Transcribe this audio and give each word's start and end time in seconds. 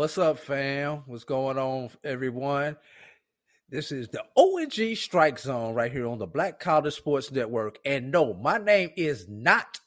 What's 0.00 0.16
up, 0.16 0.38
fam? 0.38 1.02
What's 1.04 1.24
going 1.24 1.58
on, 1.58 1.90
everyone? 2.04 2.78
This 3.68 3.92
is 3.92 4.08
the 4.08 4.24
ONG 4.34 4.96
Strike 4.96 5.38
Zone 5.38 5.74
right 5.74 5.92
here 5.92 6.06
on 6.06 6.16
the 6.16 6.26
Black 6.26 6.58
College 6.58 6.94
Sports 6.94 7.30
Network. 7.30 7.78
And 7.84 8.10
no, 8.10 8.32
my 8.32 8.56
name 8.56 8.92
is 8.96 9.28
not 9.28 9.78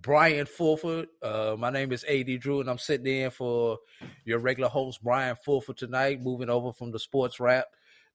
Brian 0.00 0.46
Fulford. 0.46 1.08
Uh, 1.22 1.54
my 1.58 1.68
name 1.68 1.92
is 1.92 2.02
AD 2.08 2.40
Drew, 2.40 2.60
and 2.60 2.70
I'm 2.70 2.78
sitting 2.78 3.14
in 3.14 3.30
for 3.30 3.76
your 4.24 4.38
regular 4.38 4.70
host, 4.70 5.04
Brian 5.04 5.36
Fulford, 5.36 5.76
tonight, 5.76 6.22
moving 6.22 6.48
over 6.48 6.72
from 6.72 6.90
the 6.90 6.98
sports 6.98 7.38
wrap 7.38 7.66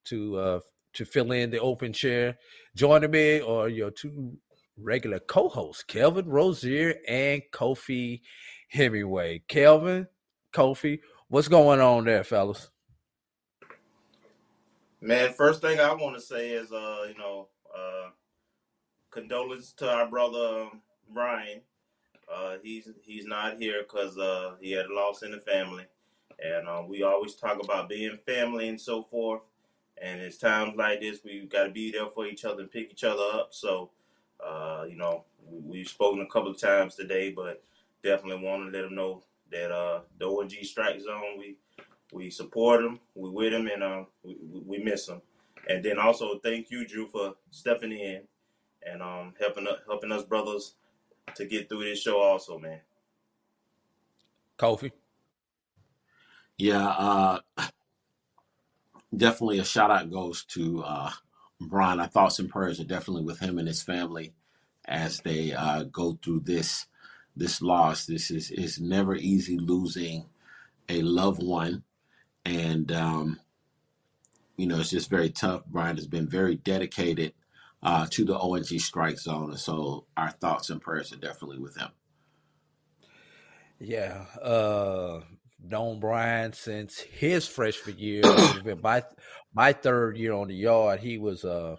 to 0.06 0.36
uh, 0.38 0.60
to 0.94 1.06
fill 1.06 1.32
in 1.34 1.52
the 1.52 1.60
open 1.60 1.94
chair. 1.94 2.36
Joining 2.76 3.12
me 3.12 3.42
are 3.42 3.70
your 3.70 3.92
two 3.92 4.40
regular 4.76 5.20
co-hosts, 5.20 5.84
Kelvin 5.84 6.30
Rozier 6.30 6.96
and 7.08 7.44
Kofi 7.52 8.22
Hemingway. 8.70 9.44
Kelvin, 9.48 10.08
Kofi, 10.52 11.00
What's 11.34 11.48
going 11.48 11.82
on 11.82 12.06
there, 12.06 12.24
fellas? 12.24 12.70
Man, 15.02 15.34
first 15.34 15.62
thing 15.62 15.80
I 15.80 15.92
want 15.92 16.16
to 16.16 16.22
say 16.22 16.52
is, 16.52 16.72
uh, 16.72 17.08
you 17.10 17.18
know, 17.18 17.48
uh, 17.76 18.10
condolences 19.10 19.74
to 19.78 19.90
our 19.90 20.08
brother 20.08 20.66
um, 20.66 20.82
Brian. 21.12 21.62
Uh, 22.32 22.58
he's 22.62 22.88
he's 23.02 23.26
not 23.26 23.58
here 23.58 23.82
because 23.82 24.16
uh, 24.16 24.52
he 24.62 24.74
had 24.74 24.86
a 24.86 24.94
loss 24.94 25.24
in 25.24 25.32
the 25.32 25.40
family, 25.40 25.86
and 26.38 26.68
uh, 26.68 26.84
we 26.88 27.02
always 27.02 27.34
talk 27.34 27.64
about 27.64 27.90
being 27.90 28.16
family 28.28 28.70
and 28.70 28.80
so 28.80 29.02
forth. 29.02 29.42
And 30.00 30.22
it's 30.22 30.38
times 30.38 30.76
like 30.78 31.02
this 31.02 31.24
we 31.26 31.48
got 31.48 31.64
to 31.64 31.72
be 31.72 31.92
there 31.92 32.12
for 32.14 32.28
each 32.28 32.46
other 32.46 32.62
and 32.62 32.72
pick 32.72 32.92
each 32.92 33.04
other 33.04 33.26
up. 33.34 33.56
So, 33.56 33.90
uh, 34.40 34.86
you 34.88 34.98
know, 34.98 35.24
we, 35.50 35.80
have 35.80 35.88
spoken 35.88 36.22
a 36.22 36.28
couple 36.28 36.52
of 36.52 36.60
times 36.60 36.94
today, 36.94 37.32
but 37.32 37.64
definitely 38.04 38.48
want 38.48 38.72
to 38.72 38.78
let 38.78 38.86
him 38.86 38.94
know 38.94 39.24
that 39.52 39.72
uh 39.72 40.02
the 40.20 40.28
OG 40.28 40.52
Strike 40.64 41.00
Zone. 41.02 41.38
We 41.38 41.58
we 42.12 42.30
support 42.30 42.84
him, 42.84 43.00
we 43.16 43.30
with 43.30 43.54
him, 43.54 43.68
and 43.68 43.84
uh, 43.84 44.04
we, 44.24 44.38
we 44.66 44.78
miss 44.78 45.08
him. 45.08 45.22
And 45.68 45.84
then 45.84 45.98
also 45.98 46.40
thank 46.40 46.70
you, 46.70 46.86
Drew, 46.86 47.08
for 47.08 47.36
stepping 47.50 47.92
in 47.92 48.22
and 48.86 49.02
um 49.02 49.34
helping 49.40 49.68
us 49.68 49.80
helping 49.88 50.12
us 50.12 50.24
brothers 50.24 50.76
to 51.36 51.46
get 51.46 51.70
through 51.70 51.86
this 51.86 52.02
show. 52.02 52.22
Also, 52.22 52.60
man. 52.60 52.80
Kofi. 54.58 54.92
Yeah, 56.58 56.88
uh, 56.88 57.40
definitely 59.16 59.60
a 59.60 59.66
shout 59.66 59.92
out 59.92 60.12
goes 60.12 60.44
to 60.46 60.84
uh, 60.84 61.12
Brian. 61.60 62.00
Our 62.00 62.08
thoughts 62.08 62.40
and 62.40 62.50
prayers 62.50 62.80
are 62.80 62.86
definitely 62.86 63.24
with 63.24 63.40
him 63.40 63.58
and 63.58 63.68
his 63.68 63.82
family 63.82 64.34
as 64.86 65.20
they 65.22 65.54
uh, 65.54 65.84
go 65.84 66.20
through 66.22 66.42
this 66.42 66.86
this 67.36 67.62
loss. 67.62 68.06
This 68.06 68.32
is 68.32 68.52
is 68.52 68.80
never 68.80 69.16
easy 69.16 69.58
losing 69.58 70.26
a 70.90 71.02
loved 71.02 71.44
one, 71.44 71.84
and 72.46 72.92
um, 72.92 73.40
you 74.58 74.68
know 74.68 74.80
it's 74.80 74.92
just 74.92 75.10
very 75.10 75.30
tough. 75.30 75.64
Brian 75.66 75.96
has 75.96 76.08
been 76.08 76.28
very 76.28 76.56
dedicated 76.56 77.34
uh, 77.82 78.08
to 78.12 78.26
the 78.26 78.38
ONG 78.38 78.80
strike 78.80 79.18
zone, 79.18 79.50
and 79.52 79.60
so 79.60 80.06
our 80.16 80.32
thoughts 80.32 80.70
and 80.70 80.82
prayers 80.82 81.12
are 81.14 81.18
definitely 81.18 81.60
with 81.60 81.78
him. 81.78 81.90
Yeah, 83.80 84.26
uh, 84.42 85.22
known 85.64 86.00
Brian 86.00 86.54
since 86.54 87.00
his 87.00 87.48
freshman 87.48 87.98
year. 87.98 88.24
my 88.82 89.04
my 89.54 89.74
third 89.74 90.18
year 90.18 90.34
on 90.34 90.48
the 90.48 90.56
yard. 90.56 91.00
He 91.00 91.18
was 91.18 91.44
uh 91.44 91.78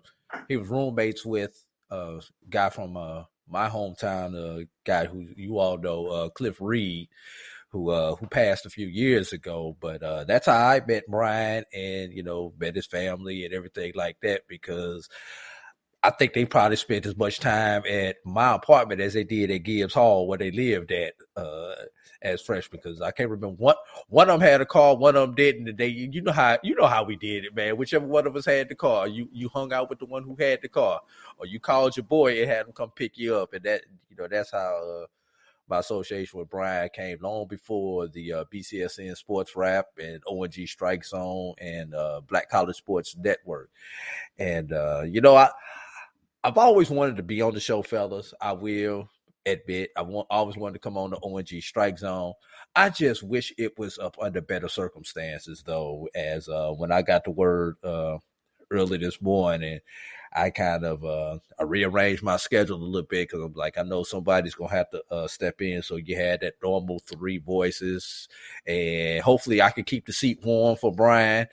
he 0.48 0.56
was 0.56 0.69
roommates 0.69 1.25
with 1.25 1.64
a 1.91 2.20
guy 2.48 2.70
from 2.70 2.97
uh 2.97 3.25
my 3.49 3.69
hometown 3.69 4.34
uh, 4.34 4.65
guy 4.84 5.06
who 5.06 5.28
you 5.37 5.59
all 5.59 5.78
know, 5.78 6.06
uh, 6.06 6.28
Cliff 6.31 6.56
Reed, 6.60 7.09
who 7.71 7.91
uh, 7.91 8.15
who 8.16 8.27
passed 8.27 8.66
a 8.66 8.71
few 8.71 8.87
years 8.87 9.32
ago. 9.32 9.77
But 9.81 10.03
uh, 10.03 10.25
that's 10.25 10.47
how 10.47 10.56
I 10.56 10.81
met 10.87 11.05
Brian, 11.09 11.65
and 11.72 12.12
you 12.12 12.22
know, 12.22 12.53
met 12.59 12.77
his 12.77 12.87
family 12.87 13.44
and 13.44 13.55
everything 13.55 13.93
like 13.94 14.16
that 14.22 14.43
because. 14.49 15.09
I 16.06 16.10
think 16.10 16.34
they 16.34 16.44
probably 16.44 16.77
spent 16.77 17.06
as 17.06 17.16
much 17.16 17.41
time 17.41 17.82
at 17.88 18.16
my 18.27 18.56
apartment 18.56 19.00
as 19.00 19.15
they 19.15 19.25
did 19.25 19.50
at 19.50 19.62
Gibbs 19.62 19.94
Hall, 19.94 20.28
where 20.28 20.37
they 20.37 20.50
lived 20.50 20.93
at 20.93 21.15
uh, 21.34 21.76
as 22.25 22.41
freshmen. 22.41 22.81
Because 22.83 23.01
I 23.01 23.12
can't 23.12 23.31
remember 23.31 23.57
one 23.57 23.77
one 24.09 24.29
of 24.29 24.41
them 24.41 24.49
had 24.49 24.61
a 24.61 24.67
car, 24.67 24.97
one 24.97 25.15
of 25.15 25.29
them 25.29 25.35
didn't. 25.35 25.69
And 25.69 25.79
they, 25.79 25.87
you 25.87 26.23
know 26.23 26.33
how 26.33 26.59
you 26.62 26.75
know 26.75 26.87
how 26.87 27.05
we 27.05 27.17
did 27.17 27.45
it, 27.45 27.55
man. 27.55 27.77
Whichever 27.77 28.07
one 28.07 28.27
of 28.27 28.35
us 28.35 28.47
had 28.47 28.69
the 28.69 28.75
car, 28.75 29.07
you 29.07 29.29
you 29.33 29.49
hung 29.49 29.73
out 29.73 29.91
with 29.91 29.99
the 30.01 30.07
one 30.07 30.25
who 30.25 30.35
had 30.39 30.61
the 30.62 30.69
car, 30.69 31.01
or 31.39 31.47
you 31.47 31.61
called 31.61 31.97
your 31.97 32.05
boy 32.05 32.41
and 32.41 32.51
had 32.51 32.67
him 32.67 32.73
come 32.73 32.91
pick 32.91 33.17
you 33.17 33.37
up, 33.37 33.53
and 33.53 33.62
that 33.65 33.83
you 34.11 34.17
know 34.17 34.27
that's 34.29 34.51
how. 34.51 35.03
Uh, 35.03 35.07
my 35.69 35.79
association 35.79 36.39
with 36.39 36.51
Brian 36.51 36.91
came 36.93 37.19
long 37.23 37.47
before 37.49 38.07
the 38.09 38.33
uh, 38.33 38.45
BCSN 38.53 39.17
Sports 39.17 39.56
Wrap 39.56 39.87
and 39.99 40.23
ONG 40.27 40.67
Strike 40.67 41.05
Zone 41.05 41.55
and 41.59 41.95
uh, 41.95 42.21
Black 42.29 42.51
College 42.51 42.77
Sports 42.77 43.17
Network. 43.17 43.71
And 44.39 44.73
uh, 44.73 45.05
you 45.09 45.21
know, 45.23 45.37
I 45.37 45.51
I've 46.43 46.59
always 46.59 46.91
wanted 46.91 47.17
to 47.17 47.23
be 47.23 47.41
on 47.41 47.55
the 47.55 47.61
show, 47.61 47.81
fellas. 47.81 48.35
I 48.41 48.53
will 48.53 49.09
admit 49.47 49.91
I 49.97 50.03
want 50.03 50.27
always 50.31 50.56
wanted 50.56 50.75
to 50.75 50.78
come 50.78 50.97
on 50.97 51.10
the 51.10 51.19
ONG 51.19 51.60
Strike 51.60 51.99
Zone. 51.99 52.32
I 52.75 52.91
just 52.91 53.22
wish 53.22 53.53
it 53.59 53.78
was 53.78 53.99
up 53.99 54.16
under 54.21 54.41
better 54.41 54.69
circumstances, 54.69 55.62
though. 55.65 56.09
As 56.15 56.49
uh, 56.49 56.71
when 56.72 56.93
I 56.93 57.03
got 57.03 57.25
the 57.25 57.31
word 57.31 57.77
uh, 57.82 58.19
early 58.71 58.99
this 58.99 59.21
morning, 59.21 59.81
I 60.32 60.50
kind 60.50 60.84
of 60.84 61.05
uh, 61.05 61.38
I 61.59 61.62
rearranged 61.62 62.22
my 62.22 62.37
schedule 62.37 62.77
a 62.77 62.82
little 62.82 63.06
bit 63.06 63.28
because 63.28 63.44
I'm 63.44 63.53
like 63.55 63.78
I 63.78 63.82
know 63.82 64.03
somebody's 64.03 64.55
gonna 64.55 64.75
have 64.75 64.91
to 64.91 65.03
uh, 65.10 65.28
step 65.28 65.61
in. 65.62 65.82
So 65.82 65.97
you 65.97 66.16
had 66.16 66.41
that 66.41 66.55
normal 66.62 66.99
three 67.00 67.38
voices, 67.38 68.28
and 68.66 69.22
hopefully 69.22 69.62
I 69.62 69.71
can 69.71 69.84
keep 69.84 70.06
the 70.06 70.12
seat 70.12 70.41
warm 70.44 70.76
for 70.76 70.93
Brian. 70.93 71.47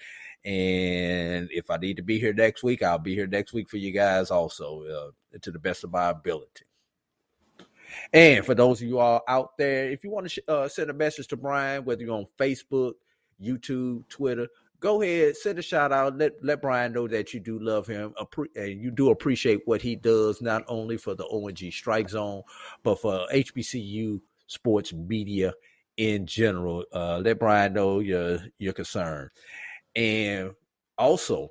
And 0.44 1.50
if 1.52 1.70
I 1.70 1.78
need 1.78 1.98
to 1.98 2.04
be 2.04 2.18
here 2.18 2.34
next 2.34 2.64
week, 2.64 2.82
I'll 2.82 2.98
be 2.98 3.14
here 3.14 3.28
next 3.28 3.54
week 3.54 3.70
for 3.70 3.78
you 3.78 3.92
guys 3.92 4.32
also, 4.32 5.14
uh, 5.34 5.38
to 5.40 5.52
the 5.52 5.60
best 5.60 5.84
of 5.84 5.92
my 5.92 6.10
ability. 6.10 6.66
And 8.14 8.46
for 8.46 8.56
those 8.56 8.82
of 8.82 8.88
you 8.88 9.00
all 9.00 9.22
out 9.28 9.58
there, 9.58 9.90
if 9.90 10.04
you 10.04 10.12
want 10.12 10.26
to 10.26 10.30
sh- 10.30 10.40
uh, 10.48 10.68
send 10.68 10.90
a 10.90 10.94
message 10.94 11.28
to 11.30 11.38
Brian, 11.38 11.86
whether 11.86 12.04
you're 12.04 12.16
on 12.16 12.28
Facebook, 12.40 12.94
YouTube, 13.42 14.08
Twitter, 14.10 14.48
go 14.80 15.02
ahead, 15.02 15.38
send 15.38 15.60
a 15.60 15.62
shout 15.62 15.92
out. 15.92 16.18
Let 16.18 16.44
let 16.44 16.62
Brian 16.62 16.92
know 16.94 17.08
that 17.08 17.34
you 17.34 17.40
do 17.40 17.60
love 17.60 17.88
him, 17.88 18.14
and 18.56 18.82
you 18.82 18.92
do 18.92 19.10
appreciate 19.12 19.62
what 19.66 19.82
he 19.82 19.96
does, 19.96 20.42
not 20.42 20.64
only 20.68 20.98
for 20.98 21.16
the 21.16 21.26
ONG 21.26 21.72
Strike 21.72 22.10
Zone, 22.10 22.44
but 22.84 23.00
for 23.00 23.26
HBCU 23.34 24.20
sports 24.48 24.92
media 24.92 25.54
in 25.98 26.26
general. 26.26 26.84
Uh, 26.94 27.20
let 27.20 27.40
Brian 27.40 27.74
know 27.74 28.00
your 28.00 28.40
your 28.58 28.74
concern. 28.74 29.30
And 29.96 30.52
also, 30.98 31.50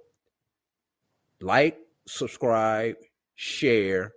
like, 1.41 1.79
subscribe, 2.07 2.97
share, 3.35 4.13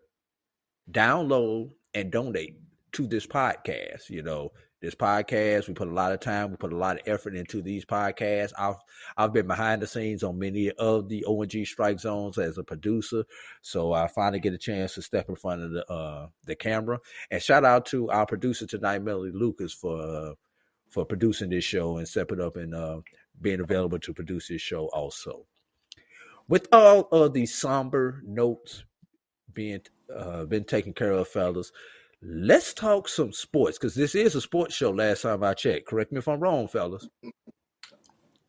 download, 0.92 1.72
and 1.94 2.12
donate 2.12 2.58
to 2.94 3.08
this 3.08 3.26
podcast. 3.26 4.10
You 4.10 4.24
know, 4.24 4.52
this 4.82 4.96
podcast, 4.96 5.68
we 5.68 5.74
put 5.74 5.88
a 5.88 5.94
lot 5.94 6.12
of 6.12 6.20
time, 6.20 6.52
we 6.52 6.58
put 6.58 6.74
a 6.74 6.78
lot 6.78 6.98
of 7.00 7.08
effort 7.08 7.36
into 7.36 7.62
these 7.62 7.86
podcasts. 7.86 8.52
I've 8.58 8.76
I've 9.18 9.34
been 9.34 9.48
behind 9.48 9.82
the 9.82 9.88
scenes 9.88 10.24
on 10.24 10.40
many 10.40 10.72
of 10.72 11.10
the 11.10 11.26
ONG 11.26 11.66
strike 11.66 12.00
zones 12.00 12.38
as 12.38 12.58
a 12.58 12.64
producer, 12.64 13.24
so 13.62 13.94
I 13.94 14.08
finally 14.08 14.40
get 14.40 14.54
a 14.54 14.58
chance 14.58 14.96
to 14.96 15.02
step 15.02 15.30
in 15.30 15.36
front 15.36 15.64
of 15.64 15.72
the 15.72 15.92
uh, 15.92 16.28
the 16.46 16.56
camera. 16.56 17.00
And 17.32 17.42
shout 17.42 17.66
out 17.66 17.86
to 17.88 18.10
our 18.10 18.26
producer 18.26 18.68
tonight, 18.68 19.04
Melody 19.04 19.32
Lucas, 19.34 19.74
for 19.74 20.02
uh, 20.02 20.34
for 20.90 21.06
producing 21.06 21.50
this 21.50 21.64
show 21.64 21.98
and 21.98 22.08
stepping 22.08 22.42
up 22.42 22.58
and 22.58 22.76
uh, 22.76 23.00
being 23.42 23.62
available 23.62 24.00
to 24.00 24.14
produce 24.14 24.50
this 24.50 24.62
show 24.62 24.90
also. 24.94 25.46
With 26.48 26.68
all 26.74 27.08
of 27.12 27.34
these 27.34 27.56
somber 27.56 28.22
notes 28.26 28.84
being 29.54 29.82
uh, 30.16 30.46
been 30.46 30.64
taken 30.64 30.94
care 30.94 31.12
of, 31.12 31.28
fellas, 31.28 31.72
let's 32.22 32.74
talk 32.74 33.08
some 33.08 33.32
sports 33.32 33.78
because 33.78 33.96
this 33.96 34.16
is 34.16 34.36
a 34.36 34.42
sports 34.42 34.76
show. 34.76 34.92
Last 34.92 35.24
time 35.24 35.44
I 35.44 35.54
checked, 35.54 35.88
correct 35.88 36.12
me 36.12 36.20
if 36.20 36.28
I'm 36.28 36.40
wrong, 36.40 36.68
fellas. 36.68 37.08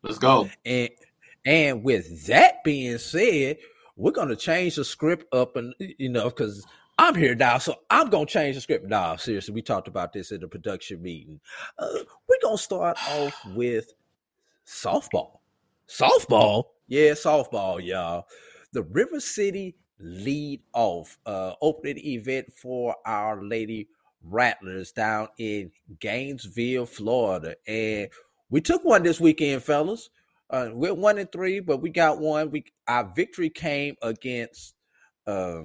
Let's 0.01 0.19
go. 0.19 0.49
And 0.65 0.89
and 1.45 1.83
with 1.83 2.25
that 2.27 2.63
being 2.63 2.97
said, 2.97 3.57
we're 3.95 4.11
gonna 4.11 4.35
change 4.35 4.75
the 4.75 4.85
script 4.85 5.33
up, 5.33 5.55
and 5.55 5.73
you 5.79 6.09
know, 6.09 6.25
because 6.25 6.65
I'm 6.97 7.15
here 7.15 7.35
now, 7.35 7.57
so 7.57 7.75
I'm 7.89 8.09
gonna 8.09 8.25
change 8.25 8.55
the 8.55 8.61
script. 8.61 8.87
Nah, 8.87 9.15
seriously, 9.15 9.53
we 9.53 9.61
talked 9.61 9.87
about 9.87 10.13
this 10.13 10.31
in 10.31 10.41
the 10.41 10.47
production 10.47 11.01
meeting. 11.01 11.39
Uh, 11.77 11.87
we're 12.27 12.39
gonna 12.41 12.57
start 12.57 12.97
off 13.09 13.33
with 13.53 13.93
softball. 14.65 15.39
Softball, 15.87 16.65
yeah, 16.87 17.11
softball, 17.11 17.83
y'all. 17.83 18.25
The 18.71 18.83
River 18.83 19.19
City 19.19 19.75
lead 19.99 20.61
off 20.73 21.17
uh, 21.25 21.53
opening 21.61 21.97
event 22.05 22.51
for 22.53 22.95
our 23.05 23.43
Lady 23.43 23.87
Rattlers 24.23 24.91
down 24.91 25.27
in 25.37 25.71
Gainesville, 25.99 26.85
Florida, 26.85 27.55
and 27.67 28.09
we 28.49 28.61
took 28.61 28.83
one 28.83 29.03
this 29.03 29.19
weekend, 29.19 29.63
fellas. 29.63 30.09
Uh, 30.49 30.69
we're 30.71 30.93
one 30.93 31.17
and 31.17 31.31
three, 31.31 31.59
but 31.59 31.81
we 31.81 31.89
got 31.89 32.19
one. 32.19 32.51
We 32.51 32.65
our 32.87 33.11
victory 33.15 33.49
came 33.49 33.95
against. 34.01 34.75
Uh, 35.25 35.63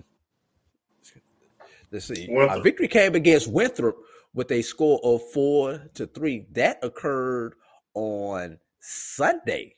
let's 1.90 2.06
see, 2.06 2.26
Winthrop. 2.28 2.50
our 2.50 2.62
victory 2.62 2.88
came 2.88 3.14
against 3.14 3.48
Winthrop 3.48 3.96
with 4.34 4.50
a 4.52 4.62
score 4.62 5.00
of 5.02 5.22
four 5.32 5.82
to 5.94 6.06
three. 6.06 6.46
That 6.52 6.78
occurred 6.82 7.54
on 7.94 8.58
Sunday, 8.80 9.74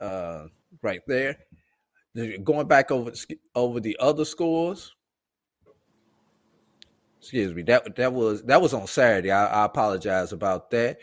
uh, 0.00 0.46
right 0.82 1.00
there. 1.06 1.38
Going 2.42 2.66
back 2.66 2.90
over 2.90 3.12
over 3.54 3.80
the 3.80 3.96
other 4.00 4.24
scores. 4.24 4.94
Excuse 7.20 7.54
me. 7.54 7.62
That 7.62 7.96
that 7.96 8.12
was 8.12 8.42
that 8.44 8.60
was 8.60 8.74
on 8.74 8.86
Saturday. 8.86 9.30
I, 9.30 9.62
I 9.62 9.64
apologize 9.64 10.32
about 10.32 10.70
that. 10.70 10.98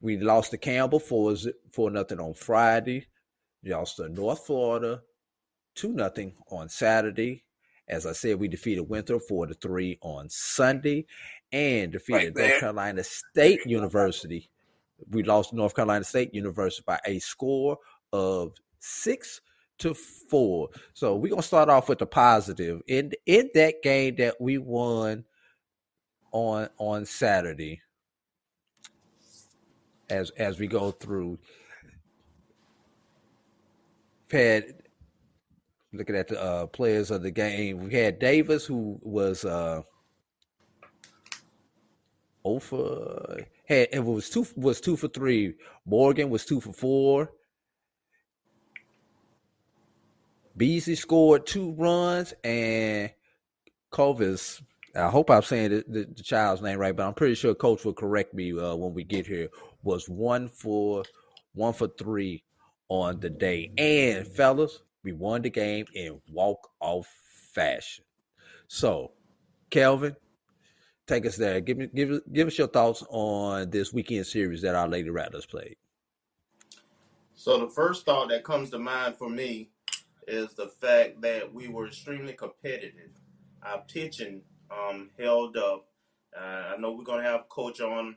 We 0.00 0.18
lost 0.18 0.52
to 0.52 0.58
Campbell 0.58 1.00
for 1.00 1.34
for 1.72 1.90
nothing 1.90 2.20
on 2.20 2.34
Friday. 2.34 3.06
We 3.62 3.72
lost 3.72 3.96
to 3.96 4.08
North 4.08 4.46
Florida 4.46 5.02
two 5.76 5.92
nothing 5.92 6.34
on 6.50 6.68
Saturday. 6.68 7.44
As 7.88 8.04
I 8.04 8.12
said, 8.12 8.40
we 8.40 8.48
defeated 8.48 8.88
Winthrop 8.88 9.22
four 9.28 9.46
to 9.46 9.54
three 9.54 9.98
on 10.00 10.28
Sunday, 10.28 11.06
and 11.52 11.92
defeated 11.92 12.34
right 12.34 12.48
North 12.48 12.60
Carolina 12.60 13.04
State 13.04 13.60
University. 13.64 14.50
We 15.10 15.22
lost 15.22 15.52
North 15.52 15.76
Carolina 15.76 16.04
State 16.04 16.34
University 16.34 16.82
by 16.84 16.98
a 17.04 17.20
score 17.20 17.78
of 18.12 18.54
six 18.80 19.40
to 19.78 19.94
four. 19.94 20.68
So 20.94 21.16
we're 21.16 21.30
gonna 21.30 21.42
start 21.42 21.68
off 21.68 21.88
with 21.88 21.98
the 21.98 22.06
positive. 22.06 22.82
In 22.86 23.12
in 23.26 23.50
that 23.54 23.82
game 23.82 24.16
that 24.16 24.40
we 24.40 24.58
won 24.58 25.24
on 26.32 26.68
on 26.78 27.04
Saturday, 27.06 27.80
as 30.10 30.30
as 30.30 30.58
we 30.58 30.66
go 30.66 30.90
through. 30.90 31.38
Had 34.30 34.82
looking 35.92 36.16
at 36.16 36.28
the 36.28 36.42
uh, 36.42 36.66
players 36.66 37.10
of 37.12 37.22
the 37.22 37.30
game, 37.30 37.78
we 37.78 37.92
had 37.92 38.18
Davis 38.18 38.66
who 38.66 38.98
was 39.02 39.44
uh, 39.44 39.82
over 42.44 43.46
had 43.66 43.88
it 43.92 44.04
was 44.04 44.28
two 44.30 44.46
was 44.56 44.80
two 44.80 44.96
for 44.96 45.08
three. 45.08 45.54
Morgan 45.84 46.30
was 46.30 46.44
two 46.44 46.60
for 46.60 46.72
four. 46.72 47.30
Beasley 50.56 50.94
scored 50.94 51.46
two 51.46 51.72
runs, 51.72 52.32
and 52.42 53.10
Covis 53.92 54.62
I 54.96 55.10
hope 55.10 55.30
I'm 55.30 55.42
saying 55.42 55.70
the, 55.70 55.84
the, 55.86 56.04
the, 56.14 56.22
child's 56.22 56.62
name 56.62 56.78
right, 56.78 56.96
but 56.96 57.06
I'm 57.06 57.14
pretty 57.14 57.34
sure 57.34 57.54
Coach 57.54 57.84
will 57.84 57.92
correct 57.92 58.32
me 58.32 58.58
uh, 58.58 58.74
when 58.74 58.94
we 58.94 59.04
get 59.04 59.26
here. 59.26 59.48
Was 59.82 60.08
one 60.08 60.48
for 60.48 61.04
one 61.52 61.74
for 61.74 61.88
three 61.98 62.42
on 62.88 63.20
the 63.20 63.30
day, 63.30 63.72
and 63.76 64.26
fellas, 64.26 64.80
we 65.04 65.12
won 65.12 65.42
the 65.42 65.50
game 65.50 65.86
in 65.94 66.20
walk 66.32 66.70
off 66.80 67.06
fashion. 67.52 68.04
So, 68.68 69.12
Kelvin, 69.70 70.16
take 71.06 71.26
us 71.26 71.36
there. 71.36 71.60
Give 71.60 71.76
me 71.76 71.88
give 71.94 72.20
give 72.32 72.48
us 72.48 72.58
your 72.58 72.68
thoughts 72.68 73.04
on 73.10 73.70
this 73.70 73.92
weekend 73.92 74.26
series 74.26 74.62
that 74.62 74.74
our 74.74 74.88
Lady 74.88 75.10
Rattlers 75.10 75.46
played. 75.46 75.76
So 77.34 77.58
the 77.58 77.68
first 77.68 78.06
thought 78.06 78.30
that 78.30 78.44
comes 78.44 78.70
to 78.70 78.78
mind 78.78 79.16
for 79.16 79.28
me 79.28 79.68
is 80.26 80.54
the 80.54 80.68
fact 80.68 81.20
that 81.22 81.52
we 81.52 81.68
were 81.68 81.86
extremely 81.86 82.32
competitive. 82.32 83.10
Our 83.62 83.82
pitching 83.86 84.42
um, 84.70 85.10
held 85.18 85.56
up. 85.56 85.86
Uh, 86.36 86.74
I 86.74 86.76
know 86.78 86.92
we're 86.92 87.04
gonna 87.04 87.22
have 87.22 87.48
Coach 87.48 87.80
on 87.80 88.16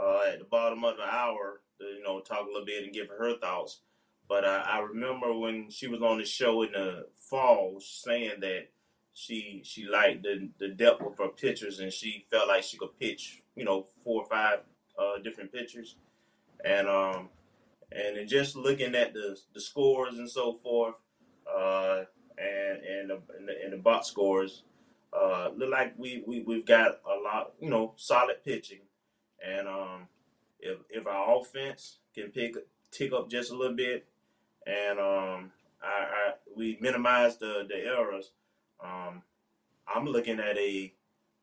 uh, 0.00 0.20
at 0.32 0.38
the 0.38 0.44
bottom 0.44 0.84
of 0.84 0.96
the 0.96 1.04
hour 1.04 1.60
to 1.78 1.84
you 1.84 2.02
know 2.02 2.20
talk 2.20 2.42
a 2.42 2.46
little 2.46 2.64
bit 2.64 2.84
and 2.84 2.92
give 2.92 3.08
her 3.08 3.36
thoughts. 3.38 3.80
But 4.28 4.44
uh, 4.44 4.62
I 4.64 4.78
remember 4.78 5.36
when 5.36 5.70
she 5.70 5.88
was 5.88 6.02
on 6.02 6.18
the 6.18 6.24
show 6.24 6.62
in 6.62 6.72
the 6.72 7.06
fall 7.16 7.80
saying 7.80 8.40
that 8.40 8.68
she 9.12 9.62
she 9.64 9.86
liked 9.86 10.22
the 10.22 10.48
the 10.58 10.68
depth 10.68 11.02
of 11.02 11.18
her 11.18 11.28
pitchers 11.28 11.80
and 11.80 11.92
she 11.92 12.26
felt 12.30 12.48
like 12.48 12.62
she 12.62 12.78
could 12.78 12.98
pitch 12.98 13.42
you 13.56 13.64
know 13.64 13.86
four 14.04 14.22
or 14.22 14.28
five 14.28 14.60
uh, 14.98 15.18
different 15.22 15.52
pitchers 15.52 15.96
and 16.64 16.88
um 16.88 17.28
and 17.90 18.28
just 18.28 18.54
looking 18.54 18.94
at 18.94 19.12
the 19.12 19.36
the 19.52 19.60
scores 19.60 20.16
and 20.16 20.30
so 20.30 20.54
forth 20.62 20.94
uh 21.56 22.04
and 22.38 22.82
and 22.82 23.10
the, 23.10 23.20
and 23.36 23.48
the, 23.48 23.52
and 23.64 23.72
the 23.72 23.76
box 23.76 24.08
scores 24.08 24.62
uh, 25.12 25.50
look 25.56 25.70
like 25.70 25.94
we, 25.98 26.22
we 26.26 26.42
we've 26.42 26.66
got 26.66 27.00
a 27.04 27.20
lot, 27.22 27.52
you 27.60 27.68
know, 27.68 27.94
solid 27.96 28.42
pitching, 28.44 28.80
and 29.44 29.66
um, 29.68 30.08
if 30.60 30.78
if 30.88 31.06
our 31.06 31.38
offense 31.38 31.98
can 32.14 32.28
pick 32.28 32.54
tick 32.90 33.12
up 33.12 33.28
just 33.28 33.50
a 33.50 33.56
little 33.56 33.76
bit, 33.76 34.06
and 34.66 34.98
um, 34.98 35.52
I, 35.82 35.88
I 35.88 36.32
we 36.56 36.78
minimize 36.80 37.36
the 37.38 37.66
the 37.68 37.76
errors, 37.76 38.30
um, 38.82 39.22
I'm 39.92 40.06
looking 40.06 40.38
at 40.38 40.56
a 40.56 40.92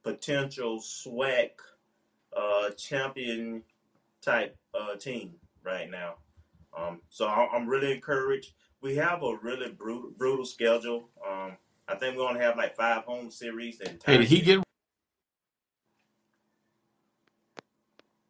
potential 0.03 0.79
SWAC 0.79 1.49
uh, 2.35 2.69
champion 2.71 3.63
type 4.21 4.55
uh, 4.73 4.95
team 4.95 5.33
right 5.63 5.89
now. 5.89 6.15
Um, 6.77 7.01
so 7.09 7.27
I'm 7.27 7.67
really 7.67 7.91
encouraged. 7.91 8.53
We 8.81 8.95
have 8.95 9.23
a 9.23 9.35
really 9.41 9.71
brutal, 9.71 10.11
brutal 10.15 10.45
schedule. 10.45 11.09
Um, 11.27 11.57
I 11.87 11.95
think 11.95 12.17
we're 12.17 12.27
gonna 12.27 12.41
have 12.41 12.57
like 12.57 12.75
five 12.75 13.03
home 13.03 13.31
series 13.31 13.79
and. 13.79 14.01
Hey, 14.05 14.17
did 14.17 14.27
he 14.27 14.41
get? 14.41 14.59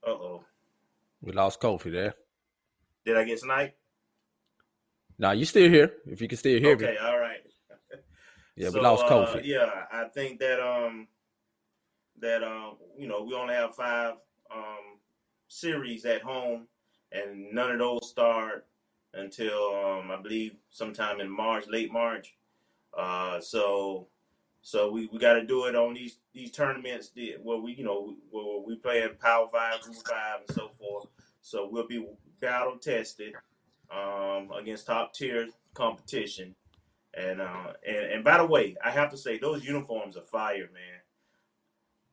Uh 0.06 0.10
oh. 0.10 0.44
We 1.22 1.34
lost 1.34 1.60
Kofi 1.60 1.92
there. 1.92 2.14
Did 3.06 3.18
I 3.18 3.24
get 3.24 3.40
sniped? 3.40 3.76
No, 5.20 5.32
you 5.32 5.46
still 5.46 5.70
here. 5.70 5.94
If 6.06 6.22
you 6.22 6.28
can 6.28 6.38
still 6.38 6.60
hear 6.60 6.76
okay, 6.76 6.86
me. 6.86 6.92
Okay, 6.92 6.98
all 6.98 7.20
right. 7.20 7.42
yeah, 8.56 8.70
so, 8.70 8.76
we 8.76 8.82
lost 8.82 9.06
Kofi. 9.08 9.38
Uh, 9.38 9.42
yeah, 9.44 9.72
I 9.92 10.06
think 10.06 10.40
that 10.40 10.60
um 10.62 11.08
that 12.22 12.44
um 12.44 12.78
you 12.98 13.08
know 13.08 13.24
we 13.24 13.34
only 13.34 13.56
have 13.56 13.76
five 13.76 14.14
um 14.54 15.00
series 15.50 16.06
at 16.06 16.22
home, 16.22 16.68
and 17.12 17.52
none 17.52 17.72
of 17.72 17.80
those 17.80 18.10
start 18.10 18.66
until 19.14 19.76
um 19.76 20.12
I 20.12 20.22
believe 20.22 20.56
sometime 20.70 21.20
in 21.20 21.30
March, 21.30 21.66
late 21.68 21.92
March. 21.92 22.36
Uh, 22.98 23.40
so 23.40 24.08
so 24.62 24.92
we, 24.92 25.08
we 25.14 25.20
got 25.20 25.34
to 25.34 25.46
do 25.46 25.66
it 25.66 25.76
on 25.76 25.94
these 25.94 26.20
these 26.34 26.52
tournaments 26.52 27.12
where 27.42 27.58
we 27.58 27.74
you 27.74 27.84
know 27.84 28.16
where 28.32 28.60
we 28.66 28.76
play 28.76 29.04
in 29.04 29.16
Power 29.16 29.48
Five, 29.52 29.82
Group 29.82 29.98
Five, 30.08 30.42
and 30.48 30.56
so 30.56 30.72
forth. 30.80 31.08
So 31.42 31.70
we'll 31.72 31.88
be 31.88 32.06
battle 32.42 32.78
tested 32.78 33.34
um, 33.90 34.52
against 34.52 34.88
top 34.88 35.14
tier 35.14 35.48
competition. 35.74 36.56
And, 37.14 37.42
uh, 37.42 37.74
and 37.88 37.98
and 37.98 38.24
by 38.24 38.38
the 38.38 38.46
way, 38.46 38.76
I 38.84 38.92
have 38.92 39.10
to 39.12 39.18
say 39.18 39.38
those 39.38 39.66
uniforms 39.66 40.18
are 40.18 40.22
fire, 40.22 40.70
man. 40.74 41.02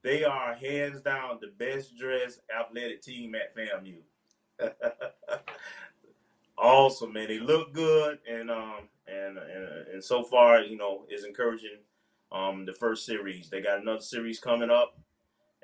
They 0.02 0.24
are 0.24 0.54
hands 0.54 1.00
down 1.00 1.38
the 1.40 1.48
best 1.58 1.96
dressed 1.96 2.40
athletic 2.54 3.02
team 3.02 3.34
at 3.34 3.56
FAMU. 3.56 3.96
awesome, 6.58 7.12
man. 7.12 7.28
They 7.28 7.38
look 7.38 7.72
good, 7.72 8.18
and 8.30 8.50
um, 8.50 8.88
and 9.06 9.38
and, 9.38 9.88
and 9.92 10.04
so 10.04 10.22
far, 10.22 10.60
you 10.60 10.76
know, 10.76 11.06
is 11.10 11.24
encouraging. 11.24 11.78
Um, 12.32 12.66
the 12.66 12.72
first 12.72 13.06
series, 13.06 13.48
they 13.48 13.60
got 13.60 13.80
another 13.80 14.00
series 14.00 14.40
coming 14.40 14.70
up, 14.70 14.98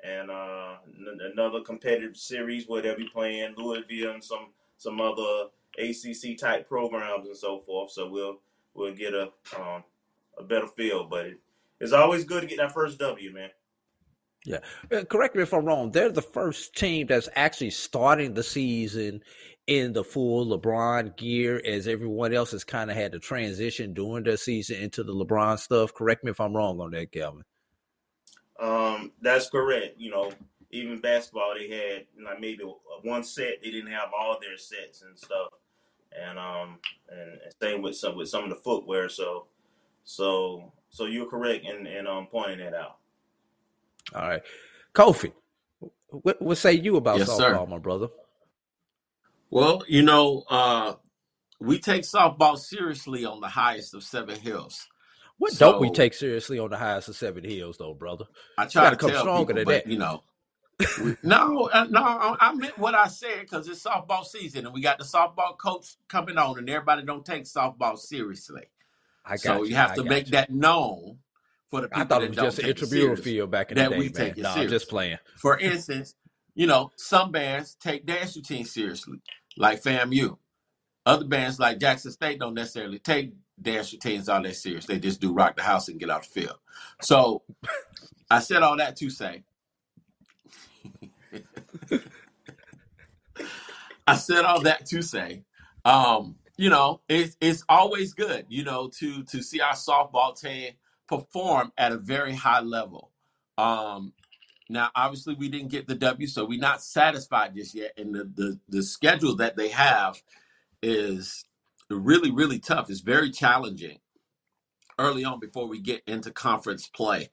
and 0.03 0.31
uh, 0.31 0.75
n- 0.87 1.31
another 1.33 1.59
competitive 1.61 2.15
series 2.15 2.67
where 2.67 2.81
they'll 2.81 2.95
be 2.95 3.09
playing 3.09 3.55
Louisville 3.57 4.13
and 4.13 4.23
some 4.23 4.51
some 4.77 5.01
other 5.01 5.47
ACC 5.77 6.37
type 6.37 6.67
programs 6.67 7.27
and 7.27 7.37
so 7.37 7.59
forth. 7.59 7.91
So 7.91 8.09
we'll 8.09 8.39
we'll 8.73 8.93
get 8.93 9.13
a 9.13 9.31
um, 9.59 9.83
a 10.37 10.43
better 10.43 10.67
feel, 10.67 11.05
but 11.05 11.25
it, 11.25 11.39
it's 11.79 11.93
always 11.93 12.23
good 12.23 12.41
to 12.41 12.47
get 12.47 12.57
that 12.57 12.73
first 12.73 12.99
W, 12.99 13.33
man. 13.33 13.49
Yeah, 14.45 14.59
uh, 14.91 15.03
correct 15.03 15.35
me 15.35 15.43
if 15.43 15.53
I'm 15.53 15.65
wrong. 15.65 15.91
They're 15.91 16.11
the 16.11 16.21
first 16.21 16.75
team 16.75 17.07
that's 17.07 17.29
actually 17.35 17.69
starting 17.69 18.33
the 18.33 18.41
season 18.43 19.21
in 19.67 19.93
the 19.93 20.03
full 20.03 20.45
LeBron 20.59 21.17
gear, 21.17 21.61
as 21.65 21.87
everyone 21.87 22.33
else 22.33 22.51
has 22.51 22.63
kind 22.63 22.89
of 22.91 22.97
had 22.97 23.11
to 23.13 23.19
transition 23.19 23.93
during 23.93 24.23
the 24.23 24.37
season 24.37 24.77
into 24.77 25.03
the 25.03 25.13
LeBron 25.13 25.59
stuff. 25.59 25.93
Correct 25.93 26.23
me 26.23 26.31
if 26.31 26.39
I'm 26.41 26.55
wrong 26.55 26.79
on 26.81 26.91
that, 26.91 27.11
Calvin. 27.11 27.43
Um, 28.59 29.11
that's 29.21 29.49
correct. 29.49 29.95
You 29.97 30.11
know, 30.11 30.31
even 30.71 30.99
basketball, 30.99 31.53
they 31.57 31.69
had 31.69 32.05
like 32.25 32.39
maybe 32.41 32.63
one 33.03 33.23
set. 33.23 33.61
They 33.63 33.71
didn't 33.71 33.91
have 33.91 34.09
all 34.17 34.39
their 34.39 34.57
sets 34.57 35.01
and 35.03 35.17
stuff, 35.17 35.49
and 36.19 36.37
um, 36.39 36.79
and 37.09 37.39
same 37.61 37.81
with 37.81 37.95
some 37.95 38.15
with 38.17 38.29
some 38.29 38.43
of 38.43 38.49
the 38.49 38.55
footwear. 38.55 39.09
So, 39.09 39.47
So 40.03 40.71
so 40.89 41.05
you're 41.05 41.29
correct 41.29 41.65
in 41.65 41.87
in 41.87 42.07
um, 42.07 42.27
pointing 42.31 42.59
that 42.59 42.73
out. 42.75 42.97
All 44.15 44.27
right, 44.27 44.41
Kofi, 44.93 45.31
what, 46.09 46.41
what 46.41 46.57
say 46.57 46.73
you 46.73 46.97
about 46.97 47.17
Yes, 47.19 47.27
softball, 47.27 47.37
sir. 47.37 47.67
my 47.69 47.77
brother? 47.79 48.09
Well, 49.51 49.83
you 49.89 50.03
know, 50.03 50.45
uh, 50.49 50.95
we 51.59 51.79
take 51.79 52.03
softball 52.03 52.57
seriously 52.57 53.25
on 53.25 53.41
the 53.41 53.49
highest 53.49 53.93
of 53.95 54.03
seven 54.03 54.39
hills. 54.39 54.89
What 55.37 55.57
don't 55.57 55.79
we 55.79 55.89
So 55.89 55.91
take 55.91 56.13
seriously 56.13 56.59
on 56.59 56.71
the 56.71 56.77
highest 56.77 57.09
of 57.09 57.17
seven 57.17 57.43
hills, 57.43 57.77
though, 57.77 57.93
brother? 57.95 58.25
I 58.57 58.65
You 58.73 58.81
try 58.81 58.81
got 58.81 58.91
to 58.91 58.95
to 58.95 58.97
come 58.97 59.13
tell 59.13 59.15
stronger 59.15 59.53
people, 59.53 59.55
than 59.55 59.67
but 59.67 59.85
that. 59.85 59.85
you 59.85 59.97
know, 59.97 60.23
we, 60.97 61.15
no, 61.23 61.69
uh, 61.73 61.87
no, 61.89 62.01
I 62.03 62.37
I 62.39 62.53
meant 62.55 62.77
what 62.79 62.95
I 62.95 63.07
said 63.07 63.41
because 63.41 63.67
it's 63.69 63.83
softball 63.83 64.25
season 64.25 64.65
and 64.65 64.73
we 64.75 64.81
got 64.81 64.99
the 64.99 65.05
softball 65.05 65.57
coach 65.57 65.95
coming 66.09 66.37
on, 66.37 66.59
and 66.59 66.69
everybody 66.69 67.03
don't 67.03 67.25
take 67.25 67.45
softball 67.45 67.97
seriously. 67.97 68.63
I 69.25 69.37
So 69.37 69.63
got 69.63 69.71
you 69.71 69.75
you. 69.75 69.77
have 69.77 69.93
I 69.93 69.95
to 69.95 70.03
got 70.03 70.05
make 70.05 70.31
you. 70.31 70.31
that 70.31 70.51
known 70.51 71.19
for 71.69 71.81
the 71.81 71.89
I 71.93 72.03
people 72.03 72.05
thought 72.05 72.23
it 72.23 72.27
that 72.27 72.29
was 72.29 72.37
don't 72.37 72.39
just 72.39 72.59
an 72.59 72.65
take 72.65 72.79
it 72.79 72.85
intramural 72.85 73.15
serious 73.15 73.17
field 73.17 73.51
back 73.51 73.71
in 73.71 73.77
the 73.77 73.83
that 73.83 73.85
day, 73.85 73.95
we 73.95 74.09
man. 74.09 74.11
take 74.11 74.37
it 74.39 74.43
No, 74.43 74.49
I'm 74.49 74.67
just 74.67 74.89
playing. 74.89 75.19
For 75.35 75.57
instance, 75.59 76.15
you 76.55 76.67
know, 76.67 76.91
some 76.97 77.31
bands 77.31 77.75
take 77.79 78.05
dance 78.05 78.35
routines 78.35 78.71
seriously, 78.73 79.19
like 79.61 79.81
FAMU. 79.83 80.37
Other 81.05 81.25
bands 81.25 81.59
like 81.59 81.79
Jackson 81.79 82.11
State 82.11 82.39
don't 82.39 82.55
necessarily 82.55 82.99
take 82.99 83.33
dance 83.61 83.93
routines 83.93 84.27
all 84.27 84.41
that 84.43 84.55
serious. 84.55 84.85
They 84.85 84.99
just 84.99 85.21
do 85.21 85.33
rock 85.33 85.55
the 85.55 85.63
house 85.63 85.87
and 85.87 85.99
get 85.99 86.09
out 86.09 86.23
the 86.23 86.29
field. 86.29 86.57
So 87.01 87.43
I 88.29 88.39
said 88.39 88.63
all 88.63 88.77
that 88.77 88.95
to 88.97 89.09
say, 89.09 89.43
I 94.07 94.15
said 94.15 94.45
all 94.45 94.61
that 94.63 94.85
to 94.87 95.01
say, 95.01 95.43
um, 95.85 96.35
you 96.57 96.69
know, 96.69 97.01
it's 97.07 97.37
it's 97.39 97.63
always 97.69 98.13
good, 98.13 98.45
you 98.49 98.63
know, 98.63 98.89
to 98.99 99.23
to 99.25 99.43
see 99.43 99.61
our 99.61 99.73
softball 99.73 100.39
team 100.39 100.73
perform 101.07 101.71
at 101.77 101.91
a 101.91 101.97
very 101.97 102.33
high 102.35 102.61
level. 102.61 103.11
Um, 103.57 104.13
now, 104.71 104.89
obviously, 104.95 105.35
we 105.35 105.49
didn't 105.49 105.71
get 105.71 105.87
the 105.87 105.95
W, 105.95 106.27
so 106.27 106.45
we're 106.45 106.59
not 106.59 106.81
satisfied 106.81 107.55
just 107.55 107.75
yet. 107.75 107.93
And 107.97 108.15
the 108.15 108.23
the, 108.23 108.59
the 108.69 108.83
schedule 108.83 109.35
that 109.37 109.55
they 109.55 109.69
have 109.69 110.21
is 110.81 111.45
really, 111.89 112.31
really 112.31 112.59
tough. 112.59 112.89
It's 112.89 113.01
very 113.01 113.31
challenging 113.31 113.99
early 114.97 115.25
on 115.25 115.39
before 115.39 115.67
we 115.67 115.79
get 115.79 116.03
into 116.07 116.31
conference 116.31 116.87
play. 116.87 117.29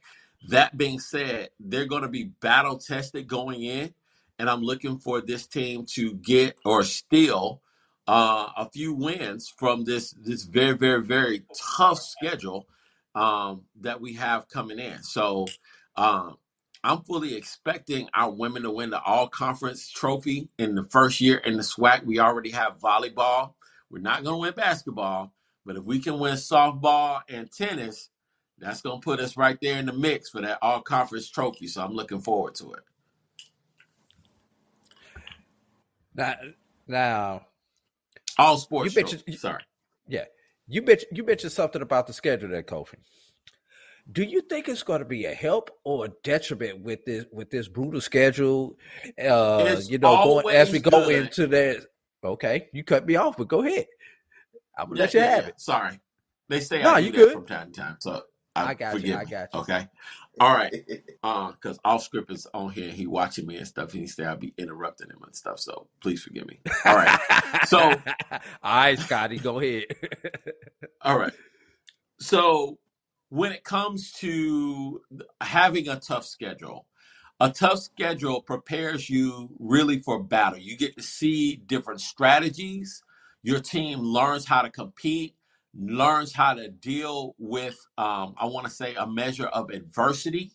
That 0.49 0.77
being 0.77 1.01
said, 1.01 1.51
they're 1.59 1.87
going 1.87 2.03
to 2.03 2.09
be 2.09 2.25
battle 2.25 2.79
tested 2.79 3.27
going 3.27 3.63
in, 3.63 3.95
and 4.39 4.49
I'm 4.49 4.63
looking 4.63 4.99
for 4.99 5.21
this 5.21 5.47
team 5.47 5.87
to 5.95 6.15
get 6.15 6.57
or 6.65 6.83
steal 6.83 7.63
uh, 8.07 8.49
a 8.57 8.71
few 8.71 8.95
wins 8.95 9.53
from 9.57 9.85
this 9.85 10.13
this 10.13 10.45
very, 10.45 10.77
very, 10.77 11.03
very 11.03 11.45
tough 11.77 12.01
schedule 12.01 12.67
um, 13.15 13.63
that 13.81 14.01
we 14.01 14.15
have 14.15 14.49
coming 14.49 14.79
in. 14.79 15.03
So 15.03 15.47
um, 15.97 16.37
I'm 16.85 17.03
fully 17.03 17.35
expecting 17.35 18.09
our 18.15 18.31
women 18.31 18.63
to 18.63 18.71
win 18.71 18.91
the 18.91 19.03
All 19.03 19.29
Conference 19.29 19.91
trophy 19.91 20.49
in 20.59 20.75
the 20.75 20.85
first 20.85 21.21
year 21.21 21.39
in 21.39 21.57
the 21.57 21.63
SWAC. 21.63 22.05
We 22.05 22.19
already 22.21 22.51
have 22.51 22.79
volleyball. 22.81 23.55
We're 23.91 24.01
not 24.01 24.25
going 24.25 24.35
to 24.37 24.41
win 24.41 24.55
basketball, 24.55 25.33
but 25.67 25.77
if 25.77 25.85
we 25.85 25.99
can 26.01 26.19
win 26.19 26.35
softball 26.35 27.23
and 27.29 27.51
tennis, 27.53 28.11
that's 28.59 28.83
going 28.83 29.01
to 29.01 29.05
put 29.05 29.21
us 29.21 29.37
right 29.37 29.59
there 29.61 29.79
in 29.79 29.87
the 29.87 29.93
mix 29.93 30.31
for 30.31 30.41
that 30.43 30.59
all 30.63 30.81
conference 30.81 31.31
trophy. 31.31 31.67
So 31.67 31.83
I'm 31.83 31.93
looking 31.95 32.21
forward 32.21 32.55
to 32.57 32.73
it. 32.75 32.81
Now, 36.15 36.35
now 36.87 37.47
All 38.39 38.59
you 38.83 38.91
sports 38.91 38.95
mentioned, 38.95 39.25
trophy. 39.27 39.39
Sorry. 39.39 39.63
yeah, 40.09 40.25
you 40.69 40.83
mentioned 40.83 41.17
you 41.17 41.25
mentioned 41.25 41.53
something 41.53 41.83
about 41.83 42.07
the 42.07 42.13
schedule 42.15 42.51
there, 42.51 42.63
Kofi. 42.63 42.97
Do 44.11 44.23
you 44.23 44.41
think 44.43 44.69
it's 44.69 44.83
going 44.83 45.01
to 45.01 45.05
be 45.07 45.27
a 45.27 45.35
help 45.35 45.71
or 45.85 46.07
a 46.07 46.09
detriment 46.25 46.81
with 46.81 47.05
this 47.05 47.27
with 47.33 47.51
this 47.51 47.69
brutal 47.69 48.01
schedule? 48.01 48.77
Uh, 49.23 49.81
you 49.87 49.99
know, 49.99 50.17
going 50.23 50.57
as 50.57 50.73
we 50.73 50.81
go 50.81 50.91
good. 51.07 51.25
into 51.25 51.47
that. 51.49 51.87
Okay, 52.25 52.69
you 52.73 52.85
cut 52.85 53.07
me 53.07 53.17
off, 53.17 53.37
but 53.37 53.49
go 53.49 53.63
ahead. 53.63 53.87
I'm 54.79 54.87
gonna 54.89 54.99
Yeah, 54.99 55.03
let 55.05 55.15
you 55.15 55.21
yeah, 55.21 55.27
have 55.37 55.45
yeah. 55.45 55.49
it. 55.49 55.61
Sorry. 55.61 56.01
They 56.49 56.61
say 56.61 56.83
No, 56.83 56.95
I 56.95 56.99
you 56.99 57.13
good. 57.13 57.33
from 57.33 57.47
time 57.47 57.73
to 57.73 57.81
time. 57.81 57.97
So 58.01 58.23
I 58.57 58.71
I 58.71 58.75
got 58.75 59.01
you. 59.03 59.15
I 59.15 59.25
got 59.25 59.55
you. 59.55 59.61
Okay. 59.61 59.89
All 60.41 60.55
right. 60.55 60.73
Uh, 61.23 61.53
because 61.53 61.79
off 61.85 62.03
script 62.03 62.31
is 62.33 62.47
on 62.55 62.71
here 62.71 62.85
and 62.89 62.95
he 62.95 63.07
watching 63.07 63.47
me 63.47 63.57
and 63.57 63.67
stuff, 63.67 63.93
and 63.93 64.01
he 64.01 64.07
said 64.07 64.27
I'll 64.27 64.37
be 64.37 64.55
interrupting 64.59 65.11
him 65.11 65.19
and 65.25 65.35
stuff. 65.37 65.61
So 65.61 65.89
please 66.01 66.23
forgive 66.23 66.47
me. 66.47 66.61
All 66.85 66.97
right. 66.97 67.19
So 67.67 67.79
all 68.33 68.41
right, 68.63 68.99
Scotty, 68.99 69.39
go 69.39 69.61
ahead. 69.61 69.85
all 71.03 71.19
right. 71.19 71.33
So 72.21 72.79
when 73.29 73.53
it 73.53 73.65
comes 73.65 74.13
to 74.13 75.03
having 75.41 75.89
a 75.89 76.01
tough 76.01 76.25
schedule, 76.25 76.87
a 77.41 77.51
tough 77.51 77.79
schedule 77.79 78.43
prepares 78.43 79.09
you 79.09 79.51
really 79.59 79.99
for 79.99 80.23
battle. 80.23 80.59
You 80.59 80.77
get 80.77 80.97
to 80.97 81.03
see 81.03 81.57
different 81.57 82.01
strategies. 82.01 83.03
Your 83.43 83.61
team 83.61 84.01
learns 84.01 84.47
how 84.47 84.63
to 84.63 84.71
compete, 84.71 85.37
learns 85.75 86.33
how 86.33 86.55
to 86.55 86.69
deal 86.69 87.35
with, 87.39 87.77
um, 87.97 88.35
I 88.39 88.47
want 88.47 88.67
to 88.67 88.73
say, 88.73 88.95
a 88.95 89.07
measure 89.07 89.47
of 89.47 89.71
adversity. 89.71 90.53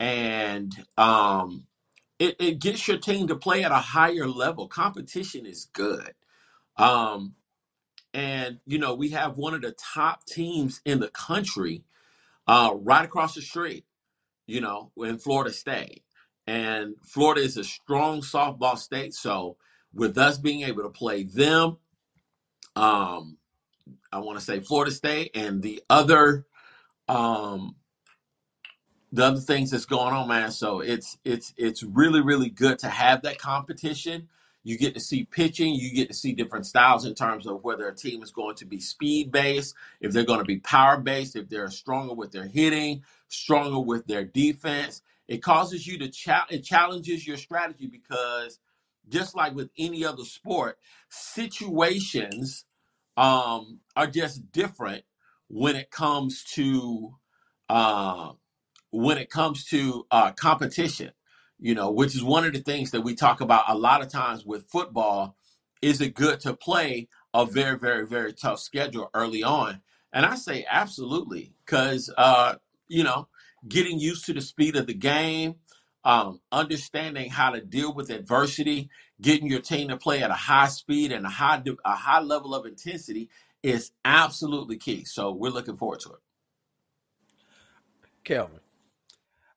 And 0.00 0.72
um, 0.96 1.66
it, 2.18 2.36
it 2.38 2.58
gets 2.60 2.88
your 2.88 2.98
team 2.98 3.26
to 3.26 3.36
play 3.36 3.64
at 3.64 3.72
a 3.72 3.76
higher 3.76 4.26
level. 4.26 4.68
Competition 4.68 5.44
is 5.44 5.68
good. 5.72 6.14
Um, 6.76 7.34
and, 8.14 8.60
you 8.64 8.78
know, 8.78 8.94
we 8.94 9.10
have 9.10 9.36
one 9.36 9.52
of 9.52 9.60
the 9.60 9.72
top 9.72 10.24
teams 10.24 10.80
in 10.84 11.00
the 11.00 11.08
country 11.08 11.84
uh, 12.48 12.72
right 12.76 13.04
across 13.06 13.34
the 13.36 13.42
street, 13.42 13.86
you 14.46 14.60
know, 14.60 14.92
in 14.98 15.18
Florida 15.18 15.52
State. 15.52 16.04
And 16.46 16.96
Florida 17.04 17.42
is 17.42 17.56
a 17.58 17.64
strong 17.64 18.22
softball 18.22 18.78
state. 18.78 19.14
So 19.14 19.58
with 19.94 20.18
us 20.18 20.38
being 20.38 20.62
able 20.62 20.82
to 20.84 20.90
play 20.90 21.24
them, 21.24 21.78
um, 22.76 23.38
I 24.12 24.18
want 24.20 24.38
to 24.38 24.44
say 24.44 24.60
Florida 24.60 24.92
State 24.92 25.32
and 25.34 25.62
the 25.62 25.82
other 25.90 26.46
um, 27.08 27.76
the 29.12 29.24
other 29.24 29.40
things 29.40 29.70
that's 29.70 29.86
going 29.86 30.14
on, 30.14 30.28
man. 30.28 30.50
So 30.50 30.80
it's 30.80 31.18
it's 31.24 31.54
it's 31.56 31.82
really 31.82 32.20
really 32.20 32.50
good 32.50 32.78
to 32.80 32.88
have 32.88 33.22
that 33.22 33.38
competition. 33.38 34.28
You 34.68 34.78
get 34.78 34.94
to 34.94 35.00
see 35.00 35.24
pitching, 35.24 35.74
you 35.74 35.94
get 35.94 36.08
to 36.08 36.14
see 36.14 36.34
different 36.34 36.66
styles 36.66 37.06
in 37.06 37.14
terms 37.14 37.46
of 37.46 37.64
whether 37.64 37.88
a 37.88 37.96
team 37.96 38.22
is 38.22 38.32
going 38.32 38.56
to 38.56 38.66
be 38.66 38.80
speed 38.80 39.32
based, 39.32 39.74
if 40.00 40.12
they're 40.12 40.24
going 40.26 40.40
to 40.40 40.46
be 40.46 40.58
power 40.60 40.98
based, 40.98 41.36
if 41.36 41.48
they're 41.50 41.70
stronger 41.70 42.14
with 42.14 42.32
their 42.32 42.46
hitting, 42.48 43.02
stronger 43.28 43.80
with 43.80 44.06
their 44.08 44.24
defense. 44.24 45.02
It 45.28 45.42
causes 45.42 45.86
you 45.86 45.98
to 46.00 46.08
cha- 46.10 46.48
it 46.50 46.64
challenges 46.64 47.26
your 47.26 47.38
strategy 47.38 47.86
because 47.88 48.60
just 49.08 49.36
like 49.36 49.54
with 49.56 49.70
any 49.78 50.04
other 50.04 50.24
sport, 50.24 50.78
situations 51.10 52.66
um, 53.18 53.80
are 53.96 54.08
just 54.08 54.52
different 54.52 55.04
when 55.48 55.76
it 55.76 55.90
comes 55.92 56.44
to 56.54 57.16
uh, 57.70 58.32
when 58.92 59.18
it 59.18 59.30
comes 59.30 59.64
to 59.66 60.06
uh, 60.12 60.32
competition, 60.32 61.12
you 61.58 61.74
know, 61.74 61.90
which 61.90 62.14
is 62.14 62.22
one 62.22 62.44
of 62.44 62.52
the 62.52 62.60
things 62.60 62.90
that 62.92 63.00
we 63.02 63.14
talk 63.14 63.40
about 63.40 63.64
a 63.68 63.76
lot 63.76 64.02
of 64.02 64.08
times 64.08 64.44
with 64.44 64.68
football. 64.70 65.36
Is 65.80 66.00
it 66.00 66.14
good 66.14 66.40
to 66.40 66.54
play 66.54 67.08
a 67.32 67.46
very, 67.46 67.78
very, 67.78 68.06
very 68.06 68.32
tough 68.32 68.58
schedule 68.58 69.10
early 69.14 69.42
on? 69.44 69.80
And 70.12 70.26
I 70.26 70.34
say 70.34 70.66
absolutely, 70.68 71.52
because 71.64 72.12
uh, 72.16 72.56
you 72.88 73.04
know, 73.04 73.28
getting 73.68 73.98
used 73.98 74.24
to 74.26 74.32
the 74.32 74.40
speed 74.40 74.76
of 74.76 74.86
the 74.86 74.94
game, 74.94 75.56
um, 76.04 76.40
understanding 76.50 77.30
how 77.30 77.50
to 77.50 77.60
deal 77.60 77.92
with 77.92 78.10
adversity, 78.10 78.88
getting 79.20 79.48
your 79.48 79.60
team 79.60 79.88
to 79.88 79.96
play 79.96 80.22
at 80.22 80.30
a 80.30 80.34
high 80.34 80.68
speed 80.68 81.12
and 81.12 81.26
a 81.26 81.30
high 81.30 81.62
a 81.84 81.94
high 81.94 82.20
level 82.20 82.54
of 82.54 82.66
intensity 82.66 83.28
is 83.62 83.90
absolutely 84.04 84.78
key. 84.78 85.04
So 85.04 85.32
we're 85.32 85.50
looking 85.50 85.76
forward 85.76 86.00
to 86.00 86.10
it. 86.10 86.20
Kelvin, 88.24 88.60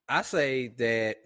I 0.07 0.21
say 0.21 0.69
that 0.77 1.17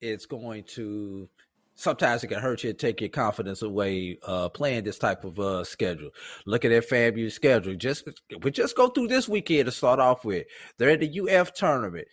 it's 0.00 0.26
going 0.26 0.64
to 0.64 1.28
sometimes 1.76 2.24
it 2.24 2.28
can 2.28 2.40
hurt 2.40 2.64
you 2.64 2.72
take 2.72 3.00
your 3.00 3.10
confidence 3.10 3.62
away 3.62 4.18
uh, 4.26 4.48
playing 4.48 4.84
this 4.84 4.98
type 4.98 5.24
of 5.24 5.38
uh, 5.38 5.62
schedule. 5.62 6.10
Looking 6.46 6.72
at 6.72 6.88
FAMU's 6.88 7.34
schedule, 7.34 7.74
just 7.74 8.08
we 8.42 8.50
just 8.50 8.76
go 8.76 8.88
through 8.88 9.08
this 9.08 9.28
weekend 9.28 9.66
to 9.66 9.72
start 9.72 10.00
off 10.00 10.24
with. 10.24 10.46
They're 10.78 10.90
in 10.90 11.00
the 11.00 11.20
UF 11.20 11.54
tournament. 11.54 12.08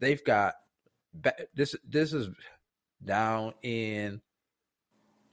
They've 0.00 0.24
got 0.24 0.54
this. 1.54 1.74
This 1.88 2.12
is 2.12 2.28
down 3.04 3.54
in 3.62 4.20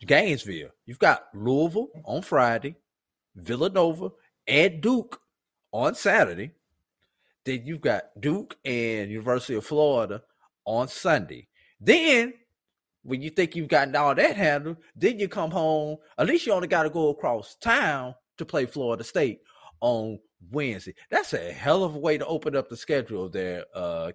Gainesville. 0.05 0.69
You've 0.85 0.99
got 0.99 1.25
Louisville 1.33 1.89
on 2.03 2.21
Friday, 2.21 2.75
Villanova 3.35 4.09
and 4.47 4.81
Duke 4.81 5.19
on 5.71 5.95
Saturday. 5.95 6.51
Then 7.43 7.61
you've 7.65 7.81
got 7.81 8.19
Duke 8.19 8.57
and 8.65 9.11
University 9.11 9.53
of 9.53 9.65
Florida 9.65 10.23
on 10.65 10.87
Sunday. 10.87 11.47
Then, 11.79 12.33
when 13.03 13.21
you 13.21 13.29
think 13.29 13.55
you've 13.55 13.67
gotten 13.67 13.95
all 13.95 14.15
that 14.15 14.35
handled, 14.35 14.77
then 14.95 15.19
you 15.19 15.27
come 15.27 15.51
home. 15.51 15.97
At 16.17 16.27
least 16.27 16.45
you 16.45 16.53
only 16.53 16.67
got 16.67 16.83
to 16.83 16.89
go 16.89 17.09
across 17.09 17.55
town 17.55 18.15
to 18.37 18.45
play 18.45 18.65
Florida 18.65 19.03
State 19.03 19.41
on 19.81 20.19
Wednesday. 20.51 20.95
That's 21.09 21.33
a 21.33 21.51
hell 21.51 21.83
of 21.83 21.95
a 21.95 21.99
way 21.99 22.17
to 22.17 22.25
open 22.25 22.55
up 22.55 22.69
the 22.69 22.77
schedule 22.77 23.29
there, 23.29 23.65
uh, 23.73 24.11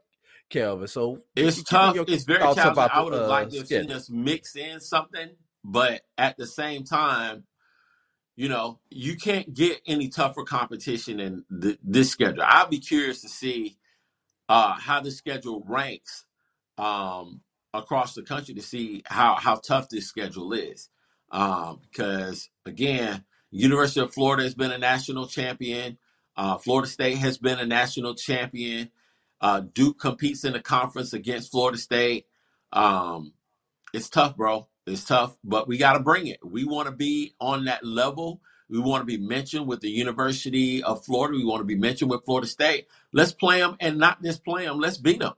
Kelvin. 0.48 0.88
So 0.88 1.22
it's 1.36 1.62
tough. 1.62 1.96
It's 2.08 2.24
very 2.24 2.40
challenging. 2.54 2.88
I 2.90 3.02
would 3.02 3.12
have 3.12 3.22
uh, 3.22 3.28
liked 3.28 3.52
to 3.52 3.58
have 3.58 3.68
seen 3.68 3.92
us 3.92 4.10
mix 4.10 4.56
in 4.56 4.80
something, 4.80 5.30
but 5.64 6.02
at 6.18 6.36
the 6.36 6.46
same 6.46 6.84
time, 6.84 7.44
you 8.36 8.48
know, 8.48 8.80
you 8.90 9.16
can't 9.16 9.52
get 9.52 9.80
any 9.86 10.08
tougher 10.08 10.44
competition 10.44 11.20
in 11.20 11.44
th- 11.60 11.78
this 11.82 12.10
schedule. 12.10 12.42
I'll 12.46 12.68
be 12.68 12.78
curious 12.78 13.20
to 13.22 13.28
see 13.28 13.76
uh, 14.48 14.74
how 14.74 15.00
the 15.00 15.10
schedule 15.10 15.62
ranks 15.66 16.24
um, 16.78 17.42
across 17.74 18.14
the 18.14 18.22
country 18.22 18.54
to 18.54 18.62
see 18.62 19.02
how 19.06 19.36
how 19.36 19.56
tough 19.56 19.88
this 19.88 20.06
schedule 20.06 20.52
is. 20.52 20.88
Um, 21.30 21.80
because 21.90 22.50
again, 22.66 23.24
University 23.50 24.00
of 24.00 24.12
Florida 24.12 24.42
has 24.42 24.54
been 24.54 24.72
a 24.72 24.78
national 24.78 25.26
champion. 25.26 25.98
Uh, 26.36 26.58
Florida 26.58 26.88
State 26.88 27.18
has 27.18 27.38
been 27.38 27.58
a 27.58 27.66
national 27.66 28.14
champion. 28.14 28.90
Uh, 29.40 29.60
Duke 29.60 29.98
competes 29.98 30.44
in 30.44 30.52
the 30.52 30.60
conference 30.60 31.12
against 31.12 31.50
Florida 31.50 31.78
State. 31.78 32.26
Um, 32.72 33.32
it's 33.92 34.08
tough, 34.08 34.36
bro. 34.36 34.68
It's 34.86 35.04
tough, 35.04 35.36
but 35.44 35.68
we 35.68 35.78
got 35.78 35.94
to 35.94 36.00
bring 36.00 36.26
it. 36.26 36.38
We 36.44 36.64
want 36.64 36.86
to 36.88 36.92
be 36.94 37.34
on 37.40 37.64
that 37.66 37.84
level. 37.84 38.40
We 38.68 38.78
want 38.78 39.02
to 39.02 39.06
be 39.06 39.18
mentioned 39.18 39.66
with 39.66 39.80
the 39.80 39.90
University 39.90 40.82
of 40.82 41.04
Florida. 41.04 41.36
We 41.36 41.44
want 41.44 41.60
to 41.60 41.64
be 41.66 41.76
mentioned 41.76 42.10
with 42.10 42.24
Florida 42.24 42.46
State. 42.46 42.86
Let's 43.12 43.32
play 43.32 43.60
them 43.60 43.76
and 43.80 43.98
not 43.98 44.22
just 44.22 44.44
play 44.44 44.64
them. 44.66 44.78
Let's 44.80 44.96
beat 44.98 45.20
them. 45.20 45.34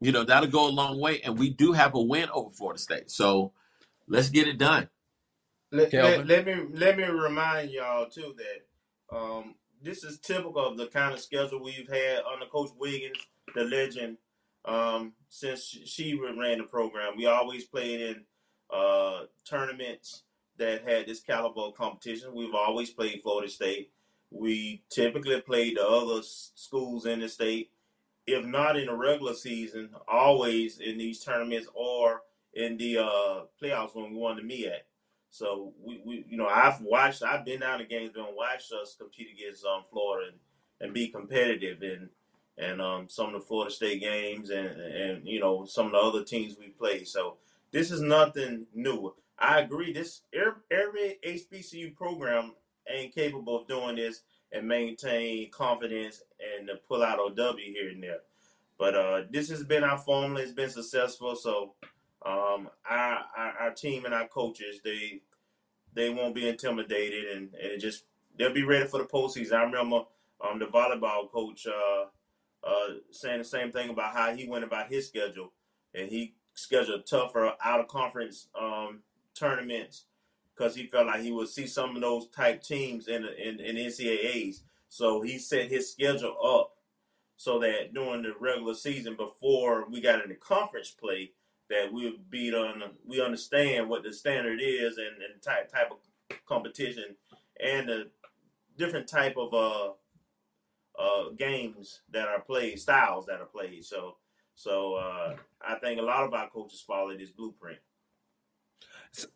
You 0.00 0.12
know, 0.12 0.24
that'll 0.24 0.48
go 0.48 0.68
a 0.68 0.70
long 0.70 1.00
way. 1.00 1.20
And 1.22 1.38
we 1.38 1.50
do 1.50 1.72
have 1.72 1.94
a 1.94 2.00
win 2.00 2.28
over 2.32 2.50
Florida 2.50 2.78
State. 2.78 3.10
So 3.10 3.52
let's 4.06 4.30
get 4.30 4.48
it 4.48 4.58
done. 4.58 4.88
Let, 5.70 5.92
let, 5.92 6.26
let 6.26 6.46
me 6.46 6.66
let 6.72 6.96
me 6.96 7.04
remind 7.04 7.70
y'all 7.70 8.08
too 8.08 8.34
that 8.38 9.16
um, 9.16 9.54
this 9.82 10.02
is 10.02 10.18
typical 10.18 10.64
of 10.66 10.76
the 10.76 10.86
kind 10.86 11.12
of 11.12 11.20
schedule 11.20 11.62
we've 11.62 11.88
had 11.88 12.20
under 12.32 12.46
Coach 12.46 12.70
Wiggins, 12.78 13.18
the 13.54 13.64
legend, 13.64 14.16
um, 14.64 15.12
since 15.28 15.62
she 15.62 16.18
ran 16.18 16.58
the 16.58 16.64
program. 16.64 17.16
We 17.16 17.26
always 17.26 17.64
played 17.64 18.00
in 18.00 18.24
uh, 18.72 19.24
tournaments 19.44 20.22
that 20.58 20.84
had 20.84 21.06
this 21.06 21.20
caliber 21.20 21.60
of 21.60 21.74
competition. 21.74 22.34
We've 22.34 22.54
always 22.54 22.90
played 22.90 23.22
Florida 23.22 23.50
State. 23.50 23.92
We 24.30 24.82
typically 24.90 25.40
played 25.40 25.76
the 25.76 25.86
other 25.86 26.20
schools 26.22 27.06
in 27.06 27.20
the 27.20 27.28
state, 27.28 27.70
if 28.28 28.44
not 28.44 28.76
in 28.76 28.86
the 28.86 28.94
regular 28.94 29.32
season, 29.32 29.88
always 30.06 30.80
in 30.80 30.98
these 30.98 31.24
tournaments 31.24 31.66
or 31.74 32.22
in 32.52 32.76
the 32.76 32.98
uh, 32.98 33.40
playoffs 33.60 33.94
when 33.94 34.10
we 34.10 34.16
wanted 34.16 34.42
to 34.42 34.46
meet. 34.46 34.68
So 35.30 35.72
we, 35.82 36.02
we, 36.04 36.26
you 36.28 36.36
know, 36.36 36.46
I've 36.46 36.80
watched, 36.82 37.22
I've 37.22 37.46
been 37.46 37.60
down 37.60 37.78
to 37.78 37.86
games 37.86 38.16
and 38.16 38.26
watched 38.36 38.70
us 38.72 38.96
compete 38.98 39.28
against 39.32 39.64
um, 39.64 39.84
Florida 39.90 40.28
and, 40.28 40.38
and 40.80 40.94
be 40.94 41.08
competitive 41.08 41.82
and 41.82 42.10
and 42.60 42.82
um, 42.82 43.08
some 43.08 43.26
of 43.26 43.34
the 43.34 43.46
Florida 43.46 43.70
State 43.70 44.00
games 44.00 44.50
and 44.50 44.80
and 44.80 45.26
you 45.26 45.40
know 45.40 45.64
some 45.64 45.86
of 45.86 45.92
the 45.92 45.98
other 45.98 46.24
teams 46.24 46.56
we 46.58 46.68
played. 46.68 47.06
So 47.06 47.36
this 47.70 47.90
is 47.90 48.00
nothing 48.00 48.66
new. 48.74 49.14
I 49.38 49.60
agree. 49.60 49.92
This 49.92 50.22
every 50.34 51.18
HBCU 51.24 51.94
program 51.94 52.54
ain't 52.88 53.14
capable 53.14 53.60
of 53.60 53.68
doing 53.68 53.96
this 53.96 54.22
and 54.52 54.66
maintain 54.66 55.50
confidence 55.50 56.22
and 56.58 56.68
to 56.68 56.76
pull 56.76 57.02
out 57.02 57.18
a 57.18 57.34
W 57.34 57.72
here 57.72 57.90
and 57.90 58.02
there. 58.02 58.20
But 58.78 58.94
uh, 58.94 59.22
this 59.30 59.50
has 59.50 59.64
been 59.64 59.84
our 59.84 59.98
formula. 59.98 60.42
It's 60.42 60.52
been 60.52 60.70
successful. 60.70 61.36
So 61.36 61.74
um, 62.24 62.68
our, 62.88 63.18
our, 63.36 63.52
our 63.60 63.70
team 63.72 64.04
and 64.04 64.14
our 64.14 64.28
coaches 64.28 64.80
they 64.84 65.22
they 65.94 66.10
won't 66.10 66.34
be 66.34 66.48
intimidated 66.48 67.36
and, 67.36 67.54
and 67.54 67.80
just 67.80 68.04
they'll 68.38 68.52
be 68.52 68.62
ready 68.62 68.86
for 68.86 68.98
the 68.98 69.04
postseason. 69.04 69.54
I 69.54 69.64
remember 69.64 70.02
um, 70.40 70.58
the 70.58 70.66
volleyball 70.66 71.30
coach 71.30 71.66
uh, 71.66 72.04
uh, 72.64 72.94
saying 73.10 73.38
the 73.38 73.44
same 73.44 73.72
thing 73.72 73.90
about 73.90 74.14
how 74.14 74.34
he 74.34 74.46
went 74.46 74.64
about 74.64 74.88
his 74.88 75.08
schedule 75.08 75.52
and 75.94 76.08
he 76.08 76.34
scheduled 76.54 77.06
tougher 77.06 77.54
out 77.64 77.80
of 77.80 77.88
conference 77.88 78.48
um, 78.60 79.00
tournaments 79.34 80.04
because 80.58 80.74
he 80.74 80.86
felt 80.86 81.06
like 81.06 81.22
he 81.22 81.30
would 81.30 81.48
see 81.48 81.66
some 81.66 81.94
of 81.94 82.02
those 82.02 82.28
type 82.28 82.62
teams 82.62 83.08
in 83.08 83.24
in, 83.24 83.60
in 83.60 83.76
NCAA's. 83.76 84.62
So 84.88 85.22
he 85.22 85.38
set 85.38 85.70
his 85.70 85.92
schedule 85.92 86.36
up 86.44 86.72
so 87.36 87.58
that 87.60 87.94
during 87.94 88.22
the 88.22 88.34
regular 88.40 88.74
season, 88.74 89.14
before 89.16 89.88
we 89.88 90.00
got 90.00 90.22
into 90.22 90.34
conference 90.34 90.90
play, 90.90 91.32
that 91.70 91.92
we 91.92 92.04
would 92.04 92.30
be 92.30 92.52
on. 92.52 92.82
We 93.06 93.22
understand 93.22 93.88
what 93.88 94.02
the 94.02 94.12
standard 94.12 94.60
is 94.62 94.98
and, 94.98 95.22
and 95.22 95.40
type 95.42 95.70
type 95.70 95.90
of 95.90 95.98
competition 96.46 97.16
and 97.60 97.88
the 97.88 98.10
different 98.76 99.08
type 99.08 99.36
of 99.36 99.54
uh 99.54 99.92
uh 101.00 101.30
games 101.38 102.00
that 102.10 102.26
are 102.28 102.40
played, 102.40 102.80
styles 102.80 103.26
that 103.26 103.40
are 103.40 103.46
played. 103.46 103.84
So 103.84 104.16
so 104.54 104.94
uh, 104.94 105.36
I 105.62 105.76
think 105.76 106.00
a 106.00 106.02
lot 106.02 106.24
of 106.24 106.34
our 106.34 106.50
coaches 106.50 106.82
follow 106.84 107.16
this 107.16 107.30
blueprint 107.30 107.78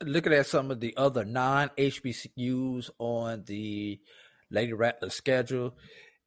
looking 0.02 0.32
at 0.32 0.46
some 0.46 0.70
of 0.70 0.80
the 0.80 0.96
other 0.96 1.24
non 1.24 1.70
HBCUs 1.76 2.90
on 2.98 3.44
the 3.46 4.00
Lady 4.50 4.72
Rattler 4.72 5.10
schedule, 5.10 5.74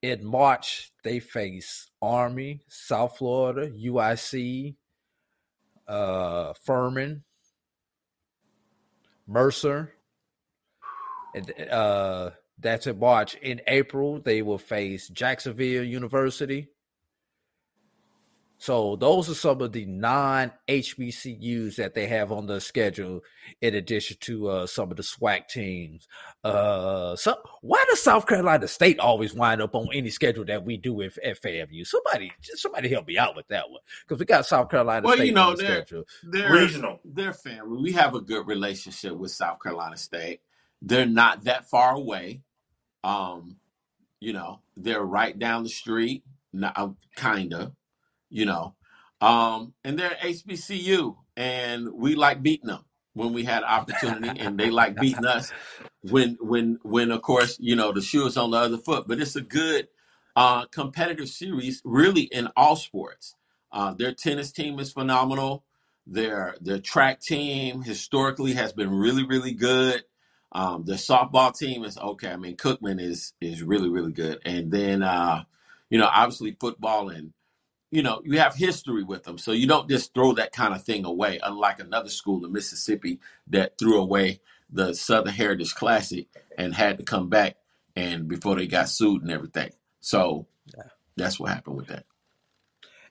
in 0.01 0.25
March 0.25 0.91
they 1.03 1.19
face 1.19 1.89
Army, 2.01 2.61
South 2.67 3.17
Florida, 3.17 3.69
UIC, 3.71 4.75
uh, 5.87 6.53
Furman, 6.63 7.23
Mercer, 9.27 9.93
and 11.33 11.51
uh, 11.69 12.31
that's 12.59 12.87
in 12.87 12.99
March. 12.99 13.35
In 13.35 13.61
April, 13.67 14.19
they 14.19 14.41
will 14.41 14.57
face 14.57 15.09
Jacksonville 15.09 15.83
University, 15.83 16.69
so 18.57 18.95
those 18.95 19.29
are 19.29 19.35
some 19.35 19.61
of 19.61 19.73
the 19.73 19.85
non 19.85 20.51
HBCUs 20.67 21.75
that 21.75 21.93
they 21.93 22.07
have 22.07 22.31
on 22.31 22.47
the 22.47 22.61
schedule, 22.61 23.21
in 23.61 23.75
addition 23.75 24.17
to 24.21 24.47
uh, 24.47 24.67
some 24.67 24.91
of 24.91 24.97
the 24.97 25.03
SWAC 25.03 25.47
teams. 25.47 26.07
Uh, 26.43 27.15
so 27.15 27.35
why 27.61 27.83
does 27.89 28.01
South 28.01 28.25
Carolina 28.25 28.67
State 28.67 28.99
always 28.99 29.33
wind 29.33 29.61
up 29.61 29.75
on 29.75 29.87
any 29.93 30.09
schedule 30.09 30.45
that 30.45 30.63
we 30.63 30.77
do 30.77 31.01
at, 31.01 31.17
at 31.19 31.41
FAMU? 31.41 31.85
Somebody, 31.85 32.31
somebody 32.41 32.89
help 32.89 33.07
me 33.07 33.17
out 33.17 33.35
with 33.35 33.47
that 33.49 33.69
one 33.69 33.81
because 34.07 34.19
we 34.19 34.25
got 34.25 34.45
South 34.45 34.69
Carolina 34.69 35.05
well, 35.05 35.15
State 35.15 35.27
you 35.27 35.33
know, 35.33 35.49
on 35.49 35.57
the 35.57 35.63
they're, 35.63 35.75
schedule. 35.75 36.03
They're 36.23 36.51
regional. 36.51 36.99
They're 37.03 37.33
family. 37.33 37.81
We 37.81 37.91
have 37.91 38.15
a 38.15 38.21
good 38.21 38.47
relationship 38.47 39.15
with 39.15 39.31
South 39.31 39.61
Carolina 39.61 39.97
State. 39.97 40.39
They're 40.81 41.05
not 41.05 41.43
that 41.43 41.69
far 41.69 41.95
away. 41.95 42.41
Um, 43.03 43.57
you 44.19 44.33
know, 44.33 44.61
they're 44.77 45.03
right 45.03 45.37
down 45.37 45.63
the 45.63 45.69
street. 45.69 46.23
Not 46.53 46.95
kind 47.17 47.53
of 47.53 47.73
you 48.29 48.45
know. 48.45 48.75
Um, 49.21 49.73
and 49.83 49.97
they're 49.97 50.17
HBCU, 50.21 51.15
and 51.37 51.93
we 51.93 52.15
like 52.15 52.43
beating 52.43 52.67
them 52.67 52.85
when 53.13 53.33
we 53.33 53.43
had 53.43 53.63
opportunity, 53.63 54.39
and 54.39 54.59
they 54.59 54.69
like 54.69 54.95
beating 54.99 55.25
us 55.25 55.51
when, 56.01 56.37
when, 56.41 56.79
when 56.83 57.11
of 57.11 57.21
course, 57.21 57.57
you 57.59 57.75
know, 57.75 57.91
the 57.91 58.01
shoe 58.01 58.25
is 58.27 58.37
on 58.37 58.51
the 58.51 58.57
other 58.57 58.77
foot. 58.77 59.07
But 59.07 59.19
it's 59.19 59.35
a 59.35 59.41
good 59.41 59.87
uh, 60.35 60.65
competitive 60.65 61.29
series, 61.29 61.81
really, 61.85 62.23
in 62.23 62.49
all 62.55 62.75
sports. 62.75 63.35
Uh, 63.71 63.93
their 63.93 64.13
tennis 64.13 64.51
team 64.51 64.79
is 64.79 64.91
phenomenal. 64.91 65.63
Their 66.07 66.55
their 66.61 66.79
track 66.79 67.19
team 67.19 67.81
historically 67.81 68.53
has 68.53 68.73
been 68.73 68.91
really, 68.91 69.25
really 69.25 69.53
good. 69.53 70.03
Um, 70.51 70.83
the 70.85 70.93
softball 70.93 71.57
team 71.57 71.83
is 71.83 71.97
okay. 71.97 72.29
I 72.29 72.37
mean, 72.37 72.57
Cookman 72.57 73.01
is 73.01 73.33
is 73.41 73.63
really, 73.63 73.89
really 73.89 74.11
good. 74.11 74.39
And 74.45 74.71
then, 74.71 75.03
uh, 75.03 75.43
you 75.89 75.97
know, 75.97 76.09
obviously 76.13 76.55
football 76.59 77.09
and 77.09 77.33
you 77.95 78.03
know, 78.03 78.21
you 78.25 78.39
have 78.39 78.55
history 78.55 79.03
with 79.03 79.23
them. 79.23 79.37
So 79.37 79.53
you 79.53 79.67
don't 79.67 79.89
just 79.89 80.13
throw 80.13 80.33
that 80.33 80.51
kind 80.51 80.73
of 80.73 80.83
thing 80.83 81.05
away, 81.05 81.39
unlike 81.41 81.79
another 81.79 82.09
school 82.09 82.45
in 82.45 82.51
Mississippi 82.51 83.21
that 83.47 83.77
threw 83.79 84.01
away 84.01 84.41
the 84.69 84.93
Southern 84.93 85.33
Heritage 85.33 85.73
Classic 85.73 86.27
and 86.57 86.75
had 86.75 86.97
to 86.97 87.05
come 87.05 87.29
back 87.29 87.55
and 87.95 88.27
before 88.27 88.55
they 88.55 88.67
got 88.67 88.89
sued 88.89 89.21
and 89.21 89.31
everything. 89.31 89.71
So 90.01 90.45
yeah. 90.75 90.83
that's 91.15 91.39
what 91.39 91.51
happened 91.51 91.77
with 91.77 91.87
that. 91.87 92.05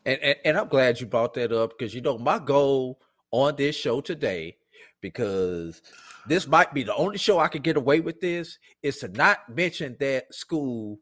And, 0.04 0.20
and, 0.20 0.36
and 0.44 0.58
I'm 0.58 0.68
glad 0.68 1.00
you 1.00 1.06
brought 1.06 1.32
that 1.34 1.50
up 1.50 1.70
because 1.78 1.94
you 1.94 2.02
know 2.02 2.18
my 2.18 2.38
goal 2.38 3.00
on 3.30 3.56
this 3.56 3.74
show 3.74 4.02
today, 4.02 4.58
because 5.00 5.80
this 6.26 6.46
might 6.46 6.74
be 6.74 6.82
the 6.82 6.94
only 6.94 7.16
show 7.16 7.38
I 7.38 7.48
could 7.48 7.62
get 7.62 7.78
away 7.78 8.00
with 8.00 8.20
this, 8.20 8.58
is 8.82 8.98
to 8.98 9.08
not 9.08 9.48
mention 9.48 9.96
that 10.00 10.34
school 10.34 10.98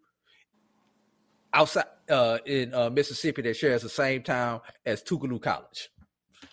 outside 1.53 1.87
uh, 2.13 2.39
in 2.47 2.75
uh, 2.75 2.91
Mississippi 2.91 3.43
that 3.43 3.57
shares 3.57 3.83
the 3.83 3.89
same 3.89 4.23
town 4.23 4.61
as 4.87 5.03
Tougaloo 5.03 5.43
College. 5.43 5.91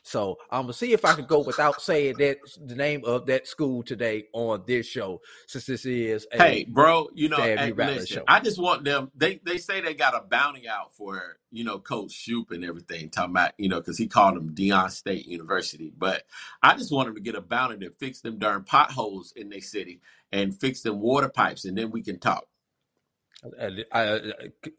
So 0.04 0.38
I'm 0.50 0.64
gonna 0.64 0.74
see 0.74 0.94
if 0.94 1.06
I 1.06 1.14
can 1.14 1.26
go 1.26 1.40
without 1.40 1.82
saying 1.82 2.16
that 2.18 2.38
the 2.66 2.76
name 2.76 3.04
of 3.06 3.26
that 3.28 3.48
school 3.48 3.84
today 3.84 4.26
on 4.34 4.64
this 4.66 4.88
show, 4.88 5.22
since 5.48 5.66
this 5.66 5.86
is 5.86 6.26
hey, 6.32 6.66
bro. 6.68 7.10
You 7.14 7.30
know, 7.30 7.38
hey, 7.38 7.72
listen, 7.72 8.24
I 8.28 8.40
just 8.40 8.60
want 8.60 8.84
them. 8.84 9.12
They 9.16 9.40
they 9.44 9.58
say 9.58 9.82
they 9.82 9.94
got 9.94 10.16
a 10.16 10.22
bounty 10.22 10.68
out 10.68 10.96
for 10.96 11.38
you 11.52 11.64
know 11.64 11.80
Coach 11.80 12.12
Shoop 12.12 12.52
and 12.52 12.64
everything. 12.64 13.10
Talking 13.10 13.32
about 13.32 13.52
you 13.58 13.70
know 13.70 13.80
because 13.80 13.98
he 13.98 14.08
called 14.08 14.36
them 14.36 14.56
Deion 14.56 14.90
State 14.90 15.28
University, 15.28 15.92
but 15.96 16.24
I 16.64 16.76
just 16.76 16.92
want 16.92 17.08
them 17.08 17.16
to 17.16 17.22
get 17.22 17.36
a 17.36 17.42
bounty 17.42 17.78
to 17.86 17.92
fix 17.92 18.22
them 18.22 18.40
darn 18.40 18.64
potholes 18.64 19.34
in 19.36 19.50
their 19.50 19.62
city 19.62 20.02
and 20.32 20.60
fix 20.60 20.82
them 20.82 21.00
water 21.00 21.30
pipes, 21.30 21.66
and 21.66 21.78
then 21.78 21.92
we 21.92 22.02
can 22.02 22.20
talk. 22.20 22.46
I, 23.62 23.86
I, 23.92 24.20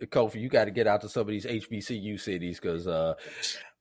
Kofi, 0.07 0.41
you 0.41 0.49
got 0.49 0.67
to 0.67 0.71
get 0.71 0.87
out 0.87 1.01
to 1.03 1.09
some 1.09 1.23
of 1.23 1.29
these 1.29 1.47
HBCU 1.47 2.21
cities 2.21 2.61
because 2.61 2.87
uh, 2.87 3.15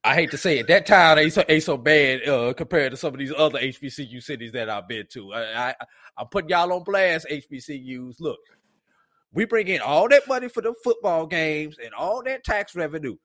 I 0.03 0.15
hate 0.15 0.31
to 0.31 0.37
say 0.37 0.59
it, 0.59 0.67
that 0.67 0.85
town 0.85 1.19
ain't 1.19 1.33
so, 1.33 1.43
ain't 1.49 1.63
so 1.63 1.77
bad 1.77 2.27
uh, 2.27 2.53
compared 2.53 2.91
to 2.91 2.97
some 2.97 3.13
of 3.13 3.19
these 3.19 3.33
other 3.35 3.59
HBCU 3.59 4.23
cities 4.23 4.53
that 4.53 4.69
I've 4.69 4.87
been 4.87 5.07
to. 5.11 5.33
I, 5.33 5.69
I, 5.69 5.75
I'm 6.17 6.27
putting 6.27 6.49
y'all 6.49 6.71
on 6.71 6.83
blast, 6.83 7.27
HBCUs. 7.29 8.21
Look, 8.21 8.39
we 9.33 9.45
bring 9.45 9.67
in 9.67 9.81
all 9.81 10.07
that 10.09 10.27
money 10.27 10.47
for 10.47 10.61
the 10.61 10.73
football 10.83 11.27
games 11.27 11.77
and 11.83 11.93
all 11.93 12.23
that 12.23 12.43
tax 12.43 12.75
revenue. 12.75 13.17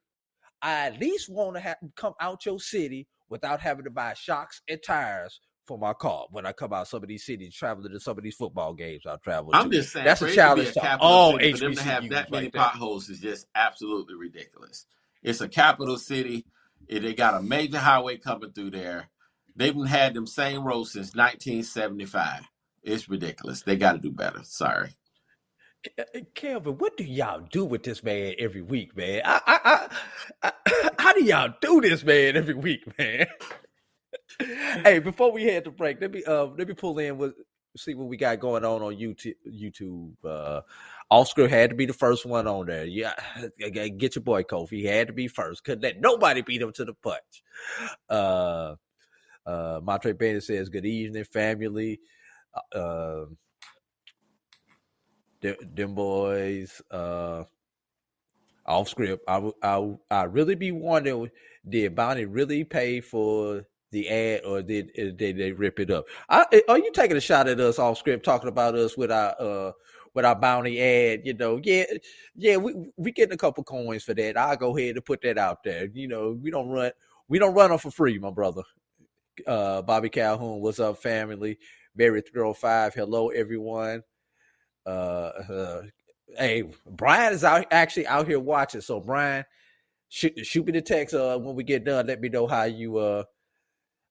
I 0.60 0.86
at 0.86 1.00
least 1.00 1.28
want 1.28 1.56
to 1.56 1.60
have 1.60 1.76
come 1.94 2.14
out 2.20 2.46
your 2.46 2.58
city 2.58 3.06
without 3.28 3.60
having 3.60 3.84
to 3.84 3.90
buy 3.90 4.14
shocks 4.14 4.62
and 4.68 4.80
tires 4.84 5.40
for 5.66 5.78
my 5.78 5.92
car 5.92 6.26
when 6.30 6.46
I 6.46 6.52
come 6.52 6.72
out 6.72 6.88
some 6.88 7.02
of 7.02 7.08
these 7.08 7.24
cities, 7.24 7.54
traveling 7.54 7.92
to 7.92 8.00
some 8.00 8.18
of 8.18 8.24
these 8.24 8.36
football 8.36 8.74
games 8.74 9.02
I 9.06 9.16
travel. 9.16 9.50
I'm 9.52 9.70
to. 9.70 9.76
just 9.76 9.92
saying 9.92 10.04
that's 10.04 10.22
a 10.22 10.34
challenge 10.34 10.72
to, 10.74 10.80
to 10.80 10.98
all 10.98 11.38
HBCUs. 11.38 11.52
For 11.52 11.58
them 11.58 11.74
to 11.74 11.82
have 11.82 12.08
that 12.10 12.30
many 12.30 12.46
like 12.46 12.54
potholes 12.54 13.08
is 13.08 13.20
just 13.20 13.46
absolutely 13.54 14.14
ridiculous. 14.14 14.86
It's 15.22 15.40
a 15.40 15.48
capital 15.48 15.96
city. 15.96 16.44
They 16.88 17.14
got 17.14 17.34
a 17.34 17.42
major 17.42 17.78
highway 17.78 18.18
coming 18.18 18.52
through 18.52 18.72
there. 18.72 19.08
They've 19.56 19.74
had 19.86 20.14
them 20.14 20.26
same 20.26 20.64
roads 20.64 20.92
since 20.92 21.14
1975. 21.14 22.42
It's 22.82 23.08
ridiculous. 23.08 23.62
They 23.62 23.76
got 23.76 23.92
to 23.92 23.98
do 23.98 24.10
better. 24.10 24.40
Sorry. 24.42 24.90
Eh, 25.84 25.90
eh, 25.98 26.04
eh, 26.14 26.20
Kelvin, 26.34 26.78
what 26.78 26.96
do 26.96 27.04
y'all 27.04 27.46
do 27.50 27.64
with 27.64 27.82
this 27.82 28.02
man 28.02 28.34
every 28.38 28.62
week, 28.62 28.96
man? 28.96 29.22
I, 29.24 29.40
I, 29.46 29.88
I, 30.42 30.90
how 30.98 31.12
do 31.12 31.24
y'all 31.24 31.54
do 31.60 31.80
this, 31.80 32.04
man, 32.04 32.36
every 32.36 32.54
week, 32.54 32.98
man? 32.98 33.26
hey, 34.84 34.98
before 34.98 35.32
we 35.32 35.44
head 35.44 35.64
to 35.64 35.70
break, 35.70 36.00
let 36.00 36.12
me 36.12 36.24
uh 36.24 36.46
let 36.46 36.68
me 36.68 36.74
pull 36.74 36.98
in 36.98 37.18
with 37.18 37.34
see 37.76 37.94
what 37.94 38.08
we 38.08 38.16
got 38.16 38.40
going 38.40 38.64
on 38.64 38.82
on 38.82 38.94
YouTube. 38.94 39.34
YouTube, 39.48 40.12
uh, 40.24 40.60
Oscar 41.10 41.48
had 41.48 41.70
to 41.70 41.76
be 41.76 41.86
the 41.86 41.92
first 41.92 42.24
one 42.24 42.46
on 42.46 42.66
there. 42.66 42.84
Yeah, 42.84 43.14
get 43.58 44.14
your 44.16 44.22
boy 44.22 44.42
Kofi. 44.42 44.78
He 44.78 44.84
had 44.84 45.08
to 45.08 45.12
be 45.12 45.28
first. 45.28 45.64
Couldn't 45.64 45.82
let 45.82 46.00
nobody 46.00 46.42
beat 46.42 46.62
him 46.62 46.72
to 46.72 46.84
the 46.84 46.94
punch. 46.94 47.42
Uh, 48.08 48.74
uh, 49.46 49.80
Montre 49.82 50.14
Bennett 50.14 50.44
says, 50.44 50.68
"Good 50.68 50.86
evening, 50.86 51.24
family." 51.24 52.00
Uh, 52.74 53.24
um, 53.24 53.38
them 55.74 55.94
boys, 55.94 56.80
uh, 56.90 57.44
off 58.66 58.88
script. 58.88 59.22
I, 59.28 59.50
I, 59.62 59.94
I 60.10 60.22
really 60.24 60.54
be 60.54 60.72
wondering, 60.72 61.30
did 61.68 61.94
Bounty 61.94 62.24
really 62.24 62.64
pay 62.64 63.00
for 63.00 63.64
the 63.94 64.08
ad 64.08 64.44
or 64.44 64.60
did, 64.62 64.90
uh, 64.98 65.16
did 65.16 65.38
they 65.38 65.52
rip 65.52 65.80
it 65.80 65.90
up? 65.90 66.04
I, 66.28 66.44
eh, 66.52 66.60
are 66.68 66.78
you 66.78 66.92
taking 66.92 67.16
a 67.16 67.20
shot 67.20 67.48
at 67.48 67.60
us 67.60 67.78
off 67.78 67.98
script, 67.98 68.24
talking 68.24 68.48
about 68.48 68.74
us 68.74 68.96
with 68.96 69.10
our, 69.10 69.34
uh, 69.40 69.72
with 70.14 70.24
our 70.24 70.36
bounty 70.36 70.80
ad, 70.80 71.22
you 71.24 71.34
know, 71.34 71.60
yeah, 71.62 71.84
yeah, 72.36 72.56
we 72.56 72.72
we 72.96 73.10
getting 73.10 73.34
a 73.34 73.38
couple 73.38 73.64
coins 73.64 74.04
for 74.04 74.14
that. 74.14 74.36
I'll 74.36 74.56
go 74.56 74.76
ahead 74.76 74.94
and 74.94 75.04
put 75.04 75.20
that 75.22 75.38
out 75.38 75.64
there. 75.64 75.86
You 75.92 76.06
know, 76.08 76.38
we 76.40 76.50
don't 76.50 76.68
run 76.68 76.92
we 77.28 77.38
don't 77.38 77.54
run 77.54 77.70
them 77.70 77.78
for 77.78 77.90
free, 77.90 78.18
my 78.18 78.30
brother. 78.30 78.62
Uh, 79.46 79.82
Bobby 79.82 80.08
Calhoun, 80.08 80.60
what's 80.60 80.78
up, 80.78 80.98
family? 80.98 81.58
Barry 81.96 82.20
305, 82.20 82.94
hello 82.94 83.28
everyone. 83.30 84.02
Uh, 84.86 84.88
uh, 85.48 85.82
hey, 86.38 86.64
Brian 86.86 87.32
is 87.32 87.42
out 87.42 87.66
actually 87.72 88.06
out 88.06 88.28
here 88.28 88.40
watching. 88.40 88.80
So 88.80 89.00
Brian, 89.00 89.44
shoot, 90.08 90.46
shoot 90.46 90.64
me 90.64 90.72
the 90.72 90.82
text 90.82 91.14
uh, 91.14 91.38
when 91.38 91.56
we 91.56 91.64
get 91.64 91.84
done. 91.84 92.06
Let 92.06 92.20
me 92.20 92.28
know 92.28 92.46
how 92.46 92.64
you 92.64 92.98
uh 92.98 93.24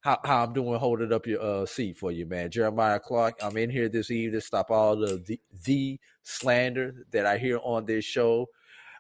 how, 0.04 0.20
how 0.26 0.44
I'm 0.44 0.54
doing 0.54 0.78
holding 0.80 1.14
up 1.14 1.26
your 1.26 1.42
uh, 1.42 1.66
seat 1.66 1.98
for 1.98 2.12
you, 2.12 2.26
man. 2.26 2.52
Jeremiah 2.52 3.00
Clark, 3.00 3.40
I'm 3.42 3.56
in 3.56 3.70
here 3.70 3.88
this 3.88 4.12
evening. 4.12 4.42
Stop 4.42 4.70
all 4.70 4.98
the, 4.98 5.24
the, 5.26 5.40
the 5.64 6.00
slander 6.24 7.06
that 7.12 7.26
I 7.26 7.38
hear 7.38 7.60
on 7.64 7.86
this 7.86 8.04
show. 8.04 8.48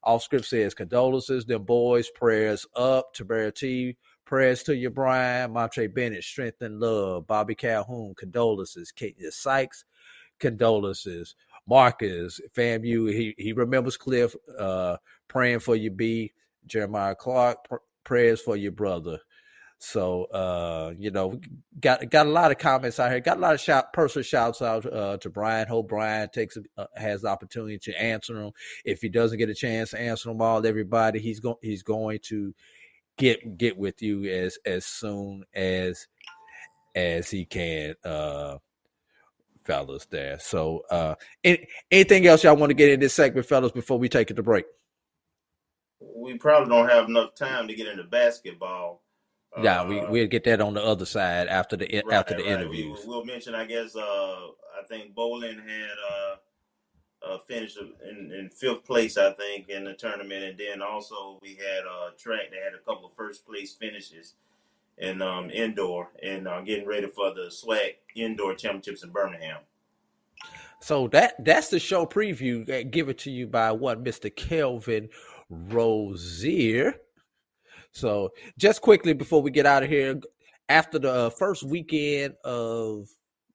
Off 0.05 0.23
script 0.23 0.45
says 0.45 0.73
condolences, 0.73 1.45
them 1.45 1.63
boys, 1.63 2.09
prayers 2.09 2.65
up 2.75 3.13
to 3.15 3.25
Bear 3.25 3.51
T. 3.51 3.97
Prayers 4.25 4.63
to 4.63 4.75
you, 4.75 4.89
Brian. 4.89 5.51
Montre 5.51 5.87
Bennett, 5.87 6.23
strength 6.23 6.61
and 6.61 6.79
love. 6.79 7.27
Bobby 7.27 7.55
Calhoun, 7.55 8.15
condolences. 8.15 8.93
Kate 8.93 9.17
Sykes, 9.29 9.83
condolences. 10.39 11.35
Marcus, 11.67 12.39
FAMU, 12.55 13.13
he, 13.13 13.35
he 13.37 13.51
remembers 13.51 13.97
Cliff, 13.97 14.35
uh, 14.57 14.97
praying 15.27 15.59
for 15.59 15.75
you, 15.75 15.91
B. 15.91 16.31
Jeremiah 16.65 17.15
Clark, 17.15 17.67
pr- 17.67 17.75
prayers 18.05 18.41
for 18.41 18.55
your 18.55 18.71
brother. 18.71 19.19
So 19.85 20.23
uh, 20.25 20.93
you 20.97 21.11
know, 21.11 21.41
got 21.81 22.09
got 22.09 22.25
a 22.25 22.29
lot 22.29 22.51
of 22.51 22.57
comments 22.57 23.01
out 23.01 23.11
here. 23.11 23.19
Got 23.19 23.35
a 23.35 23.41
lot 23.41 23.53
of 23.53 23.59
shout, 23.59 23.91
personal 23.91 24.23
shouts 24.23 24.61
out 24.61 24.85
uh, 24.85 25.17
to 25.17 25.29
Brian. 25.29 25.67
Hope 25.67 25.89
Brian 25.89 26.29
takes 26.29 26.57
uh, 26.77 26.85
has 26.95 27.23
the 27.23 27.27
opportunity 27.27 27.77
to 27.79 28.01
answer 28.01 28.33
them. 28.33 28.51
If 28.85 29.01
he 29.01 29.09
doesn't 29.09 29.37
get 29.37 29.49
a 29.49 29.53
chance 29.53 29.89
to 29.89 29.99
answer 29.99 30.29
them 30.29 30.41
all, 30.41 30.65
everybody, 30.65 31.19
he's 31.19 31.41
going 31.41 31.57
he's 31.61 31.83
going 31.83 32.19
to 32.29 32.55
get 33.17 33.57
get 33.57 33.77
with 33.77 34.01
you 34.01 34.23
as 34.23 34.57
as 34.65 34.85
soon 34.85 35.43
as 35.53 36.07
as 36.95 37.29
he 37.29 37.43
can. 37.43 37.95
Uh, 38.05 38.59
fellas 39.65 40.05
there. 40.05 40.39
So 40.39 40.83
uh 40.89 41.15
any, 41.43 41.67
anything 41.91 42.25
else 42.25 42.43
y'all 42.43 42.55
want 42.55 42.69
to 42.69 42.73
get 42.73 42.89
in 42.89 43.01
this 43.01 43.13
segment, 43.13 43.45
fellas, 43.45 43.73
before 43.73 43.99
we 43.99 44.07
take 44.07 44.31
it 44.31 44.35
to 44.35 44.43
break? 44.43 44.65
We 45.99 46.37
probably 46.37 46.69
don't 46.69 46.89
have 46.89 47.09
enough 47.09 47.35
time 47.35 47.67
to 47.67 47.75
get 47.75 47.87
into 47.87 48.03
basketball. 48.05 49.02
Yeah, 49.61 49.81
uh, 49.81 49.85
we 49.85 50.05
we'll 50.07 50.27
get 50.27 50.43
that 50.45 50.61
on 50.61 50.73
the 50.73 50.83
other 50.83 51.05
side 51.05 51.47
after 51.47 51.75
the 51.75 51.87
right, 52.05 52.13
after 52.13 52.35
the 52.35 52.43
right. 52.43 52.51
interviews. 52.53 53.01
We, 53.03 53.13
will 53.13 53.25
mention, 53.25 53.53
I 53.55 53.65
guess, 53.65 53.95
uh 53.95 54.47
I 54.79 54.85
think 54.87 55.13
Bowling 55.13 55.59
had 55.59 55.95
uh 56.11 56.35
uh, 57.23 57.37
finished 57.47 57.77
in, 57.77 58.31
in, 58.31 58.49
fifth 58.49 58.83
place, 58.83 59.17
I 59.17 59.31
think, 59.31 59.69
in 59.69 59.85
the 59.85 59.93
tournament, 59.93 60.43
and 60.43 60.57
then 60.57 60.81
also 60.81 61.39
we 61.41 61.55
had 61.55 61.85
a 61.85 62.07
uh, 62.07 62.09
track 62.17 62.51
that 62.51 62.61
had 62.63 62.73
a 62.73 62.83
couple 62.83 63.07
of 63.07 63.15
first 63.15 63.45
place 63.45 63.73
finishes 63.73 64.33
in 64.97 65.21
um, 65.21 65.49
indoor, 65.49 66.09
and 66.21 66.47
uh, 66.47 66.61
getting 66.61 66.87
ready 66.87 67.07
for 67.07 67.33
the 67.33 67.49
SWAC 67.49 67.95
indoor 68.15 68.55
championships 68.55 69.03
in 69.03 69.09
Birmingham. 69.09 69.59
So 70.81 71.07
that 71.09 71.43
that's 71.43 71.69
the 71.69 71.79
show 71.79 72.05
preview. 72.05 72.91
Give 72.91 73.07
it 73.07 73.17
to 73.19 73.31
you 73.31 73.47
by 73.47 73.71
what 73.71 74.03
Mr. 74.03 74.33
Kelvin 74.35 75.09
Rozier. 75.49 76.95
So 77.93 78.33
just 78.57 78.81
quickly 78.81 79.13
before 79.13 79.41
we 79.41 79.51
get 79.51 79.65
out 79.65 79.83
of 79.83 79.89
here, 79.89 80.19
after 80.67 80.99
the 80.99 81.11
uh, 81.11 81.29
first 81.29 81.63
weekend 81.63 82.35
of 82.43 83.07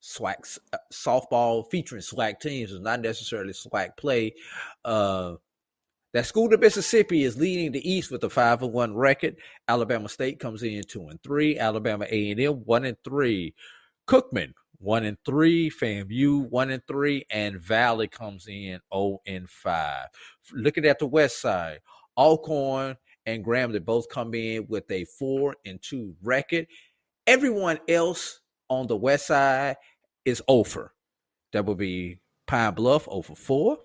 SWAC 0.02 0.58
softball 0.92 1.68
featuring 1.70 2.02
SWAC 2.02 2.40
teams, 2.40 2.70
is 2.70 2.80
not 2.80 3.00
necessarily 3.00 3.52
SWAC 3.52 3.96
play. 3.96 4.34
Uh, 4.84 5.34
that 6.14 6.26
school 6.26 6.48
to 6.48 6.56
Mississippi 6.56 7.24
is 7.24 7.36
leading 7.36 7.72
the 7.72 7.90
East 7.90 8.10
with 8.10 8.24
a 8.24 8.30
five 8.30 8.62
and 8.62 8.72
one 8.72 8.94
record. 8.94 9.36
Alabama 9.66 10.08
State 10.08 10.38
comes 10.38 10.62
in 10.62 10.82
two 10.84 11.08
and 11.08 11.22
three. 11.22 11.58
Alabama 11.58 12.06
A 12.08 12.30
and 12.30 12.40
M 12.40 12.62
one 12.64 12.84
and 12.84 12.96
three. 13.04 13.54
Cookman 14.06 14.54
one 14.78 15.04
and 15.04 15.18
three. 15.26 15.68
FAMU 15.68 16.48
one 16.48 16.70
and 16.70 16.82
three, 16.86 17.26
and 17.30 17.60
Valley 17.60 18.08
comes 18.08 18.46
in 18.46 18.54
zero 18.54 18.80
oh 18.90 19.20
and 19.26 19.50
five. 19.50 20.06
Looking 20.52 20.86
at 20.86 20.98
the 20.98 21.06
West 21.06 21.42
Side, 21.42 21.80
Alcorn 22.16 22.96
and 23.28 23.44
Grambling 23.44 23.84
both 23.84 24.08
come 24.08 24.32
in 24.32 24.66
with 24.68 24.90
a 24.90 25.04
four 25.04 25.54
and 25.66 25.78
two 25.82 26.14
record. 26.22 26.66
Everyone 27.26 27.78
else 27.86 28.40
on 28.70 28.86
the 28.86 28.96
West 28.96 29.26
Side 29.26 29.76
is 30.24 30.42
over. 30.48 30.94
That 31.52 31.66
would 31.66 31.76
be 31.76 32.20
Pine 32.46 32.72
Bluff 32.72 33.06
over 33.06 33.34
four. 33.34 33.78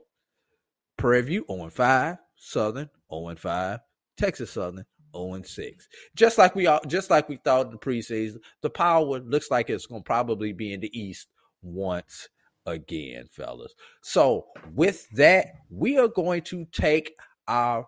Prairie 0.97 1.23
View 1.23 1.45
0 1.51 1.69
5, 1.69 2.17
Southern 2.37 2.89
0 3.13 3.35
5, 3.35 3.79
Texas 4.17 4.51
Southern 4.51 4.85
0 5.13 5.41
6. 5.43 5.87
Just 6.15 6.37
like 6.37 6.55
we 6.55 6.67
all, 6.67 6.79
just 6.87 7.09
like 7.09 7.27
we 7.27 7.35
thought 7.35 7.65
in 7.65 7.73
the 7.73 7.77
preseason, 7.77 8.37
the 8.61 8.69
power 8.69 9.19
looks 9.19 9.51
like 9.51 9.69
it's 9.69 9.87
going 9.87 10.03
to 10.03 10.05
probably 10.05 10.53
be 10.53 10.71
in 10.71 10.79
the 10.79 10.97
East 10.97 11.27
once 11.61 12.29
again, 12.65 13.25
fellas. 13.29 13.73
So 14.03 14.45
with 14.73 15.09
that, 15.17 15.47
we 15.69 15.97
are 15.97 16.07
going 16.07 16.43
to 16.43 16.65
take 16.71 17.13
our 17.49 17.85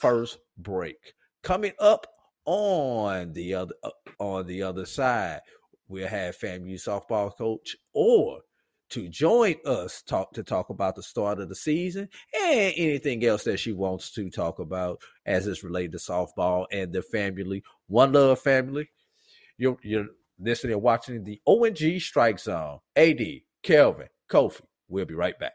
first 0.00 0.38
break. 0.58 1.14
Coming 1.42 1.72
up 1.78 2.06
on 2.44 3.32
the 3.32 3.54
other 3.54 3.74
uh, 3.82 3.90
on 4.18 4.46
the 4.46 4.62
other 4.62 4.86
side, 4.86 5.40
we'll 5.88 6.08
have 6.08 6.38
FAMU 6.38 6.74
softball 6.74 7.36
coach 7.36 7.76
or 7.94 8.40
to 8.90 9.08
join 9.08 9.54
us 9.64 10.02
talk 10.02 10.32
to 10.32 10.42
talk 10.42 10.68
about 10.68 10.96
the 10.96 11.02
start 11.02 11.40
of 11.40 11.48
the 11.48 11.54
season 11.54 12.08
and 12.34 12.74
anything 12.76 13.24
else 13.24 13.44
that 13.44 13.58
she 13.58 13.72
wants 13.72 14.10
to 14.12 14.28
talk 14.30 14.58
about 14.58 15.00
as 15.24 15.46
it's 15.46 15.62
related 15.62 15.92
to 15.92 15.98
softball 15.98 16.66
and 16.72 16.92
the 16.92 17.02
family. 17.02 17.62
One 17.86 18.12
love 18.12 18.40
family. 18.40 18.90
You're 19.56 19.78
you're 19.82 20.06
listening 20.38 20.74
and 20.74 20.82
watching 20.82 21.24
the 21.24 21.40
ONG 21.46 22.00
Strike 22.00 22.40
Zone. 22.40 22.78
AD, 22.96 23.20
Kelvin, 23.62 24.08
Kofi. 24.28 24.62
We'll 24.88 25.04
be 25.04 25.14
right 25.14 25.36
back. 25.38 25.52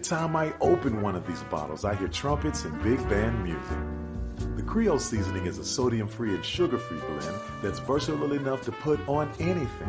Every 0.00 0.16
time 0.16 0.34
I 0.34 0.54
open 0.62 1.02
one 1.02 1.14
of 1.14 1.26
these 1.26 1.42
bottles, 1.50 1.84
I 1.84 1.94
hear 1.94 2.08
trumpets 2.08 2.64
and 2.64 2.82
big 2.82 3.06
band 3.10 3.44
music. 3.44 4.56
The 4.56 4.62
Creole 4.62 4.98
seasoning 4.98 5.44
is 5.44 5.58
a 5.58 5.64
sodium 5.64 6.08
free 6.08 6.34
and 6.34 6.42
sugar 6.42 6.78
free 6.78 6.96
blend 6.96 7.38
that's 7.60 7.80
versatile 7.80 8.32
enough 8.32 8.62
to 8.62 8.72
put 8.72 8.98
on 9.06 9.30
anything. 9.38 9.88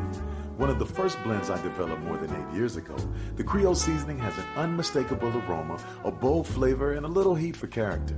One 0.58 0.69
of 0.69 0.80
the 0.80 0.86
first 0.86 1.17
blends 1.24 1.50
I 1.50 1.62
developed 1.62 2.04
more 2.04 2.17
than 2.17 2.30
eight 2.30 2.54
years 2.54 2.76
ago, 2.76 2.93
the 3.38 3.43
Creole 3.45 3.74
seasoning 3.74 4.19
has 4.19 4.38
an 4.38 4.43
unmistakable 4.58 5.30
aroma, 5.30 5.80
a 6.04 6.12
bold 6.12 6.45
flavor, 6.45 6.91
and 6.91 7.06
a 7.06 7.10
little 7.10 7.34
heat 7.34 7.56
for 7.56 7.67
character. 7.67 8.17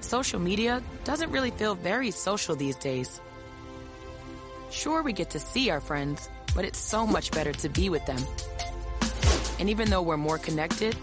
Social 0.00 0.40
media 0.40 0.82
doesn't 1.04 1.30
really 1.30 1.52
feel 1.52 1.76
very 1.76 2.10
social 2.10 2.56
these 2.56 2.74
days. 2.74 3.20
Sure, 4.72 5.04
we 5.04 5.12
get 5.12 5.30
to 5.30 5.38
see 5.38 5.70
our 5.70 5.80
friends, 5.80 6.28
but 6.54 6.64
it's 6.64 6.78
so 6.78 7.06
much 7.06 7.30
better 7.30 7.52
to 7.52 7.68
be 7.68 7.88
with 7.88 8.04
them. 8.06 8.20
And 9.58 9.70
even 9.70 9.90
though 9.90 10.02
we're 10.02 10.16
more 10.16 10.38
connected, 10.38 10.96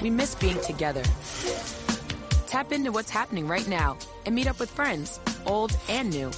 we 0.00 0.10
miss 0.10 0.34
being 0.34 0.60
together. 0.60 1.02
Tap 2.46 2.72
into 2.72 2.92
what's 2.92 3.10
happening 3.10 3.48
right 3.48 3.66
now 3.66 3.96
and 4.26 4.34
meet 4.34 4.46
up 4.46 4.60
with 4.60 4.70
friends, 4.70 5.18
old 5.46 5.76
and 5.88 6.10
new. 6.10 6.30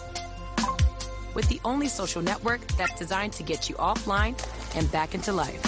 With 1.35 1.49
the 1.49 1.61
only 1.65 1.89
social 1.89 2.23
network 2.23 2.65
that's 2.79 2.97
designed 2.99 3.33
to 3.35 3.43
get 3.43 3.69
you 3.69 3.75
offline 3.77 4.35
and 4.77 4.91
back 4.93 5.15
into 5.15 5.33
life. 5.33 5.61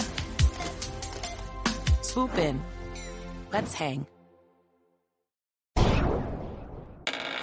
Swoop 2.03 2.39
in. 2.39 2.63
Let's 3.53 3.75
hang. 3.75 4.07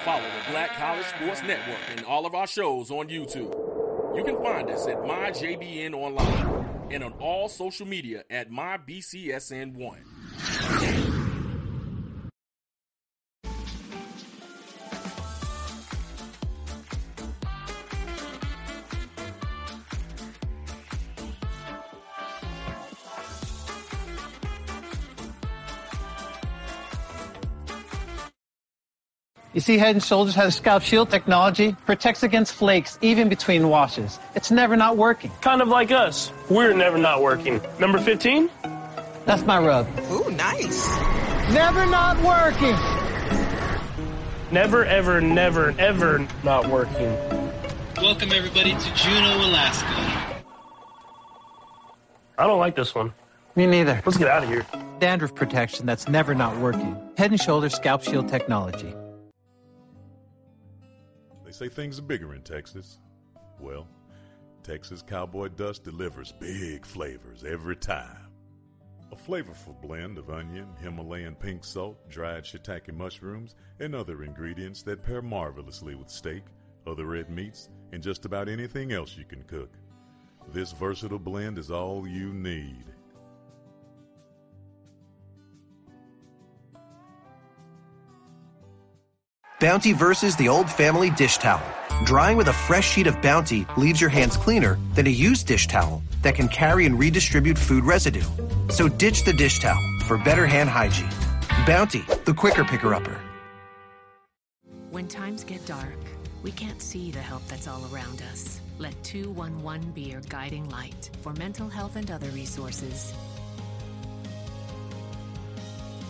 Follow 0.03 0.21
the 0.21 0.51
Black 0.51 0.71
College 0.77 1.05
Sports 1.05 1.41
Network 1.43 1.79
and 1.91 2.05
all 2.05 2.25
of 2.25 2.35
our 2.35 2.47
shows 2.47 2.91
on 2.91 3.07
YouTube. 3.07 3.72
You 4.15 4.23
can 4.23 4.37
find 4.43 4.69
us 4.69 4.85
at 4.87 4.97
MyJBN 4.97 5.93
Online 5.95 6.87
and 6.91 7.03
on 7.03 7.13
all 7.13 7.49
social 7.49 7.87
media 7.87 8.23
at 8.29 8.51
MyBCSN1. 8.51 9.97
You 29.53 29.61
see, 29.61 29.77
Head 29.77 30.01
& 30.03 30.03
Shoulders 30.03 30.33
has 30.33 30.55
scalp 30.55 30.81
shield 30.81 31.11
technology, 31.11 31.73
protects 31.85 32.23
against 32.23 32.55
flakes 32.55 32.97
even 33.03 33.29
between 33.29 33.69
washes. 33.69 34.17
It's 34.33 34.49
never 34.49 34.75
not 34.75 34.97
working. 34.97 35.29
Kind 35.41 35.61
of 35.61 35.67
like 35.67 35.91
us. 35.91 36.31
We're 36.49 36.73
never 36.73 36.97
not 36.97 37.21
working. 37.21 37.61
Number 37.79 37.99
15? 37.99 38.49
That's 39.25 39.43
my 39.43 39.59
rub. 39.59 39.87
Ooh, 40.09 40.31
nice. 40.31 40.89
Never 41.53 41.85
not 41.85 42.17
working. 42.23 42.75
Never, 44.51 44.85
ever, 44.85 45.21
never, 45.21 45.75
ever 45.77 46.27
not 46.43 46.67
working. 46.67 47.15
Welcome 47.97 48.31
everybody 48.31 48.71
to 48.71 48.93
Juneau, 48.95 49.37
Alaska. 49.37 50.43
I 52.39 52.47
don't 52.47 52.59
like 52.59 52.75
this 52.75 52.95
one. 52.95 53.13
Me 53.55 53.67
neither. 53.67 54.01
Let's 54.03 54.17
get 54.17 54.29
out 54.29 54.41
of 54.41 54.49
here. 54.49 54.65
Dandruff 54.97 55.35
protection 55.35 55.85
that's 55.85 56.09
never 56.09 56.33
not 56.33 56.57
working. 56.57 56.97
Head 57.17 57.39
& 57.41 57.43
Shoulders 57.43 57.75
scalp 57.75 58.01
shield 58.01 58.27
technology. 58.29 58.95
Say 61.63 61.69
things 61.69 61.97
are 61.97 62.01
bigger 62.01 62.35
in 62.35 62.41
Texas. 62.41 62.99
Well, 63.57 63.87
Texas 64.63 65.01
Cowboy 65.01 65.47
Dust 65.47 65.85
delivers 65.85 66.33
big 66.33 66.85
flavors 66.85 67.45
every 67.45 67.77
time. 67.77 68.27
A 69.13 69.15
flavorful 69.15 69.81
blend 69.81 70.17
of 70.17 70.29
onion, 70.29 70.67
Himalayan 70.81 71.35
pink 71.35 71.63
salt, 71.63 72.09
dried 72.09 72.43
shiitake 72.43 72.93
mushrooms, 72.93 73.55
and 73.79 73.95
other 73.95 74.25
ingredients 74.25 74.83
that 74.83 75.05
pair 75.05 75.21
marvelously 75.21 75.95
with 75.95 76.09
steak, 76.09 76.43
other 76.85 77.05
red 77.05 77.29
meats, 77.29 77.69
and 77.93 78.03
just 78.03 78.25
about 78.25 78.49
anything 78.49 78.91
else 78.91 79.15
you 79.15 79.23
can 79.23 79.43
cook. 79.43 79.71
This 80.51 80.73
versatile 80.73 81.17
blend 81.17 81.57
is 81.57 81.71
all 81.71 82.05
you 82.05 82.33
need. 82.33 82.92
Bounty 89.63 89.93
versus 89.93 90.35
the 90.35 90.49
old 90.49 90.69
family 90.69 91.09
dish 91.09 91.37
towel. 91.37 91.63
Drying 92.03 92.35
with 92.35 92.49
a 92.49 92.53
fresh 92.67 92.85
sheet 92.85 93.07
of 93.07 93.21
Bounty 93.21 93.65
leaves 93.77 94.01
your 94.01 94.09
hands 94.09 94.35
cleaner 94.35 94.77
than 94.93 95.07
a 95.07 95.09
used 95.09 95.47
dish 95.47 95.67
towel 95.67 96.03
that 96.21 96.35
can 96.35 96.49
carry 96.49 96.85
and 96.85 96.99
redistribute 96.99 97.57
food 97.57 97.85
residue. 97.85 98.25
So 98.67 98.89
ditch 98.89 99.23
the 99.23 99.31
dish 99.31 99.59
towel 99.59 99.81
for 100.03 100.17
better 100.17 100.45
hand 100.45 100.69
hygiene. 100.69 101.09
Bounty, 101.65 102.03
the 102.25 102.33
quicker 102.33 102.65
picker 102.65 102.93
upper. 102.93 103.21
When 104.91 105.07
times 105.07 105.45
get 105.45 105.65
dark, 105.65 106.01
we 106.43 106.51
can't 106.51 106.81
see 106.81 107.09
the 107.09 107.21
help 107.21 107.47
that's 107.47 107.69
all 107.69 107.87
around 107.89 108.21
us. 108.33 108.59
Let 108.79 109.01
211 109.05 109.91
be 109.91 110.01
your 110.01 110.19
guiding 110.27 110.69
light 110.71 111.09
for 111.21 111.31
mental 111.35 111.69
health 111.69 111.95
and 111.95 112.11
other 112.11 112.27
resources. 112.31 113.13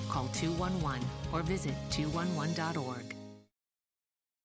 Call 0.09 0.27
211 0.33 1.07
or 1.31 1.43
visit 1.43 1.75
211.org. 1.91 3.12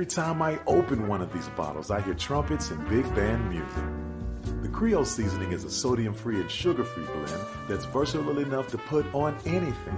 Every 0.00 0.08
time 0.08 0.40
I 0.40 0.58
open 0.66 1.08
one 1.08 1.20
of 1.20 1.30
these 1.30 1.46
bottles, 1.50 1.90
I 1.90 2.00
hear 2.00 2.14
trumpets 2.14 2.70
and 2.70 2.88
big 2.88 3.04
band 3.14 3.50
music. 3.50 4.62
The 4.62 4.68
Creole 4.70 5.04
seasoning 5.04 5.52
is 5.52 5.64
a 5.64 5.70
sodium 5.70 6.14
free 6.14 6.40
and 6.40 6.50
sugar 6.50 6.84
free 6.84 7.04
blend 7.04 7.42
that's 7.68 7.84
versatile 7.84 8.38
enough 8.38 8.68
to 8.68 8.78
put 8.78 9.04
on 9.14 9.36
anything. 9.44 9.92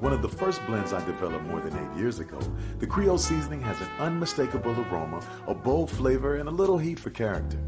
One 0.00 0.12
of 0.12 0.20
the 0.20 0.28
first 0.28 0.60
blends 0.66 0.92
I 0.92 1.02
developed 1.06 1.46
more 1.46 1.60
than 1.60 1.72
eight 1.72 1.98
years 1.98 2.18
ago, 2.18 2.38
the 2.78 2.86
Creole 2.86 3.16
seasoning 3.16 3.62
has 3.62 3.80
an 3.80 3.88
unmistakable 3.98 4.78
aroma, 4.78 5.22
a 5.46 5.54
bold 5.54 5.90
flavor, 5.90 6.34
and 6.34 6.46
a 6.46 6.52
little 6.52 6.76
heat 6.76 6.98
for 6.98 7.08
character. 7.08 7.58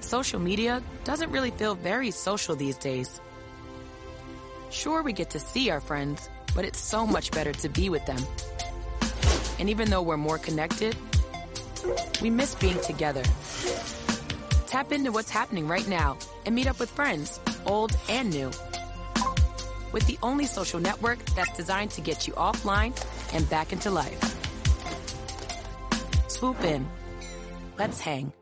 Social 0.00 0.38
media 0.38 0.82
doesn't 1.04 1.30
really 1.30 1.50
feel 1.50 1.74
very 1.74 2.10
social 2.10 2.56
these 2.56 2.76
days. 2.76 3.22
Sure, 4.68 5.02
we 5.02 5.14
get 5.14 5.30
to 5.30 5.40
see 5.40 5.70
our 5.70 5.80
friends, 5.80 6.28
but 6.56 6.64
it's 6.64 6.80
so 6.80 7.06
much 7.06 7.30
better 7.30 7.52
to 7.52 7.68
be 7.68 7.88
with 7.90 8.04
them. 8.06 8.18
And 9.60 9.70
even 9.70 9.90
though 9.90 10.02
we're 10.02 10.16
more 10.16 10.38
connected, 10.38 10.96
we 12.20 12.30
miss 12.30 12.56
being 12.56 12.80
together. 12.80 13.22
Tap 14.66 14.90
into 14.90 15.12
what's 15.12 15.30
happening 15.30 15.68
right 15.68 15.86
now 15.86 16.18
and 16.44 16.54
meet 16.54 16.66
up 16.66 16.80
with 16.80 16.90
friends, 16.90 17.38
old 17.66 17.96
and 18.08 18.30
new. 18.30 18.50
with 19.92 20.06
the 20.06 20.18
only 20.22 20.44
social 20.44 20.78
network 20.78 21.24
that's 21.34 21.56
designed 21.56 21.90
to 21.90 22.02
get 22.02 22.26
you 22.26 22.34
offline 22.34 22.92
and 23.32 23.48
back 23.48 23.72
into 23.72 23.90
life. 23.90 24.20
Swoop 26.28 26.62
in. 26.64 26.86
Let's 27.78 28.00
hang. 28.00 28.32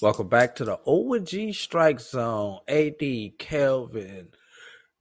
Welcome 0.00 0.28
back 0.28 0.54
to 0.54 0.64
the 0.64 0.78
O&G 0.86 1.52
Strike 1.52 1.98
Zone. 1.98 2.60
AD, 2.68 3.02
Kelvin, 3.36 4.28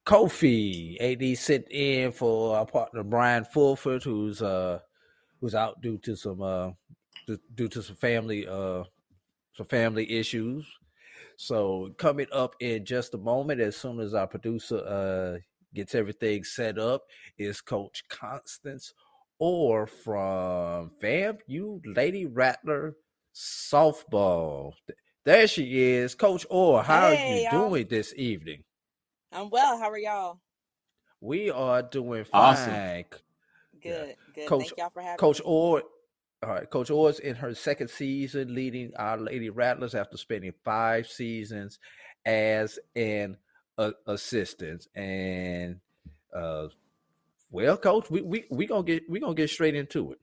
Kofi. 0.08 0.98
AD 1.00 1.38
sitting 1.38 1.70
in 1.70 2.12
for 2.12 2.58
our 2.58 2.66
partner 2.66 3.04
Brian 3.04 3.46
Fulford, 3.46 4.02
who's 4.04 4.42
uh 4.42 4.80
who's 5.40 5.54
out 5.54 5.84
due 5.84 6.00
to 6.00 6.16
some 6.16 6.42
uh 6.42 6.72
due 7.54 7.68
to 7.68 7.84
some 7.84 7.96
family 7.96 8.48
uh 8.48 8.86
some 9.54 9.68
family 9.68 10.12
issues. 10.12 10.66
So 11.36 11.94
coming 12.00 12.28
up 12.32 12.56
in 12.60 12.84
just 12.84 13.14
a 13.14 13.20
moment, 13.20 13.62
as 13.62 13.78
soon 13.78 14.00
as 14.00 14.16
our 14.16 14.26
producer 14.26 14.80
uh 14.80 15.38
gets 15.76 15.94
everything 15.94 16.44
set 16.44 16.80
up, 16.80 17.04
is 17.38 17.62
Coach 17.62 18.04
Constance 18.10 18.96
Orr 19.38 19.86
from 19.86 20.90
FAMU 21.00 21.82
Lady 21.86 22.26
Rattler 22.26 22.96
softball. 23.38 24.74
There 25.24 25.48
she 25.48 25.84
is, 25.84 26.16
Coach 26.16 26.46
Orr. 26.50 26.84
How 26.84 27.12
Hey, 27.12 27.34
are 27.34 27.36
you 27.38 27.44
y'all. 27.44 27.70
doing 27.70 27.88
this 27.88 28.14
evening? 28.16 28.64
I'm 29.32 29.50
well. 29.50 29.78
How 29.78 29.90
are 29.92 29.98
y'all? 29.98 30.40
We 31.22 31.50
are 31.52 31.82
doing 31.84 32.24
fine. 32.26 32.42
Awesome. 32.42 33.04
Good, 33.82 34.16
good. 34.34 34.48
Coach 34.48 34.62
Thank 34.70 34.78
y'all 34.78 34.90
for 34.90 35.02
having 35.02 35.18
Coach 35.18 35.40
me. 35.40 35.46
Orr. 35.46 35.84
All 36.44 36.50
right, 36.50 36.70
Coach 36.70 36.90
Orr's 36.92 37.20
in 37.20 37.36
her 37.36 37.54
second 37.56 37.90
season 37.90 38.54
leading 38.54 38.92
our 38.96 39.18
Lady 39.18 39.50
Rattlers 39.50 39.96
after 39.96 40.18
spending 40.18 40.54
five 40.64 41.08
seasons 41.08 41.80
as 42.26 42.78
an 42.96 43.38
uh, 43.78 43.92
assistant. 44.08 44.88
And 44.96 45.80
uh 46.34 46.68
well, 47.50 47.78
Coach, 47.78 48.10
we 48.10 48.22
we 48.22 48.46
we 48.52 48.66
gonna 48.68 48.84
get 48.84 49.10
we 49.10 49.20
gonna 49.20 49.34
get 49.34 49.50
straight 49.50 49.76
into 49.76 50.12
it. 50.12 50.20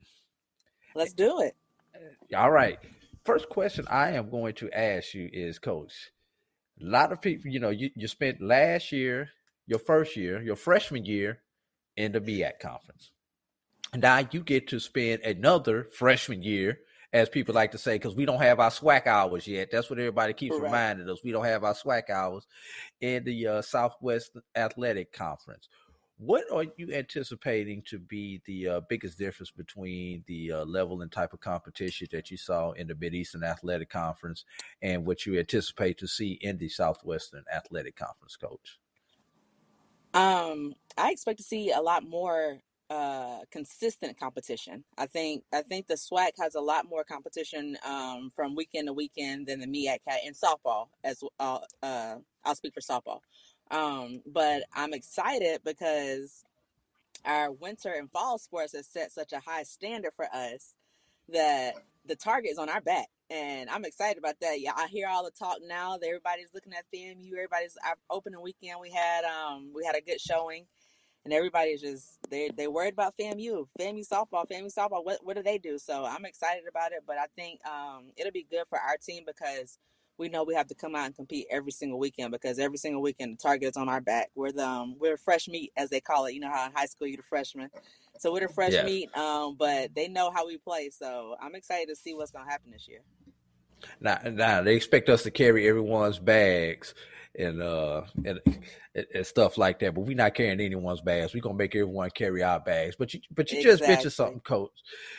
Let's 0.95 1.13
do 1.13 1.41
it. 1.41 1.55
All 2.35 2.51
right. 2.51 2.79
First 3.25 3.49
question 3.49 3.87
I 3.89 4.11
am 4.11 4.29
going 4.29 4.53
to 4.55 4.71
ask 4.71 5.15
you 5.15 5.29
is, 5.33 5.57
Coach. 5.57 6.11
A 6.79 6.85
lot 6.85 7.11
of 7.11 7.21
people, 7.21 7.49
you 7.49 7.59
know, 7.59 7.71
you, 7.71 7.89
you 7.95 8.07
spent 8.07 8.41
last 8.41 8.91
year, 8.91 9.29
your 9.65 9.79
first 9.79 10.15
year, 10.15 10.41
your 10.41 10.55
freshman 10.55 11.05
year, 11.05 11.41
in 11.97 12.11
the 12.11 12.21
MEAC 12.21 12.59
conference. 12.59 13.11
Now 13.95 14.19
you 14.29 14.41
get 14.41 14.67
to 14.67 14.79
spend 14.79 15.21
another 15.21 15.85
freshman 15.85 16.43
year, 16.43 16.79
as 17.13 17.29
people 17.29 17.55
like 17.55 17.71
to 17.71 17.77
say, 17.77 17.95
because 17.95 18.15
we 18.15 18.25
don't 18.25 18.41
have 18.41 18.59
our 18.59 18.69
SWAC 18.69 19.07
hours 19.07 19.47
yet. 19.47 19.69
That's 19.71 19.89
what 19.89 19.99
everybody 19.99 20.33
keeps 20.33 20.57
Correct. 20.57 20.65
reminding 20.65 21.09
us. 21.09 21.23
We 21.23 21.31
don't 21.31 21.45
have 21.45 21.63
our 21.63 21.73
SWAC 21.73 22.09
hours 22.09 22.45
in 22.99 23.23
the 23.23 23.47
uh, 23.47 23.61
Southwest 23.61 24.31
Athletic 24.55 25.13
Conference. 25.13 25.69
What 26.17 26.45
are 26.51 26.65
you 26.77 26.93
anticipating 26.93 27.83
to 27.87 27.99
be 27.99 28.41
the 28.45 28.67
uh, 28.69 28.81
biggest 28.87 29.17
difference 29.17 29.51
between 29.51 30.23
the 30.27 30.51
uh, 30.53 30.65
level 30.65 31.01
and 31.01 31.11
type 31.11 31.33
of 31.33 31.41
competition 31.41 32.07
that 32.13 32.31
you 32.31 32.37
saw 32.37 32.71
in 32.71 32.87
the 32.87 32.95
Mid-Eastern 32.95 33.43
Athletic 33.43 33.89
Conference 33.89 34.45
and 34.81 35.05
what 35.05 35.25
you 35.25 35.37
anticipate 35.37 35.97
to 35.97 36.07
see 36.07 36.39
in 36.41 36.57
the 36.57 36.69
Southwestern 36.69 37.43
Athletic 37.53 37.97
Conference, 37.97 38.37
Coach? 38.37 38.79
Um, 40.13 40.73
I 40.97 41.11
expect 41.11 41.39
to 41.39 41.43
see 41.43 41.71
a 41.71 41.81
lot 41.81 42.07
more 42.07 42.59
uh 42.91 43.39
consistent 43.51 44.15
competition. 44.19 44.83
I 44.95 45.07
think 45.07 45.43
I 45.51 45.63
think 45.63 45.87
the 45.87 45.95
SWAC 45.95 46.33
has 46.39 46.53
a 46.53 46.61
lot 46.61 46.87
more 46.87 47.03
competition 47.03 47.75
um 47.83 48.29
from 48.35 48.55
weekend 48.55 48.87
to 48.87 48.93
weekend 48.93 49.47
than 49.47 49.59
the 49.59 49.65
MEAC 49.65 49.97
had 50.05 50.19
in 50.23 50.33
softball 50.33 50.89
as 51.03 51.23
uh, 51.39 51.57
uh 51.81 52.17
I'll 52.43 52.53
speak 52.53 52.75
for 52.75 52.81
softball. 52.81 53.21
Um 53.71 54.21
but 54.25 54.63
I'm 54.73 54.93
excited 54.93 55.61
because 55.63 56.43
our 57.25 57.51
winter 57.51 57.91
and 57.91 58.11
fall 58.11 58.37
sports 58.37 58.73
has 58.73 58.87
set 58.87 59.11
such 59.11 59.33
a 59.33 59.39
high 59.39 59.63
standard 59.63 60.11
for 60.15 60.25
us 60.33 60.75
that 61.29 61.75
the 62.05 62.15
target 62.15 62.51
is 62.51 62.57
on 62.57 62.69
our 62.69 62.81
back. 62.81 63.07
And 63.29 63.69
I'm 63.69 63.85
excited 63.85 64.19
about 64.19 64.39
that. 64.41 64.61
Yeah, 64.61 64.73
I 64.75 64.87
hear 64.87 65.07
all 65.09 65.23
the 65.23 65.31
talk 65.31 65.57
now 65.65 65.97
that 65.97 66.05
everybody's 66.05 66.53
looking 66.53 66.73
at 66.73 66.85
FAMU. 66.93 67.31
Everybody's 67.31 67.75
our 67.85 67.95
opening 68.09 68.41
weekend. 68.41 68.79
We 68.79 68.91
had 68.91 69.23
um 69.25 69.71
we 69.73 69.83
had 69.83 69.95
a 69.95 70.01
good 70.01 70.21
showing, 70.21 70.65
and 71.23 71.33
everybody's 71.33 71.81
just 71.81 72.19
they 72.29 72.51
they 72.55 72.67
worried 72.67 72.93
about 72.93 73.17
FAMU, 73.17 73.67
FAMU 73.79 74.07
softball, 74.07 74.47
FAMU 74.47 74.71
softball. 74.71 75.03
What 75.03 75.25
what 75.25 75.35
do 75.35 75.41
they 75.41 75.57
do? 75.57 75.79
So 75.79 76.05
I'm 76.05 76.25
excited 76.25 76.65
about 76.69 76.91
it. 76.91 76.99
But 77.07 77.17
I 77.17 77.25
think 77.35 77.61
um 77.65 78.11
it'll 78.15 78.31
be 78.31 78.45
good 78.47 78.65
for 78.69 78.77
our 78.79 78.97
team 79.03 79.23
because 79.25 79.79
we 80.17 80.29
know 80.29 80.43
we 80.43 80.55
have 80.55 80.67
to 80.67 80.75
come 80.75 80.95
out 80.95 81.05
and 81.07 81.15
compete 81.15 81.47
every 81.49 81.71
single 81.71 81.99
weekend 81.99 82.31
because 82.31 82.59
every 82.59 82.77
single 82.77 83.01
weekend 83.01 83.33
the 83.33 83.37
target 83.41 83.69
is 83.69 83.77
on 83.77 83.89
our 83.89 84.01
back. 84.01 84.29
We're 84.35 84.51
the 84.51 84.67
um, 84.67 84.95
we're 84.99 85.17
fresh 85.17 85.47
meat 85.47 85.71
as 85.75 85.89
they 85.89 85.99
call 85.99 86.25
it. 86.25 86.33
You 86.33 86.39
know 86.39 86.49
how 86.49 86.65
in 86.65 86.71
high 86.73 86.85
school 86.85 87.07
you're 87.07 87.17
the 87.17 87.23
freshman. 87.23 87.69
So 88.17 88.31
we're 88.31 88.47
the 88.47 88.53
fresh 88.53 88.73
Yeah. 88.73 88.85
meat, 88.85 89.15
um, 89.17 89.55
but 89.57 89.93
they 89.93 90.07
know 90.07 90.31
how 90.31 90.47
we 90.47 90.57
play. 90.57 90.89
So 90.89 91.35
I'm 91.41 91.55
excited 91.55 91.89
to 91.89 91.95
see 91.95 92.13
what's 92.13 92.31
gonna 92.31 92.49
happen 92.49 92.71
this 92.71 92.87
year. 92.87 93.01
Now, 93.99 94.19
now 94.25 94.61
they 94.61 94.75
expect 94.75 95.09
us 95.09 95.23
to 95.23 95.31
carry 95.31 95.67
everyone's 95.67 96.19
bags 96.19 96.93
and 97.37 97.61
uh 97.61 98.03
and, 98.23 98.39
and, 99.13 99.25
stuff 99.25 99.57
like 99.57 99.79
that, 99.79 99.93
but 99.93 100.01
we're 100.01 100.15
not 100.15 100.33
carrying 100.33 100.61
anyone's 100.61 101.01
bags. 101.01 101.33
We're 101.33 101.41
gonna 101.41 101.55
make 101.55 101.75
everyone 101.75 102.09
carry 102.11 102.43
our 102.43 102.59
bags. 102.59 102.95
But 102.97 103.13
you 103.13 103.21
but 103.31 103.51
you 103.51 103.61
just 103.61 103.81
mentioned 103.81 104.05
Exactly. 104.05 104.11
something, 104.11 104.39
coach. 104.41 104.71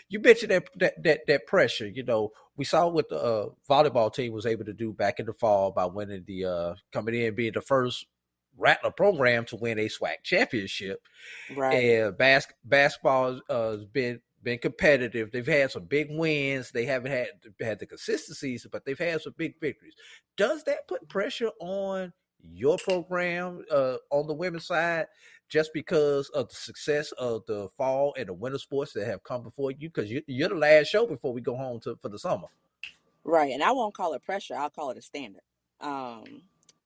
You 0.09 0.21
mentioned 0.21 0.51
that 0.53 0.69
that 0.77 1.03
that, 1.03 1.21
that 1.27 1.47
pressure. 1.47 1.87
You 1.87 2.05
know, 2.05 2.31
we 2.57 2.65
saw 2.65 2.89
what 2.89 3.09
the 3.09 3.19
uh, 3.19 3.49
volleyball 3.69 4.13
team 4.13 4.33
was 4.33 4.47
able 4.47 4.65
to 4.65 4.73
do 4.73 4.93
back 4.93 5.21
in 5.21 5.27
the 5.27 5.33
fall 5.33 5.73
by 5.73 5.87
winning 5.87 6.25
the 6.27 6.45
uh 6.45 6.75
coming 6.93 7.15
in 7.15 7.35
being 7.35 7.53
the 7.53 7.61
first 7.61 8.07
Rattler 8.59 8.91
program 8.91 9.45
to 9.47 9.57
win 9.57 9.79
a 9.79 9.89
SWAC 9.89 10.23
championship. 10.23 11.03
Right. 11.55 11.75
And 11.75 12.17
bas- 12.17 12.47
basketball 12.65 13.41
uh, 13.51 13.73
has 13.73 13.85
been 13.85 14.21
been 14.47 14.59
competitive. 14.59 15.33
They've 15.33 15.45
had 15.45 15.73
some 15.73 15.87
big 15.87 16.07
wins. 16.09 16.71
They 16.71 16.85
haven't 16.85 17.11
had 17.11 17.27
had 17.61 17.81
the 17.81 17.87
consistencies, 17.87 18.65
but 18.71 18.85
they've 18.85 18.97
had 18.97 19.21
some 19.21 19.35
big 19.37 19.61
victories. 19.61 19.95
Does 20.37 20.63
that 20.65 20.87
put 20.87 21.09
pressure 21.09 21.51
on 21.59 22.13
your 22.53 22.79
program 22.79 23.65
uh, 23.73 23.97
on 24.11 24.29
the 24.29 24.35
women's 24.35 24.67
side, 24.67 25.07
just 25.49 25.73
because 25.75 26.29
of 26.29 26.49
the 26.49 26.55
success 26.55 27.11
of 27.19 27.45
the 27.47 27.69
fall 27.77 28.15
and 28.17 28.29
the 28.29 28.33
winter 28.33 28.59
sports 28.59 28.93
that 28.93 29.09
have 29.09 29.25
come 29.25 29.43
before 29.43 29.73
you? 29.73 29.89
Because 29.89 30.13
you, 30.13 30.23
you're 30.29 30.49
the 30.49 30.55
last 30.55 30.87
show 30.87 31.09
before 31.09 31.33
we 31.33 31.41
go 31.41 31.57
home 31.57 31.81
to 31.81 31.99
for 32.01 32.09
the 32.09 32.19
summer. 32.19 32.47
Right, 33.25 33.53
and 33.53 33.65
I 33.65 33.73
won't 33.73 33.95
call 33.95 34.15
it 34.15 34.25
pressure. 34.25 34.55
I'll 34.55 34.71
call 34.71 34.93
it 34.93 34.99
a 34.99 35.03
standard. 35.03 35.43
Um, 35.81 36.43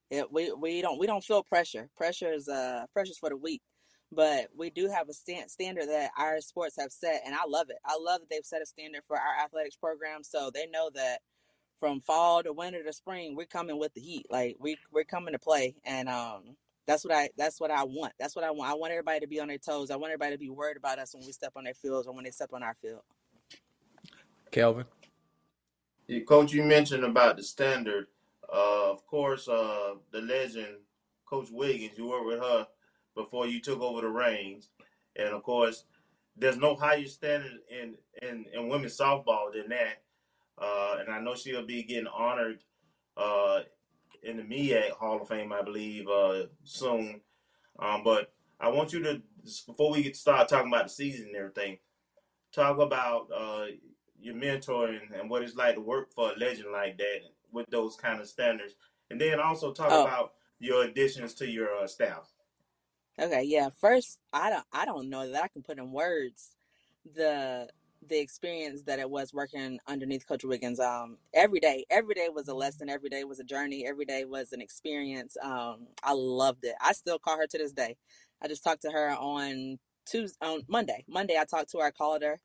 it, 0.09 0.31
we 0.33 0.51
we 0.53 0.81
don't 0.81 0.99
we 0.99 1.05
don't 1.05 1.23
feel 1.23 1.43
pressure. 1.43 1.89
Pressure 1.95 2.33
is 2.33 2.49
uh 2.49 2.87
pressure's 2.91 3.19
for 3.19 3.29
the 3.29 3.37
weak, 3.37 3.61
but 4.11 4.47
we 4.55 4.69
do 4.69 4.89
have 4.89 5.09
a 5.09 5.13
stand, 5.13 5.49
standard 5.51 5.87
that 5.87 6.11
our 6.17 6.41
sports 6.41 6.75
have 6.79 6.91
set, 6.91 7.21
and 7.25 7.35
I 7.35 7.45
love 7.47 7.69
it. 7.69 7.77
I 7.85 7.97
love 7.99 8.21
that 8.21 8.29
they've 8.29 8.45
set 8.45 8.61
a 8.61 8.65
standard 8.65 9.03
for 9.07 9.17
our 9.17 9.43
athletics 9.43 9.75
program, 9.75 10.23
so 10.23 10.51
they 10.53 10.67
know 10.67 10.89
that 10.95 11.19
from 11.79 11.99
fall 12.01 12.43
to 12.43 12.53
winter 12.53 12.83
to 12.83 12.93
spring, 12.93 13.35
we're 13.35 13.45
coming 13.45 13.79
with 13.79 13.93
the 13.93 14.01
heat. 14.01 14.27
Like 14.29 14.57
we 14.59 14.77
we're 14.91 15.03
coming 15.03 15.33
to 15.33 15.39
play, 15.39 15.75
and 15.85 16.09
um, 16.09 16.57
that's 16.87 17.05
what 17.05 17.13
I 17.13 17.29
that's 17.37 17.59
what 17.59 17.71
I 17.71 17.83
want. 17.85 18.13
That's 18.19 18.35
what 18.35 18.45
I 18.45 18.51
want. 18.51 18.71
I 18.71 18.75
want 18.75 18.91
everybody 18.91 19.21
to 19.21 19.27
be 19.27 19.39
on 19.39 19.47
their 19.47 19.57
toes. 19.57 19.91
I 19.91 19.95
want 19.95 20.11
everybody 20.11 20.35
to 20.35 20.39
be 20.39 20.49
worried 20.49 20.77
about 20.77 20.99
us 20.99 21.15
when 21.15 21.25
we 21.25 21.31
step 21.31 21.53
on 21.55 21.63
their 21.63 21.73
fields 21.73 22.07
or 22.07 22.13
when 22.13 22.25
they 22.25 22.31
step 22.31 22.51
on 22.53 22.63
our 22.63 22.75
field. 22.81 23.01
Kelvin, 24.51 24.85
Yeah, 26.07 26.21
Coach, 26.21 26.53
you 26.53 26.63
mentioned 26.63 27.03
about 27.05 27.37
the 27.37 27.43
standard. 27.43 28.07
Uh, 28.53 28.91
of 28.91 29.05
course, 29.07 29.47
uh, 29.47 29.95
the 30.11 30.21
legend, 30.21 30.77
Coach 31.25 31.49
Wiggins, 31.51 31.97
you 31.97 32.07
worked 32.09 32.25
with 32.27 32.39
her 32.39 32.67
before 33.23 33.47
you 33.47 33.59
took 33.61 33.81
over 33.81 34.01
the 34.01 34.09
reins. 34.09 34.69
And 35.15 35.29
of 35.29 35.43
course, 35.43 35.85
there's 36.37 36.57
no 36.57 36.75
higher 36.75 37.05
standard 37.05 37.59
in, 37.69 37.95
in, 38.21 38.45
in 38.53 38.69
women's 38.69 38.97
softball 38.97 39.53
than 39.53 39.69
that. 39.69 40.01
Uh, 40.57 40.97
and 40.99 41.09
I 41.13 41.19
know 41.19 41.35
she'll 41.35 41.65
be 41.65 41.83
getting 41.83 42.07
honored 42.07 42.63
uh, 43.17 43.61
in 44.23 44.37
the 44.37 44.43
MEAC 44.43 44.91
Hall 44.91 45.21
of 45.21 45.27
Fame, 45.27 45.51
I 45.51 45.61
believe, 45.61 46.07
uh, 46.07 46.43
soon. 46.63 47.21
Um, 47.79 48.03
but 48.03 48.31
I 48.59 48.69
want 48.69 48.93
you 48.93 49.01
to, 49.03 49.21
before 49.65 49.91
we 49.91 50.03
get 50.03 50.15
start 50.15 50.47
talking 50.47 50.71
about 50.71 50.85
the 50.85 50.89
season 50.89 51.27
and 51.27 51.35
everything, 51.35 51.79
talk 52.53 52.79
about 52.79 53.27
uh, 53.35 53.65
your 54.19 54.35
mentoring 54.35 54.99
and, 55.19 55.29
what 55.29 55.41
it's 55.41 55.55
like 55.55 55.75
to 55.75 55.81
work 55.81 56.13
for 56.13 56.31
a 56.31 56.37
legend 56.37 56.71
like 56.71 56.97
that 56.97 57.21
with 57.51 57.65
those 57.69 57.95
kind 57.95 58.21
of 58.21 58.27
standards. 58.27 58.75
And 59.09 59.19
then 59.19 59.39
also 59.39 59.73
talk 59.73 59.91
Oh. 59.91 60.03
about 60.03 60.33
your 60.59 60.83
additions 60.83 61.33
to 61.35 61.47
your 61.49 61.75
uh, 61.75 61.87
staff. 61.87 62.29
Okay, 63.19 63.43
yeah. 63.43 63.69
First, 63.79 64.19
I 64.33 64.49
don't 64.49 64.65
I 64.73 64.85
don't 64.85 65.09
know 65.09 65.29
that 65.31 65.43
I 65.43 65.47
can 65.47 65.63
put 65.63 65.77
in 65.77 65.91
words 65.91 66.51
the 67.15 67.69
the 68.07 68.19
experience 68.19 68.83
that 68.83 68.99
it 68.99 69.09
was 69.09 69.33
working 69.33 69.79
underneath 69.87 70.27
Coach 70.27 70.43
Wiggins. 70.43 70.79
Um, 70.79 71.17
every 71.33 71.59
day, 71.61 71.85
every 71.89 72.13
day 72.13 72.27
was 72.33 72.47
a 72.49 72.53
lesson. 72.53 72.89
Every 72.89 73.09
day 73.09 73.23
was 73.23 73.39
a 73.39 73.43
journey. 73.45 73.85
Every 73.87 74.05
day 74.05 74.25
was 74.25 74.51
an 74.51 74.61
experience. 74.61 75.37
Um, 75.41 75.87
I 76.03 76.13
loved 76.13 76.65
it. 76.65 76.75
I 76.81 76.91
still 76.93 77.19
call 77.19 77.37
her 77.37 77.47
to 77.47 77.57
this 77.57 77.71
day. 77.71 77.95
I 78.41 78.47
just 78.49 78.63
talked 78.63 78.81
to 78.83 78.91
her 78.91 79.11
on 79.11 79.79
Tuesday, 80.05 80.37
on 80.45 80.63
Monday. 80.67 81.05
Monday, 81.07 81.37
I 81.39 81.45
talked 81.45 81.71
to 81.71 81.77
her. 81.79 81.85
I 81.85 81.91
called 81.91 82.21
her, 82.23 82.39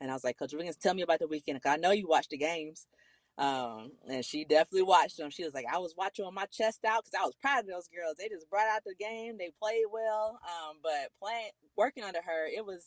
and 0.00 0.10
I 0.10 0.14
was 0.14 0.24
like, 0.24 0.38
Coach 0.38 0.54
Wiggins, 0.54 0.76
tell 0.76 0.94
me 0.94 1.02
about 1.02 1.20
the 1.20 1.28
weekend. 1.28 1.62
Cause 1.62 1.72
I 1.74 1.78
know 1.78 1.92
you 1.92 2.08
watched 2.08 2.30
the 2.30 2.38
games. 2.38 2.86
Um, 3.38 3.92
and 4.08 4.24
she 4.24 4.44
definitely 4.44 4.82
watched 4.82 5.18
them. 5.18 5.30
She 5.30 5.44
was 5.44 5.52
like, 5.54 5.66
I 5.72 5.78
was 5.78 5.94
watching 5.96 6.24
with 6.24 6.34
my 6.34 6.46
chest 6.46 6.84
out 6.86 7.04
because 7.04 7.18
I 7.20 7.24
was 7.24 7.34
proud 7.40 7.60
of 7.60 7.66
those 7.66 7.88
girls. 7.88 8.16
They 8.18 8.28
just 8.28 8.48
brought 8.48 8.68
out 8.68 8.82
the 8.84 8.94
game. 8.94 9.36
They 9.38 9.52
played 9.60 9.84
well. 9.92 10.40
Um, 10.42 10.76
but 10.82 11.10
playing, 11.20 11.50
working 11.76 12.02
under 12.04 12.22
her, 12.22 12.46
it 12.46 12.64
was, 12.64 12.84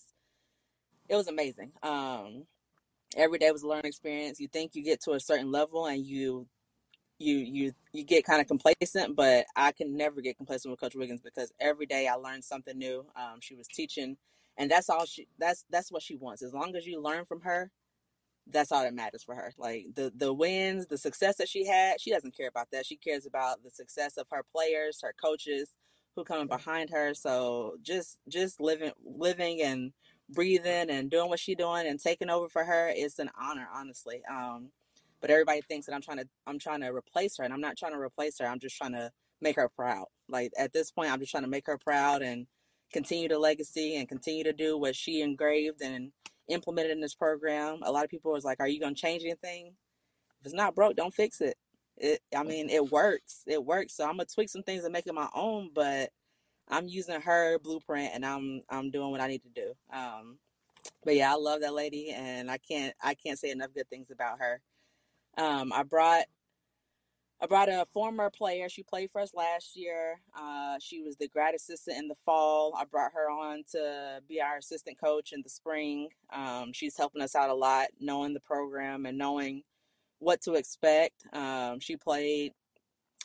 it 1.08 1.16
was 1.16 1.28
amazing. 1.28 1.72
Um, 1.84 2.46
every 3.16 3.38
day 3.38 3.52
was 3.52 3.64
a 3.64 3.68
learning 3.68 3.86
experience. 3.86 4.40
You 4.40 4.48
think 4.48 4.74
you 4.74 4.84
get 4.84 5.02
to 5.04 5.12
a 5.12 5.20
certain 5.20 5.52
level 5.52 5.86
and 5.86 6.04
you, 6.04 6.48
you, 7.20 7.36
you, 7.38 7.74
you 7.94 8.04
get 8.04 8.26
kind 8.26 8.42
of 8.42 8.48
complacent, 8.48 9.16
but 9.16 9.46
I 9.56 9.72
can 9.72 9.98
never 9.98 10.22
get 10.22 10.38
complacent 10.38 10.72
with 10.72 10.80
Coach 10.80 10.96
Wiggins 10.96 11.22
because 11.22 11.52
every 11.60 11.86
day 11.86 12.08
I 12.08 12.16
learned 12.16 12.44
something 12.44 12.78
new. 12.78 13.06
Um, 13.16 13.40
she 13.42 13.56
was 13.56 13.68
teaching, 13.68 14.18
and 14.58 14.72
that's 14.72 14.90
all 14.90 15.06
she. 15.06 15.28
That's 15.38 15.66
that's 15.70 15.92
what 15.92 16.02
she 16.02 16.16
wants. 16.16 16.42
As 16.44 16.54
long 16.54 16.76
as 16.78 16.88
you 16.88 17.02
learn 17.02 17.26
from 17.26 17.42
her, 17.42 17.72
that's 18.52 18.72
all 18.72 18.84
that 18.84 18.94
matters 18.94 19.24
for 19.24 19.36
her. 19.36 19.54
Like 19.58 19.88
the 19.96 20.12
the 20.16 20.34
wins, 20.34 20.88
the 20.88 20.98
success 20.98 21.38
that 21.38 21.50
she 21.50 21.66
had, 21.66 22.02
she 22.02 22.12
doesn't 22.12 22.36
care 22.36 22.48
about 22.48 22.70
that. 22.72 22.86
She 22.86 22.98
cares 22.98 23.26
about 23.26 23.64
the 23.64 23.72
success 23.72 24.18
of 24.18 24.28
her 24.32 24.44
players, 24.54 25.00
her 25.04 25.14
coaches, 25.22 25.76
who 26.16 26.24
come 26.24 26.48
behind 26.48 26.90
her. 26.92 27.14
So 27.14 27.78
just 27.82 28.20
just 28.28 28.60
living 28.62 28.92
living 29.04 29.62
and 29.62 29.94
breathing 30.30 30.90
and 30.90 31.10
doing 31.10 31.30
what 31.30 31.40
she's 31.40 31.58
doing 31.58 31.88
and 31.88 32.00
taking 32.00 32.30
over 32.30 32.50
for 32.50 32.66
her 32.66 32.90
is 32.90 33.20
an 33.20 33.30
honor, 33.40 33.68
honestly. 33.74 34.22
Um, 34.30 34.70
but 35.22 35.30
everybody 35.32 35.62
thinks 35.62 35.86
that 35.88 35.96
I'm 35.96 36.02
trying 36.02 36.20
to 36.20 36.28
I'm 36.48 36.60
trying 36.60 36.82
to 36.82 36.90
replace 36.90 37.38
her, 37.38 37.44
and 37.44 37.54
I'm 37.54 37.62
not 37.62 37.78
trying 37.78 37.94
to 37.94 38.00
replace 38.00 38.40
her. 38.40 38.48
I'm 38.48 38.60
just 38.60 38.78
trying 38.78 38.94
to 38.94 39.12
make 39.42 39.56
her 39.58 39.70
proud. 39.70 40.06
Like 40.30 40.52
at 40.58 40.74
this 40.74 40.92
point, 40.92 41.12
I'm 41.12 41.20
just 41.20 41.32
trying 41.32 41.44
to 41.44 41.50
make 41.50 41.68
her 41.68 41.78
proud 41.78 42.22
and 42.22 42.48
continue 42.94 43.30
the 43.30 43.40
legacy 43.40 43.96
and 43.96 44.10
continue 44.10 44.44
to 44.44 44.54
do 44.54 44.78
what 44.78 44.96
she 44.96 45.22
engraved 45.22 45.82
and 45.82 46.12
implemented 46.50 46.92
in 46.92 47.02
this 47.02 47.16
program. 47.16 47.80
A 47.84 47.92
lot 47.92 48.04
of 48.04 48.10
people 48.10 48.32
was 48.32 48.46
like, 48.46 48.60
"Are 48.60 48.68
you 48.68 48.80
going 48.80 48.96
to 48.96 49.02
change 49.02 49.24
anything? 49.24 49.74
If 50.40 50.48
it's 50.48 50.56
not 50.56 50.76
broke, 50.76 50.96
don't 50.96 51.14
fix 51.14 51.42
it." 51.42 51.58
It, 51.98 52.22
I 52.36 52.44
mean, 52.44 52.70
it 52.70 52.92
works. 52.92 53.44
It 53.46 53.64
works. 53.64 53.96
So 53.96 54.06
I'm 54.06 54.12
gonna 54.12 54.26
tweak 54.26 54.50
some 54.50 54.64
things 54.64 54.84
and 54.84 54.94
make 54.94 55.08
it 55.08 55.14
my 55.14 55.30
own, 55.34 55.72
but 55.74 56.12
I'm 56.70 56.88
using 56.88 57.20
her 57.22 57.60
blueprint 57.60 58.12
and 58.14 58.26
I'm 58.26 58.62
I'm 58.70 58.90
doing 58.90 59.12
what 59.12 59.22
I 59.22 59.28
need 59.28 59.44
to 59.44 59.50
do. 59.50 59.74
Um, 59.92 60.40
but 61.04 61.16
yeah, 61.16 61.34
I 61.34 61.36
love 61.36 61.62
that 61.62 61.74
lady, 61.74 62.12
and 62.12 62.50
I 62.50 62.58
can't 62.58 62.94
I 63.02 63.16
can't 63.16 63.38
say 63.40 63.52
enough 63.52 63.74
good 63.74 63.90
things 63.90 64.12
about 64.12 64.40
her. 64.40 64.62
Um, 65.38 65.74
I 65.74 65.84
brought 65.84 66.26
I 67.42 67.48
brought 67.48 67.70
a 67.70 67.86
former 67.94 68.30
player. 68.30 68.68
She 68.68 68.84
played 68.84 69.12
for 69.12 69.22
us 69.22 69.34
last 69.34 69.76
year. 69.76 70.20
Uh, 70.38 70.76
she 70.82 71.02
was 71.02 71.16
the 71.16 71.30
grad 71.30 71.56
assistant 71.56 71.98
in 71.98 72.08
the 72.10 72.16
fall. 72.26 72.74
I 72.78 72.84
brought 72.84 73.14
her 73.14 73.30
on 73.30 73.64
to 73.72 74.22
be 74.28 74.42
our 74.42 74.58
assistant 74.58 75.00
coach 75.00 75.32
in 75.32 75.42
the 75.42 75.50
spring. 75.50 76.10
Um, 76.34 76.74
she's 76.74 76.98
helping 76.98 77.22
us 77.22 77.36
out 77.36 77.50
a 77.50 77.54
lot, 77.54 77.88
knowing 78.00 78.34
the 78.34 78.42
program 78.42 79.06
and 79.06 79.18
knowing 79.18 79.64
what 80.20 80.42
to 80.42 80.56
expect. 80.56 81.24
Um, 81.32 81.80
she 81.80 81.96
played 81.96 82.52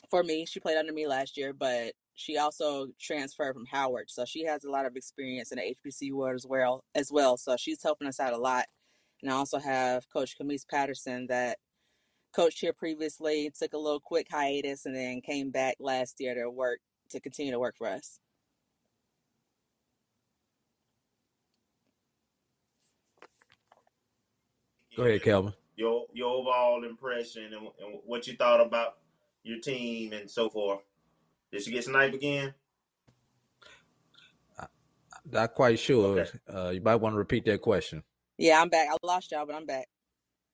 for 0.09 0.23
me. 0.23 0.45
She 0.45 0.61
played 0.61 0.77
under 0.77 0.93
me 0.93 1.07
last 1.07 1.35
year, 1.35 1.51
but 1.51 1.91
she 2.13 2.37
also 2.37 2.87
transferred 2.99 3.53
from 3.53 3.65
Howard, 3.65 4.09
so 4.09 4.23
she 4.23 4.45
has 4.45 4.63
a 4.63 4.71
lot 4.71 4.85
of 4.85 4.95
experience 4.95 5.51
in 5.51 5.57
the 5.57 5.75
HBC 5.85 6.13
world 6.13 6.35
as 6.35 6.45
well. 6.47 6.85
As 6.95 7.11
well, 7.11 7.35
so 7.35 7.57
she's 7.57 7.83
helping 7.83 8.07
us 8.07 8.21
out 8.21 8.31
a 8.31 8.37
lot. 8.37 8.65
And 9.21 9.29
I 9.29 9.35
also 9.35 9.59
have 9.59 10.09
Coach 10.09 10.37
Camise 10.37 10.65
Patterson 10.65 11.27
that 11.27 11.57
coached 12.35 12.59
here 12.59 12.73
previously, 12.73 13.51
took 13.57 13.73
a 13.73 13.77
little 13.77 13.99
quick 13.99 14.27
hiatus, 14.29 14.85
and 14.85 14.95
then 14.95 15.21
came 15.21 15.51
back 15.51 15.75
last 15.79 16.15
year 16.19 16.35
to 16.35 16.49
work 16.49 16.79
to 17.09 17.19
continue 17.19 17.51
to 17.51 17.59
work 17.59 17.75
for 17.77 17.87
us. 17.87 18.19
Go 24.95 25.03
ahead, 25.03 25.23
Kelvin. 25.23 25.53
Your 25.75 26.05
your 26.13 26.29
overall 26.29 26.83
impression 26.83 27.45
and, 27.45 27.53
and 27.53 27.99
what 28.05 28.27
you 28.27 28.35
thought 28.35 28.61
about 28.61 28.97
your 29.43 29.59
team 29.59 30.13
and 30.13 30.29
so 30.29 30.49
forth. 30.49 30.79
Did 31.51 31.63
she 31.63 31.71
get 31.71 31.83
sniped 31.83 32.15
again? 32.15 32.53
Not 35.29 35.55
quite 35.55 35.79
sure. 35.79 36.19
Okay. 36.19 36.29
Uh, 36.53 36.69
you 36.69 36.81
might 36.81 36.95
want 36.95 37.13
to 37.13 37.17
repeat 37.17 37.45
that 37.45 37.61
question. 37.61 38.03
Yeah, 38.37 38.61
I'm 38.61 38.69
back. 38.69 38.89
I 38.91 38.97
lost 39.05 39.31
y'all, 39.31 39.45
but 39.45 39.55
I'm 39.55 39.65
back. 39.65 39.87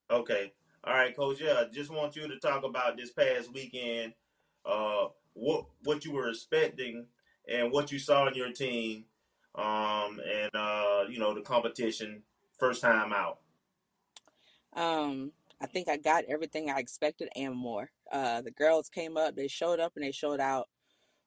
Okay. 0.10 0.54
All 0.84 0.96
right, 0.96 1.16
Coach. 1.16 1.40
Yeah, 1.40 1.60
I 1.60 1.66
just 1.72 1.92
want 1.92 2.16
you 2.16 2.28
to 2.28 2.40
talk 2.40 2.64
about 2.64 2.98
this 2.98 3.12
past 3.12 3.54
weekend. 3.54 4.14
Uh, 4.66 5.08
what 5.34 5.66
what 5.84 6.04
you 6.04 6.12
were 6.12 6.30
expecting 6.30 7.06
and 7.48 7.72
what 7.72 7.92
you 7.92 8.00
saw 8.00 8.28
in 8.28 8.34
your 8.34 8.52
team, 8.52 9.06
um, 9.54 10.20
and 10.28 10.50
uh, 10.56 11.04
you 11.08 11.20
know 11.20 11.36
the 11.36 11.42
competition 11.42 12.24
first 12.58 12.82
time 12.82 13.14
out. 13.14 13.40
Um, 14.76 15.32
I 15.62 15.68
think 15.68 15.88
I 15.88 15.98
got 15.98 16.24
everything 16.28 16.72
I 16.72 16.80
expected 16.80 17.30
and 17.36 17.56
more. 17.56 17.92
Uh, 18.12 18.42
the 18.42 18.52
girls 18.52 18.90
came 18.90 19.18
up, 19.18 19.36
they 19.36 19.48
showed 19.48 19.80
up, 19.80 19.94
and 19.96 20.04
they 20.04 20.12
showed 20.12 20.40
out. 20.40 20.68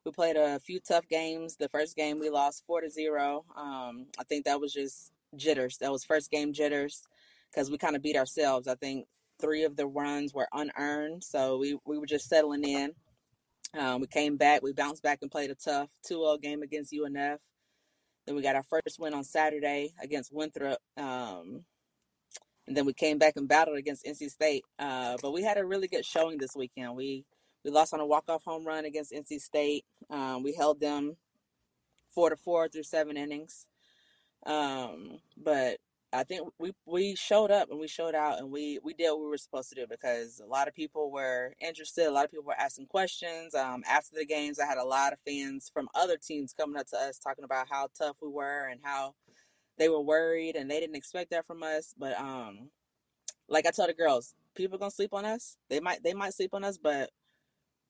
We 0.05 0.11
played 0.11 0.37
a 0.37 0.59
few 0.59 0.81
tough 0.81 1.09
games. 1.09 1.57
The 1.57 1.69
first 1.69 1.95
game 1.97 2.19
we 2.19 2.29
lost 2.29 2.67
four 2.67 2.81
to 2.81 2.91
zero. 2.91 3.45
Um, 3.57 4.07
I 4.19 4.25
think 4.25 4.47
that 4.47 4.61
was 4.61 4.73
just 4.73 5.13
jitters. 5.37 5.79
That 5.79 5.93
was 5.93 6.05
first 6.05 6.33
game 6.33 6.53
jitters 6.53 7.07
because 7.53 7.71
we 7.71 7.79
kind 7.79 7.95
of 7.95 8.03
beat 8.03 8.17
ourselves. 8.17 8.67
I 8.67 8.75
think 8.75 9.07
three 9.41 9.64
of 9.64 9.76
the 9.76 9.87
runs 9.87 10.32
were 10.35 10.49
unearned, 10.53 11.24
so 11.24 11.59
we 11.59 11.78
we 11.85 11.99
were 11.99 12.07
just 12.07 12.28
settling 12.28 12.64
in. 12.64 12.93
Um, 13.78 14.01
we 14.01 14.07
came 14.07 14.37
back, 14.37 14.62
we 14.62 14.72
bounced 14.72 15.03
back 15.03 15.18
and 15.22 15.30
played 15.30 15.51
a 15.51 15.57
tough 15.57 15.89
2-0 16.09 16.41
game 16.41 16.62
against 16.62 16.93
UNF. 16.93 17.39
Then 18.26 18.37
we 18.37 18.43
got 18.43 18.55
our 18.55 18.62
first 18.62 19.01
win 19.01 19.14
on 19.14 19.24
Saturday 19.24 19.93
against 20.01 20.32
Winthrop. 20.32 20.78
Um, 20.97 21.64
and 22.66 22.76
then 22.76 22.87
we 22.87 22.95
came 22.95 23.18
back 23.18 23.35
and 23.37 23.49
battled 23.49 23.76
against 23.76 24.05
NC 24.05 24.30
State. 24.30 24.64
Uh, 24.78 25.16
but 25.20 25.32
we 25.32 25.43
had 25.43 25.59
a 25.59 25.66
really 25.66 25.89
good 25.89 26.05
showing 26.05 26.39
this 26.39 26.55
weekend. 26.57 26.95
We 26.97 27.24
we 27.64 27.70
lost 27.70 27.95
on 27.95 28.01
a 28.01 28.07
walk 28.07 28.24
off 28.28 28.45
home 28.45 28.64
run 28.64 28.85
against 28.85 29.12
NC 29.12 29.41
State. 29.41 29.85
Um, 30.11 30.43
we 30.43 30.55
held 30.55 30.80
them 30.80 31.16
four 32.14 32.30
to 32.30 32.37
four 32.37 32.68
through 32.68 32.85
seven 32.85 33.16
innings. 33.16 33.66
Um, 34.47 35.18
but 35.37 35.78
I 36.15 36.25
think 36.25 36.49
we 36.59 36.73
we 36.87 37.17
showed 37.17 37.51
up 37.51 37.71
and 37.71 37.81
we 37.81 37.89
showed 37.89 38.15
out 38.15 38.39
and 38.39 38.51
we 38.51 38.79
we 38.85 38.95
did 38.95 39.11
what 39.11 39.21
we 39.21 39.27
were 39.27 39.39
supposed 39.39 39.69
to 39.71 39.75
do 39.75 39.87
because 39.89 40.41
a 40.41 40.47
lot 40.49 40.69
of 40.69 40.75
people 40.75 41.11
were 41.11 41.55
interested. 41.61 42.07
A 42.07 42.12
lot 42.12 42.25
of 42.25 42.31
people 42.31 42.47
were 42.47 42.59
asking 42.59 42.87
questions. 42.87 43.55
Um, 43.55 43.83
after 43.89 44.17
the 44.17 44.27
games, 44.27 44.61
I 44.61 44.67
had 44.67 44.79
a 44.79 44.85
lot 44.85 45.12
of 45.12 45.19
fans 45.27 45.71
from 45.73 45.89
other 45.95 46.17
teams 46.17 46.55
coming 46.59 46.79
up 46.81 46.87
to 46.89 46.97
us 46.97 47.19
talking 47.19 47.45
about 47.45 47.67
how 47.71 47.89
tough 47.99 48.17
we 48.23 48.29
were 48.29 48.69
and 48.69 48.81
how 48.85 49.15
they 49.79 49.89
were 49.89 50.01
worried 50.01 50.57
and 50.57 50.71
they 50.71 50.81
didn't 50.81 50.97
expect 50.97 51.31
that 51.31 51.47
from 51.47 51.62
us. 51.62 51.95
But 51.99 52.19
um, 52.19 52.71
like 53.49 53.67
I 53.67 53.71
tell 53.73 53.89
the 53.89 53.95
girls, 53.95 54.35
people 54.55 54.77
are 54.77 54.81
gonna 54.81 54.93
sleep 54.93 55.15
on 55.15 55.25
us. 55.25 55.57
They 55.69 55.81
might 55.81 56.03
they 56.03 56.15
might 56.15 56.35
sleep 56.35 56.55
on 56.55 56.65
us, 56.65 56.79
but 56.79 57.11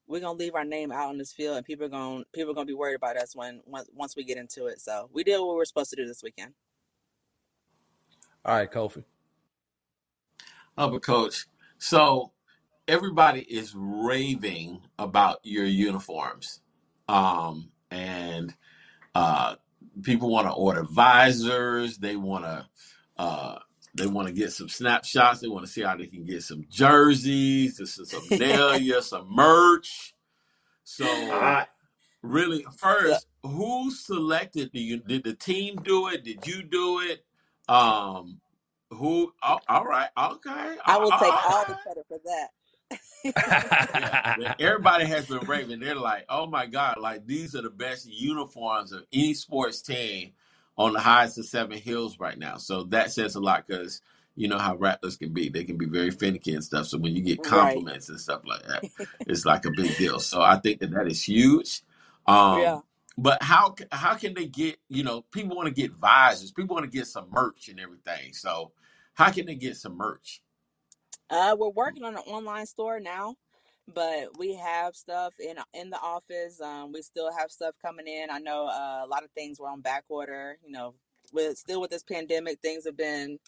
we're 0.06 0.20
gonna 0.20 0.38
leave 0.38 0.54
our 0.54 0.64
name 0.64 0.92
out 0.92 1.08
on 1.10 1.18
this 1.18 1.32
field, 1.32 1.56
and 1.56 1.66
people 1.66 1.86
are 1.86 1.90
gonna 1.90 2.24
people 2.32 2.52
are 2.52 2.54
gonna 2.54 2.66
be 2.66 2.74
worried 2.74 2.96
about 2.96 3.16
us 3.16 3.36
when 3.36 3.62
once 3.66 3.88
once 3.94 4.16
we 4.16 4.24
get 4.24 4.38
into 4.38 4.66
it. 4.66 4.80
So 4.80 5.10
we 5.12 5.24
did 5.24 5.38
what 5.38 5.50
we 5.50 5.56
were 5.56 5.64
supposed 5.64 5.90
to 5.90 5.96
do 5.96 6.06
this 6.06 6.22
weekend. 6.22 6.54
All 8.44 8.56
right, 8.56 8.70
Kofi. 8.70 9.04
Oh, 10.76 10.90
but 10.90 11.02
coach, 11.02 11.46
so 11.78 12.32
everybody 12.88 13.40
is 13.40 13.74
raving 13.76 14.80
about 14.98 15.38
your 15.44 15.66
uniforms. 15.66 16.60
Um, 17.08 17.70
and 17.90 18.54
uh, 19.14 19.56
people 20.02 20.30
want 20.30 20.48
to 20.48 20.52
order 20.52 20.82
visors, 20.84 21.98
they 21.98 22.16
want 22.16 22.44
to 22.44 22.66
uh, 23.16 23.58
they 23.94 24.08
want 24.08 24.26
to 24.26 24.34
get 24.34 24.52
some 24.52 24.68
snapshots, 24.68 25.40
they 25.40 25.48
want 25.48 25.64
to 25.64 25.70
see 25.72 25.82
how 25.82 25.96
they 25.96 26.06
can 26.06 26.24
get 26.24 26.42
some 26.42 26.66
jerseys, 26.68 27.76
this 27.76 27.98
is 27.98 28.10
some 28.10 28.28
nail 28.38 29.02
some 29.02 29.32
merch. 29.32 30.14
So 30.82 31.06
All 31.06 31.40
right. 31.40 31.66
really 32.22 32.64
first, 32.76 33.28
who 33.42 33.90
selected 33.92 34.70
the 34.72 34.80
you 34.80 34.98
did 34.98 35.24
the 35.24 35.34
team 35.34 35.76
do 35.84 36.08
it? 36.08 36.24
Did 36.24 36.46
you 36.46 36.62
do 36.62 37.00
it? 37.00 37.24
Um 37.68 38.40
who 38.90 39.32
oh, 39.42 39.58
all 39.68 39.84
right, 39.86 40.10
okay. 40.18 40.76
I 40.86 40.98
will 40.98 41.12
take 41.12 41.36
all 41.36 41.42
all 41.44 41.66
the 41.66 41.76
credit 41.84 42.06
for 42.08 42.18
that. 42.24 42.48
Yeah, 44.36 44.48
everybody 44.58 45.06
has 45.06 45.26
been 45.26 45.46
raving. 45.46 45.80
They're 45.80 45.94
like, 45.96 46.26
"Oh 46.28 46.46
my 46.46 46.66
god! 46.66 46.98
Like 46.98 47.26
these 47.26 47.54
are 47.54 47.62
the 47.62 47.70
best 47.70 48.06
uniforms 48.06 48.92
of 48.92 49.04
any 49.12 49.34
sports 49.34 49.82
team 49.82 50.32
on 50.78 50.94
the 50.94 51.00
highest 51.00 51.38
of 51.38 51.46
Seven 51.46 51.78
Hills 51.78 52.18
right 52.20 52.38
now." 52.38 52.56
So 52.58 52.84
that 52.84 53.12
says 53.12 53.36
a 53.36 53.40
lot 53.40 53.66
because 53.66 54.02
you 54.36 54.48
know 54.48 54.58
how 54.58 54.76
Rattlers 54.76 55.18
can 55.18 55.34
be. 55.34 55.50
They 55.50 55.64
can 55.64 55.78
be 55.78 55.86
very 55.86 56.10
finicky 56.12 56.54
and 56.54 56.64
stuff. 56.64 56.86
So 56.86 56.98
when 56.98 57.14
you 57.16 57.22
get 57.22 57.42
Right. 57.42 57.84
compliments 57.84 58.08
and 58.08 58.20
stuff 58.20 58.42
like 58.46 58.64
that, 58.68 58.86
it's 59.26 59.44
like 59.46 59.66
a 59.66 59.70
big 59.70 59.96
deal. 59.98 60.20
So 60.20 60.42
I 60.42 60.56
think 60.58 60.80
that 60.80 60.92
that 60.92 61.08
is 61.08 61.22
huge. 61.22 61.82
Um, 62.26 62.64
Yeah. 62.64 62.80
But 63.16 63.42
how 63.42 63.74
how 63.92 64.14
can 64.16 64.34
they 64.34 64.46
get? 64.46 64.78
You 64.88 65.04
know, 65.04 65.22
people 65.32 65.56
want 65.56 65.68
to 65.68 65.74
get 65.74 65.92
visors. 65.92 66.52
People 66.52 66.74
want 66.76 66.90
to 66.90 66.96
get 66.98 67.06
some 67.06 67.28
merch 67.30 67.68
and 67.68 67.80
everything. 67.80 68.32
So 68.32 68.72
How 69.14 69.30
can 69.30 69.46
they 69.46 69.54
get 69.54 69.76
some 69.76 69.96
merch? 69.96 70.42
Uh, 71.30 71.56
we're 71.58 71.70
working 71.70 72.04
on 72.04 72.14
an 72.14 72.22
online 72.26 72.66
store 72.66 73.00
now, 73.00 73.36
but 73.92 74.38
we 74.38 74.54
have 74.54 74.94
stuff 74.96 75.34
in 75.38 75.56
in 75.74 75.90
the 75.90 75.98
office. 76.00 76.60
Um, 76.60 76.92
we 76.92 77.02
still 77.02 77.30
have 77.36 77.50
stuff 77.50 77.74
coming 77.84 78.06
in. 78.06 78.30
I 78.30 78.38
know 78.38 78.66
uh, 78.66 79.02
a 79.04 79.08
lot 79.08 79.24
of 79.24 79.30
things 79.32 79.60
were 79.60 79.68
on 79.68 79.80
back 79.80 80.04
order. 80.08 80.58
You 80.64 80.72
know, 80.72 80.94
with 81.32 81.58
still 81.58 81.80
with 81.80 81.90
this 81.90 82.02
pandemic, 82.02 82.60
things 82.60 82.84
have 82.86 82.96
been 82.96 83.38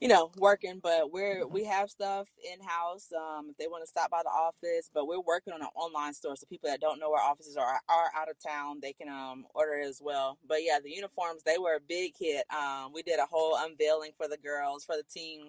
you 0.00 0.08
know, 0.08 0.30
working, 0.38 0.80
but 0.82 1.12
we're 1.12 1.46
we 1.46 1.64
have 1.64 1.90
stuff 1.90 2.28
in 2.52 2.60
house. 2.66 3.08
Um, 3.12 3.48
if 3.50 3.56
they 3.56 3.66
want 3.68 3.82
to 3.84 3.88
stop 3.88 4.10
by 4.10 4.22
the 4.22 4.30
office, 4.30 4.90
but 4.92 5.06
we're 5.08 5.20
working 5.20 5.52
on 5.54 5.62
an 5.62 5.68
online 5.74 6.12
store, 6.14 6.36
so 6.36 6.46
people 6.48 6.68
that 6.68 6.80
don't 6.80 7.00
know 7.00 7.10
where 7.10 7.22
offices 7.22 7.56
are 7.56 7.80
are 7.88 8.10
out 8.16 8.30
of 8.30 8.36
town, 8.38 8.80
they 8.82 8.92
can 8.92 9.08
um 9.08 9.46
order 9.54 9.74
it 9.74 9.86
as 9.88 10.00
well. 10.04 10.38
But 10.46 10.58
yeah, 10.62 10.78
the 10.82 10.90
uniforms 10.90 11.42
they 11.44 11.58
were 11.58 11.76
a 11.76 11.80
big 11.80 12.12
hit. 12.18 12.44
Um, 12.54 12.92
we 12.94 13.02
did 13.02 13.18
a 13.20 13.26
whole 13.26 13.56
unveiling 13.58 14.12
for 14.18 14.28
the 14.28 14.36
girls 14.38 14.84
for 14.84 14.96
the 14.96 15.04
team, 15.04 15.48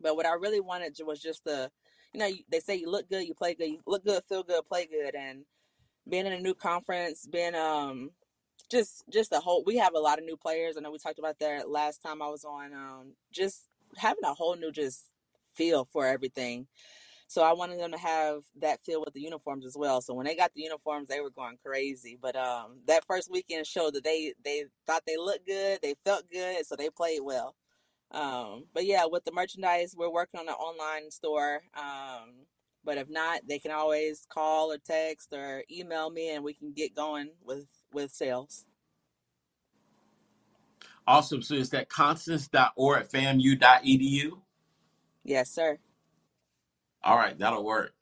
but 0.00 0.16
what 0.16 0.26
I 0.26 0.34
really 0.34 0.60
wanted 0.60 0.96
was 1.06 1.20
just 1.20 1.44
the, 1.44 1.70
you 2.14 2.20
know, 2.20 2.30
they 2.50 2.60
say 2.60 2.76
you 2.76 2.90
look 2.90 3.08
good, 3.10 3.26
you 3.26 3.34
play 3.34 3.54
good, 3.54 3.68
you 3.70 3.80
look 3.86 4.04
good, 4.04 4.22
feel 4.28 4.44
good, 4.44 4.66
play 4.68 4.86
good, 4.86 5.14
and 5.16 5.44
being 6.08 6.26
in 6.26 6.34
a 6.34 6.40
new 6.40 6.54
conference, 6.54 7.26
being 7.26 7.54
um 7.56 8.10
just 8.70 9.04
just 9.12 9.30
the 9.30 9.40
whole 9.40 9.64
we 9.66 9.78
have 9.78 9.94
a 9.94 10.00
lot 10.00 10.18
of 10.20 10.26
new 10.26 10.36
players. 10.38 10.76
I 10.76 10.82
know 10.82 10.92
we 10.92 10.98
talked 10.98 11.20
about 11.20 11.40
that 11.40 11.70
last 11.70 12.02
time 12.02 12.22
I 12.22 12.28
was 12.28 12.44
on. 12.44 12.74
Um, 12.74 13.14
just 13.32 13.69
having 13.96 14.24
a 14.24 14.34
whole 14.34 14.56
new 14.56 14.72
just 14.72 15.04
feel 15.54 15.84
for 15.84 16.06
everything. 16.06 16.66
So 17.28 17.42
I 17.42 17.52
wanted 17.52 17.78
them 17.78 17.92
to 17.92 17.98
have 17.98 18.42
that 18.60 18.84
feel 18.84 19.00
with 19.04 19.14
the 19.14 19.20
uniforms 19.20 19.64
as 19.64 19.76
well. 19.76 20.00
So 20.00 20.14
when 20.14 20.26
they 20.26 20.34
got 20.34 20.52
the 20.52 20.62
uniforms, 20.62 21.08
they 21.08 21.20
were 21.20 21.30
going 21.30 21.58
crazy. 21.64 22.18
But 22.20 22.34
um, 22.34 22.80
that 22.88 23.04
first 23.06 23.30
weekend 23.30 23.66
showed 23.68 23.94
that 23.94 24.02
they 24.02 24.34
they 24.44 24.64
thought 24.86 25.04
they 25.06 25.16
looked 25.16 25.46
good, 25.46 25.78
they 25.80 25.94
felt 26.04 26.24
good, 26.32 26.66
so 26.66 26.74
they 26.74 26.90
played 26.90 27.20
well. 27.22 27.54
Um, 28.10 28.64
but 28.74 28.84
yeah, 28.84 29.04
with 29.06 29.24
the 29.24 29.32
merchandise, 29.32 29.94
we're 29.96 30.10
working 30.10 30.40
on 30.40 30.48
an 30.48 30.54
online 30.54 31.10
store. 31.12 31.62
Um, 31.74 32.46
but 32.84 32.98
if 32.98 33.08
not, 33.08 33.42
they 33.46 33.60
can 33.60 33.70
always 33.70 34.26
call 34.28 34.72
or 34.72 34.78
text 34.78 35.32
or 35.32 35.62
email 35.70 36.10
me, 36.10 36.34
and 36.34 36.42
we 36.42 36.54
can 36.54 36.72
get 36.72 36.96
going 36.96 37.30
with 37.44 37.66
with 37.92 38.10
sales. 38.10 38.64
Awesome. 41.10 41.42
So 41.42 41.54
is 41.54 41.70
that 41.70 41.88
constance.orr 41.88 42.98
at 42.98 43.10
famu.edu? 43.10 44.30
Yes, 45.24 45.50
sir. 45.50 45.76
All 47.02 47.16
right, 47.16 47.36
that'll 47.36 47.64
work. 47.64 47.92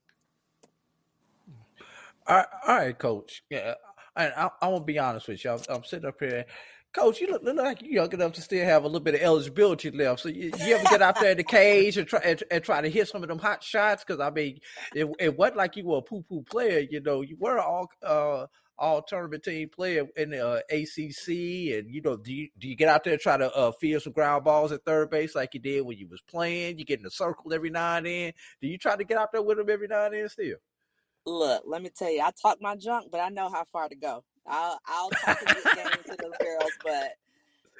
All 2.26 2.36
right, 2.36 2.46
all 2.66 2.76
right, 2.76 2.98
coach. 2.98 3.42
Yeah, 3.48 3.76
and 4.14 4.34
I, 4.36 4.50
I 4.60 4.68
want 4.68 4.82
to 4.82 4.92
be 4.92 4.98
honest 4.98 5.26
with 5.26 5.42
you. 5.42 5.52
I'm, 5.52 5.60
I'm 5.70 5.84
sitting 5.84 6.06
up 6.06 6.20
here. 6.20 6.44
Coach, 6.92 7.22
you 7.22 7.28
look, 7.28 7.42
look 7.42 7.56
like 7.56 7.80
you're 7.80 7.92
young 7.92 8.12
enough 8.12 8.34
to 8.34 8.42
still 8.42 8.66
have 8.66 8.84
a 8.84 8.86
little 8.86 9.00
bit 9.00 9.14
of 9.14 9.22
eligibility 9.22 9.90
left. 9.90 10.20
So 10.20 10.28
you, 10.28 10.52
you 10.66 10.74
ever 10.74 10.84
get 10.84 11.00
out 11.00 11.18
there 11.18 11.30
in 11.30 11.38
the 11.38 11.44
cage 11.44 11.96
and 11.96 12.06
try 12.06 12.20
and, 12.22 12.44
and 12.50 12.62
try 12.62 12.82
to 12.82 12.90
hit 12.90 13.08
some 13.08 13.22
of 13.22 13.30
them 13.30 13.38
hot 13.38 13.64
shots? 13.64 14.04
Because 14.04 14.20
I 14.20 14.28
mean, 14.28 14.60
it, 14.94 15.08
it 15.18 15.38
wasn't 15.38 15.56
like 15.56 15.76
you 15.76 15.86
were 15.86 15.98
a 15.98 16.02
poo 16.02 16.24
poo 16.28 16.42
player. 16.42 16.80
You 16.80 17.00
know, 17.00 17.22
you 17.22 17.38
were 17.40 17.58
all 17.58 17.90
uh, 18.02 18.48
all 18.78 19.02
tournament 19.02 19.42
team 19.42 19.68
player 19.68 20.06
in 20.16 20.30
the 20.30 20.46
uh, 20.46 20.60
ACC, 20.70 21.78
and 21.78 21.90
you 21.92 22.00
know, 22.02 22.16
do 22.16 22.32
you 22.32 22.48
do 22.58 22.68
you 22.68 22.76
get 22.76 22.88
out 22.88 23.04
there 23.04 23.14
and 23.14 23.22
try 23.22 23.36
to 23.36 23.54
uh, 23.54 23.72
field 23.72 24.02
some 24.02 24.12
ground 24.12 24.44
balls 24.44 24.72
at 24.72 24.84
third 24.84 25.10
base 25.10 25.34
like 25.34 25.54
you 25.54 25.60
did 25.60 25.84
when 25.84 25.98
you 25.98 26.06
was 26.06 26.20
playing? 26.22 26.78
You 26.78 26.84
get 26.84 27.00
in 27.00 27.06
a 27.06 27.10
circle 27.10 27.52
every 27.52 27.70
now 27.70 27.96
and 27.96 28.06
then. 28.06 28.32
Do 28.60 28.68
you 28.68 28.78
try 28.78 28.96
to 28.96 29.04
get 29.04 29.18
out 29.18 29.32
there 29.32 29.42
with 29.42 29.58
them 29.58 29.68
every 29.70 29.88
now 29.88 30.06
and 30.06 30.14
then 30.14 30.28
still? 30.28 30.56
Look, 31.26 31.64
let 31.66 31.82
me 31.82 31.90
tell 31.90 32.10
you, 32.10 32.22
I 32.22 32.30
talk 32.30 32.60
my 32.60 32.76
junk, 32.76 33.10
but 33.10 33.20
I 33.20 33.28
know 33.28 33.50
how 33.50 33.64
far 33.64 33.88
to 33.88 33.94
go. 33.94 34.24
I'll 34.46 34.80
I'll 34.86 35.10
talk 35.10 35.42
a 35.42 35.54
good 35.54 35.64
game 35.64 35.86
to 36.04 36.16
those 36.22 36.38
girls, 36.40 36.72
but 36.82 37.16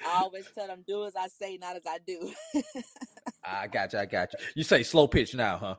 I 0.07 0.21
always 0.21 0.49
tell 0.55 0.67
them 0.67 0.85
do 0.87 1.05
as 1.07 1.17
I 1.17 1.29
say, 1.29 1.57
not 1.57 1.77
as 1.77 1.87
I 1.87 1.99
do. 2.07 2.33
I 3.51 3.67
got 3.67 3.93
you. 3.93 3.99
I 3.99 4.07
got 4.07 4.33
you. 4.33 4.39
You 4.57 4.65
say 4.65 4.83
slow 4.83 5.09
pitch 5.09 5.35
now, 5.35 5.57
huh? 5.59 5.77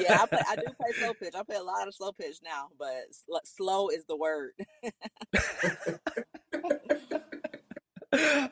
yeah, 0.00 0.20
I, 0.22 0.26
play, 0.26 0.40
I 0.48 0.56
do 0.56 0.62
play 0.62 0.92
slow 0.98 1.14
pitch. 1.20 1.34
I 1.34 1.42
play 1.42 1.56
a 1.56 1.62
lot 1.62 1.88
of 1.88 1.94
slow 1.94 2.12
pitch 2.12 2.36
now, 2.44 2.68
but 2.78 3.04
sl- 3.12 3.36
slow 3.44 3.88
is 3.88 4.04
the 4.06 4.16
word. 4.16 4.52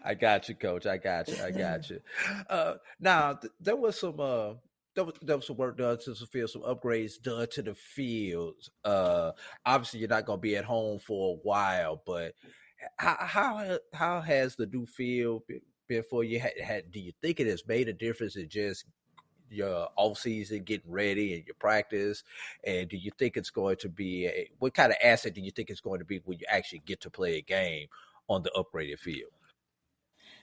I 0.05 0.15
got 0.15 0.49
you, 0.49 0.55
coach. 0.55 0.87
I 0.87 0.99
got 0.99 1.29
you. 1.29 1.37
I 1.43 1.51
got 1.51 1.89
you. 1.89 2.01
Uh, 2.49 2.75
now, 3.01 3.35
th- 3.35 3.53
there 3.61 3.77
was 3.77 3.99
some 3.99 4.21
uh, 4.21 4.55
there 4.95 5.05
was, 5.05 5.15
there 5.23 5.37
was 5.37 5.47
some 5.47 5.57
work 5.57 5.79
done 5.79 5.99
to 5.99 6.13
the 6.13 6.27
field, 6.27 6.51
some 6.51 6.63
upgrades 6.63 7.21
done 7.23 7.47
to 7.53 7.63
the 7.63 7.75
fields. 7.75 8.71
Uh, 8.85 9.33
obviously, 9.65 10.01
you're 10.01 10.09
not 10.09 10.27
going 10.27 10.39
to 10.39 10.43
be 10.43 10.57
at 10.57 10.65
home 10.65 10.99
for 10.99 11.35
a 11.35 11.39
while, 11.43 12.03
but 12.05 12.35
how 12.99 13.17
how, 13.21 13.79
how 13.93 14.21
has 14.21 14.57
the 14.57 14.67
new 14.67 14.87
field 14.87 15.43
been 15.89 16.03
for 16.03 16.25
you? 16.25 16.41
Had, 16.41 16.53
had, 16.63 16.91
do 16.91 17.01
you 17.01 17.13
think 17.23 17.41
it 17.41 17.47
has 17.47 17.67
made 17.67 17.89
a 17.89 17.93
difference 17.93 18.37
in 18.37 18.49
just 18.49 18.85
your 19.51 19.89
off 19.97 20.19
season 20.19 20.63
getting 20.63 20.91
ready 20.91 21.35
and 21.35 21.47
your 21.47 21.55
practice? 21.59 22.25
And 22.65 22.89
do 22.89 22.97
you 22.97 23.11
think 23.19 23.37
it's 23.37 23.51
going 23.51 23.77
to 23.77 23.89
be 23.89 24.27
a, 24.27 24.51
what 24.59 24.75
kind 24.75 24.91
of 24.91 24.99
asset 25.03 25.35
do 25.35 25.41
you 25.41 25.51
think 25.51 25.71
it's 25.71 25.81
going 25.81 26.01
to 26.01 26.05
be 26.05 26.21
when 26.25 26.39
you 26.39 26.47
actually 26.49 26.83
get 26.87 27.01
to 27.03 27.11
play 27.11 27.39
a 27.39 27.43
game 27.43 27.89
on 28.29 28.43
the 28.43 28.51
upgraded 28.57 28.99
field? 28.99 29.31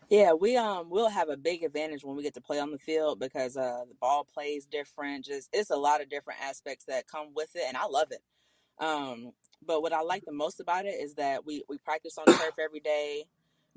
Yeah, 0.10 0.34
we 0.34 0.58
um 0.58 0.90
we'll 0.90 1.10
have 1.10 1.30
a 1.30 1.38
big 1.38 1.64
advantage 1.64 2.04
when 2.04 2.18
we 2.18 2.24
get 2.24 2.34
to 2.34 2.42
play 2.42 2.60
on 2.60 2.72
the 2.72 2.78
field 2.78 3.18
because 3.18 3.56
uh 3.56 3.84
the 3.88 3.96
ball 3.96 4.26
plays 4.26 4.66
different. 4.66 5.24
Just 5.24 5.50
it's 5.54 5.70
a 5.70 5.76
lot 5.78 6.02
of 6.02 6.10
different 6.10 6.42
aspects 6.42 6.84
that 6.86 7.08
come 7.08 7.28
with 7.34 7.56
it, 7.56 7.64
and 7.66 7.78
I 7.78 7.86
love 7.86 8.10
it. 8.12 8.22
Um, 8.84 9.32
but 9.66 9.82
what 9.82 9.94
I 9.94 10.02
like 10.02 10.26
the 10.26 10.34
most 10.34 10.60
about 10.60 10.86
it 10.86 10.96
is 11.02 11.14
that 11.16 11.46
we 11.46 11.64
we 11.70 11.78
practice 11.78 12.18
on 12.18 12.26
turf 12.26 12.56
every 12.60 12.82
day, 12.82 13.24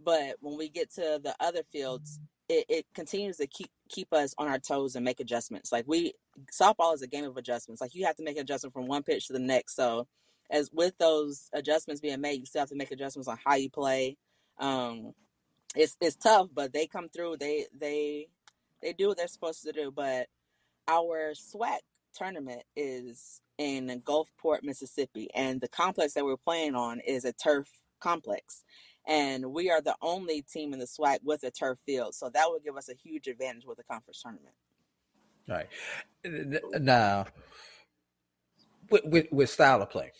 but 0.02 0.36
when 0.40 0.56
we 0.56 0.68
get 0.68 0.92
to 0.94 1.20
the 1.22 1.34
other 1.40 1.62
fields, 1.62 2.20
it, 2.48 2.66
it 2.68 2.86
continues 2.94 3.38
to 3.38 3.46
keep 3.46 3.70
keep 3.88 4.12
us 4.12 4.34
on 4.38 4.48
our 4.48 4.58
toes 4.58 4.96
and 4.96 5.04
make 5.04 5.20
adjustments. 5.20 5.72
Like 5.72 5.84
we 5.86 6.14
softball 6.52 6.94
is 6.94 7.02
a 7.02 7.06
game 7.06 7.24
of 7.24 7.36
adjustments. 7.36 7.80
Like 7.80 7.94
you 7.94 8.04
have 8.06 8.16
to 8.16 8.24
make 8.24 8.36
an 8.36 8.42
adjustment 8.42 8.74
from 8.74 8.86
one 8.86 9.02
pitch 9.02 9.28
to 9.28 9.32
the 9.32 9.38
next. 9.38 9.76
So 9.76 10.06
as 10.50 10.70
with 10.72 10.96
those 10.98 11.48
adjustments 11.52 12.00
being 12.00 12.20
made, 12.20 12.40
you 12.40 12.46
still 12.46 12.60
have 12.60 12.68
to 12.68 12.76
make 12.76 12.90
adjustments 12.90 13.28
on 13.28 13.38
how 13.44 13.54
you 13.54 13.70
play. 13.70 14.16
Um, 14.58 15.12
it's 15.74 15.96
it's 16.00 16.16
tough, 16.16 16.48
but 16.54 16.72
they 16.72 16.86
come 16.86 17.08
through. 17.08 17.38
They 17.38 17.66
they 17.78 18.28
they 18.82 18.92
do 18.92 19.08
what 19.08 19.16
they're 19.16 19.28
supposed 19.28 19.62
to 19.64 19.72
do. 19.72 19.90
But 19.90 20.28
our 20.86 21.32
SWAC 21.32 21.78
tournament 22.14 22.62
is 22.76 23.40
in 23.58 24.02
Gulfport, 24.04 24.62
Mississippi, 24.62 25.28
and 25.34 25.60
the 25.60 25.68
complex 25.68 26.14
that 26.14 26.24
we're 26.24 26.36
playing 26.36 26.74
on 26.74 27.00
is 27.00 27.24
a 27.24 27.32
turf 27.32 27.68
complex. 28.00 28.62
And 29.06 29.52
we 29.52 29.70
are 29.70 29.80
the 29.80 29.96
only 30.00 30.42
team 30.42 30.72
in 30.72 30.78
the 30.78 30.86
SWAC 30.86 31.18
with 31.22 31.42
a 31.44 31.50
turf 31.50 31.78
field, 31.84 32.14
so 32.14 32.30
that 32.30 32.46
would 32.48 32.64
give 32.64 32.76
us 32.76 32.88
a 32.88 32.94
huge 32.94 33.26
advantage 33.26 33.66
with 33.66 33.76
the 33.76 33.84
conference 33.84 34.22
tournament. 34.22 34.54
All 35.48 35.56
right. 35.56 35.68
Now, 36.80 37.26
with, 38.90 39.04
with, 39.04 39.26
with 39.30 39.50
style 39.50 39.82
of 39.82 39.90
play, 39.90 40.12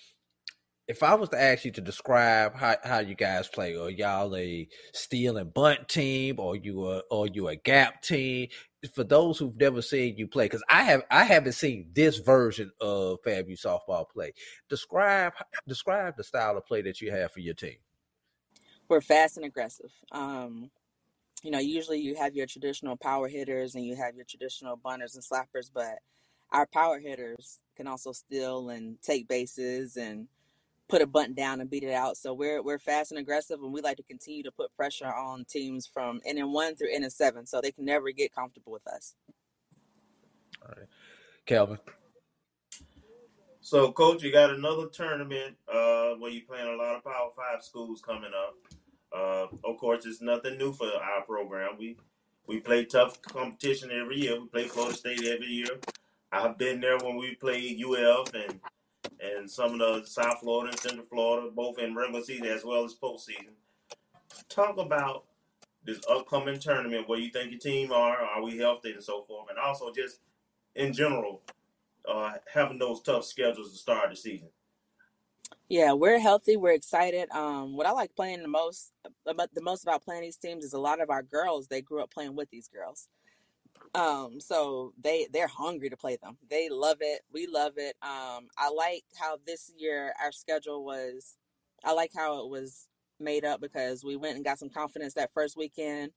if 0.87 1.03
I 1.03 1.15
was 1.15 1.31
to 1.31 1.41
ask 1.41 1.65
you 1.65 1.71
to 1.73 1.81
describe 1.81 2.55
how, 2.55 2.77
how 2.85 2.99
you 2.99 3.15
guys 3.15 3.49
play, 3.49 3.75
or 3.75 3.91
y'all 3.91 4.37
a 4.37 4.69
steal 4.93 5.39
and 5.39 5.53
bunt 5.53 5.89
team, 5.89 6.39
or 6.39 6.57
you 6.57 6.87
a 6.87 7.03
or 7.11 7.27
you 7.27 7.49
a 7.49 7.57
gap 7.57 8.03
team, 8.03 8.49
for 8.95 9.03
those 9.03 9.39
who've 9.39 9.57
never 9.57 9.81
seen 9.81 10.19
you 10.19 10.27
play, 10.27 10.45
because 10.45 10.63
I 10.69 10.83
have 10.83 11.03
I 11.11 11.25
haven't 11.25 11.55
seen 11.55 11.89
this 11.95 12.19
version 12.19 12.71
of 12.83 13.23
FAMU 13.27 13.59
softball 13.59 14.05
play. 14.11 14.35
Describe 14.69 15.33
describe 15.67 16.17
the 16.19 16.25
style 16.25 16.59
of 16.59 16.67
play 16.67 16.83
that 16.83 17.01
you 17.01 17.11
have 17.13 17.33
for 17.33 17.41
your 17.41 17.55
team. 17.55 17.77
We're 18.89 19.01
fast 19.01 19.37
and 19.37 19.47
aggressive. 19.47 19.91
Um, 20.13 20.71
you 21.43 21.51
know, 21.51 21.59
usually 21.59 22.01
you 22.01 22.15
have 22.17 22.35
your 22.35 22.47
traditional 22.47 22.97
power 22.97 23.29
hitters 23.29 23.75
and 23.75 23.85
you 23.85 23.97
have 23.97 24.15
your 24.15 24.25
traditional 24.25 24.77
bunters 24.77 25.15
and 25.15 25.25
slappers, 25.25 25.71
but 25.73 25.99
our 26.53 26.67
power 26.67 26.99
hitters 26.99 27.59
can 27.77 27.87
also 27.87 28.13
steal 28.13 28.71
and 28.71 29.01
take 29.03 29.29
bases 29.29 29.97
and 29.97 30.29
put 30.89 31.03
a 31.03 31.07
bunt 31.07 31.35
down 31.35 31.61
and 31.61 31.71
beat 31.71 31.83
it 31.83 31.93
out. 31.93 32.17
So 32.17 32.33
we're 32.33 32.63
we're 32.63 32.79
fast 32.79 33.11
and 33.11 33.19
aggressive, 33.19 33.61
and 33.63 33.73
we 33.73 33.81
like 33.81 33.97
to 33.97 34.03
continue 34.03 34.43
to 34.43 34.53
put 34.53 34.75
pressure 34.77 35.13
on 35.13 35.45
teams 35.45 35.87
from 35.87 36.21
inning 36.27 36.53
one 36.53 36.77
through 36.77 36.91
inning 36.95 37.11
seven, 37.11 37.47
so 37.47 37.61
they 37.61 37.73
can 37.73 37.85
never 37.85 38.11
get 38.11 38.35
comfortable 38.35 38.73
with 38.73 38.87
us. 38.87 39.15
All 40.63 40.75
right, 40.77 40.89
Kelvin. 41.47 41.79
So, 43.65 43.91
coach, 43.93 44.23
you 44.23 44.31
got 44.31 44.51
another 44.51 44.89
tournament 44.89 45.57
uh, 45.67 46.17
where 46.19 46.31
you're 46.31 46.45
playing 46.47 46.69
a 46.69 46.77
lot 46.77 46.97
of 46.97 47.03
Power 47.03 47.31
Five 47.35 47.65
schools 47.65 48.03
coming 48.03 48.33
up. 48.37 48.57
Uh, 49.11 49.47
of 49.67 49.79
course, 49.79 50.05
it's 50.05 50.21
nothing 50.21 50.59
new 50.59 50.75
for 50.75 50.85
our 50.85 51.23
program. 51.23 51.71
We 51.79 51.97
we 52.47 52.61
play 52.61 52.85
tough 52.85 53.23
competition 53.23 53.91
every 53.91 54.21
year. 54.21 54.39
We 54.39 54.49
play 54.49 54.65
Florida 54.65 54.95
State 54.95 55.25
every 55.25 55.47
year. 55.47 55.81
I've 56.31 56.59
been 56.59 56.83
there 56.83 56.99
when 56.99 57.17
we 57.17 57.37
played 57.37 57.83
UF 57.83 58.35
and 58.35 58.61
and 59.19 59.51
some 59.51 59.73
of 59.73 59.79
the 59.79 60.07
South 60.07 60.41
Florida 60.41 60.73
and 60.73 60.79
Central 60.79 61.07
Florida, 61.07 61.49
both 61.51 61.79
in 61.79 61.95
regular 61.95 62.23
season 62.23 62.45
as 62.45 62.67
well 62.67 62.85
as 62.85 62.95
postseason. 62.95 63.55
Talk 64.51 64.77
about 64.77 65.25
this 65.87 66.03
upcoming 66.07 66.59
tournament, 66.59 67.09
where 67.09 67.19
you 67.19 67.31
think 67.31 67.51
your 67.51 67.61
team 67.61 67.93
are, 67.93 68.19
are 68.19 68.43
we 68.43 68.59
healthy, 68.59 68.93
and 68.93 69.03
so 69.03 69.23
forth, 69.23 69.49
and 69.49 69.59
also 69.59 69.91
just 69.91 70.19
in 70.75 70.93
general, 70.93 71.41
uh, 72.09 72.33
having 72.53 72.79
those 72.79 73.03
tough 73.03 73.25
schedules 73.25 73.73
to 73.73 73.79
start 73.79 74.11
the 74.11 74.17
season. 74.17 74.49
Yeah, 75.69 75.93
we're 75.93 76.19
healthy. 76.19 76.57
We're 76.57 76.73
excited. 76.73 77.31
Um, 77.31 77.77
what 77.77 77.87
I 77.87 77.93
like 77.93 78.15
playing 78.15 78.43
the 78.43 78.49
most 78.49 78.93
about 79.27 79.55
the 79.55 79.63
most 79.63 79.83
about 79.83 80.05
playing 80.05 80.23
these 80.23 80.37
teams 80.37 80.65
is 80.65 80.75
a 80.75 80.79
lot 80.79 81.01
of 81.01 81.11
our 81.11 81.23
girls. 81.23 81.69
They 81.69 81.81
grew 81.81 82.03
up 82.03 82.11
playing 82.11 82.37
with 82.37 82.51
these 82.51 82.69
girls. 82.69 83.09
Um, 83.95 84.41
so 84.41 84.93
they 85.01 85.27
they're 85.33 85.47
hungry 85.47 85.89
to 85.89 85.97
play 85.97 86.19
them. 86.23 86.37
They 86.51 86.69
love 86.69 86.99
it. 87.01 87.23
We 87.33 87.47
love 87.47 87.75
it. 87.77 87.97
Um, 88.03 88.49
I 88.59 88.71
like 88.77 89.05
how 89.19 89.39
this 89.47 89.73
year 89.77 90.13
our 90.23 90.33
schedule 90.33 90.85
was. 90.85 91.37
I 91.83 91.93
like 91.93 92.11
how 92.15 92.45
it 92.45 92.51
was 92.51 92.89
made 93.19 93.45
up 93.45 93.61
because 93.61 94.05
we 94.05 94.17
went 94.17 94.37
and 94.37 94.45
got 94.45 94.59
some 94.59 94.71
confidence 94.71 95.15
that 95.15 95.33
first 95.33 95.57
weekend. 95.57 96.13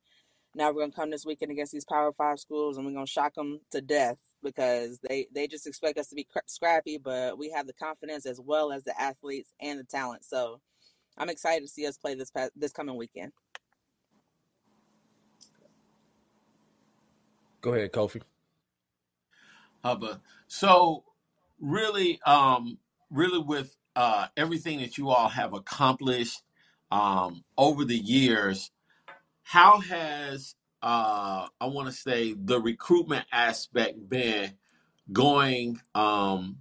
Now 0.55 0.71
we're 0.71 0.81
gonna 0.81 0.91
come 0.91 1.09
this 1.09 1.25
weekend 1.25 1.51
against 1.51 1.71
these 1.71 1.85
Power 1.85 2.11
Five 2.11 2.39
schools, 2.39 2.77
and 2.77 2.85
we're 2.85 2.93
gonna 2.93 3.07
shock 3.07 3.35
them 3.35 3.61
to 3.71 3.79
death 3.79 4.17
because 4.43 4.99
they 5.07 5.27
they 5.33 5.47
just 5.47 5.67
expect 5.67 5.99
us 5.99 6.09
to 6.09 6.15
be 6.15 6.27
scrappy, 6.47 6.97
but 6.97 7.37
we 7.37 7.51
have 7.51 7.67
the 7.67 7.73
confidence 7.73 8.25
as 8.25 8.39
well 8.41 8.71
as 8.71 8.83
the 8.83 8.99
athletes 9.01 9.53
and 9.61 9.79
the 9.79 9.85
talent. 9.85 10.25
So 10.25 10.61
I'm 11.17 11.29
excited 11.29 11.61
to 11.63 11.69
see 11.71 11.87
us 11.87 11.97
play 11.97 12.15
this 12.15 12.31
past, 12.31 12.51
this 12.55 12.73
coming 12.73 12.97
weekend. 12.97 13.33
Go 17.61 17.73
ahead, 17.73 17.91
Kofi. 17.93 18.21
Hubba. 19.83 20.21
So 20.47 21.03
really, 21.61 22.19
um, 22.25 22.79
really 23.11 23.39
with 23.39 23.75
uh, 23.95 24.27
everything 24.37 24.79
that 24.81 24.97
you 24.97 25.09
all 25.09 25.29
have 25.29 25.53
accomplished 25.53 26.43
um, 26.91 27.43
over 27.57 27.85
the 27.85 27.97
years, 27.97 28.71
how 29.43 29.81
has 29.81 30.55
uh, 30.81 31.47
I 31.59 31.65
want 31.65 31.87
to 31.87 31.93
say 31.93 32.33
the 32.33 32.59
recruitment 32.61 33.25
aspect 33.31 34.09
been 34.09 34.53
going 35.11 35.79
um, 35.95 36.57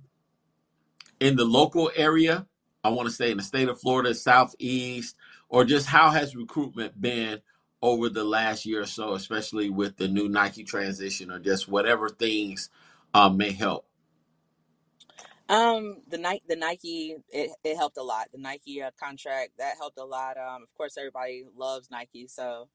in 1.20 1.36
the 1.36 1.44
local 1.44 1.90
area? 1.94 2.46
I 2.82 2.90
want 2.90 3.08
to 3.08 3.14
say 3.14 3.30
in 3.30 3.36
the 3.36 3.42
state 3.42 3.68
of 3.68 3.80
Florida, 3.80 4.14
southeast, 4.14 5.16
or 5.48 5.64
just 5.64 5.86
how 5.86 6.10
has 6.10 6.36
recruitment 6.36 7.00
been 7.00 7.40
over 7.82 8.08
the 8.08 8.24
last 8.24 8.64
year 8.64 8.82
or 8.82 8.86
so, 8.86 9.14
especially 9.14 9.70
with 9.70 9.96
the 9.96 10.08
new 10.08 10.28
Nike 10.28 10.64
transition, 10.64 11.30
or 11.30 11.38
just 11.38 11.68
whatever 11.68 12.08
things 12.08 12.70
uh, 13.12 13.28
may 13.28 13.52
help? 13.52 13.86
Um, 15.48 15.98
the 16.08 16.18
Nike, 16.18 16.42
the 16.48 16.56
Nike, 16.56 17.16
it, 17.30 17.50
it 17.62 17.76
helped 17.76 17.98
a 17.98 18.02
lot. 18.02 18.28
The 18.32 18.38
Nike 18.38 18.82
uh, 18.82 18.90
contract 18.98 19.52
that 19.58 19.76
helped 19.78 19.98
a 19.98 20.04
lot. 20.04 20.36
Um, 20.36 20.62
of 20.62 20.74
course, 20.74 20.96
everybody 20.98 21.44
loves 21.56 21.90
Nike, 21.90 22.26
so 22.26 22.68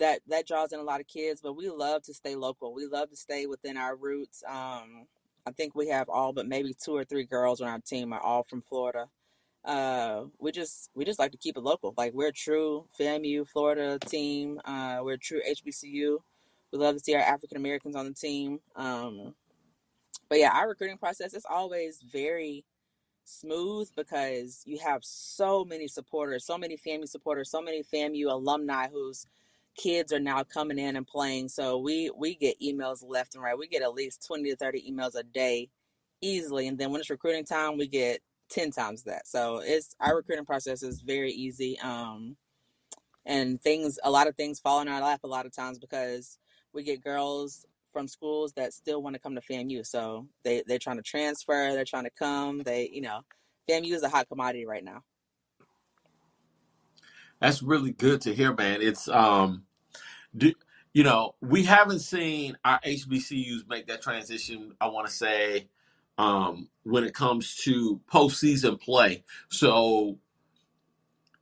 that 0.00 0.20
that 0.28 0.46
draws 0.46 0.72
in 0.72 0.80
a 0.80 0.84
lot 0.84 1.00
of 1.00 1.06
kids. 1.06 1.40
But 1.42 1.54
we 1.54 1.70
love 1.70 2.02
to 2.04 2.14
stay 2.14 2.34
local. 2.34 2.74
We 2.74 2.86
love 2.86 3.10
to 3.10 3.16
stay 3.16 3.46
within 3.46 3.76
our 3.76 3.96
roots. 3.96 4.42
Um, 4.46 5.06
I 5.46 5.52
think 5.52 5.74
we 5.74 5.88
have 5.88 6.08
all 6.08 6.32
but 6.32 6.48
maybe 6.48 6.74
two 6.74 6.96
or 6.96 7.04
three 7.04 7.24
girls 7.24 7.60
on 7.60 7.68
our 7.68 7.80
team 7.80 8.12
are 8.12 8.20
all 8.20 8.42
from 8.42 8.62
Florida. 8.62 9.06
Uh, 9.64 10.24
we 10.38 10.52
just 10.52 10.90
we 10.94 11.04
just 11.04 11.18
like 11.18 11.32
to 11.32 11.38
keep 11.38 11.56
it 11.56 11.62
local. 11.62 11.94
Like 11.96 12.14
we're 12.14 12.28
a 12.28 12.32
true 12.32 12.86
FAMU 12.98 13.46
Florida 13.48 13.98
team. 13.98 14.60
Uh, 14.64 15.00
we're 15.02 15.18
true 15.18 15.40
HBCU. 15.48 16.18
We 16.72 16.78
love 16.78 16.94
to 16.94 17.00
see 17.00 17.14
our 17.14 17.20
African 17.20 17.56
Americans 17.56 17.96
on 17.96 18.06
the 18.06 18.14
team. 18.14 18.60
Um, 18.76 19.34
but 20.28 20.38
yeah, 20.38 20.52
our 20.54 20.68
recruiting 20.68 20.98
process 20.98 21.34
is 21.34 21.44
always 21.48 22.00
very 22.00 22.64
smooth 23.24 23.90
because 23.96 24.62
you 24.64 24.78
have 24.78 25.04
so 25.04 25.64
many 25.64 25.88
supporters, 25.88 26.44
so 26.46 26.56
many 26.56 26.76
FAMU 26.76 27.08
supporters, 27.08 27.50
so 27.50 27.60
many 27.60 27.82
FAMU 27.82 28.30
alumni 28.30 28.88
whose 28.88 29.26
kids 29.76 30.12
are 30.12 30.20
now 30.20 30.42
coming 30.44 30.78
in 30.78 30.96
and 30.96 31.06
playing. 31.06 31.48
So 31.48 31.78
we 31.78 32.10
we 32.16 32.34
get 32.34 32.60
emails 32.60 33.04
left 33.06 33.34
and 33.34 33.42
right. 33.42 33.56
We 33.58 33.68
get 33.68 33.82
at 33.82 33.94
least 33.94 34.26
twenty 34.26 34.50
to 34.50 34.56
thirty 34.56 34.90
emails 34.90 35.14
a 35.14 35.22
day, 35.22 35.70
easily. 36.20 36.68
And 36.68 36.78
then 36.78 36.90
when 36.90 37.00
it's 37.00 37.10
recruiting 37.10 37.44
time, 37.44 37.78
we 37.78 37.86
get 37.86 38.20
ten 38.48 38.70
times 38.70 39.04
that. 39.04 39.26
So 39.26 39.58
it's 39.64 39.94
our 40.00 40.16
recruiting 40.16 40.44
process 40.44 40.82
is 40.82 41.00
very 41.00 41.32
easy. 41.32 41.78
Um, 41.80 42.36
and 43.26 43.60
things, 43.60 43.98
a 44.02 44.10
lot 44.10 44.26
of 44.26 44.34
things 44.34 44.60
fall 44.60 44.80
in 44.80 44.88
our 44.88 45.00
lap 45.00 45.20
a 45.24 45.28
lot 45.28 45.46
of 45.46 45.54
times 45.54 45.78
because 45.78 46.38
we 46.72 46.82
get 46.82 47.04
girls 47.04 47.66
from 47.92 48.08
schools 48.08 48.52
that 48.54 48.72
still 48.72 49.02
want 49.02 49.14
to 49.14 49.20
come 49.20 49.34
to 49.34 49.40
FAMU. 49.40 49.86
So 49.86 50.26
they 50.42 50.62
they're 50.66 50.78
trying 50.78 50.96
to 50.96 51.02
transfer, 51.02 51.72
they're 51.72 51.84
trying 51.84 52.04
to 52.04 52.10
come. 52.10 52.62
They 52.62 52.88
you 52.92 53.00
know, 53.00 53.20
FAMU 53.68 53.92
is 53.92 54.02
a 54.02 54.08
hot 54.08 54.28
commodity 54.28 54.66
right 54.66 54.84
now. 54.84 55.02
That's 57.40 57.62
really 57.62 57.92
good 57.92 58.20
to 58.22 58.34
hear, 58.34 58.54
man. 58.54 58.82
It's 58.82 59.08
um, 59.08 59.64
do, 60.36 60.52
you 60.92 61.02
know, 61.02 61.34
we 61.40 61.64
haven't 61.64 62.00
seen 62.00 62.56
our 62.64 62.80
HBCUs 62.80 63.68
make 63.68 63.86
that 63.86 64.02
transition. 64.02 64.74
I 64.80 64.88
want 64.88 65.06
to 65.06 65.12
say, 65.12 65.68
um, 66.18 66.68
when 66.82 67.04
it 67.04 67.14
comes 67.14 67.56
to 67.64 68.00
postseason 68.12 68.78
play. 68.78 69.24
So, 69.48 70.18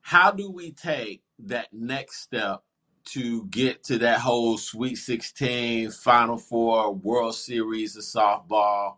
how 0.01 0.31
do 0.31 0.51
we 0.51 0.71
take 0.71 1.23
that 1.41 1.73
next 1.73 2.21
step 2.21 2.63
to 3.07 3.47
get 3.47 3.83
to 3.85 3.99
that 3.99 4.21
whole 4.21 4.57
Sweet 4.57 4.97
16, 4.97 5.91
Final 5.91 6.39
Four, 6.39 6.95
World 6.95 7.35
Series 7.35 7.97
of 7.97 8.05
softball? 8.05 8.97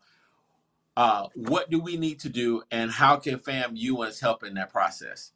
Uh, 0.96 1.28
what 1.34 1.70
do 1.70 1.80
we 1.80 1.96
need 1.96 2.20
to 2.20 2.28
do, 2.28 2.62
and 2.70 2.90
how 2.90 3.16
can 3.16 3.38
FAMU 3.38 4.20
help 4.20 4.44
in 4.44 4.54
that 4.54 4.70
process? 4.70 5.32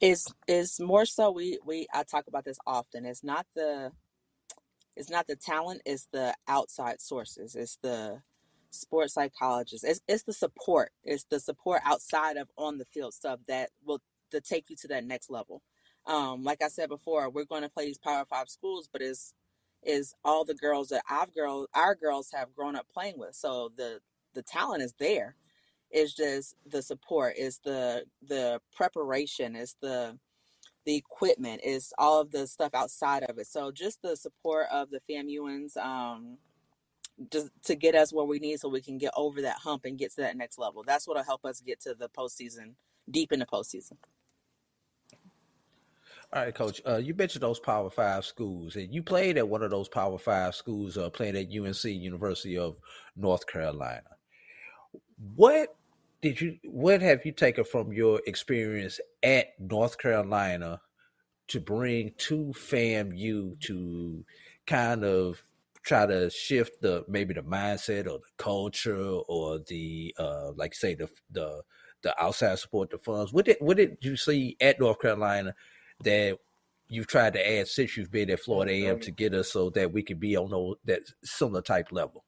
It's 0.00 0.32
it's 0.48 0.80
more 0.80 1.06
so 1.06 1.32
we 1.32 1.58
we 1.66 1.88
I 1.94 2.04
talk 2.04 2.26
about 2.28 2.46
this 2.46 2.58
often. 2.66 3.06
It's 3.06 3.24
not 3.24 3.46
the 3.56 3.92
it's 4.96 5.10
not 5.10 5.26
the 5.26 5.36
talent, 5.36 5.82
it's 5.86 6.08
the 6.12 6.34
outside 6.48 7.00
sources. 7.00 7.54
It's 7.56 7.78
the 7.82 8.22
sports 8.70 9.14
psychologists. 9.14 9.84
It's 9.84 10.00
it's 10.08 10.24
the 10.24 10.32
support. 10.32 10.92
It's 11.04 11.24
the 11.24 11.40
support 11.40 11.82
outside 11.84 12.36
of 12.36 12.48
on 12.58 12.78
the 12.78 12.84
field 12.84 13.14
stuff 13.14 13.40
that 13.48 13.70
will 13.84 14.00
to 14.32 14.40
take 14.40 14.70
you 14.70 14.76
to 14.76 14.88
that 14.88 15.04
next 15.04 15.30
level. 15.30 15.62
Um, 16.06 16.44
like 16.44 16.62
I 16.62 16.68
said 16.68 16.88
before, 16.88 17.30
we're 17.30 17.44
going 17.44 17.62
to 17.62 17.68
play 17.70 17.86
these 17.86 17.98
Power 17.98 18.24
Five 18.28 18.48
schools, 18.48 18.88
but 18.92 19.02
is 19.02 19.34
is 19.82 20.14
all 20.24 20.44
the 20.44 20.54
girls 20.54 20.88
that 20.88 21.02
our 21.10 21.26
girls 21.26 21.68
our 21.74 21.94
girls 21.94 22.30
have 22.34 22.54
grown 22.54 22.76
up 22.76 22.86
playing 22.92 23.18
with. 23.18 23.34
So 23.34 23.70
the 23.76 24.00
the 24.34 24.42
talent 24.42 24.82
is 24.82 24.94
there. 24.98 25.36
It's 25.90 26.14
just 26.14 26.56
the 26.66 26.82
support, 26.82 27.36
is 27.36 27.60
the 27.64 28.04
the 28.26 28.60
preparation, 28.74 29.56
is 29.56 29.76
the 29.80 30.18
the 30.84 30.96
equipment, 30.96 31.60
is 31.64 31.92
all 31.98 32.20
of 32.20 32.30
the 32.30 32.46
stuff 32.46 32.74
outside 32.74 33.24
of 33.24 33.38
it. 33.38 33.46
So 33.46 33.70
just 33.70 34.02
the 34.02 34.16
support 34.16 34.66
of 34.72 34.88
the 34.90 35.00
FAMUans, 35.08 35.76
um, 35.76 36.38
just 37.30 37.50
to 37.64 37.74
get 37.74 37.94
us 37.94 38.12
where 38.12 38.24
we 38.24 38.38
need 38.38 38.60
so 38.60 38.68
we 38.68 38.80
can 38.80 38.98
get 38.98 39.12
over 39.16 39.42
that 39.42 39.56
hump 39.56 39.84
and 39.84 39.98
get 39.98 40.10
to 40.14 40.22
that 40.22 40.36
next 40.36 40.58
level. 40.58 40.84
That's 40.86 41.06
what'll 41.06 41.24
help 41.24 41.44
us 41.44 41.60
get 41.60 41.80
to 41.82 41.94
the 41.94 42.08
postseason, 42.08 42.74
deep 43.10 43.32
in 43.32 43.40
the 43.40 43.46
postseason. 43.46 43.96
All 46.30 46.42
right, 46.42 46.54
Coach. 46.54 46.82
Uh, 46.86 46.96
you 46.96 47.14
mentioned 47.14 47.42
those 47.42 47.58
Power 47.58 47.88
Five 47.88 48.26
schools, 48.26 48.76
and 48.76 48.92
you 48.92 49.02
played 49.02 49.38
at 49.38 49.48
one 49.48 49.62
of 49.62 49.70
those 49.70 49.88
Power 49.88 50.18
Five 50.18 50.54
schools, 50.54 50.98
uh, 50.98 51.08
playing 51.08 51.36
at 51.36 51.48
UNC, 51.50 51.84
University 51.84 52.58
of 52.58 52.76
North 53.16 53.46
Carolina. 53.46 54.02
What 55.34 55.74
did 56.20 56.40
you? 56.40 56.58
What 56.64 57.02
have 57.02 57.24
you 57.24 57.32
taken 57.32 57.64
from 57.64 57.92
your 57.92 58.20
experience 58.26 59.00
at 59.22 59.48
North 59.58 59.98
Carolina 59.98 60.80
to 61.48 61.60
bring 61.60 62.12
to 62.18 62.52
FAMU 62.56 63.60
to 63.60 64.24
kind 64.66 65.04
of 65.04 65.42
try 65.82 66.06
to 66.06 66.28
shift 66.30 66.82
the 66.82 67.04
maybe 67.08 67.34
the 67.34 67.42
mindset 67.42 68.06
or 68.06 68.18
the 68.18 68.32
culture 68.36 69.20
or 69.28 69.60
the 69.66 70.14
uh, 70.18 70.52
like 70.56 70.74
say 70.74 70.94
the 70.94 71.08
the 71.30 71.62
the 72.02 72.22
outside 72.22 72.58
support 72.58 72.90
the 72.90 72.98
funds. 72.98 73.32
What 73.32 73.46
did 73.46 73.56
what 73.60 73.76
did 73.76 73.98
you 74.02 74.16
see 74.16 74.56
at 74.60 74.80
North 74.80 75.00
Carolina? 75.00 75.54
that 76.04 76.38
you've 76.88 77.06
tried 77.06 77.34
to 77.34 77.58
add 77.58 77.68
since 77.68 77.96
you've 77.96 78.10
been 78.10 78.30
at 78.30 78.40
Florida 78.40 78.72
A&M 78.72 79.00
to 79.00 79.10
get 79.10 79.34
us 79.34 79.52
so 79.52 79.70
that 79.70 79.92
we 79.92 80.02
could 80.02 80.20
be 80.20 80.36
on 80.36 80.50
those, 80.50 80.76
that 80.84 81.02
similar 81.22 81.62
type 81.62 81.88
level? 81.92 82.24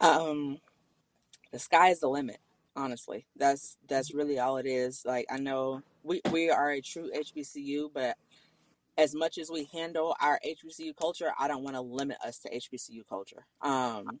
Um, 0.00 0.58
the 1.54 1.60
sky 1.60 1.90
is 1.90 2.00
the 2.00 2.08
limit. 2.08 2.38
Honestly, 2.76 3.26
that's 3.36 3.78
that's 3.88 4.12
really 4.12 4.40
all 4.40 4.56
it 4.56 4.66
is. 4.66 5.04
Like 5.06 5.26
I 5.30 5.38
know 5.38 5.82
we 6.02 6.20
we 6.32 6.50
are 6.50 6.72
a 6.72 6.80
true 6.80 7.08
HBCU, 7.16 7.90
but 7.94 8.16
as 8.98 9.14
much 9.14 9.38
as 9.38 9.50
we 9.52 9.68
handle 9.72 10.16
our 10.20 10.40
HBCU 10.44 10.96
culture, 10.96 11.32
I 11.38 11.46
don't 11.46 11.62
want 11.62 11.76
to 11.76 11.80
limit 11.80 12.16
us 12.26 12.40
to 12.40 12.50
HBCU 12.50 13.08
culture. 13.08 13.46
Um, 13.62 14.18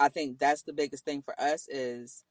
I 0.00 0.08
think 0.08 0.40
that's 0.40 0.62
the 0.62 0.72
biggest 0.72 1.04
thing 1.04 1.22
for 1.22 1.40
us 1.40 1.68
is 1.68 2.24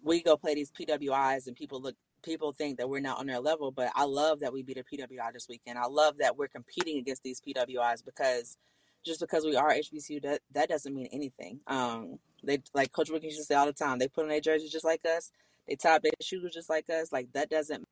we 0.00 0.22
go 0.22 0.36
play 0.36 0.54
these 0.54 0.70
PWIs 0.70 1.48
and 1.48 1.56
people 1.56 1.80
look 1.80 1.96
people 2.22 2.52
think 2.52 2.78
that 2.78 2.88
we're 2.88 3.00
not 3.00 3.18
on 3.18 3.26
their 3.26 3.40
level, 3.40 3.72
but 3.72 3.90
I 3.96 4.04
love 4.04 4.38
that 4.40 4.52
we 4.52 4.62
beat 4.62 4.78
a 4.78 4.84
PWI 4.84 5.32
this 5.32 5.48
weekend. 5.48 5.78
I 5.80 5.86
love 5.86 6.18
that 6.18 6.36
we're 6.36 6.48
competing 6.48 6.98
against 6.98 7.24
these 7.24 7.40
PWIs 7.40 8.04
because 8.04 8.56
just 9.04 9.20
because 9.20 9.44
we 9.44 9.56
are 9.56 9.72
HBCU, 9.72 10.22
that 10.22 10.40
that 10.52 10.68
doesn't 10.68 10.94
mean 10.94 11.08
anything. 11.12 11.58
Um, 11.66 12.20
they 12.44 12.62
like 12.74 12.92
Coach 12.92 13.10
Ricky 13.10 13.26
used 13.26 13.38
to 13.38 13.44
say 13.44 13.54
all 13.54 13.66
the 13.66 13.72
time. 13.72 13.98
They 13.98 14.08
put 14.08 14.24
on 14.24 14.28
their 14.28 14.40
jerseys 14.40 14.72
just 14.72 14.84
like 14.84 15.04
us. 15.04 15.30
They 15.68 15.76
top 15.76 16.02
their 16.02 16.12
shoes 16.20 16.52
just 16.52 16.70
like 16.70 16.88
us. 16.90 17.12
Like 17.12 17.32
that 17.32 17.50
doesn't. 17.50 17.84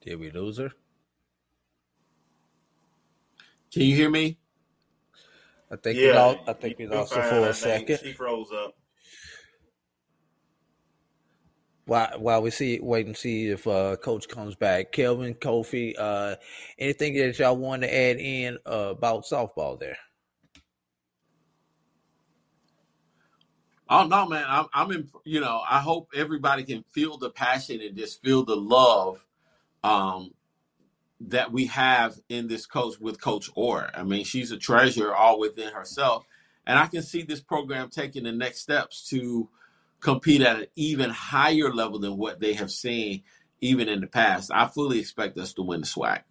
Did 0.00 0.20
we 0.20 0.30
lose 0.30 0.58
her? 0.58 0.72
Can 3.72 3.82
you 3.82 3.96
hear 3.96 4.10
me? 4.10 4.38
I 5.70 5.76
think 5.76 5.98
yeah, 5.98 6.06
we 6.06 6.12
lost. 6.12 6.38
I 6.48 6.52
think 6.52 6.78
we 6.78 6.86
lost 6.86 7.14
her 7.14 7.22
for 7.22 7.48
a 7.48 7.54
second. 7.54 7.98
She 8.02 8.12
froze 8.12 8.52
up. 8.52 8.74
while 11.86 12.10
while 12.18 12.42
we 12.42 12.50
see 12.50 12.78
wait 12.80 13.06
and 13.06 13.16
see 13.16 13.48
if 13.48 13.66
uh, 13.66 13.96
coach 13.96 14.28
comes 14.28 14.54
back. 14.54 14.92
Kelvin, 14.92 15.34
Kofi, 15.34 15.94
uh, 15.98 16.36
anything 16.78 17.14
that 17.14 17.38
y'all 17.38 17.56
want 17.56 17.82
to 17.82 17.94
add 17.94 18.16
in 18.18 18.58
uh, 18.66 18.90
about 18.90 19.24
softball 19.24 19.78
there? 19.78 19.96
Oh 23.88 24.06
no, 24.06 24.26
man! 24.26 24.44
I'm, 24.48 24.66
I'm 24.72 24.90
in. 24.92 25.08
You 25.24 25.40
know, 25.40 25.60
I 25.68 25.80
hope 25.80 26.10
everybody 26.14 26.64
can 26.64 26.82
feel 26.84 27.18
the 27.18 27.30
passion 27.30 27.80
and 27.80 27.96
just 27.96 28.22
feel 28.22 28.44
the 28.44 28.56
love 28.56 29.24
um, 29.82 30.32
that 31.20 31.52
we 31.52 31.66
have 31.66 32.18
in 32.28 32.48
this 32.48 32.66
coach 32.66 32.98
with 32.98 33.20
Coach 33.20 33.50
Orr. 33.54 33.90
I 33.94 34.02
mean, 34.02 34.24
she's 34.24 34.52
a 34.52 34.56
treasure 34.56 35.14
all 35.14 35.38
within 35.38 35.72
herself, 35.72 36.24
and 36.66 36.78
I 36.78 36.86
can 36.86 37.02
see 37.02 37.22
this 37.22 37.40
program 37.40 37.90
taking 37.90 38.24
the 38.24 38.32
next 38.32 38.60
steps 38.60 39.06
to 39.10 39.48
compete 40.00 40.42
at 40.42 40.60
an 40.60 40.66
even 40.76 41.10
higher 41.10 41.72
level 41.72 41.98
than 41.98 42.16
what 42.16 42.40
they 42.40 42.54
have 42.54 42.70
seen 42.70 43.22
even 43.60 43.88
in 43.88 44.00
the 44.00 44.06
past. 44.06 44.50
I 44.52 44.66
fully 44.66 44.98
expect 44.98 45.38
us 45.38 45.54
to 45.54 45.62
win 45.62 45.80
the 45.80 45.86
SWAC, 45.86 46.22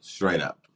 straight 0.00 0.40
up. 0.40 0.66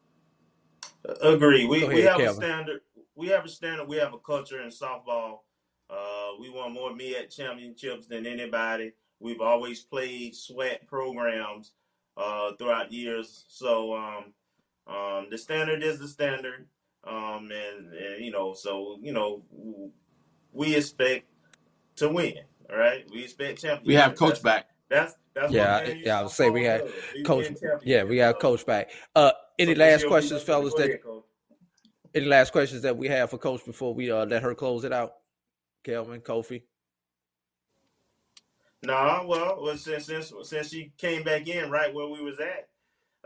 Agree. 1.22 1.66
We 1.66 1.80
Go 1.80 1.88
we 1.88 2.06
ahead, 2.06 2.20
have 2.20 2.30
a 2.30 2.34
standard. 2.34 2.80
We 3.14 3.28
have 3.28 3.44
a 3.44 3.48
standard. 3.48 3.88
We 3.88 3.96
have 3.96 4.12
a 4.12 4.18
culture 4.18 4.60
in 4.60 4.70
softball. 4.70 5.40
Uh, 5.88 6.30
we 6.40 6.48
won 6.50 6.72
more 6.72 6.90
MEAC 6.90 7.34
championships 7.34 8.06
than 8.06 8.26
anybody. 8.26 8.92
We've 9.20 9.40
always 9.40 9.82
played 9.82 10.34
sweat 10.34 10.86
programs 10.86 11.72
uh, 12.16 12.52
throughout 12.58 12.92
years. 12.92 13.44
So 13.48 13.94
um, 13.94 14.32
um, 14.86 15.26
the 15.30 15.38
standard 15.38 15.82
is 15.82 15.98
the 15.98 16.08
standard, 16.08 16.66
um, 17.04 17.50
and, 17.52 17.92
and 17.92 18.24
you 18.24 18.30
know, 18.30 18.54
so 18.54 18.98
you 19.00 19.12
know, 19.12 19.42
we 20.52 20.74
expect 20.74 21.26
to 21.96 22.08
win. 22.08 22.34
All 22.70 22.76
right, 22.76 23.04
we 23.12 23.22
expect 23.24 23.60
championships. 23.62 23.86
We 23.86 23.94
have 23.94 24.16
Coach 24.16 24.30
That's 24.30 24.40
back. 24.42 24.66
that's 24.88 25.14
that's 25.34 25.52
Yeah, 25.52 25.78
what 25.78 25.86
man, 25.88 26.02
yeah. 26.04 26.18
I 26.18 26.22
would 26.22 26.30
say 26.32 26.50
we 26.50 26.62
softball 26.62 26.64
had 27.14 27.24
coach. 27.24 27.46
Yeah, 27.84 28.04
we 28.04 28.16
championships. 28.16 28.18
got 28.18 28.40
coach 28.40 28.66
back. 28.66 28.90
Uh, 29.14 29.32
any 29.58 29.74
so 29.74 29.80
last 29.80 30.06
questions, 30.06 30.32
look 30.32 30.40
for 30.46 30.46
the 30.64 30.70
fellas? 30.70 30.74
That 30.74 30.84
ahead, 30.90 31.00
any 32.14 32.26
last 32.26 32.52
questions 32.52 32.82
that 32.82 32.96
we 32.96 33.08
have 33.08 33.30
for 33.30 33.38
coach 33.38 33.64
before 33.64 33.94
we 33.94 34.10
uh, 34.10 34.26
let 34.26 34.42
her 34.42 34.54
close 34.54 34.84
it 34.84 34.92
out? 34.92 35.12
Kelvin, 35.86 36.20
Kofi. 36.20 36.62
Nah, 38.82 39.24
well, 39.24 39.58
well, 39.62 39.76
since 39.76 40.06
since 40.06 40.32
since 40.42 40.70
she 40.70 40.92
came 40.98 41.22
back 41.22 41.46
in 41.46 41.70
right 41.70 41.94
where 41.94 42.08
we 42.08 42.20
was 42.20 42.38
at, 42.40 42.68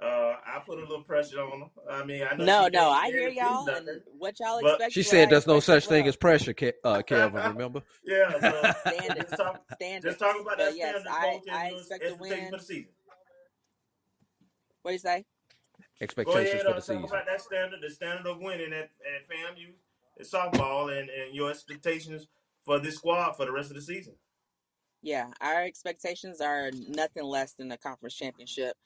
uh, 0.00 0.34
I 0.46 0.60
put 0.64 0.78
a 0.78 0.82
little 0.82 1.02
pressure 1.02 1.40
on 1.40 1.60
her. 1.60 1.92
I 1.92 2.04
mean, 2.04 2.22
I 2.30 2.36
know 2.36 2.44
No, 2.44 2.68
no, 2.68 2.90
I 2.90 3.06
hear 3.06 3.28
y'all, 3.28 3.64
do 3.66 3.72
and 3.72 3.86
nothing, 3.86 4.00
what 4.18 4.38
y'all 4.40 4.58
expect 4.58 4.92
She 4.92 5.02
said 5.02 5.30
there's 5.30 5.46
no 5.46 5.60
such 5.60 5.86
thing 5.86 6.02
well. 6.02 6.08
as 6.10 6.16
pressure, 6.16 6.52
Ke- 6.52 6.74
uh, 6.84 7.00
Kelvin. 7.06 7.42
Remember? 7.52 7.82
yeah. 8.04 8.30
So 8.40 8.90
Standards, 8.90 9.30
just 9.30 9.36
talk, 9.36 9.64
standards. 9.74 10.04
just 10.04 10.18
talk 10.18 10.40
about 10.40 10.58
that 10.58 10.66
But 10.68 10.76
yes, 10.76 11.02
standard, 11.02 11.10
I 11.10 11.20
coach, 11.32 11.42
I 11.50 11.62
and 11.64 11.70
your 11.70 11.78
expect 11.80 12.02
to 12.08 12.14
win. 12.20 12.50
for 12.50 12.56
the 12.58 12.62
season. 12.62 12.88
What 14.82 14.90
do 14.90 14.92
you 14.94 14.98
say? 14.98 15.24
Expectations 16.02 16.48
ahead, 16.48 16.62
for 16.62 16.70
uh, 16.70 16.74
the 16.74 16.80
talk 16.80 16.86
season. 16.86 17.04
about 17.04 17.26
that 17.26 17.40
standard, 17.40 17.80
the 17.82 17.90
standard 17.90 18.26
of 18.26 18.38
winning 18.38 18.72
at, 18.72 18.90
at 19.04 19.28
FAMU, 19.28 19.72
at 20.18 20.26
softball, 20.26 20.98
and, 20.98 21.10
and 21.10 21.34
your 21.34 21.50
expectations 21.50 22.26
for 22.70 22.78
this 22.78 22.94
squad 22.94 23.32
for 23.32 23.44
the 23.46 23.50
rest 23.50 23.70
of 23.70 23.74
the 23.74 23.82
season. 23.82 24.14
Yeah, 25.02 25.26
our 25.40 25.64
expectations 25.64 26.40
are 26.40 26.70
nothing 26.86 27.24
less 27.24 27.54
than 27.54 27.72
a 27.72 27.76
conference 27.76 28.14
championship. 28.14 28.76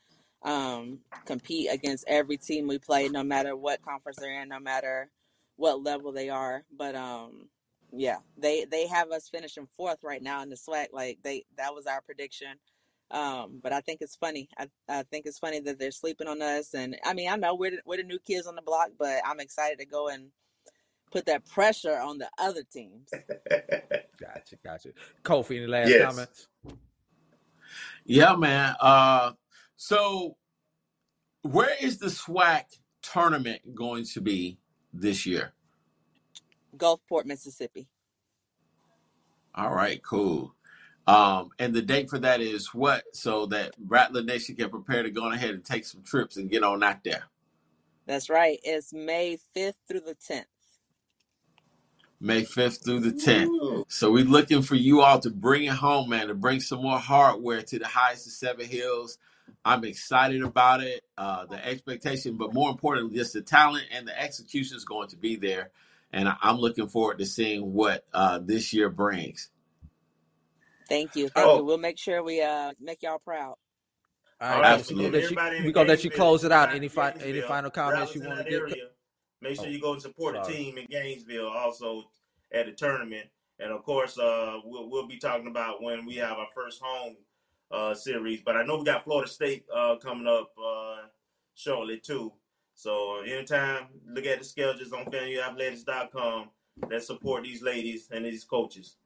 Um, 0.43 1.01
compete 1.27 1.69
against 1.71 2.07
every 2.09 2.39
team 2.39 2.67
we 2.67 2.79
play, 2.79 3.09
no 3.09 3.23
matter 3.23 3.55
what 3.55 3.83
conference 3.83 4.17
they're 4.19 4.41
in, 4.41 4.49
no 4.49 4.59
matter 4.59 5.11
what 5.57 5.83
level 5.83 6.13
they 6.13 6.31
are. 6.31 6.65
But 6.75 6.95
um, 6.95 7.51
yeah, 7.93 8.21
they 8.39 8.65
they 8.65 8.87
have 8.87 9.11
us 9.11 9.29
finishing 9.29 9.69
fourth 9.77 9.99
right 10.03 10.23
now 10.23 10.43
in 10.43 10.49
the 10.49 10.57
SWAC. 10.57 10.87
Like 10.95 11.19
they 11.23 11.45
that 11.59 11.75
was 11.75 11.87
our 11.87 12.01
prediction. 12.01 12.55
Um, 13.11 13.61
but 13.63 13.75
I 13.75 13.83
think 13.83 13.99
it's 14.01 14.17
funny. 14.17 14.49
I, 14.57 14.69
I 14.89 15.03
think 15.03 15.27
it's 15.27 15.39
funny 15.39 15.61
that 15.61 15.79
they're 15.79 15.91
sleeping 15.91 16.27
on 16.27 16.41
us. 16.41 16.73
And 16.73 16.97
I 17.05 17.13
mean, 17.13 17.29
I 17.29 17.37
know 17.37 17.55
we're 17.55 17.73
the, 17.73 17.79
we're 17.85 17.99
the 17.99 18.05
new 18.05 18.19
kids 18.19 18.47
on 18.47 18.55
the 18.55 18.63
block, 18.63 18.93
but 18.99 19.21
I'm 19.27 19.41
excited 19.41 19.79
to 19.81 19.85
go 19.85 20.09
and 20.09 20.31
put 21.15 21.27
that 21.27 21.49
pressure 21.49 21.97
on 21.97 22.19
the 22.19 22.29
other 22.39 22.65
teams. 22.65 23.09
Gotcha, 24.21 24.57
gotcha. 24.65 24.91
Kofi, 25.25 25.57
any 25.57 25.67
last 25.67 25.91
yes. 25.91 26.05
comments? 26.05 26.47
Yeah, 28.05 28.37
man. 28.37 28.75
Uh, 28.81 29.33
so 29.77 30.37
where 31.43 31.75
is 31.81 31.99
the 31.99 32.07
SWAC 32.07 32.63
tournament 33.03 33.75
going 33.75 34.05
to 34.15 34.21
be 34.21 34.59
this 34.93 35.27
year? 35.27 35.53
Gulfport, 36.77 37.27
Mississippi. 37.27 37.89
All 39.55 39.75
right, 39.75 40.01
cool. 40.03 40.55
Um, 41.09 41.51
and 41.59 41.75
the 41.75 41.83
date 41.83 42.09
for 42.09 42.21
that 42.21 42.41
is 42.41 42.73
what? 42.73 43.03
So 43.13 43.47
that 43.47 43.75
Rattler 43.85 44.23
Nation 44.23 44.55
can 44.55 44.71
prepare 44.71 45.03
to 45.03 45.11
go 45.11 45.31
ahead 45.33 45.51
and 45.51 45.65
take 45.65 45.85
some 45.85 46.03
trips 46.03 46.37
and 46.37 46.49
get 46.49 46.63
on 46.63 46.83
out 46.83 47.03
there. 47.05 47.25
That's 48.07 48.31
right. 48.31 48.59
It's 48.63 48.93
May 48.93 49.39
5th 49.57 49.75
through 49.89 50.01
the 50.01 50.15
10th. 50.15 50.45
May 52.25 52.43
5th 52.43 52.85
through 52.85 53.01
the 53.01 53.13
10th. 53.13 53.47
Ooh. 53.49 53.85
So 53.89 54.11
we're 54.13 54.25
looking 54.25 54.63
for 54.63 54.77
you 54.77 55.03
all 55.03 55.21
to 55.21 55.31
bring 55.31 55.65
it 55.65 55.73
home, 55.75 56.11
man, 56.11 56.29
to 56.29 56.35
bring 56.35 56.61
some 56.61 56.83
more 56.83 56.99
hardware 56.99 57.63
to 57.63 57.79
the 57.79 57.87
highest 57.87 58.27
of 58.27 58.33
Seven 58.33 58.67
Hills. 58.67 59.19
I'm 59.65 59.85
excited 59.85 60.43
about 60.43 60.83
it. 60.83 61.05
Uh, 61.19 61.47
the 61.47 61.65
expectation, 61.67 62.37
but 62.39 62.55
more 62.55 62.71
importantly, 62.71 63.17
just 63.17 63.35
the 63.35 63.43
talent 63.43 63.85
and 63.93 64.09
the 64.09 64.21
execution 64.21 64.77
is 64.77 64.85
going 64.87 65.09
to 65.09 65.17
be 65.17 65.37
there. 65.37 65.71
And 66.13 66.29
I- 66.29 66.37
I'm 66.43 66.59
looking 66.59 66.89
forward 66.89 67.19
to 67.19 67.27
seeing 67.27 67.73
what 67.75 68.05
uh, 68.15 68.39
this 68.43 68.73
year 68.73 68.89
brings. 68.91 69.51
Thank 70.89 71.17
you. 71.17 71.29
Thank 71.29 71.47
Oh, 71.47 71.57
you. 71.59 71.65
We'll 71.65 71.79
make 71.79 71.99
sure 71.99 72.23
we 72.23 72.43
uh 72.43 72.73
make 72.81 73.03
y'all 73.03 73.19
proud. 73.19 73.57
All 74.41 74.49
all 74.51 74.61
right, 74.61 74.61
right. 74.61 74.87
Kelvin. 74.87 74.97
We're 74.99 75.11
gonna 75.11 75.13
let 75.19 75.31
you. 75.31 75.39
everybody 75.39 75.57
in 75.59 75.65
We're 75.65 75.73
gonna 75.73 75.89
let 75.89 76.05
you 76.05 76.11
Gainesville, 76.11 76.27
close 76.27 76.45
it 76.45 76.53
out. 76.53 76.73
Any 76.75 76.89
fi- 76.89 77.11
any 77.11 77.19
Gainesville, 77.21 77.49
final 77.49 77.71
comments 77.71 78.15
Rattles 78.15 78.17
you 78.17 78.23
in 78.23 78.29
want 78.29 78.39
to 78.39 78.45
that 78.45 78.51
get? 78.51 78.61
area, 78.61 78.89
make 79.45 79.57
sure 79.57 79.67
Oh, 79.67 79.69
you 79.71 79.81
go 79.81 79.93
and 79.93 80.03
support 80.03 80.35
the 80.35 80.43
team 80.43 80.79
in 80.79 80.87
Gainesville 80.87 81.49
also 81.49 82.05
at 82.53 82.67
the 82.67 82.73
tournament. 82.73 83.27
And 83.61 83.71
of 83.71 83.85
course, 83.85 84.19
uh, 84.19 84.59
we'll, 84.65 84.91
we'll 84.91 85.07
be 85.07 85.19
talking 85.19 85.47
about 85.47 85.81
when 85.83 86.05
we 86.05 86.17
have 86.17 86.39
our 86.39 86.49
first 86.55 86.81
home 86.83 87.17
uh, 87.71 87.95
series. 87.95 88.41
But 88.45 88.57
I 88.57 88.65
know 88.65 88.79
we 88.79 88.85
got 88.85 89.05
Florida 89.05 89.31
State 89.31 89.65
uh, 89.75 89.97
coming 89.97 90.27
up 90.27 90.51
uh, 90.59 91.03
shortly 91.55 91.99
too. 92.01 92.33
So 92.75 93.21
anytime, 93.21 93.87
look 94.09 94.27
at 94.27 94.41
the 94.41 94.45
schedules 94.45 94.93
on 94.93 95.05
FamuAthletics.com. 95.07 96.51
Let's 96.91 97.07
support 97.07 97.45
these 97.45 97.63
ladies 97.63 98.09
and 98.11 98.25
these 98.25 98.43
coaches. 98.43 98.97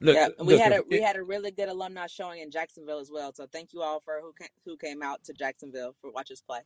Look, 0.00 0.14
Yeah, 0.14 0.28
and 0.38 0.46
we 0.46 0.54
look. 0.54 0.62
had 0.62 0.72
a 0.72 0.82
we 0.90 1.00
had 1.00 1.16
a 1.16 1.22
really 1.22 1.50
good 1.50 1.68
alumni 1.70 2.06
showing 2.06 2.40
in 2.42 2.50
Jacksonville 2.50 2.98
as 2.98 3.10
well. 3.10 3.32
So 3.34 3.46
thank 3.50 3.72
you 3.72 3.80
all 3.82 4.00
for 4.00 4.20
who 4.20 4.32
came, 4.38 4.48
who 4.66 4.76
came 4.76 5.02
out 5.02 5.24
to 5.24 5.32
Jacksonville 5.32 5.94
for 6.00 6.10
watch 6.10 6.30
us 6.30 6.42
play. 6.42 6.60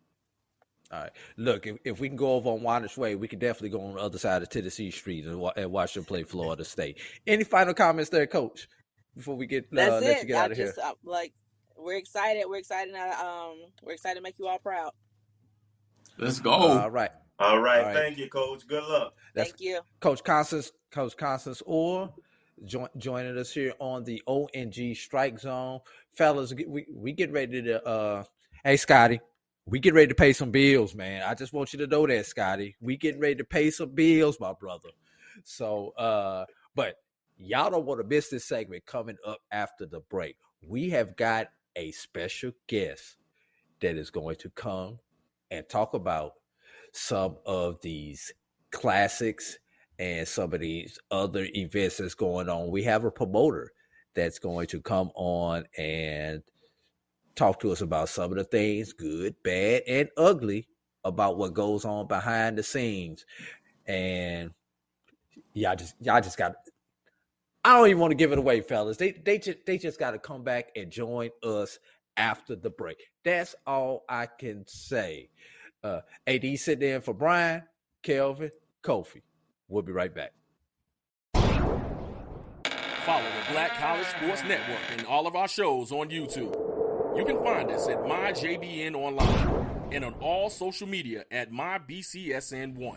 All 0.93 1.01
right. 1.01 1.11
Look, 1.37 1.67
if, 1.67 1.77
if 1.85 2.01
we 2.01 2.09
can 2.09 2.17
go 2.17 2.33
over 2.33 2.51
on 2.51 2.61
Wahnish 2.61 2.97
Way, 2.97 3.15
we 3.15 3.29
can 3.29 3.39
definitely 3.39 3.69
go 3.71 3.81
on 3.81 3.95
the 3.95 4.01
other 4.01 4.19
side 4.19 4.43
of 4.43 4.49
Tennessee 4.49 4.91
Street 4.91 5.25
and, 5.25 5.41
and 5.57 5.71
watch 5.71 5.95
them 5.95 6.05
play 6.05 6.25
Florida 6.25 6.65
State. 6.65 6.99
Any 7.27 7.45
final 7.45 7.75
comments 7.75 8.11
there, 8.11 8.27
Coach? 8.27 8.69
Before 9.17 9.37
we 9.37 9.47
get 9.47 9.65
uh, 9.65 9.69
That's 9.73 10.05
let 10.05 10.17
you 10.17 10.23
it. 10.23 10.27
get 10.29 10.37
I 10.37 10.45
out 10.45 10.51
of 10.53 10.57
here. 10.57 10.67
just 10.67 10.79
uh, 10.79 10.95
like 11.05 11.33
we're 11.77 11.97
excited. 11.97 12.45
We're 12.49 12.59
excited. 12.59 12.95
To, 12.95 13.01
um, 13.25 13.57
we're 13.83 13.93
excited 13.93 14.17
to 14.17 14.23
make 14.23 14.37
you 14.39 14.47
all 14.47 14.59
proud. 14.59 14.93
Let's 16.19 16.41
go. 16.41 16.51
All 16.51 16.91
right. 16.91 17.11
All 17.39 17.59
right. 17.61 17.79
All 17.79 17.85
right. 17.87 17.95
Thank 17.95 18.19
you, 18.19 18.29
Coach. 18.29 18.67
Good 18.67 18.85
luck. 18.85 19.15
That's 19.35 19.51
Thank 19.51 19.61
you. 19.61 19.81
Coach 20.01 20.23
Constance, 20.23 20.73
Coach 20.91 21.17
Constance 21.17 21.63
Orr, 21.67 22.13
join, 22.65 22.89
joining 22.99 23.37
us 23.39 23.53
here 23.53 23.73
on 23.79 24.05
the 24.05 24.23
ONG 24.27 24.95
Strike 24.95 25.39
Zone, 25.41 25.81
fellas. 26.15 26.53
We 26.55 26.87
we 26.93 27.13
get 27.13 27.33
ready 27.33 27.63
to. 27.63 27.85
uh 27.87 28.25
Hey, 28.63 28.77
Scotty, 28.77 29.21
we 29.71 29.79
get 29.79 29.95
ready 29.95 30.09
to 30.09 30.15
pay 30.17 30.33
some 30.33 30.51
bills, 30.51 30.97
man. 30.97 31.23
I 31.23 31.35
just 31.35 31.53
want 31.53 31.73
you 31.73 31.79
to 31.79 31.87
know 31.87 32.05
that, 32.05 32.27
Scotty. 32.27 32.75
We 32.81 32.97
getting 32.97 33.21
ready 33.21 33.37
to 33.37 33.45
pay 33.45 33.71
some 33.71 33.91
bills, 33.91 34.41
my 34.41 34.53
brother. 34.53 34.89
So, 35.45 35.91
uh, 35.91 36.45
but 36.75 36.97
y'all 37.39 37.71
don't 37.71 37.87
want 37.87 38.01
to 38.01 38.07
miss 38.07 38.31
this 38.31 38.45
segment 38.45 38.85
coming 38.85 39.17
up 39.25 39.39
after 39.53 39.87
the 39.87 40.01
break. 40.01 40.37
We 40.67 40.91
have 40.91 41.17
got 41.17 41.51
a 41.77 41.93
special 41.93 42.51
guest 42.67 43.17
that 43.81 43.97
is 43.97 44.11
going 44.11 44.37
to 44.37 44.51
come 44.51 44.99
and 45.53 45.69
talk 45.69 45.95
about 45.95 46.33
some 46.93 47.37
of 47.47 47.81
these 47.81 48.33
classics 48.73 49.57
and 50.01 50.27
some 50.27 50.53
of 50.53 50.61
these 50.61 50.99
other 51.13 51.47
events 51.55 51.99
that's 51.99 52.15
going 52.15 52.49
on. 52.49 52.73
We 52.73 52.83
have 52.85 53.05
a 53.05 53.11
promoter 53.11 53.71
that's 54.15 54.41
going 54.41 54.67
to 54.67 54.81
come 54.81 55.13
on 55.15 55.65
and 55.79 56.43
talk 57.41 57.59
to 57.59 57.73
us 57.73 57.81
about 57.81 58.11
some 58.11 58.31
of 58.31 58.37
the 58.37 58.45
things, 58.45 58.93
good, 58.93 59.35
bad, 59.43 59.83
and 59.89 60.11
ugly, 60.19 60.69
about 61.05 61.39
what 61.39 61.55
goes 61.55 61.87
on 61.87 62.07
behind 62.07 62.59
the 62.59 62.63
scenes. 62.63 63.25
And 63.87 64.51
y'all 65.55 65.75
just 65.75 65.95
y'all 66.01 66.21
just 66.21 66.37
got 66.37 66.55
I 67.65 67.77
don't 67.77 67.89
even 67.89 67.99
want 67.99 68.11
to 68.11 68.17
give 68.17 68.33
it 68.33 68.39
away, 68.39 68.61
fellas. 68.61 68.99
They 68.99 69.13
they 69.13 69.39
just 69.39 69.65
they 69.65 69.79
just 69.79 69.99
got 69.99 70.11
to 70.11 70.19
come 70.19 70.45
back 70.45 70.69
and 70.77 70.91
join 70.91 71.31
us 71.43 71.79
after 72.19 72.55
the 72.55 72.69
break. 72.69 72.99
That's 73.25 73.55
all 73.67 74.05
I 74.07 74.27
can 74.27 74.67
say. 74.67 75.31
Uh, 75.83 76.01
AD 76.27 76.59
sitting 76.59 76.91
in 76.91 77.01
for 77.01 77.15
Brian, 77.15 77.63
Kelvin, 78.03 78.51
Kofi. 78.83 79.23
We'll 79.69 79.83
be 79.83 79.93
right 79.93 80.15
back. 80.15 80.33
Follow 83.07 83.25
the 83.25 83.53
Black 83.53 83.73
College 83.79 84.07
Sports 84.09 84.43
Network 84.45 84.79
and 84.93 85.07
all 85.07 85.27
of 85.27 85.35
our 85.35 85.49
shows 85.49 85.91
on 85.91 86.11
YouTube. 86.11 86.70
You 87.21 87.27
can 87.27 87.45
find 87.45 87.71
us 87.71 87.87
at 87.87 87.99
MyJBN 87.99 88.95
Online 88.95 89.67
and 89.93 90.07
on 90.07 90.15
all 90.23 90.49
social 90.49 90.89
media 90.89 91.27
at 91.31 91.53
MyBCSN1. 91.53 92.97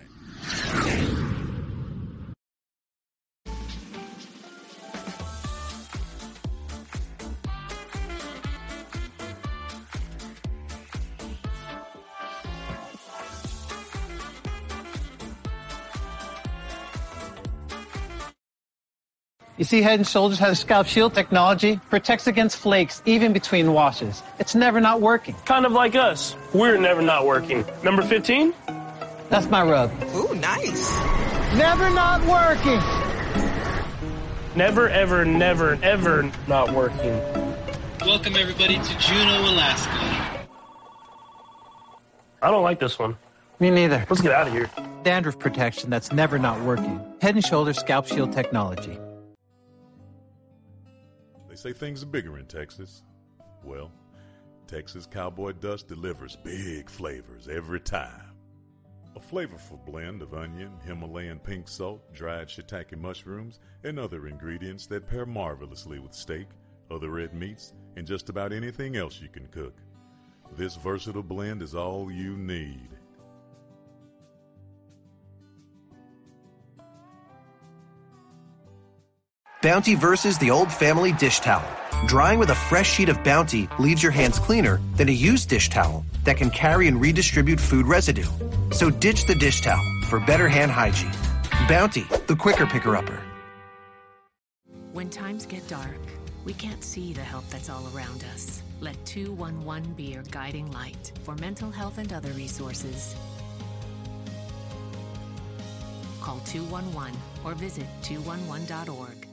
You 19.63 19.65
see, 19.65 19.81
Head 19.81 20.05
& 20.07 20.07
Shoulders 20.07 20.39
has 20.39 20.59
scalp 20.59 20.87
shield 20.87 21.13
technology, 21.13 21.79
protects 21.89 22.27
against 22.27 22.57
flakes 22.57 23.01
even 23.05 23.31
between 23.31 23.71
washes. 23.71 24.21
It's 24.37 24.55
never 24.55 24.81
not 24.81 24.99
working. 24.99 25.35
Kind 25.45 25.65
of 25.65 25.71
like 25.71 25.95
us. 25.95 26.35
We're 26.53 26.77
never 26.77 27.01
not 27.01 27.25
working. 27.25 27.63
Number 27.81 28.01
15? 28.01 28.53
That's 29.29 29.47
my 29.47 29.63
rub. 29.63 29.89
Ooh, 30.15 30.35
nice. 30.35 30.93
Never 31.55 31.89
not 31.91 32.25
working. 32.25 32.81
Never, 34.53 34.89
ever, 34.89 35.23
never, 35.23 35.79
ever 35.81 36.29
not 36.49 36.73
working. 36.73 37.17
Welcome 38.01 38.35
everybody 38.35 38.75
to 38.75 38.97
Juneau, 38.97 39.49
Alaska. 39.49 40.45
I 42.41 42.51
don't 42.51 42.63
like 42.63 42.81
this 42.81 42.99
one. 42.99 43.17
Me 43.61 43.69
neither. 43.69 44.05
Let's 44.09 44.21
get 44.21 44.33
out 44.33 44.47
of 44.47 44.51
here. 44.51 44.69
Dandruff 45.03 45.39
protection 45.39 45.89
that's 45.89 46.11
never 46.11 46.37
not 46.37 46.59
working. 46.63 46.99
Head 47.21 47.41
& 47.45 47.45
Shoulders 47.45 47.77
scalp 47.79 48.07
shield 48.07 48.33
technology. 48.33 48.99
Say 51.63 51.71
things 51.71 52.03
are 52.03 52.07
bigger 52.07 52.37
in 52.39 52.45
Texas. 52.45 53.03
Well, 53.63 53.89
Texas 54.67 55.07
Cowboy 55.09 55.53
Dust 55.53 55.87
delivers 55.87 56.35
big 56.35 56.89
flavors 56.89 57.47
every 57.47 57.79
time. 57.79 58.33
A 59.15 59.19
flavorful 59.21 59.79
blend 59.85 60.21
of 60.21 60.33
onion, 60.33 60.73
Himalayan 60.85 61.39
pink 61.39 61.69
salt, 61.69 62.13
dried 62.13 62.49
shiitake 62.49 62.97
mushrooms, 62.97 63.61
and 63.85 63.97
other 63.97 64.27
ingredients 64.27 64.87
that 64.87 65.07
pair 65.07 65.25
marvelously 65.25 65.99
with 65.99 66.13
steak, 66.13 66.47
other 66.91 67.11
red 67.11 67.33
meats, 67.33 67.71
and 67.95 68.05
just 68.05 68.27
about 68.27 68.51
anything 68.51 68.97
else 68.97 69.21
you 69.21 69.29
can 69.29 69.47
cook. 69.47 69.77
This 70.57 70.75
versatile 70.75 71.23
blend 71.23 71.61
is 71.61 71.75
all 71.75 72.11
you 72.11 72.35
need. 72.35 72.89
Bounty 79.63 79.95
versus 79.95 80.37
the 80.39 80.51
old 80.51 80.69
family 80.69 81.13
dish 81.13 81.39
towel. 81.39 81.65
Drying 82.05 82.37
with 82.37 82.49
a 82.49 82.55
fresh 82.55 82.95
sheet 82.95 83.07
of 83.07 83.23
Bounty 83.23 83.69
leaves 83.79 84.03
your 84.03 84.11
hands 84.11 84.37
cleaner 84.37 84.81
than 84.97 85.07
a 85.07 85.13
used 85.13 85.47
dish 85.47 85.69
towel 85.69 86.03
that 86.25 86.35
can 86.35 86.49
carry 86.49 86.89
and 86.89 86.99
redistribute 86.99 87.61
food 87.61 87.87
residue. 87.87 88.27
So 88.71 88.89
ditch 88.89 89.25
the 89.25 89.35
dish 89.35 89.61
towel 89.61 89.81
for 90.09 90.19
better 90.19 90.49
hand 90.49 90.69
hygiene. 90.69 91.13
Bounty, 91.69 92.03
the 92.27 92.35
quicker 92.35 92.65
picker 92.65 92.97
upper. 92.97 93.23
When 94.91 95.09
times 95.09 95.45
get 95.45 95.65
dark, 95.69 96.01
we 96.43 96.53
can't 96.53 96.83
see 96.83 97.13
the 97.13 97.21
help 97.21 97.47
that's 97.49 97.69
all 97.69 97.87
around 97.95 98.25
us. 98.33 98.63
Let 98.81 98.97
211 99.05 99.93
be 99.93 100.11
your 100.11 100.23
guiding 100.23 100.69
light 100.73 101.13
for 101.23 101.35
mental 101.35 101.71
health 101.71 101.99
and 101.99 102.11
other 102.11 102.31
resources. 102.31 103.15
Call 106.19 106.41
211 106.47 107.17
or 107.45 107.53
visit 107.53 107.87
211.org. 108.01 109.32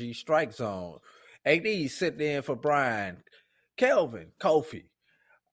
ONG 0.00 0.14
Strike 0.14 0.52
Zone. 0.52 0.98
AD 1.44 1.66
sitting 1.90 2.20
in 2.20 2.42
for 2.42 2.56
Brian, 2.56 3.22
Kelvin, 3.76 4.32
Kofi. 4.40 4.84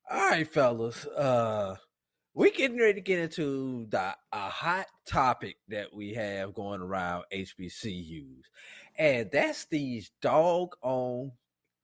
All 0.10 0.30
right, 0.30 0.48
fellas. 0.48 1.06
Uh 1.06 1.76
we 2.34 2.50
getting 2.52 2.80
ready 2.80 2.94
to 2.94 3.02
get 3.02 3.20
into 3.20 3.88
the 3.90 4.16
a 4.32 4.50
hot 4.50 4.86
topic 5.06 5.58
that 5.68 5.94
we 5.94 6.14
have 6.14 6.54
going 6.54 6.82
around 6.82 7.26
HBCUs, 7.34 8.44
and 8.98 9.30
that's 9.32 9.66
these 9.66 10.12
dog 10.22 10.76
on 10.82 11.34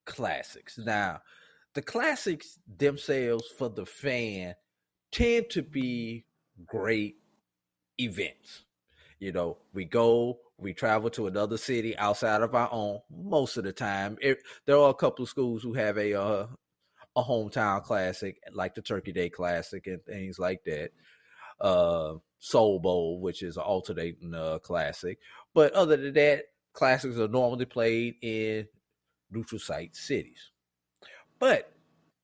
classics. 0.05 0.77
Now, 0.77 1.19
the 1.73 1.81
classics 1.81 2.59
themselves 2.77 3.43
for 3.57 3.69
the 3.69 3.85
fan 3.85 4.55
tend 5.11 5.49
to 5.49 5.61
be 5.61 6.23
great 6.65 7.17
events. 7.99 8.63
You 9.19 9.31
know, 9.31 9.57
we 9.73 9.85
go, 9.85 10.39
we 10.57 10.73
travel 10.73 11.09
to 11.11 11.27
another 11.27 11.57
city 11.57 11.97
outside 11.97 12.41
of 12.41 12.53
our 12.53 12.69
own 12.71 12.99
most 13.09 13.57
of 13.57 13.63
the 13.63 13.73
time. 13.73 14.17
It, 14.21 14.39
there 14.65 14.77
are 14.77 14.89
a 14.89 14.95
couple 14.95 15.23
of 15.23 15.29
schools 15.29 15.63
who 15.63 15.73
have 15.73 15.97
a 15.97 16.13
uh, 16.13 16.47
a 17.15 17.23
hometown 17.23 17.83
classic 17.83 18.39
like 18.53 18.75
the 18.75 18.81
Turkey 18.81 19.11
Day 19.11 19.29
Classic 19.29 19.85
and 19.87 20.03
things 20.05 20.37
like 20.37 20.63
that. 20.65 20.91
Uh, 21.59 22.15
Soul 22.39 22.79
Bowl, 22.79 23.19
which 23.19 23.41
is 23.41 23.57
an 23.57 23.63
alternating 23.63 24.35
uh, 24.35 24.59
classic, 24.59 25.17
but 25.55 25.73
other 25.73 25.97
than 25.97 26.13
that, 26.13 26.43
classics 26.71 27.17
are 27.17 27.27
normally 27.27 27.65
played 27.65 28.13
in 28.21 28.67
neutral 29.31 29.57
site 29.57 29.95
cities. 29.95 30.51
But 31.39 31.71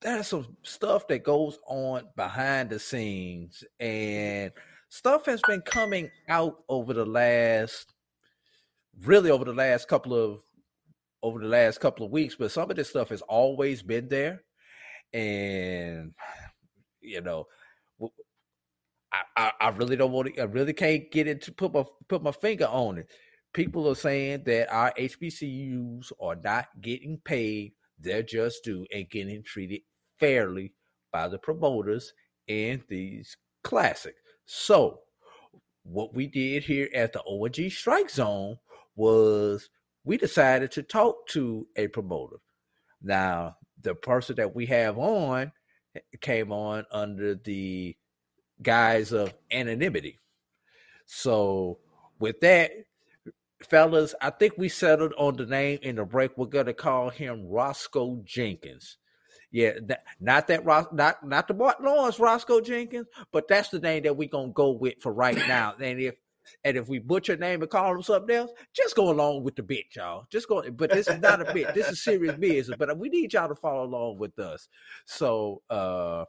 there's 0.02 0.28
some 0.28 0.58
stuff 0.62 1.08
that 1.08 1.24
goes 1.24 1.58
on 1.66 2.10
behind 2.16 2.70
the 2.70 2.78
scenes, 2.78 3.64
and 3.80 4.52
stuff 4.94 5.26
has 5.26 5.41
been 5.48 5.62
coming 5.62 6.12
out 6.30 6.58
over 6.70 6.94
the 6.94 7.06
last, 7.06 7.91
really 9.02 9.32
over 9.32 9.44
the 9.44 9.54
last 9.54 9.88
couple 9.88 10.14
of, 10.14 10.41
over 11.24 11.39
the 11.39 11.48
last 11.48 11.80
couple 11.80 12.06
of 12.06 12.12
weeks. 12.12 12.36
But 12.36 12.52
some 12.52 12.70
of 12.70 12.78
this 12.78 12.91
stuff 12.91 13.10
has 13.10 13.24
always 13.24 13.82
been 13.82 14.08
there, 14.08 14.44
and 15.12 16.14
you 17.02 17.22
know, 17.22 17.46
I, 19.12 19.22
I, 19.36 19.52
I 19.60 19.70
really 19.70 19.96
don't 19.96 20.12
want 20.12 20.36
to. 20.36 20.41
I 20.41 20.46
really 20.46 20.74
can't 20.74 21.10
get 21.12 21.28
into 21.28 21.52
put 21.52 21.74
my 21.74 21.86
put 22.08 22.22
my 22.22 22.32
finger 22.32 22.68
on 22.68 23.00
it. 23.00 23.08
People 23.52 23.89
are 23.89 23.96
saying 23.96 24.44
that 24.46 24.72
our 24.72 24.94
HBCUs 24.98 26.12
are 26.22 26.36
not 26.36 26.68
getting 26.82 27.20
paid 27.24 27.74
their 28.00 28.22
just 28.22 28.64
due 28.64 28.86
and 28.94 29.10
getting 29.10 29.44
treated 29.44 29.82
fairly 30.20 30.74
by 31.12 31.28
the 31.28 31.38
promoters 31.39 32.14
in 32.48 32.84
these 32.89 33.38
classics. 33.64 34.20
So, 34.46 35.02
what 35.84 36.14
we 36.14 36.28
did 36.28 36.64
here 36.64 36.89
at 36.94 37.14
the 37.14 37.22
ONG 37.24 37.70
Strike 37.70 38.10
Zone 38.10 38.58
was 38.96 39.70
we 40.04 40.18
decided 40.18 40.72
to 40.72 40.84
talk 40.84 41.28
to 41.30 41.68
a 41.76 41.88
promoter. 41.88 42.38
Now, 43.02 43.58
the 43.82 43.96
person 43.96 44.36
that 44.38 44.56
we 44.56 44.66
have 44.68 44.98
on 44.98 45.52
came 46.22 46.52
on 46.52 46.86
under 46.91 47.36
the 47.36 47.96
guise 48.62 49.12
of 49.12 49.34
anonymity. 49.52 50.20
So 51.06 51.80
with 52.20 52.39
that, 52.41 52.72
fellas, 53.62 54.16
I 54.22 54.30
think 54.30 54.54
we 54.58 54.70
settled 54.70 55.14
on 55.18 55.36
the 55.36 55.46
name 55.46 55.80
in 55.82 55.98
the 55.98 56.06
break. 56.06 56.38
We're 56.38 56.46
gonna 56.46 56.74
call 56.74 57.10
him 57.10 57.48
Roscoe 57.48 58.22
Jenkins. 58.24 58.98
Yeah, 59.54 59.74
that, 59.88 60.06
not 60.22 60.47
that 60.49 60.66
not 60.93 61.28
not 61.28 61.49
the 61.49 61.56
Bart 61.56 61.84
Lawrence 61.84 62.20
Roscoe 62.20 62.62
Jenkins, 62.62 63.08
but 63.34 63.47
that's 63.49 63.70
the 63.70 63.80
name 63.82 64.04
that 64.06 64.18
we're 64.18 64.30
gonna 64.30 64.54
go 64.54 64.72
with 64.72 64.95
for 65.01 65.14
right 65.14 65.38
now. 65.49 65.76
and 65.82 66.01
if 66.01 66.16
and 66.66 66.78
if 66.78 66.89
we 66.89 66.99
butcher 66.99 67.38
name 67.38 67.64
and 67.64 67.72
call 67.72 67.95
him 67.95 68.04
something 68.04 68.36
else, 68.36 68.51
just 68.76 68.95
go 68.97 69.12
along 69.12 69.45
with 69.45 69.58
the 69.58 69.64
bit, 69.64 69.86
y'all. 69.95 70.28
Just 70.32 70.49
go. 70.49 70.64
But 70.72 70.93
this 70.93 71.10
is 71.10 71.22
not 71.22 71.41
a 71.41 71.54
bit. 71.54 71.74
This 71.76 71.91
is 71.91 72.04
serious 72.04 72.36
business. 72.38 72.78
But 72.80 72.97
we 72.99 73.10
need 73.10 73.34
y'all 73.34 73.49
to 73.49 73.56
follow 73.56 73.86
along 73.86 74.20
with 74.20 74.39
us. 74.39 74.70
So, 75.08 75.64
uh, 75.72 76.26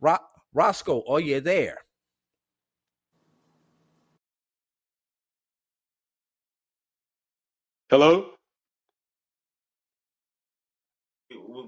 Ro- 0.00 0.18
Roscoe, 0.54 1.04
are 1.08 1.20
you 1.20 1.40
there? 1.40 1.78
Hello. 7.90 8.31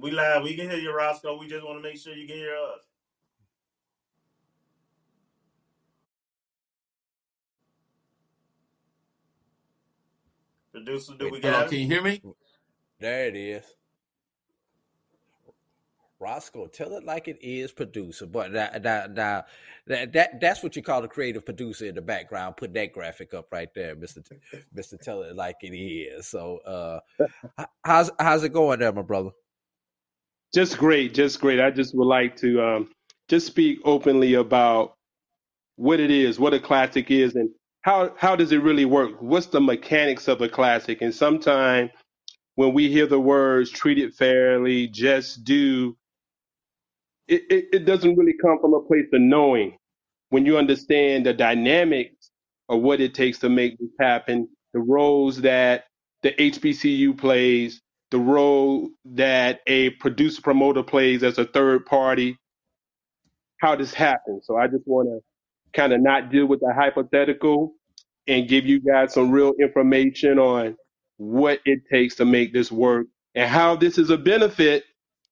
We 0.03 0.11
live. 0.11 0.43
We 0.43 0.57
can 0.57 0.71
hear 0.71 0.79
you, 0.79 0.95
Roscoe. 0.95 1.39
We 1.39 1.47
just 1.49 1.65
want 1.65 1.79
to 1.79 1.83
make 1.83 1.99
sure 1.99 2.15
you 2.15 2.27
can 2.27 2.37
hear 2.37 2.57
us. 2.57 2.81
Producer, 10.73 11.13
do 11.19 11.31
we 11.31 11.41
Hello, 11.41 11.61
got 11.61 11.69
can 11.69 11.79
it? 11.79 11.81
you 11.83 11.87
hear 11.87 12.03
me? 12.03 12.23
There 12.99 13.27
it 13.27 13.37
is. 13.37 13.65
Roscoe, 16.19 16.67
tell 16.67 16.97
it 16.97 17.05
like 17.05 17.29
it 17.29 17.39
is, 17.43 17.71
producer. 17.71 18.27
But 18.27 18.53
that, 18.55 18.83
that, 18.83 19.15
that, 19.15 19.49
that, 19.87 20.13
that 20.15 20.41
that's 20.41 20.63
what 20.63 20.75
you 20.75 20.83
call 20.83 21.05
a 21.05 21.09
creative 21.09 21.45
producer 21.45 21.85
in 21.87 21.95
the 21.95 22.01
background. 22.03 22.57
Put 22.57 22.73
that 22.75 22.93
graphic 22.93 23.35
up 23.35 23.49
right 23.53 23.69
there, 23.75 23.95
Mister 23.95 24.23
Mister. 24.73 24.97
Tell 24.97 25.23
it 25.23 25.37
like 25.37 25.57
it 25.63 25.77
is. 25.77 26.27
So, 26.27 26.59
uh, 26.67 27.01
how's 27.85 28.11
how's 28.19 28.43
it 28.43 28.55
going 28.55 28.79
there, 28.81 28.93
my 28.93 29.03
brother? 29.03 29.31
Just 30.55 30.79
great, 30.79 31.15
just 31.15 31.41
great. 31.41 31.61
I 31.61 31.71
just 31.71 31.95
would 31.97 32.07
like 32.07 32.37
to 32.39 32.63
um, 32.63 32.93
just 33.29 33.47
speak 33.47 33.81
openly 33.85 34.35
about 34.35 34.95
what 35.77 36.01
it 36.01 36.11
is, 36.11 36.39
what 36.41 36.55
a 36.55 36.61
classic 36.61 37.11
is, 37.11 37.37
and 37.37 37.51
how 37.83 38.15
how 38.19 38.37
does 38.37 38.53
it 38.53 38.63
really 38.63 38.87
work? 38.87 39.13
What's 39.21 39.47
the 39.47 39.61
mechanics 39.61 40.29
of 40.29 40.43
a 40.43 40.49
classic? 40.49 41.03
And 41.03 41.15
sometimes 41.15 41.91
when 42.57 42.75
we 42.75 42.91
hear 42.91 43.07
the 43.07 43.21
words 43.21 43.71
"treat 43.71 43.99
it 43.99 44.15
fairly," 44.15 44.89
"just 44.89 45.45
do," 45.45 45.97
it, 47.29 47.43
it, 47.51 47.67
it 47.73 47.85
doesn't 47.87 48.17
really 48.17 48.35
come 48.43 48.59
from 48.61 48.75
a 48.75 48.81
place 48.83 49.07
of 49.13 49.21
knowing. 49.23 49.79
When 50.31 50.47
you 50.47 50.59
understand 50.59 51.27
the 51.27 51.35
dynamics 51.35 52.31
of 52.69 52.83
what 52.83 53.01
it 53.01 53.15
takes 53.15 53.39
to 53.41 53.51
make 53.51 53.79
this 53.79 53.91
happen, 54.01 54.49
the 54.75 54.81
roles 54.81 55.43
that 55.43 55.87
the 56.23 56.33
HBCU 56.33 57.19
plays, 57.19 57.83
the 58.15 58.21
role 58.21 58.91
that 59.05 59.59
a 59.67 59.91
producer 59.91 60.41
promoter 60.41 60.85
plays 60.85 61.25
as 61.25 61.37
a 61.37 61.45
third 61.45 61.85
party, 61.85 62.39
how 63.61 63.75
this 63.75 63.93
happens. 63.93 64.47
So 64.47 64.57
I 64.57 64.69
just 64.69 64.87
want 64.87 65.09
to 65.09 65.19
kind 65.77 65.93
of 65.93 66.01
not 66.01 66.31
deal 66.31 66.47
with 66.47 66.61
the 66.61 66.73
hypothetical 66.73 67.73
and 68.29 68.47
give 68.49 68.67
you 68.67 68.79
guys 68.81 69.15
some 69.15 69.33
real 69.33 69.53
information 69.61 70.39
on 70.39 70.77
what 71.17 71.59
it 71.65 71.81
takes 71.93 72.15
to 72.15 72.25
make 72.25 72.53
this 72.53 72.71
work 72.71 73.09
and 73.35 73.51
how 73.51 73.75
this 73.75 73.99
is 73.99 74.11
a 74.11 74.17
benefit 74.17 74.85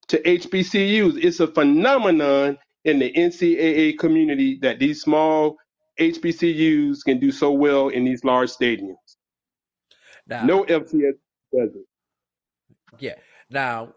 to 0.09 0.21
HBCUs. 0.21 1.23
It's 1.23 1.39
a 1.39 1.47
phenomenon 1.47 2.59
in 2.85 2.99
the 2.99 3.13
NCAA 3.13 3.97
community 3.97 4.59
that 4.63 4.81
these 4.81 5.03
small 5.03 5.55
HBCUs 6.01 7.05
can 7.05 7.21
do 7.21 7.31
so 7.31 7.53
well 7.53 7.91
in 7.91 8.05
these 8.05 8.25
large 8.25 8.51
stadiums. 8.51 8.97
Now, 10.27 10.45
No 10.45 10.65
FCS 10.65 11.13
does 11.57 11.71
it. 11.77 11.87
Yeah. 12.99 13.15
Now, 13.51 13.93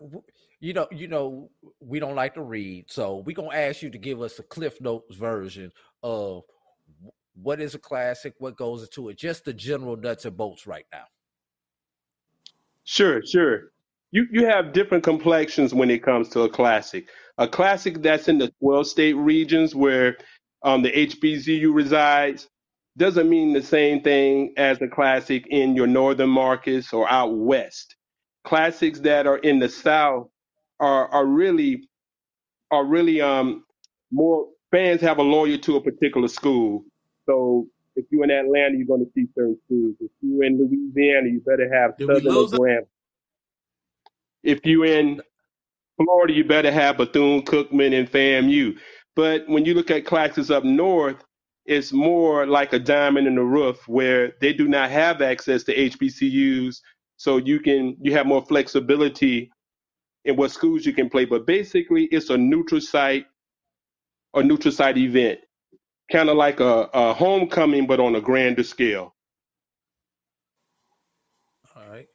you 0.59 0.73
know, 0.73 0.87
you 0.91 1.07
know, 1.07 1.49
we 1.79 1.99
don't 1.99 2.15
like 2.15 2.33
to 2.35 2.41
read, 2.41 2.85
so 2.89 3.23
we're 3.25 3.35
gonna 3.35 3.55
ask 3.55 3.81
you 3.81 3.89
to 3.89 3.97
give 3.97 4.21
us 4.21 4.39
a 4.39 4.43
Cliff 4.43 4.81
Notes 4.81 5.15
version 5.15 5.71
of 6.03 6.43
what 7.41 7.59
is 7.59 7.75
a 7.75 7.79
classic, 7.79 8.33
what 8.39 8.57
goes 8.57 8.81
into 8.81 9.09
it, 9.09 9.17
just 9.17 9.45
the 9.45 9.53
general 9.53 9.95
nuts 9.95 10.25
and 10.25 10.37
bolts 10.37 10.65
right 10.65 10.85
now. 10.91 11.05
Sure, 12.83 13.21
sure. 13.25 13.71
You 14.11 14.27
you 14.31 14.45
have 14.45 14.73
different 14.73 15.03
complexions 15.03 15.73
when 15.73 15.89
it 15.89 16.03
comes 16.03 16.29
to 16.29 16.41
a 16.41 16.49
classic. 16.49 17.09
A 17.37 17.47
classic 17.47 18.01
that's 18.01 18.27
in 18.27 18.37
the 18.37 18.51
12 18.59 18.87
state 18.87 19.13
regions 19.13 19.75
where 19.75 20.17
um, 20.63 20.81
the 20.81 20.91
HBCU 20.91 21.73
resides 21.73 22.47
doesn't 22.97 23.29
mean 23.29 23.51
the 23.51 23.61
same 23.61 24.01
thing 24.01 24.53
as 24.55 24.81
a 24.81 24.87
classic 24.87 25.45
in 25.47 25.75
your 25.75 25.87
northern 25.87 26.29
markets 26.29 26.93
or 26.93 27.09
out 27.09 27.35
west. 27.35 27.95
Classics 28.45 28.99
that 29.01 29.27
are 29.27 29.37
in 29.39 29.59
the 29.59 29.69
south 29.69 30.29
are 30.79 31.07
are 31.09 31.25
really 31.25 31.89
are 32.71 32.85
really 32.85 33.21
um 33.21 33.65
more 34.11 34.47
fans 34.71 35.01
have 35.01 35.19
a 35.19 35.23
loyalty 35.23 35.57
to 35.59 35.77
a 35.77 35.81
particular 35.81 36.27
school. 36.27 36.83
So 37.25 37.67
if 37.95 38.05
you're 38.11 38.23
in 38.25 38.31
Atlanta, 38.31 38.77
you're 38.77 38.87
going 38.87 39.05
to 39.05 39.11
see 39.15 39.27
certain 39.35 39.57
schools. 39.65 39.95
If 39.99 40.11
you're 40.21 40.43
in 40.43 40.57
Louisiana, 40.59 41.29
you 41.29 41.41
better 41.45 41.73
have 41.73 41.97
Did 41.97 42.11
we 42.11 42.21
Southern 42.21 42.33
or 42.35 42.41
lose 42.41 42.53
him? 42.53 42.59
Graham. 42.59 42.83
If 44.43 44.65
you're 44.65 44.85
in 44.85 45.21
Florida, 45.97 46.33
you 46.33 46.43
better 46.43 46.71
have 46.71 46.97
Bethune 46.97 47.43
Cookman 47.43 47.97
and 47.97 48.11
FAMU. 48.11 48.77
But 49.15 49.47
when 49.47 49.65
you 49.65 49.73
look 49.73 49.91
at 49.91 50.05
classes 50.05 50.51
up 50.51 50.63
north, 50.63 51.23
it's 51.65 51.93
more 51.93 52.45
like 52.45 52.73
a 52.73 52.79
diamond 52.79 53.27
in 53.27 53.35
the 53.35 53.43
roof 53.43 53.87
where 53.87 54.33
they 54.41 54.53
do 54.53 54.67
not 54.67 54.91
have 54.91 55.21
access 55.21 55.63
to 55.63 55.75
HBCUs. 55.75 56.77
So 57.17 57.37
you 57.37 57.59
can 57.59 57.97
you 58.01 58.13
have 58.13 58.25
more 58.27 58.45
flexibility 58.45 59.51
in 60.25 60.35
what 60.35 60.51
schools 60.51 60.85
you 60.85 60.93
can 60.93 61.09
play. 61.09 61.25
But 61.25 61.45
basically, 61.47 62.05
it's 62.05 62.29
a 62.29 62.37
neutral 62.37 62.81
site 62.81 63.25
a 64.35 64.43
neutral 64.43 64.71
site 64.73 64.97
event, 64.97 65.39
kind 66.11 66.29
of 66.29 66.37
like 66.37 66.59
a, 66.59 66.89
a 66.93 67.13
homecoming, 67.13 67.87
but 67.87 67.99
on 67.99 68.15
a 68.15 68.21
grander 68.21 68.63
scale. 68.63 69.15
All 71.75 71.89
right. 71.89 72.07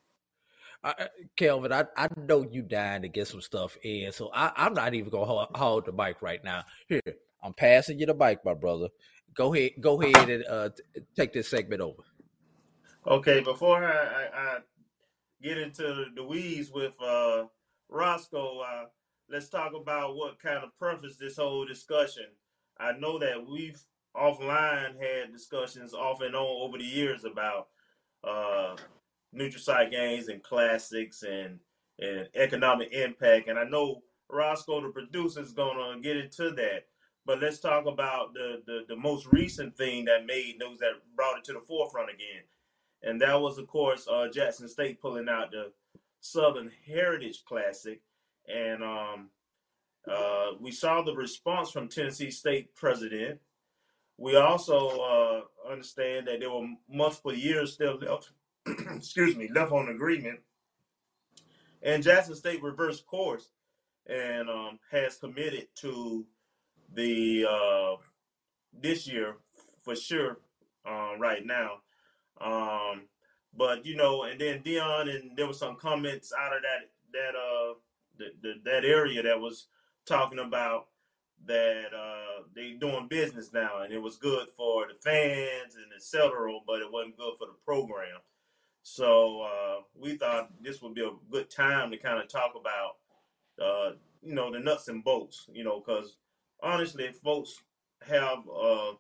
I, 0.85 0.91
I- 0.99 1.09
Kelvin, 1.37 1.73
I, 1.73 1.85
I 1.97 2.09
know 2.17 2.47
you 2.51 2.63
dying 2.63 3.03
to 3.03 3.09
get 3.09 3.29
some 3.29 3.41
stuff 3.41 3.77
in, 3.83 4.13
so 4.13 4.31
I, 4.35 4.53
I'm 4.57 4.75
not 4.75 4.95
even 4.95 5.11
gonna 5.11 5.27
hold, 5.27 5.49
hold 5.55 5.87
the 5.87 5.93
mic 5.93 6.23
right 6.23 6.43
now. 6.45 6.65
Here, 6.89 7.01
I'm 7.43 7.55
passing 7.55 7.99
you 7.99 8.07
the 8.07 8.15
mic, 8.15 8.45
my 8.45 8.55
brother. 8.55 8.89
Go 9.35 9.55
ahead, 9.55 9.73
go 9.81 10.01
ahead 10.03 10.29
and 10.29 10.45
uh, 10.47 10.71
t- 10.71 11.03
take 11.17 11.33
this 11.33 11.49
segment 11.49 11.81
over. 11.83 12.03
Okay, 13.07 13.41
before 13.41 13.85
I, 13.85 13.93
I, 13.93 14.29
I 14.35 14.59
get 15.43 15.59
into 15.59 16.07
the 16.15 16.25
weeds 16.25 16.71
with 16.71 16.95
uh, 17.03 17.45
Roscoe, 17.89 18.61
uh, 18.61 18.85
let's 19.31 19.49
talk 19.49 19.73
about 19.75 20.17
what 20.17 20.39
kind 20.39 20.63
of 20.63 20.77
preface 20.79 21.17
this 21.17 21.37
whole 21.37 21.67
discussion. 21.67 22.27
I 22.79 22.93
know 22.93 23.19
that 23.19 23.47
we've 23.47 23.81
offline 24.17 24.97
had 24.99 25.33
discussions 25.33 25.95
off 25.95 26.21
and 26.21 26.35
on 26.35 26.69
over 26.69 26.79
the 26.79 26.85
years 26.85 27.25
about 27.25 27.69
uh, 28.25 28.77
neutral 29.33 29.63
site 29.63 29.91
games 29.91 30.29
and 30.29 30.43
classics 30.43 31.23
and 31.23 31.61
and 32.03 32.29
economic 32.35 32.91
impact, 32.93 33.49
and 33.49 33.59
I 33.59 33.65
know 33.65 34.03
Roscoe, 34.31 34.81
the 34.81 34.89
producer, 34.89 35.43
is 35.43 35.53
gonna 35.53 36.01
get 36.01 36.17
into 36.17 36.51
that. 36.53 36.87
But 37.27 37.43
let's 37.43 37.61
talk 37.61 37.85
about 37.87 38.33
the, 38.33 38.63
the 38.67 38.85
the 38.89 38.97
most 38.97 39.27
recent 39.27 39.77
thing 39.77 40.07
that 40.07 40.25
made 40.25 40.59
news 40.59 40.79
that 40.79 40.93
brought 41.15 41.37
it 41.39 41.45
to 41.45 41.53
the 41.53 41.61
forefront 41.61 42.09
again 42.09 42.45
and 43.03 43.21
that 43.21 43.41
was 43.41 43.59
of 43.59 43.67
course 43.67 44.07
uh, 44.11 44.29
Jackson 44.29 44.69
State 44.69 45.01
pulling 45.01 45.29
out 45.29 45.51
the 45.51 45.73
Southern 46.21 46.71
Heritage 46.87 47.45
Classic, 47.45 48.01
and 48.47 48.83
um, 48.83 49.31
uh, 50.07 50.53
we 50.61 50.71
saw 50.71 51.03
the 51.03 51.15
response 51.15 51.71
from 51.71 51.89
Tennessee 51.89 52.31
State 52.31 52.75
president. 52.75 53.41
We 54.19 54.37
also 54.37 54.89
uh, 54.89 55.71
understand 55.71 56.27
that 56.27 56.41
there 56.41 56.51
were 56.51 56.69
multiple 56.89 57.35
years 57.35 57.73
still 57.73 57.97
left, 57.97 58.31
excuse 58.67 59.35
me, 59.35 59.49
left 59.49 59.73
on 59.73 59.89
agreement, 59.89 60.41
and 61.83 62.03
Jackson 62.03 62.35
State 62.35 62.63
reversed 62.63 63.07
course 63.07 63.49
and 64.07 64.51
um, 64.51 64.79
has 64.91 65.17
committed 65.17 65.69
to 65.77 66.27
the 66.93 67.47
uh, 67.49 67.97
this 68.79 69.07
year 69.07 69.37
for 69.85 69.95
sure 69.95 70.39
uh, 70.87 71.17
right 71.19 71.45
now. 71.45 71.79
Um, 72.41 73.03
but 73.57 73.85
you 73.85 73.97
know, 73.97 74.25
and 74.25 74.41
then 74.41 74.63
Dion, 74.63 75.09
and 75.09 75.37
there 75.37 75.47
was 75.47 75.59
some 75.59 75.77
comments 75.77 76.33
out 76.39 76.57
of 76.57 76.63
that 76.63 76.91
that 77.13 77.35
uh 77.37 77.75
the, 78.19 78.27
the, 78.43 78.55
that 78.65 78.85
area 78.85 79.23
that 79.23 79.41
was 79.41 79.67
talking 80.07 80.39
about 80.39 80.87
that 81.47 81.87
uh 81.97 82.43
they 82.55 82.73
doing 82.73 83.09
business 83.09 83.53
now, 83.53 83.83
and 83.83 83.93
it 83.93 84.01
was 84.01 84.17
good 84.17 84.49
for 84.57 84.87
the 84.87 84.95
fans 84.95 85.75
and 85.75 85.93
etc. 85.95 86.53
But 86.67 86.81
it 86.81 86.93
wasn't 86.93 87.17
good 87.17 87.35
for 87.39 87.47
the 87.47 87.57
program. 87.65 88.21
So 88.83 89.43
uh, 89.43 89.83
we 89.95 90.17
thought 90.17 90.51
this 90.63 90.81
would 90.81 90.95
be 90.95 91.05
a 91.05 91.11
good 91.31 91.51
time 91.51 91.91
to 91.91 91.97
kind 91.97 92.19
of 92.19 92.29
talk 92.29 92.53
about 92.59 92.97
uh, 93.63 93.93
you 94.23 94.35
know 94.35 94.51
the 94.53 94.59
nuts 94.61 94.89
and 94.89 95.05
bolts. 95.05 95.47
You 95.53 95.65
know, 95.65 95.81
because 95.81 96.17
honestly, 96.63 97.11
folks 97.23 97.63
have 98.07 98.39
uh, 98.49 98.93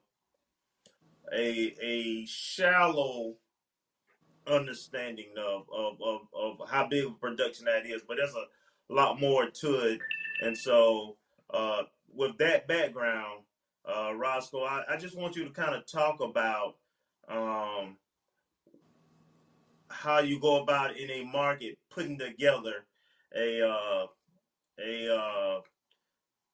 a 1.32 1.74
a 1.82 2.26
shallow 2.26 3.34
understanding 4.46 5.34
of, 5.38 5.66
of 5.72 5.96
of 6.02 6.20
of 6.34 6.68
how 6.68 6.86
big 6.88 7.06
a 7.06 7.10
production 7.10 7.66
that 7.66 7.86
is, 7.86 8.02
but 8.06 8.16
there's 8.16 8.34
a 8.34 8.92
lot 8.92 9.20
more 9.20 9.48
to 9.48 9.74
it. 9.80 10.00
And 10.42 10.56
so, 10.56 11.16
uh, 11.52 11.82
with 12.12 12.38
that 12.38 12.66
background, 12.66 13.42
uh, 13.84 14.14
Roscoe, 14.14 14.64
I, 14.64 14.82
I 14.90 14.96
just 14.96 15.16
want 15.16 15.36
you 15.36 15.44
to 15.44 15.50
kind 15.50 15.74
of 15.74 15.86
talk 15.86 16.20
about 16.20 16.76
um, 17.28 17.96
how 19.88 20.20
you 20.20 20.40
go 20.40 20.62
about 20.62 20.96
in 20.96 21.10
a 21.10 21.24
market 21.24 21.78
putting 21.90 22.18
together 22.18 22.86
a 23.36 23.62
uh, 23.62 24.06
a 24.82 25.14
uh, 25.14 25.60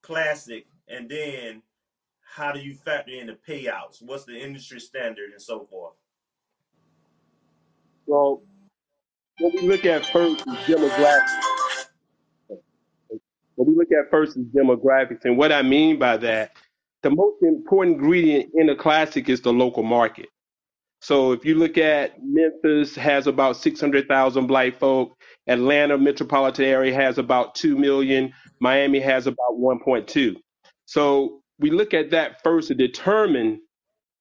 classic, 0.03 0.67
and 0.89 1.09
then 1.09 1.62
how 2.37 2.53
do 2.53 2.61
you 2.61 2.74
factor 2.74 3.12
in 3.12 3.28
the 3.28 3.39
payouts? 3.49 4.03
What's 4.03 4.24
the 4.24 4.39
industry 4.39 4.78
standard 4.78 5.30
and 5.32 5.41
so 5.41 5.66
forth? 5.70 5.95
Well, 8.07 8.43
what 9.39 9.55
we 9.55 9.62
look 9.62 9.87
at 9.87 10.05
first 10.07 10.41
is 10.47 10.55
demographics. 10.66 11.87
What 13.55 13.68
we 13.68 13.74
look 13.74 13.89
at 13.91 14.11
first 14.11 14.37
is 14.37 14.45
demographics, 14.45 15.24
and 15.24 15.39
what 15.39 15.51
I 15.51 15.62
mean 15.62 15.99
by 15.99 16.18
that, 16.18 16.53
the 17.03 17.09
most 17.11 17.43
important 17.43 17.97
ingredient 17.97 18.51
in 18.55 18.68
a 18.68 18.76
classic 18.76 19.30
is 19.30 19.41
the 19.41 19.53
local 19.53 19.82
market. 19.82 20.28
So 21.01 21.32
if 21.32 21.45
you 21.45 21.55
look 21.55 21.78
at 21.78 22.16
Memphis 22.22 22.95
has 22.97 23.26
about 23.26 23.57
600,000 23.57 24.47
black 24.47 24.78
folk, 24.78 25.16
Atlanta 25.47 25.97
metropolitan 25.97 26.66
area 26.66 26.93
has 26.95 27.16
about 27.16 27.55
2 27.55 27.78
million, 27.78 28.32
Miami 28.61 29.01
has 29.01 29.26
about 29.26 29.59
1.2. 29.59 30.37
So 30.84 31.43
we 31.59 31.70
look 31.70 31.94
at 31.94 32.11
that 32.11 32.42
first 32.42 32.68
to 32.68 32.74
determine 32.74 33.61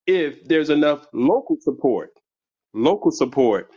if 0.06 0.44
there's 0.44 0.70
enough 0.70 1.06
local 1.12 1.56
support. 1.60 2.10
Local 2.74 3.10
support. 3.10 3.70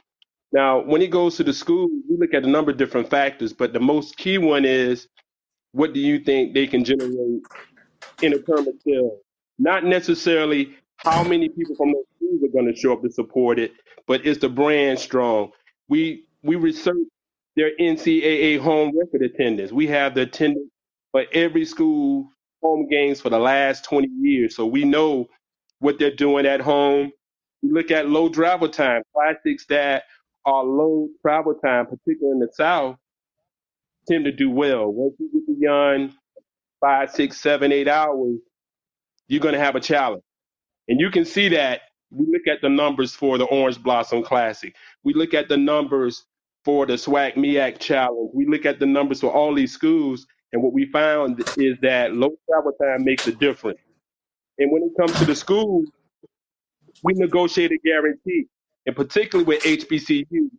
Now, 0.52 0.80
when 0.82 1.02
it 1.02 1.12
goes 1.12 1.38
to 1.38 1.44
the 1.44 1.54
school, 1.54 1.88
we 2.10 2.18
look 2.18 2.34
at 2.34 2.44
a 2.44 2.50
number 2.50 2.72
of 2.72 2.78
different 2.78 3.10
factors, 3.10 3.54
but 3.54 3.74
the 3.74 3.80
most 3.80 4.18
key 4.18 4.38
one 4.38 4.66
is 4.66 5.08
what 5.74 5.94
do 5.94 6.00
you 6.00 6.20
think 6.20 6.54
they 6.54 6.66
can 6.66 6.84
generate 6.84 7.42
in 8.22 8.34
a 8.34 8.40
term 8.40 8.68
of 8.68 8.74
sales? 8.88 9.20
Not 9.60 9.84
necessarily 9.86 10.76
how 10.98 11.24
many 11.24 11.50
people 11.50 11.76
from 11.76 11.92
those 11.92 12.06
schools 12.16 12.44
are 12.44 12.54
going 12.54 12.74
to 12.74 12.80
show 12.80 12.94
up 12.94 13.04
to 13.04 13.12
support 13.12 13.60
it, 13.60 13.74
but 14.08 14.26
is 14.26 14.40
the 14.40 14.50
brand 14.50 14.98
strong? 15.00 15.52
We 15.88 16.26
we 16.42 16.56
research 16.56 16.96
their 17.56 17.72
NCAA 17.80 18.60
home 18.60 18.98
record 18.98 19.22
attendance. 19.22 19.72
We 19.72 19.88
have 19.88 20.16
the 20.16 20.22
attendance 20.22 20.72
for 21.12 21.26
every 21.34 21.66
school 21.66 22.32
home 22.64 22.88
games 22.90 23.22
for 23.22 23.30
the 23.30 23.40
last 23.40 23.86
20 23.86 24.10
years, 24.22 24.56
so 24.56 24.66
we 24.66 24.86
know 24.86 25.28
what 25.80 26.00
they're 26.00 26.16
doing 26.16 26.46
at 26.46 26.62
home. 26.62 27.12
We 27.64 27.72
look 27.72 27.92
at 27.92 28.10
low 28.10 28.30
travel 28.30 28.70
time, 28.70 29.04
classics 29.16 29.66
that 29.70 30.04
are 30.46 30.64
low 30.64 31.10
travel 31.22 31.56
time, 31.56 31.88
particularly 31.88 32.34
in 32.36 32.40
the 32.40 32.50
South, 32.54 32.98
tend 34.10 34.26
to 34.26 34.34
do 34.34 34.50
well. 34.52 34.88
Once 34.92 35.16
you 35.20 35.30
get 35.34 35.60
beyond 35.60 36.14
five, 36.82 37.12
six, 37.12 37.40
seven, 37.40 37.72
eight 37.72 37.88
hours, 37.88 38.38
you're 39.28 39.42
going 39.42 39.56
to 39.56 39.60
have 39.62 39.76
a 39.76 39.82
challenge. 39.82 40.24
And 40.90 41.02
you 41.02 41.12
can 41.12 41.26
see 41.26 41.50
that. 41.52 41.82
We 42.12 42.28
look 42.28 42.48
at 42.48 42.62
the 42.62 42.70
numbers 42.70 43.16
for 43.16 43.40
the 43.40 43.46
Orange 43.46 43.84
Blossom 43.84 44.24
Classic. 44.24 44.76
We 45.04 45.16
look 45.16 45.36
at 45.36 45.50
the 45.50 45.58
numbers 45.58 46.26
for 46.66 46.88
the 46.88 46.96
SWAC 46.96 47.36
MEAC 47.36 47.80
Challenge. 47.80 48.32
We 48.36 48.48
look 48.48 48.66
at 48.68 48.80
the 48.80 48.88
numbers 48.88 49.22
for 49.22 49.32
all 49.34 49.56
these 49.56 49.74
schools. 49.74 50.28
And 50.54 50.64
what 50.64 50.74
we 50.74 50.88
found 50.92 51.40
is 51.58 51.78
that 51.82 52.14
low 52.16 52.32
travel 52.50 52.74
time 52.82 53.06
makes 53.06 53.28
a 53.28 53.34
difference. 53.34 53.80
And 54.60 54.72
when 54.72 54.84
it 54.84 54.92
comes 55.00 55.18
to 55.20 55.26
the 55.26 55.36
schools, 55.36 55.88
we 57.04 57.14
negotiate 57.16 57.72
a 57.72 57.78
guarantee. 57.84 58.46
And 58.86 58.96
particularly 58.96 59.48
with 59.48 59.64
HBCUs. 59.64 60.50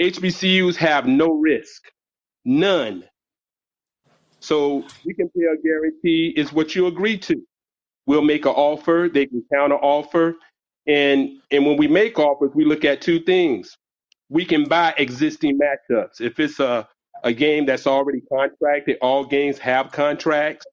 HBCUs 0.00 0.76
have 0.76 1.06
no 1.06 1.28
risk, 1.34 1.84
none. 2.44 3.04
So 4.40 4.84
we 5.04 5.14
can 5.14 5.28
pay 5.30 5.44
a 5.44 5.62
guarantee 5.62 6.34
is 6.36 6.52
what 6.52 6.74
you 6.74 6.86
agree 6.86 7.18
to. 7.18 7.36
We'll 8.06 8.22
make 8.22 8.46
an 8.46 8.52
offer, 8.52 9.10
they 9.12 9.26
can 9.26 9.44
counter 9.52 9.76
offer. 9.76 10.36
And 10.86 11.40
and 11.50 11.66
when 11.66 11.76
we 11.76 11.88
make 11.88 12.18
offers, 12.18 12.52
we 12.54 12.64
look 12.64 12.84
at 12.84 13.02
two 13.02 13.20
things. 13.20 13.76
We 14.30 14.44
can 14.44 14.64
buy 14.68 14.94
existing 14.98 15.58
matchups. 15.58 16.20
If 16.20 16.40
it's 16.40 16.60
a, 16.60 16.88
a 17.24 17.32
game 17.32 17.66
that's 17.66 17.86
already 17.86 18.22
contracted, 18.32 18.98
all 19.02 19.24
games 19.26 19.58
have 19.58 19.92
contracts, 19.92 20.66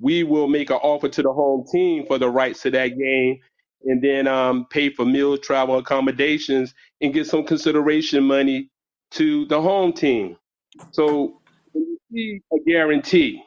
we 0.00 0.24
will 0.24 0.48
make 0.48 0.70
an 0.70 0.76
offer 0.76 1.08
to 1.08 1.22
the 1.22 1.32
home 1.32 1.64
team 1.72 2.06
for 2.06 2.18
the 2.18 2.28
rights 2.28 2.62
to 2.62 2.70
that 2.72 2.98
game 2.98 3.38
and 3.84 4.02
then 4.02 4.26
um, 4.26 4.66
pay 4.70 4.90
for 4.90 5.06
meals, 5.06 5.40
travel, 5.40 5.78
accommodations, 5.78 6.74
and 7.00 7.14
get 7.14 7.26
some 7.26 7.44
consideration 7.44 8.24
money 8.24 8.70
to 9.12 9.46
the 9.46 9.60
home 9.62 9.92
team. 9.92 10.36
So 10.92 11.40
when 11.72 11.84
you 11.84 11.98
see 12.12 12.40
a 12.54 12.70
guarantee, 12.70 13.42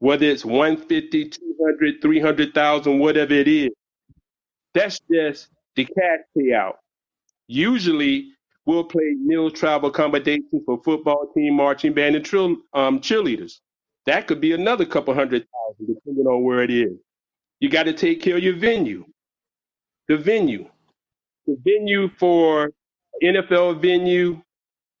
whether 0.00 0.26
it's 0.26 0.44
150, 0.44 1.30
200, 1.30 2.02
300,000, 2.02 2.98
whatever 3.00 3.34
it 3.34 3.48
is, 3.48 3.70
that's 4.74 5.00
just 5.12 5.48
the 5.76 5.84
cash 5.86 6.20
payout. 6.38 6.74
Usually, 7.48 8.32
we'll 8.68 8.84
play 8.84 9.16
meal, 9.20 9.50
travel, 9.50 9.90
accommodations 9.90 10.62
for 10.66 10.82
football 10.84 11.32
team, 11.36 11.56
marching 11.56 11.94
band, 11.94 12.16
and 12.16 12.26
um, 12.74 13.00
cheerleaders. 13.00 13.60
That 14.06 14.28
could 14.28 14.42
be 14.42 14.52
another 14.54 14.86
couple 14.86 15.14
hundred 15.14 15.46
thousand, 15.48 15.94
depending 15.96 16.26
on 16.26 16.44
where 16.44 16.62
it 16.62 16.72
is. 16.72 16.94
You 17.60 17.70
got 17.70 17.84
to 17.84 17.94
take 17.94 18.22
care 18.22 18.38
of 18.38 18.44
your 18.44 18.56
venue. 18.56 19.06
The 20.08 20.18
venue, 20.18 20.68
the 21.46 21.58
venue 21.64 22.10
for 22.18 22.70
NFL 23.22 23.82
venue, 23.82 24.42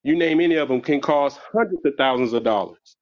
you 0.04 0.16
name 0.16 0.40
any 0.40 0.56
of 0.56 0.68
them, 0.68 0.80
can 0.82 1.00
cost 1.00 1.40
hundreds 1.52 1.84
of 1.84 1.94
thousands 1.98 2.32
of 2.34 2.44
dollars, 2.44 2.96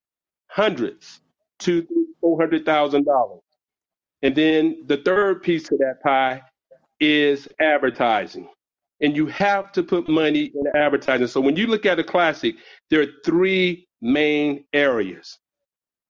hundreds, 0.49 1.21
two, 1.59 1.83
three, 1.87 2.07
four 2.21 2.41
hundred 2.41 2.67
thousand 2.67 3.05
dollars. 3.07 3.43
And 4.23 4.35
then 4.37 4.85
the 4.87 4.99
third 4.99 5.43
piece 5.43 5.71
of 5.73 5.79
that 5.79 6.03
pie 6.05 6.43
is 7.01 7.49
advertising. 7.61 8.49
And 9.01 9.17
you 9.17 9.27
have 9.27 9.73
to 9.73 9.83
put 9.83 10.09
money 10.09 10.53
in 10.55 10.65
advertising. 10.75 11.27
So 11.27 11.41
when 11.41 11.57
you 11.57 11.67
look 11.67 11.87
at 11.87 11.99
a 11.99 12.05
classic, 12.05 12.57
there 12.91 13.03
are 13.03 13.07
three 13.25 13.87
main 14.01 14.65
areas. 14.73 15.39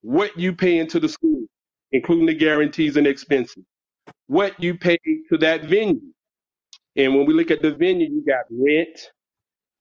What 0.02 0.38
you 0.38 0.54
pay 0.54 0.78
into 0.78 1.00
the 1.00 1.08
school, 1.08 1.46
including 1.92 2.26
the 2.26 2.34
guarantees 2.34 2.96
and 2.96 3.06
expenses. 3.06 3.64
What 4.28 4.60
you 4.62 4.76
pay 4.78 4.98
to 5.30 5.38
that 5.38 5.64
venue. 5.64 6.00
And 6.96 7.14
when 7.16 7.26
we 7.26 7.34
look 7.34 7.50
at 7.50 7.62
the 7.62 7.72
venue, 7.72 8.08
you 8.08 8.24
got 8.26 8.44
rent, 8.50 9.10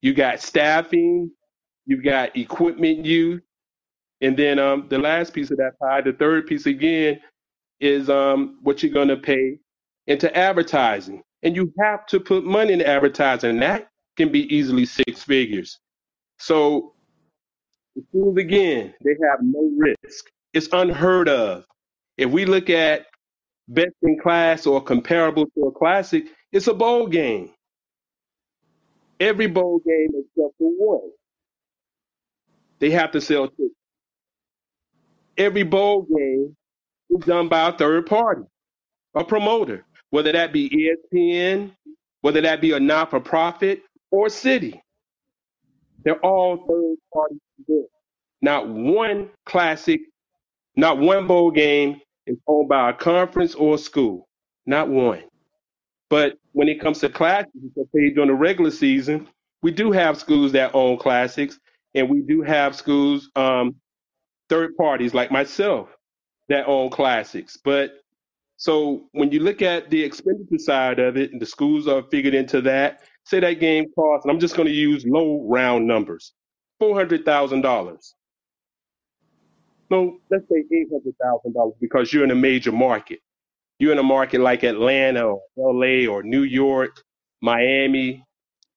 you 0.01 0.13
got 0.13 0.41
staffing, 0.41 1.31
you've 1.85 2.03
got 2.03 2.35
equipment 2.35 3.05
use, 3.05 3.41
and 4.21 4.37
then 4.37 4.59
um, 4.59 4.87
the 4.89 4.97
last 4.97 5.33
piece 5.33 5.51
of 5.51 5.57
that 5.57 5.77
pie, 5.79 6.01
the 6.01 6.13
third 6.13 6.47
piece 6.47 6.65
again, 6.65 7.19
is 7.79 8.09
um, 8.09 8.59
what 8.63 8.81
you're 8.83 8.93
going 8.93 9.09
to 9.09 9.17
pay 9.17 9.59
into 10.07 10.35
advertising. 10.35 11.21
And 11.45 11.55
you 11.55 11.73
have 11.79 12.07
to 12.07 12.19
put 12.19 12.45
money 12.45 12.73
in 12.73 12.83
advertising, 12.83 13.51
and 13.51 13.63
that 13.63 13.89
can 14.17 14.31
be 14.31 14.53
easily 14.55 14.85
six 14.85 15.23
figures. 15.23 15.79
So, 16.39 16.95
schools, 18.09 18.37
again, 18.39 18.93
they 19.03 19.11
have 19.29 19.39
no 19.43 19.71
risk. 19.77 20.25
It's 20.53 20.69
unheard 20.73 21.29
of. 21.29 21.65
If 22.17 22.31
we 22.31 22.45
look 22.45 22.69
at 22.71 23.07
best 23.69 23.93
in 24.03 24.19
class 24.19 24.65
or 24.67 24.81
comparable 24.83 25.45
to 25.55 25.65
a 25.65 25.71
classic, 25.73 26.25
it's 26.51 26.67
a 26.67 26.73
bowl 26.73 27.07
game. 27.07 27.51
Every 29.19 29.47
bowl 29.47 29.81
game 29.85 30.09
except 30.09 30.55
for 30.59 30.71
one. 30.77 31.11
They 32.79 32.91
have 32.91 33.11
to 33.13 33.21
sell 33.21 33.49
tickets. 33.49 33.75
Every 35.37 35.63
bowl 35.63 36.03
game 36.03 36.55
is 37.11 37.25
done 37.25 37.49
by 37.49 37.69
a 37.69 37.73
third 37.77 38.07
party, 38.07 38.43
a 39.15 39.23
promoter, 39.23 39.85
whether 40.15 40.31
that 40.31 40.53
be 40.53 40.69
ESPN, 40.69 41.71
whether 42.21 42.39
that 42.39 42.61
be 42.61 42.71
a 42.71 42.79
not 42.79 43.09
for 43.09 43.19
profit 43.19 43.81
or 44.11 44.29
city. 44.29 44.81
They're 46.05 46.23
all 46.25 46.55
third 46.55 46.95
party. 47.13 47.35
Not 48.41 48.69
one 48.69 49.29
classic, 49.45 49.99
not 50.77 50.99
one 50.99 51.27
bowl 51.27 51.51
game 51.51 51.99
is 52.27 52.37
owned 52.47 52.69
by 52.69 52.91
a 52.91 52.93
conference 52.93 53.55
or 53.55 53.75
a 53.75 53.77
school. 53.77 54.29
Not 54.65 54.87
one. 54.87 55.23
But 56.09 56.37
when 56.53 56.69
it 56.69 56.79
comes 56.79 56.99
to 56.99 57.09
classics 57.09 57.51
that 57.75 57.87
paid 57.93 58.15
during 58.15 58.29
the 58.29 58.35
regular 58.35 58.71
season, 58.71 59.27
we 59.63 59.71
do 59.71 59.91
have 59.91 60.17
schools 60.17 60.53
that 60.53 60.73
own 60.73 60.97
classics, 60.97 61.59
and 61.93 62.09
we 62.09 62.21
do 62.21 62.41
have 62.41 62.73
schools, 62.73 63.29
um, 63.35 63.75
third 64.47 64.77
parties 64.77 65.13
like 65.13 65.29
myself, 65.29 65.89
that 66.47 66.67
own 66.67 66.89
classics. 66.89 67.57
But 67.61 67.91
so 68.57 69.09
when 69.13 69.31
you 69.31 69.41
look 69.41 69.61
at 69.61 69.89
the 69.89 70.03
expenditure 70.03 70.59
side 70.59 70.99
of 70.99 71.17
it, 71.17 71.31
and 71.33 71.41
the 71.41 71.45
schools 71.45 71.87
are 71.87 72.03
figured 72.11 72.35
into 72.35 72.61
that, 72.61 73.01
say 73.25 73.39
that 73.41 73.55
game 73.59 73.85
costs, 73.95 74.25
and 74.25 74.31
I'm 74.31 74.39
just 74.39 74.55
going 74.55 74.67
to 74.67 74.73
use 74.73 75.05
low 75.07 75.45
round 75.49 75.87
numbers, 75.87 76.33
four 76.79 76.95
hundred 76.95 77.25
thousand 77.25 77.61
dollars. 77.61 78.15
No, 79.91 80.19
let's 80.31 80.45
say 80.49 80.63
eight 80.73 80.87
hundred 80.91 81.15
thousand 81.21 81.53
dollars 81.53 81.75
because 81.81 82.13
you're 82.13 82.25
in 82.25 82.31
a 82.31 82.35
major 82.35 82.71
market. 82.73 83.19
You're 83.79 83.93
in 83.93 83.99
a 83.99 84.03
market 84.03 84.41
like 84.41 84.63
Atlanta 84.63 85.25
or 85.27 85.41
LA 85.57 86.11
or 86.11 86.23
New 86.23 86.43
York, 86.43 87.01
Miami. 87.41 88.23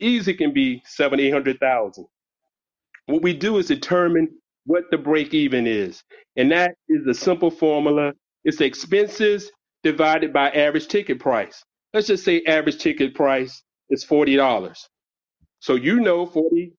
Easy 0.01 0.35
can 0.35 0.53
be 0.55 0.83
seven, 0.87 1.21
eight 1.21 1.33
hundred 1.33 1.61
thousand. 1.61 2.07
What 3.07 3.23
we 3.23 3.35
do 3.35 3.59
is 3.59 3.67
determine 3.67 4.29
what 4.67 4.85
the 4.91 4.99
break 4.99 5.35
even 5.35 5.67
is. 5.67 6.03
And 6.37 6.51
that 6.53 6.73
is 6.89 7.05
the 7.05 7.15
simple 7.15 7.51
formula. 7.51 8.13
It's 8.45 8.61
expenses 8.61 9.51
divided 9.83 10.33
by 10.33 10.51
average 10.51 10.89
ticket 10.89 11.21
price. 11.21 11.65
Let's 11.95 12.09
just 12.09 12.25
say 12.25 12.43
average 12.47 12.79
ticket 12.79 13.15
price 13.15 13.63
is 13.91 14.05
$40. 14.05 14.77
So 15.61 15.75
you 15.77 16.01
know 16.01 16.27
40 16.27 16.73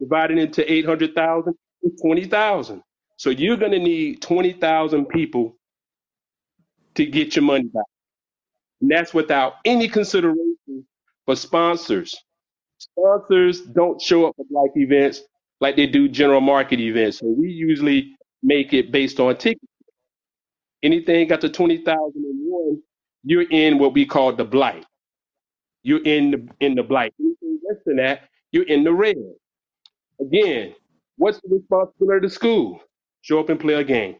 divided 0.00 0.38
into 0.38 0.70
800,000 0.70 1.54
is 1.82 2.00
20,000. 2.02 2.82
So 3.18 3.30
you're 3.30 3.56
to 3.72 3.78
need 3.78 4.22
20,000 4.22 5.06
people 5.06 5.56
to 6.96 7.06
get 7.06 7.36
your 7.36 7.44
money 7.44 7.64
back. 7.66 7.84
And 8.80 8.90
that's 8.90 9.14
without 9.14 9.54
any 9.64 9.88
consideration 9.88 10.86
for 11.26 11.36
sponsors. 11.36 12.16
Sponsors 12.78 13.62
don't 13.62 14.00
show 14.02 14.26
up 14.26 14.36
at 14.40 14.46
like 14.50 14.72
events 14.76 15.22
like 15.60 15.76
they 15.76 15.86
do 15.86 16.08
general 16.08 16.40
market 16.42 16.80
events. 16.80 17.18
So 17.20 17.26
we 17.26 17.48
usually 17.48 18.16
make 18.42 18.74
it 18.74 18.92
based 18.92 19.20
on 19.20 19.36
tickets. 19.36 19.71
Anything 20.82 21.28
got 21.28 21.42
to 21.42 21.50
20,001, 21.50 22.82
you're 23.24 23.46
in 23.50 23.78
what 23.78 23.94
we 23.94 24.06
call 24.06 24.32
the 24.34 24.44
blight. 24.44 24.86
You're 25.82 26.04
in 26.04 26.32
the, 26.32 26.48
in 26.60 26.76
the 26.76 26.82
blight. 26.84 27.14
Anything 27.20 27.60
less 27.68 27.78
than 27.86 27.96
that, 27.98 28.22
you're 28.52 28.64
in 28.68 28.84
the 28.84 28.92
red. 28.92 29.16
Again, 30.20 30.74
what's 31.16 31.40
the 31.42 31.56
responsibility 31.56 32.18
of 32.18 32.22
the 32.24 32.30
school? 32.30 32.80
Show 33.22 33.40
up 33.40 33.50
and 33.50 33.60
play 33.60 33.74
a 33.74 33.84
game. 33.84 34.16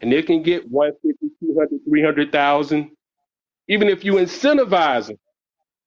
And 0.00 0.12
they 0.12 0.22
can 0.22 0.42
get 0.42 0.70
150, 0.70 1.28
200, 1.46 1.80
300,000. 1.88 2.90
Even 3.68 3.88
if 3.88 4.04
you 4.04 4.14
incentivize 4.14 5.08
them, 5.08 5.18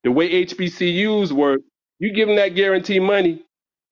the 0.04 0.12
way 0.12 0.46
HBCUs 0.46 1.32
work, 1.32 1.62
you 2.00 2.14
give 2.14 2.28
them 2.28 2.38
that 2.38 2.56
guarantee 2.56 3.00
money, 3.00 3.44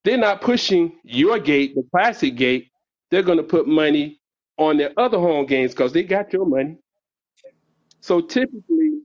they're 0.06 0.18
not 0.18 0.42
pushing 0.42 0.94
your 1.04 1.40
gate, 1.40 1.76
the 1.76 1.84
classic 1.92 2.36
gate. 2.36 2.70
They're 3.12 3.24
going 3.24 3.38
to 3.40 3.44
put 3.44 3.68
money 3.68 4.19
on 4.60 4.78
their 4.78 4.94
other 5.00 5.20
home 5.20 5.48
games 5.48 5.74
because 5.74 5.94
they 5.94 6.04
got 6.04 6.34
your 6.34 6.46
money. 6.46 6.78
So 8.02 8.22
typically, 8.22 9.02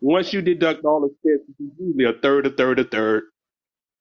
once 0.00 0.32
you 0.32 0.42
deduct 0.42 0.84
all 0.84 1.00
the 1.02 1.08
expenses, 1.08 1.54
it's 1.60 1.80
usually 1.80 2.06
a 2.06 2.20
third, 2.20 2.46
a 2.46 2.50
third, 2.50 2.80
a 2.80 2.84
third. 2.84 3.24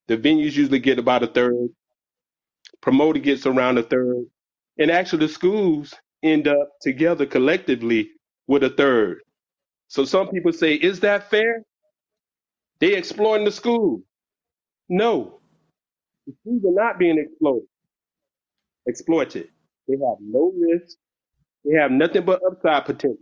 The 0.07 0.18
venues 0.18 0.55
usually 0.55 0.80
get 0.80 0.99
about 0.99 1.23
a 1.23 1.27
third. 1.27 1.69
Promoter 2.81 3.19
gets 3.19 3.45
around 3.45 3.77
a 3.77 3.84
third. 3.84 4.26
And 4.80 4.91
actually, 4.91 5.27
the 5.27 5.34
schools 5.34 5.93
end 6.23 6.47
up 6.47 6.69
together 6.81 7.26
collectively 7.26 8.11
with 8.47 8.64
a 8.64 8.72
third. 8.72 9.19
So 9.89 10.05
some 10.05 10.30
people 10.30 10.53
say, 10.53 10.76
is 10.76 11.01
that 11.01 11.30
fair? 11.30 11.64
They 12.80 12.95
exploiting 12.95 13.45
the 13.45 13.51
school. 13.51 14.03
No, 14.89 15.41
the 16.27 16.34
schools 16.41 16.64
are 16.65 16.84
not 16.85 16.99
being 16.99 17.19
exploited. 17.19 17.68
Exploited. 18.88 19.49
They 19.88 19.93
have 19.95 20.18
no 20.22 20.53
risk. 20.57 20.97
They 21.65 21.76
have 21.77 21.91
nothing 21.91 22.26
but 22.26 22.41
upside 22.45 22.85
potential. 22.85 23.18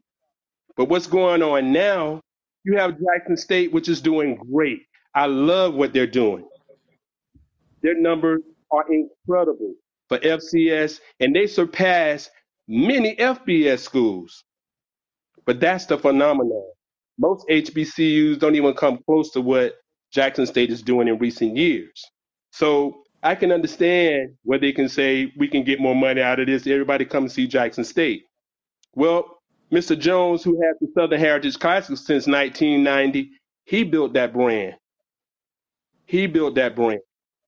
But 0.78 0.90
what's 0.90 1.08
going 1.08 1.44
on 1.44 1.72
now? 1.72 2.22
You 2.64 2.78
have 2.78 2.98
Jackson 3.00 3.38
State, 3.38 3.74
which 3.74 3.90
is 3.90 4.02
doing 4.02 4.38
great. 4.52 4.82
I 5.16 5.26
love 5.28 5.74
what 5.76 5.94
they're 5.94 6.08
doing. 6.08 6.46
Their 7.84 8.00
numbers 8.00 8.42
are 8.72 8.86
incredible 8.92 9.76
for 10.10 10.20
FCS, 10.20 11.00
and 11.20 11.36
they 11.36 11.48
surpass 11.48 12.30
many 12.68 13.16
FBS 13.18 13.80
schools. 13.80 14.44
But 15.46 15.60
that's 15.60 15.86
the 15.88 15.98
phenomenon. 15.98 16.72
Most 17.20 17.48
HBCUs 17.50 18.40
don't 18.40 18.56
even 18.56 18.74
come 18.74 19.00
close 19.06 19.32
to 19.32 19.42
what 19.42 19.76
Jackson 20.14 20.46
State 20.46 20.72
is 20.72 20.82
doing 20.82 21.08
in 21.08 21.18
recent 21.20 21.58
years. 21.58 22.04
So 22.52 23.04
I 23.24 23.36
can 23.36 23.52
understand 23.52 24.36
where 24.44 24.60
they 24.60 24.72
can 24.74 24.90
say 24.90 25.34
we 25.38 25.48
can 25.48 25.64
get 25.64 25.80
more 25.80 25.96
money 25.96 26.22
out 26.22 26.40
of 26.40 26.48
this. 26.48 26.68
Everybody 26.68 27.06
come 27.06 27.30
see 27.30 27.48
Jackson 27.48 27.84
State. 27.84 28.26
Well, 28.96 29.40
Mr. 29.72 29.98
Jones, 30.00 30.44
who 30.44 30.62
has 30.62 30.78
the 30.82 30.88
Southern 30.96 31.20
Heritage 31.20 31.60
Classic 31.60 31.98
since 31.98 32.28
1990, 32.28 33.32
he 33.66 33.84
built 33.86 34.14
that 34.14 34.34
brand. 34.34 34.76
He 36.06 36.28
built 36.28 36.56
that 36.56 36.76
brand. 36.76 37.02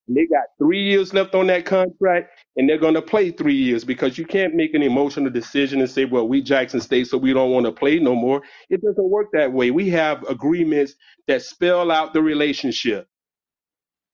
And 0.07 0.17
they 0.17 0.27
got 0.27 0.45
three 0.59 0.83
years 0.83 1.13
left 1.13 1.35
on 1.35 1.47
that 1.47 1.65
contract, 1.65 2.31
and 2.57 2.69
they're 2.69 2.77
going 2.79 2.95
to 2.95 3.01
play 3.01 3.31
three 3.31 3.55
years 3.55 3.83
because 3.85 4.17
you 4.17 4.25
can't 4.25 4.55
make 4.55 4.75
an 4.75 4.83
emotional 4.83 5.31
decision 5.31 5.81
and 5.81 5.89
say, 5.89 6.05
well, 6.05 6.27
we 6.27 6.41
Jackson 6.43 6.81
State, 6.81 7.07
so 7.07 7.17
we 7.17 7.33
don't 7.33 7.51
want 7.51 7.65
to 7.65 7.73
play 7.73 7.99
no 7.99 8.15
more. 8.15 8.41
It 8.69 8.81
doesn't 8.83 9.09
work 9.09 9.29
that 9.33 9.53
way. 9.53 9.71
We 9.71 9.89
have 9.91 10.23
agreements 10.29 10.95
that 11.27 11.41
spell 11.43 11.91
out 11.91 12.13
the 12.13 12.21
relationship. 12.21 13.07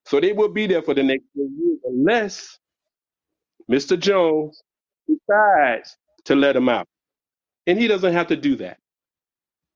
So 0.09 0.21
they 0.21 0.33
will 0.33 0.49
be 0.49 0.67
there 0.67 0.83
for 0.83 0.95
the 0.95 1.03
next 1.03 1.25
three 1.35 1.49
years 1.59 1.79
unless 1.85 2.59
Mr. 3.71 3.99
Jones 3.99 4.63
decides 5.07 5.97
to 6.25 6.35
let 6.35 6.53
them 6.53 6.69
out. 6.69 6.87
And 7.67 7.79
he 7.79 7.87
doesn't 7.87 8.13
have 8.13 8.27
to 8.27 8.37
do 8.37 8.55
that. 8.57 8.77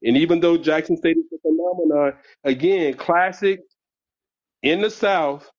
And 0.04 0.18
even 0.18 0.40
though 0.42 0.58
Jackson 0.58 0.98
State 0.98 1.18
is 1.18 1.26
a 1.34 1.40
phenomenon, 1.42 2.14
again, 2.44 2.96
classic 2.96 3.62
in 4.64 4.82
the 4.82 4.90
South 4.92 5.50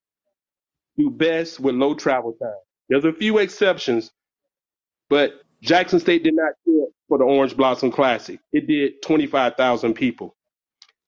do 0.98 1.10
best 1.10 1.60
with 1.60 1.76
low 1.76 1.94
travel 1.94 2.34
time. 2.40 2.52
There's 2.88 3.06
a 3.06 3.14
few 3.14 3.38
exceptions, 3.38 4.12
but 5.10 5.32
Jackson 5.62 6.00
State 6.00 6.24
did 6.24 6.34
not 6.36 6.52
show 6.66 6.84
up 6.84 6.90
for 7.08 7.18
the 7.18 7.24
Orange 7.24 7.56
Blossom 7.56 7.92
Classic. 7.92 8.40
It 8.52 8.66
did 8.68 9.02
25,000 9.02 9.94
people. 9.94 10.36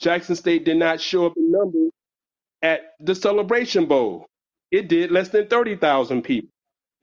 Jackson 0.01 0.37
State 0.37 0.65
did 0.65 0.79
not 0.79 1.01
show 1.01 1.27
up 1.27 1.35
in 1.37 1.53
numbers 1.53 1.93
at 2.67 2.81
the 3.01 3.15
Celebration 3.15 3.87
Bowl. 3.87 4.27
It 4.73 4.89
did 4.89 5.13
less 5.13 5.31
than 5.31 5.49
30,000 5.49 6.23
people. 6.23 6.51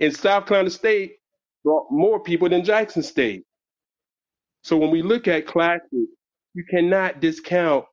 And 0.01 0.15
South 0.15 0.47
Carolina 0.47 0.71
State 0.71 1.13
brought 1.65 1.87
more 1.91 2.21
people 2.21 2.49
than 2.49 2.65
Jackson 2.65 3.03
State. 3.03 3.43
So 4.63 4.77
when 4.77 4.91
we 4.91 5.01
look 5.03 5.27
at 5.27 5.47
classic, 5.47 5.83
you 6.55 6.65
cannot 6.69 7.21
discount 7.21 7.85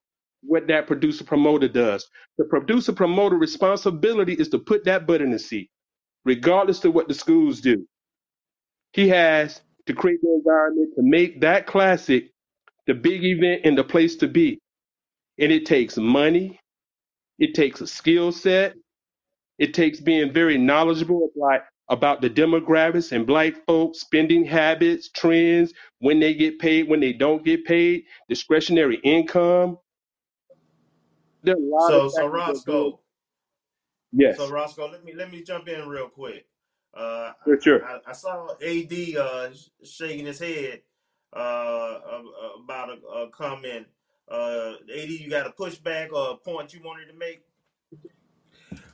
what 0.43 0.67
that 0.67 0.87
producer 0.87 1.25
promoter 1.25 1.69
does. 1.69 2.07
The 2.39 2.45
producer 2.45 2.93
promoter 2.93 3.37
responsibility 3.37 4.33
is 4.33 4.49
to 4.49 4.59
put 4.59 4.85
that 4.85 5.07
butt 5.07 5.21
in 5.21 5.31
the 5.31 5.39
seat, 5.39 5.69
regardless 6.25 6.85
of 6.85 6.93
what 6.95 7.07
the 7.09 7.15
schools 7.15 7.61
do. 7.61 7.87
He 8.93 9.09
has 9.09 9.61
to 9.87 9.93
create 9.93 10.21
the 10.21 10.33
environment 10.33 10.91
to 10.97 11.03
make 11.03 11.41
that 11.41 11.67
classic 11.67 12.31
the 12.87 12.95
big 12.95 13.25
event 13.25 13.63
and 13.65 13.77
the 13.77 13.85
place 13.85 14.17
to 14.17 14.29
be. 14.29 14.59
And 15.39 15.51
it 15.53 15.67
takes 15.67 15.97
money, 15.97 16.60
it 17.41 17.55
takes 17.55 17.81
a 17.81 17.87
skill 17.87 18.31
set, 18.31 18.75
it 19.59 19.73
takes 19.73 19.99
being 19.99 20.33
very 20.33 20.57
knowledgeable 20.57 21.29
about, 21.35 21.61
about 21.89 22.21
the 22.21 22.29
demographics 22.29 23.11
and 23.13 23.27
black 23.27 23.53
folks, 23.67 24.01
spending 24.01 24.45
habits, 24.45 25.09
trends, 25.09 25.73
when 25.99 26.19
they 26.19 26.33
get 26.33 26.59
paid, 26.59 26.89
when 26.89 26.99
they 27.01 27.13
don't 27.13 27.45
get 27.45 27.65
paid, 27.65 28.03
discretionary 28.29 28.99
income, 29.03 29.77
there 31.43 31.55
are 31.55 31.57
a 31.57 31.61
lot 31.61 31.89
So 31.89 31.99
of 32.05 32.05
so 32.09 32.25
factors 32.25 32.43
that 32.47 32.61
go. 32.65 32.91
Roscoe, 32.91 32.99
Yes, 34.13 34.37
so 34.37 34.49
Roscoe, 34.49 34.89
let 34.89 35.03
me 35.05 35.13
let 35.13 35.31
me 35.31 35.43
jump 35.43 35.67
in 35.69 35.87
real 35.87 36.09
quick. 36.09 36.47
Uh, 36.93 37.33
for 37.45 37.59
sure. 37.61 37.81
I, 37.83 37.99
I 38.07 38.13
saw 38.13 38.49
AD 38.61 39.17
uh, 39.17 39.53
sh- 39.53 39.69
shaking 39.89 40.25
his 40.27 40.39
head 40.39 40.81
uh, 41.35 41.99
ab- 42.13 42.63
about 42.63 42.89
a, 42.89 43.07
a 43.07 43.29
comment. 43.29 43.87
Uh, 44.31 44.75
AD, 44.97 45.09
you 45.09 45.29
got 45.29 45.45
a 45.45 45.49
pushback 45.49 46.11
or 46.13 46.31
a 46.31 46.37
point 46.37 46.73
you 46.73 46.81
wanted 46.83 47.07
to 47.07 47.13
make? 47.13 47.41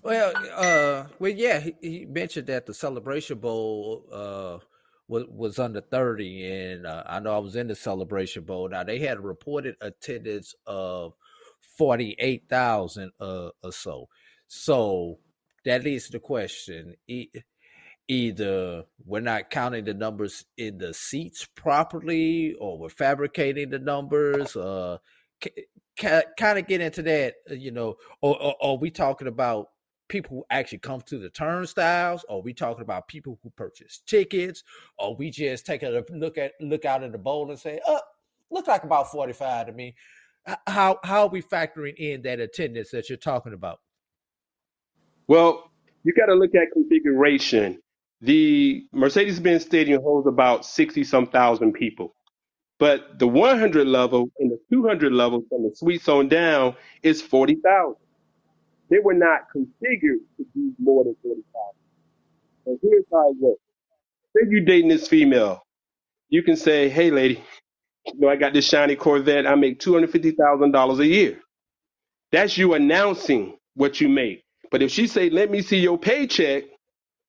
Well, 0.01 0.34
uh, 0.55 1.07
well, 1.19 1.31
yeah, 1.31 1.59
he, 1.59 1.76
he 1.81 2.05
mentioned 2.05 2.47
that 2.47 2.65
the 2.65 2.73
Celebration 2.73 3.38
Bowl 3.38 4.05
uh 4.11 4.57
was 5.07 5.26
was 5.30 5.59
under 5.59 5.81
thirty, 5.81 6.45
and 6.49 6.88
uh, 6.88 7.03
I 7.05 7.19
know 7.19 7.35
I 7.35 7.39
was 7.39 7.55
in 7.55 7.68
the 7.68 7.76
Celebration 7.76 8.43
Bowl. 8.43 8.69
Now 8.69 8.84
they 8.84 8.99
had 8.99 9.18
a 9.18 9.22
reported 9.22 9.76
attendance 9.81 10.55
of 10.65 11.14
forty 11.77 12.15
eight 12.19 12.45
thousand 12.49 13.11
uh, 13.19 13.49
or 13.64 13.72
so. 13.72 14.07
So 14.47 15.19
that 15.65 15.84
leads 15.84 16.07
to 16.07 16.14
the 16.14 16.19
question: 16.19 16.95
e- 17.07 17.30
either 18.07 18.85
we're 19.05 19.19
not 19.19 19.49
counting 19.49 19.85
the 19.85 19.93
numbers 19.93 20.45
in 20.57 20.77
the 20.77 20.93
seats 20.93 21.45
properly, 21.45 22.55
or 22.59 22.80
we're 22.80 22.89
fabricating 22.89 23.69
the 23.69 23.80
numbers. 23.80 24.55
Kind 25.97 26.59
of 26.59 26.68
get 26.68 26.81
into 26.81 27.01
that, 27.03 27.35
uh, 27.49 27.55
you 27.55 27.72
know, 27.72 27.95
or, 28.22 28.41
or, 28.41 28.55
or 28.61 28.77
we 28.77 28.91
talking 28.91 29.27
about 29.27 29.68
people 30.09 30.38
who 30.38 30.45
actually 30.49 30.77
come 30.77 31.01
to 31.01 31.18
the 31.18 31.30
turnstiles, 31.30 32.23
or 32.30 32.41
we 32.41 32.53
talking 32.53 32.84
about 32.84 33.07
people 33.07 33.39
who 33.41 33.49
purchase 33.51 34.01
tickets, 34.05 34.64
or 34.99 35.15
we 35.15 35.31
just 35.31 35.65
take 35.65 35.84
a 35.84 36.03
look 36.11 36.38
at 36.38 36.53
look 36.61 36.85
out 36.85 37.03
in 37.03 37.11
the 37.11 37.18
bowl 37.18 37.49
and 37.49 37.59
say, 37.59 37.80
"Oh, 37.88 37.99
look 38.51 38.68
like 38.68 38.84
about 38.84 39.11
forty 39.11 39.34
five 39.34 39.68
to 39.68 39.73
me." 39.73 39.95
How 40.65 40.99
how 41.03 41.23
are 41.23 41.30
we 41.30 41.41
factoring 41.41 41.95
in 41.97 42.22
that 42.22 42.39
attendance 42.39 42.91
that 42.91 43.09
you're 43.09 43.18
talking 43.18 43.53
about? 43.53 43.80
Well, 45.27 45.72
you 46.03 46.14
got 46.14 46.27
to 46.27 46.35
look 46.35 46.55
at 46.55 46.72
configuration. 46.72 47.81
The 48.22 48.88
Mercedes-Benz 48.93 49.64
Stadium 49.64 50.01
holds 50.01 50.26
about 50.26 50.65
60 50.65 51.03
some 51.03 51.27
thousand 51.27 51.73
people. 51.73 52.15
But 52.80 53.20
the 53.20 53.28
100 53.28 53.88
level 53.88 54.30
and 54.40 54.52
the 54.52 54.60
200 54.72 55.14
level 55.14 55.44
from 55.49 55.64
the 55.64 55.76
suites 55.76 56.10
on 56.10 56.30
down 56.30 56.76
is 57.04 57.22
40,000. 57.22 57.95
They 58.90 58.99
were 58.99 59.14
not 59.16 59.41
configured 59.56 60.22
to 60.38 60.45
do 60.56 60.74
more 60.80 61.04
than 61.06 61.16
40,000. 61.24 61.44
And 62.68 62.80
here's 62.84 63.06
how 63.12 63.32
it 63.32 63.38
works. 63.40 63.62
Say 64.36 64.48
you're 64.49 64.66
dating 64.66 64.90
this 64.90 65.08
female. 65.08 65.64
You 66.30 66.44
can 66.44 66.58
say, 66.58 66.90
hey, 66.90 67.12
lady, 67.12 67.44
you 68.06 68.20
know, 68.20 68.30
I 68.30 68.38
got 68.38 68.54
this 68.54 68.68
shiny 68.68 68.95
Corvette. 68.95 69.48
I 69.48 69.56
make 69.56 69.80
$250,000 69.80 70.99
a 70.99 71.08
year. 71.08 71.40
That's 72.32 72.58
you 72.58 72.76
announcing 72.76 73.58
what 73.76 74.02
you 74.02 74.10
make. 74.10 74.44
But 74.72 74.84
if 74.84 74.91
she 74.91 75.08
say, 75.08 75.30
let 75.30 75.52
me 75.52 75.62
see 75.64 75.80
your 75.80 75.98
paycheck, 75.99 76.66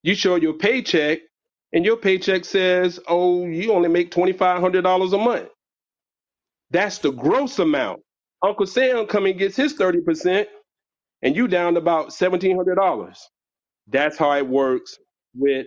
you 0.02 0.14
show 0.14 0.36
your 0.36 0.54
paycheck 0.54 1.20
and 1.72 1.84
your 1.84 1.96
paycheck 1.98 2.44
says, 2.44 3.00
oh, 3.08 3.46
you 3.46 3.72
only 3.72 3.90
make 3.90 4.12
$2,500 4.12 5.14
a 5.14 5.18
month. 5.18 5.48
That's 6.70 6.98
the 6.98 7.12
gross 7.12 7.58
amount. 7.60 8.02
Uncle 8.42 8.66
Sam 8.66 9.06
come 9.06 9.26
and 9.26 9.38
gets 9.38 9.56
his 9.56 9.74
30% 9.74 10.46
and 11.22 11.36
you 11.36 11.48
down 11.48 11.74
to 11.74 11.80
about 11.80 12.08
$1,700. 12.08 13.16
That's 13.88 14.18
how 14.18 14.32
it 14.36 14.46
works 14.48 14.98
with 15.34 15.66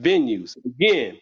venues. 0.00 0.56
Again, 0.64 1.18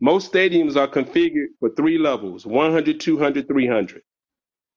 most 0.00 0.32
stadiums 0.32 0.76
are 0.76 0.88
configured 0.88 1.48
for 1.60 1.70
three 1.76 1.98
levels 1.98 2.46
100, 2.46 3.00
200, 3.00 3.48
300. 3.48 4.02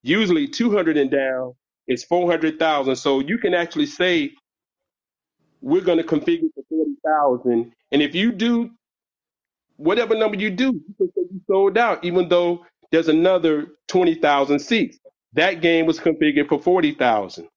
Usually 0.03 0.47
200 0.47 0.97
and 0.97 1.11
down 1.11 1.53
is 1.88 2.03
400,000. 2.05 2.95
So 2.95 3.19
you 3.22 3.38
can 3.38 3.53
actually 3.53 3.88
say, 3.88 4.31
we're 5.64 5.81
going 5.84 5.99
to 5.99 6.06
configure 6.06 6.49
for 6.56 6.64
40,000. 6.69 7.73
And 7.94 8.03
if 8.03 8.15
you 8.15 8.34
do 8.34 8.72
whatever 9.77 10.15
number 10.15 10.38
you 10.38 10.52
do, 10.52 10.68
you 10.73 10.95
can 10.98 11.07
say 11.10 11.22
you 11.31 11.41
sold 11.48 11.77
out, 11.77 12.03
even 12.06 12.30
though 12.30 12.65
there's 12.91 13.10
another 13.10 13.68
20,000 13.90 14.60
seats. 14.60 14.99
That 15.34 15.61
game 15.61 15.85
was 15.88 15.99
configured 15.99 16.49
for 16.49 16.61
40,000, 16.61 17.48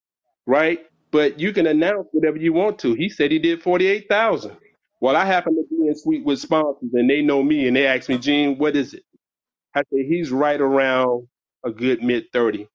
right? 0.46 0.80
But 1.12 1.40
you 1.40 1.52
can 1.52 1.66
announce 1.68 2.08
whatever 2.12 2.38
you 2.38 2.52
want 2.52 2.78
to. 2.80 2.94
He 2.94 3.08
said 3.10 3.30
he 3.32 3.38
did 3.38 3.62
48,000. 3.62 4.56
Well, 5.00 5.16
I 5.16 5.24
happen 5.26 5.54
to 5.56 5.64
be 5.70 5.88
in 5.88 5.96
suite 5.96 6.24
with 6.24 6.40
sponsors 6.40 6.90
and 6.94 7.10
they 7.10 7.22
know 7.22 7.42
me 7.42 7.68
and 7.68 7.76
they 7.76 7.86
ask 7.86 8.08
me, 8.08 8.18
Gene, 8.18 8.58
what 8.58 8.76
is 8.76 8.94
it? 8.94 9.04
I 9.74 9.82
say 9.92 10.06
he's 10.06 10.32
right 10.32 10.60
around 10.60 11.28
a 11.64 11.70
good 11.72 12.02
mid 12.02 12.26
30. 12.32 12.68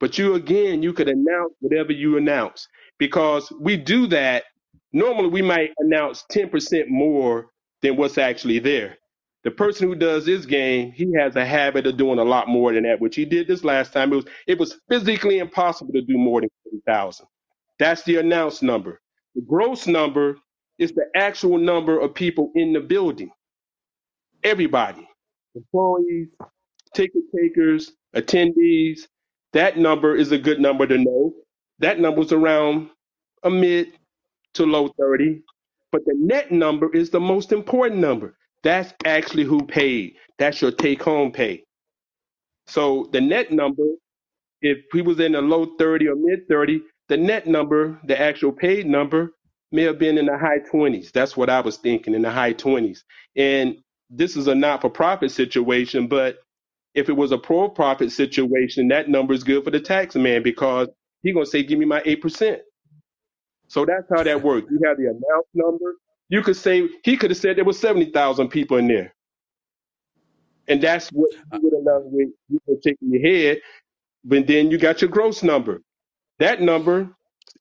But 0.00 0.18
you 0.18 0.34
again, 0.34 0.82
you 0.82 0.92
could 0.92 1.08
announce 1.08 1.54
whatever 1.60 1.92
you 1.92 2.16
announce 2.18 2.68
because 2.98 3.52
we 3.60 3.76
do 3.76 4.06
that. 4.08 4.44
Normally, 4.92 5.28
we 5.28 5.42
might 5.42 5.72
announce 5.78 6.24
10% 6.32 6.88
more 6.88 7.48
than 7.82 7.96
what's 7.96 8.18
actually 8.18 8.60
there. 8.60 8.96
The 9.44 9.52
person 9.52 9.88
who 9.88 9.94
does 9.94 10.26
this 10.26 10.46
game, 10.46 10.92
he 10.92 11.12
has 11.18 11.36
a 11.36 11.46
habit 11.46 11.86
of 11.86 11.96
doing 11.98 12.18
a 12.18 12.24
lot 12.24 12.48
more 12.48 12.72
than 12.72 12.84
that, 12.84 13.00
which 13.00 13.16
he 13.16 13.24
did 13.26 13.48
this 13.48 13.64
last 13.64 13.92
time. 13.92 14.12
It 14.12 14.16
was 14.16 14.26
it 14.48 14.58
was 14.58 14.76
physically 14.90 15.38
impossible 15.38 15.92
to 15.94 16.02
do 16.02 16.18
more 16.18 16.40
than 16.42 16.50
40,000. 16.64 17.26
That's 17.78 18.02
the 18.04 18.16
announced 18.18 18.62
number. 18.62 19.00
The 19.34 19.42
gross 19.42 19.86
number 19.86 20.36
is 20.78 20.92
the 20.92 21.06
actual 21.16 21.58
number 21.58 21.98
of 22.00 22.14
people 22.14 22.52
in 22.56 22.72
the 22.72 22.80
building. 22.80 23.30
Everybody, 24.44 25.08
employees, 25.56 26.28
ticket 26.94 27.22
takers, 27.36 27.92
attendees. 28.16 29.00
That 29.54 29.78
number 29.78 30.16
is 30.16 30.32
a 30.32 30.38
good 30.38 30.60
number 30.60 30.86
to 30.86 30.98
know. 30.98 31.34
That 31.80 32.00
number 32.00 32.22
is 32.22 32.32
around 32.32 32.90
a 33.44 33.50
mid 33.50 33.88
to 34.54 34.66
low 34.66 34.88
30. 35.00 35.42
But 35.92 36.04
the 36.06 36.14
net 36.16 36.52
number 36.52 36.94
is 36.94 37.10
the 37.10 37.20
most 37.20 37.52
important 37.52 38.00
number. 38.00 38.36
That's 38.62 38.92
actually 39.04 39.44
who 39.44 39.64
paid. 39.66 40.16
That's 40.38 40.62
your 40.62 40.72
take 40.72 41.02
home 41.02 41.32
pay. 41.32 41.64
So 42.68 43.08
the 43.12 43.20
net 43.20 43.52
number, 43.52 43.84
if 44.62 44.78
he 44.92 45.02
was 45.02 45.20
in 45.20 45.32
the 45.32 45.42
low 45.42 45.76
30 45.78 46.08
or 46.08 46.16
mid 46.16 46.48
30, 46.48 46.82
the 47.08 47.16
net 47.18 47.46
number, 47.46 48.00
the 48.06 48.20
actual 48.20 48.52
paid 48.52 48.86
number, 48.86 49.32
may 49.72 49.84
have 49.84 49.98
been 49.98 50.18
in 50.18 50.26
the 50.26 50.38
high 50.38 50.60
20s. 50.72 51.12
That's 51.12 51.36
what 51.36 51.50
I 51.50 51.60
was 51.60 51.76
thinking, 51.78 52.14
in 52.14 52.22
the 52.22 52.30
high 52.30 52.54
20s. 52.54 53.00
And 53.36 53.78
this 54.10 54.36
is 54.36 54.48
a 54.48 54.54
not 54.54 54.82
for 54.82 54.90
profit 54.90 55.30
situation, 55.32 56.08
but 56.08 56.38
if 56.94 57.08
it 57.08 57.14
was 57.16 57.32
a 57.32 57.38
pro 57.38 57.68
profit 57.70 58.12
situation, 58.12 58.88
that 58.88 59.08
number 59.08 59.34
is 59.34 59.44
good 59.44 59.64
for 59.64 59.70
the 59.72 59.80
tax 59.80 60.16
man 60.16 60.42
because 60.42 60.88
he's 61.28 61.34
going 61.34 61.46
to 61.46 61.50
say, 61.50 61.62
give 61.64 61.78
me 61.78 61.86
my 61.86 62.00
8%. 62.02 62.58
So 63.68 63.86
that's 63.86 64.06
how 64.14 64.22
that 64.24 64.42
works. 64.42 64.68
You 64.70 64.80
have 64.86 64.98
the 64.98 65.04
announced 65.06 65.50
number. 65.54 65.94
You 66.30 66.42
could 66.42 66.56
say, 66.56 66.88
he 67.04 67.16
could 67.16 67.30
have 67.30 67.38
said 67.38 67.56
there 67.58 67.64
was 67.64 67.78
70,000 67.80 68.48
people 68.48 68.78
in 68.78 68.88
there. 68.88 69.14
And 70.68 70.82
that's 70.82 71.10
what 71.10 71.30
you 71.52 71.60
would 71.62 71.74
announce 71.74 72.04
with 72.08 72.28
you 72.48 72.60
were 72.66 72.76
shaking 72.84 73.12
your 73.12 73.22
head. 73.22 73.60
But 74.24 74.46
then 74.46 74.70
you 74.70 74.78
got 74.78 75.02
your 75.02 75.10
gross 75.10 75.42
number. 75.42 75.82
That 76.40 76.62
number, 76.62 77.10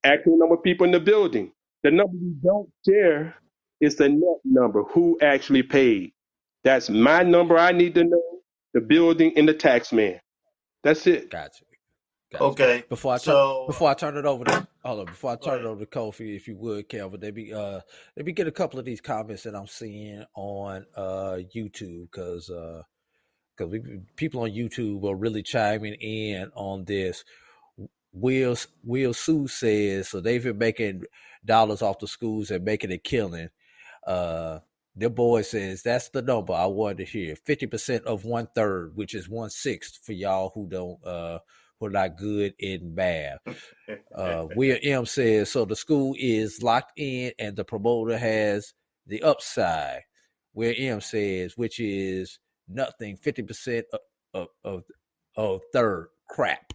actual 0.03 0.37
number 0.39 0.55
of 0.55 0.63
people 0.63 0.85
in 0.85 0.91
the 0.93 1.01
building. 1.01 1.53
The 1.83 1.91
number 1.91 2.15
you 2.15 2.35
don't 2.43 2.69
share 2.87 3.35
is 3.81 3.97
the 3.97 4.09
net 4.09 4.39
number, 4.45 4.83
who 4.83 5.19
actually 5.21 5.63
paid. 5.63 6.13
That's 6.63 6.89
my 6.89 7.23
number 7.23 7.57
I 7.57 7.71
need 7.73 7.95
to 7.95 8.05
know, 8.05 8.23
the 8.73 8.81
building 8.81 9.33
and 9.37 9.47
the 9.49 9.53
tax 9.55 9.93
man. 9.93 10.19
That's 10.83 11.07
it. 11.07 11.31
Gotcha. 11.31 11.65
Okay. 12.41 12.83
Before 12.89 13.13
I 13.13 13.17
turn 13.17 13.35
So 13.35 13.65
before 13.67 13.89
I 13.89 13.93
turn 13.93 14.17
it 14.17 14.25
over 14.25 14.43
to 14.45 14.67
hold 14.83 14.99
on, 15.01 15.05
before 15.05 15.31
I 15.31 15.35
turn 15.35 15.61
it 15.61 15.65
over 15.65 15.85
to 15.85 15.91
Kofi, 15.91 16.35
if 16.35 16.47
you 16.47 16.55
would, 16.57 16.89
Kelvin, 16.89 17.19
let 17.21 17.33
me 17.33 17.53
uh 17.53 17.81
let 18.15 18.25
me 18.25 18.31
get 18.31 18.47
a 18.47 18.51
couple 18.51 18.79
of 18.79 18.85
these 18.85 19.01
comments 19.01 19.43
that 19.43 19.55
I'm 19.55 19.67
seeing 19.67 20.23
on 20.35 20.85
uh 20.95 21.39
YouTube 21.55 22.11
because 22.11 22.49
uh 22.49 22.83
because 23.55 23.71
we 23.71 23.99
people 24.15 24.41
on 24.41 24.51
YouTube 24.51 25.03
are 25.05 25.15
really 25.15 25.43
chiming 25.43 25.95
in 25.95 26.51
on 26.55 26.85
this. 26.85 27.23
Will 28.13 28.55
Will 28.83 29.13
Sue 29.13 29.47
says 29.47 30.09
so 30.09 30.19
they've 30.21 30.43
been 30.43 30.57
making 30.57 31.03
dollars 31.45 31.81
off 31.81 31.99
the 31.99 32.07
schools 32.07 32.51
and 32.51 32.63
making 32.63 32.91
a 32.91 32.97
killing. 32.97 33.49
Uh 34.05 34.59
their 34.95 35.09
boy 35.11 35.43
says 35.43 35.83
that's 35.83 36.09
the 36.09 36.21
number 36.23 36.53
I 36.53 36.65
wanted 36.65 36.97
to 36.97 37.05
hear. 37.05 37.35
Fifty 37.35 37.67
percent 37.67 38.05
of 38.05 38.25
one 38.25 38.47
third, 38.55 38.95
which 38.95 39.13
is 39.13 39.29
one 39.29 39.49
sixth 39.49 39.99
for 40.03 40.13
y'all 40.13 40.51
who 40.55 40.67
don't 40.67 41.05
uh 41.05 41.39
who 41.79 41.87
are 41.87 41.91
not 41.91 42.17
good 42.17 42.53
in 42.59 42.95
bad. 42.95 43.37
Uh 44.13 44.47
Will 44.55 44.77
M 44.83 45.05
says 45.05 45.51
so 45.51 45.65
the 45.65 45.75
school 45.75 46.15
is 46.17 46.61
locked 46.61 46.93
in 46.97 47.31
and 47.39 47.55
the 47.55 47.63
promoter 47.63 48.17
has 48.17 48.73
the 49.05 49.23
upside. 49.23 50.01
Will 50.53 50.73
M 50.77 51.01
says, 51.01 51.53
which 51.55 51.79
is 51.79 52.39
nothing, 52.67 53.17
fifty 53.17 53.43
percent 53.43 53.85
of, 53.93 53.99
of 54.33 54.47
of 54.63 54.83
of 55.35 55.61
third 55.71 56.09
crap. 56.27 56.73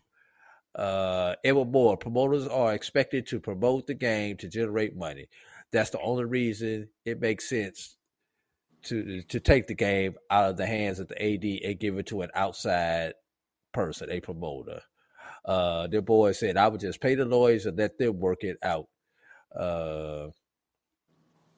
Uh, 0.75 1.35
Edward 1.45 1.71
Moore, 1.71 1.99
promoters 1.99 2.47
are 2.47 2.73
expected 2.73 3.27
to 3.27 3.41
promote 3.41 3.87
the 3.87 3.95
game 3.95 4.39
to 4.39 4.49
generate 4.49 4.97
money. 4.97 5.27
That's 5.71 5.91
the 5.91 6.01
only 6.01 6.25
reason 6.25 6.89
it 7.05 7.21
makes 7.21 7.49
sense 7.49 7.97
to 8.85 9.23
to 9.23 9.41
take 9.41 9.67
the 9.67 9.75
game 9.75 10.15
out 10.31 10.51
of 10.51 10.57
the 10.57 10.67
hands 10.67 10.99
of 10.99 11.09
the 11.09 11.23
AD 11.23 11.45
and 11.65 11.81
give 11.81 11.99
it 11.99 12.07
to 12.07 12.23
an 12.23 12.31
outside 12.35 13.15
person, 13.73 14.11
a 14.11 14.21
promoter. 14.21 14.83
Uh, 15.45 15.87
their 15.89 16.03
boy 16.03 16.33
said, 16.33 16.57
"I 16.57 16.69
would 16.69 16.81
just 16.81 17.01
pay 17.01 17.15
the 17.15 17.25
lawyers 17.25 17.67
and 17.67 17.77
let 17.77 17.99
them 17.99 18.21
work 18.21 18.45
it 18.45 18.59
out." 18.63 18.89
Uh, 19.55 20.29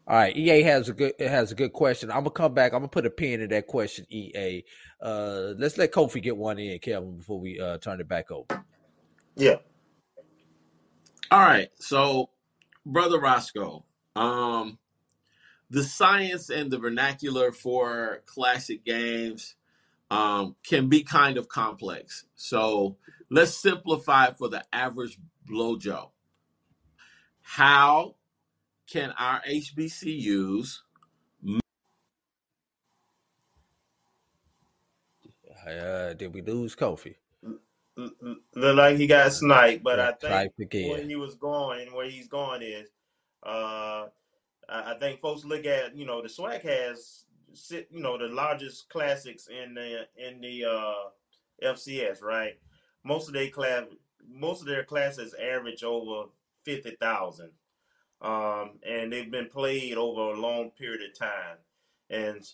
all 0.07 0.17
right, 0.17 0.37
EA 0.37 0.63
has 0.63 0.91
a 0.91 0.93
good 0.93 1.15
has 1.19 1.53
a 1.53 1.55
good 1.55 1.73
question. 1.73 2.11
I'm 2.11 2.19
gonna 2.19 2.31
come 2.31 2.53
back. 2.53 2.73
I'm 2.73 2.81
gonna 2.81 2.89
put 2.89 3.07
a 3.07 3.11
pin 3.11 3.41
in 3.41 3.49
that 3.51 3.67
question, 3.67 4.07
EA. 4.11 4.63
Uh, 5.01 5.55
let's 5.57 5.79
let 5.79 5.93
Kofi 5.93 6.23
get 6.23 6.37
one 6.37 6.59
in, 6.59 6.79
Kevin, 6.79 7.17
before 7.17 7.41
we 7.41 7.59
uh, 7.59 7.79
turn 7.79 8.01
it 8.01 8.09
back 8.09 8.31
over. 8.31 8.65
Yeah. 9.37 9.57
All 11.31 11.41
right. 11.41 11.71
So, 11.77 12.31
brother 12.85 13.19
Roscoe, 13.19 13.85
um, 14.15 14.79
the 15.71 15.83
science 15.83 16.51
and 16.51 16.71
the 16.71 16.79
vernacular 16.79 17.51
for 17.51 18.23
classic 18.27 18.85
games 18.85 19.57
um, 20.15 20.57
can 20.65 20.89
be 20.89 21.03
kind 21.03 21.37
of 21.37 21.49
complex. 21.49 22.25
So 22.37 22.97
let's 23.31 23.57
simplify 23.57 24.33
for 24.33 24.49
the 24.49 24.65
average 24.73 25.19
blow 25.47 25.77
Joe. 25.77 26.13
How 27.43 28.15
can 28.87 29.13
our 29.19 29.43
HBCUs 29.49 30.79
Uh, 35.67 36.13
did 36.13 36.35
we 36.35 36.43
lose 36.43 36.77
Kofi? 36.77 37.15
L- 37.47 37.59
l- 38.23 38.37
Look 38.55 38.77
like 38.77 38.97
he 38.99 39.07
got 39.07 39.33
sniped, 39.33 39.83
but 39.83 39.99
I 39.99 40.13
think 40.13 40.21
type 40.21 40.53
where 40.59 41.03
he 41.03 41.17
was 41.17 41.37
going, 41.37 41.95
where 41.95 42.09
he's 42.11 42.29
going 42.29 42.61
is, 42.61 42.91
uh, 43.43 44.09
I 44.69 44.93
I 44.93 44.99
think 45.01 45.21
folks 45.23 45.45
look 45.45 45.65
at 45.65 45.97
you 45.97 46.05
know 46.05 46.21
the 46.21 46.29
SWAC 46.29 46.61
has 46.63 47.24
sit 47.55 47.89
you 47.93 48.01
know 48.01 48.19
the 48.19 48.29
largest 48.29 48.89
classics 48.91 49.49
in 49.49 49.75
the 49.75 50.07
in 50.17 50.41
the 50.41 50.65
uh, 50.65 51.11
FCS, 51.63 52.23
right? 52.23 52.59
Most 53.05 53.29
of 53.29 53.35
their 53.35 53.51
class, 53.51 53.85
most 54.29 54.61
of 54.63 54.67
their 54.69 54.85
classes 54.85 55.35
average 55.35 55.85
over 55.85 56.31
fifty 56.65 56.93
thousand, 56.93 57.51
um, 58.23 58.73
and 58.87 59.13
they've 59.13 59.31
been 59.31 59.49
played 59.49 59.97
over 59.97 60.35
a 60.35 60.41
long 60.41 60.71
period 60.71 61.03
of 61.11 61.19
time, 61.19 61.59
and 62.11 62.45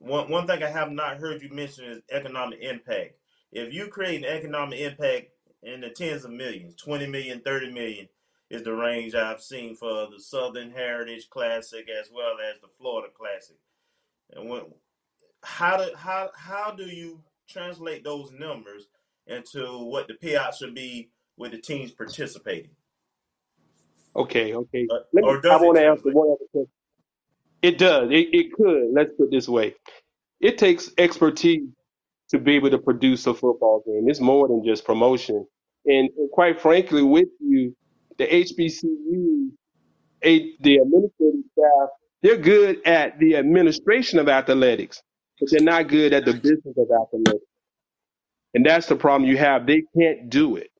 One 0.00 0.30
one 0.30 0.46
thing 0.46 0.62
I 0.62 0.68
have 0.70 0.92
not 0.92 1.18
heard 1.18 1.42
you 1.42 1.50
mention 1.50 1.84
is 1.86 2.02
economic 2.10 2.60
impact. 2.60 3.14
If 3.52 3.72
you 3.72 3.88
create 3.88 4.24
an 4.24 4.30
economic 4.38 4.80
impact 4.80 5.28
in 5.62 5.80
the 5.80 5.90
tens 5.90 6.24
of 6.24 6.32
millions, 6.32 6.74
20 6.76 7.06
million, 7.08 7.40
30 7.40 7.72
million 7.72 8.08
is 8.50 8.62
the 8.64 8.74
range 8.74 9.14
I've 9.14 9.42
seen 9.42 9.74
for 9.76 10.08
the 10.10 10.20
Southern 10.20 10.70
Heritage 10.72 11.30
Classic 11.30 11.86
as 11.88 12.10
well 12.14 12.36
as 12.40 12.60
the 12.60 12.68
Florida 12.78 13.08
Classic. 13.16 13.56
And 14.32 14.48
when, 14.48 14.62
how 15.42 15.76
do 15.76 15.90
how 15.96 16.30
how 16.36 16.72
do 16.72 16.84
you 16.84 17.20
translate 17.48 18.04
those 18.04 18.30
numbers 18.32 18.88
into 19.26 19.84
what 19.84 20.08
the 20.08 20.14
payout 20.14 20.54
should 20.54 20.74
be 20.74 21.10
with 21.36 21.52
the 21.52 21.58
teams 21.58 21.92
participating? 21.92 22.70
Okay, 24.16 24.54
okay. 24.54 24.86
Uh, 24.90 24.98
Let 25.12 25.24
me. 25.24 25.30
I 25.50 25.56
want 25.56 25.78
to 25.78 25.84
answer 25.86 26.10
one 26.12 26.28
other 26.28 26.46
question. 26.52 26.70
It 27.62 27.78
does. 27.78 28.10
It, 28.10 28.28
it 28.32 28.52
could. 28.52 28.90
Let's 28.94 29.10
put 29.16 29.24
it 29.26 29.30
this 29.32 29.48
way. 29.48 29.74
It 30.40 30.58
takes 30.58 30.90
expertise 30.98 31.68
to 32.30 32.38
be 32.38 32.56
able 32.56 32.70
to 32.70 32.78
produce 32.78 33.26
a 33.26 33.34
football 33.34 33.82
game. 33.86 34.08
It's 34.08 34.20
more 34.20 34.48
than 34.48 34.64
just 34.64 34.84
promotion. 34.84 35.46
And, 35.86 36.10
and 36.16 36.30
quite 36.32 36.60
frankly, 36.60 37.02
with 37.02 37.28
you, 37.40 37.76
the 38.18 38.26
HBCU, 38.26 39.50
a, 40.24 40.52
the 40.60 40.76
administrative 40.76 41.40
staff, 41.52 41.88
they're 42.24 42.38
good 42.38 42.80
at 42.86 43.20
the 43.20 43.36
administration 43.36 44.18
of 44.20 44.30
athletics, 44.30 45.02
but 45.40 45.50
they're 45.52 45.62
not 45.62 45.88
good 45.88 46.14
at 46.14 46.26
the 46.26 46.34
business 46.34 46.76
of 46.78 46.88
athletics. 46.90 47.46
And 48.54 48.66
that's 48.66 48.88
the 48.88 48.96
problem 48.96 49.30
you 49.30 49.38
have. 49.38 49.66
They 49.66 49.84
can't 49.98 50.30
do 50.30 50.56
it. 50.56 50.70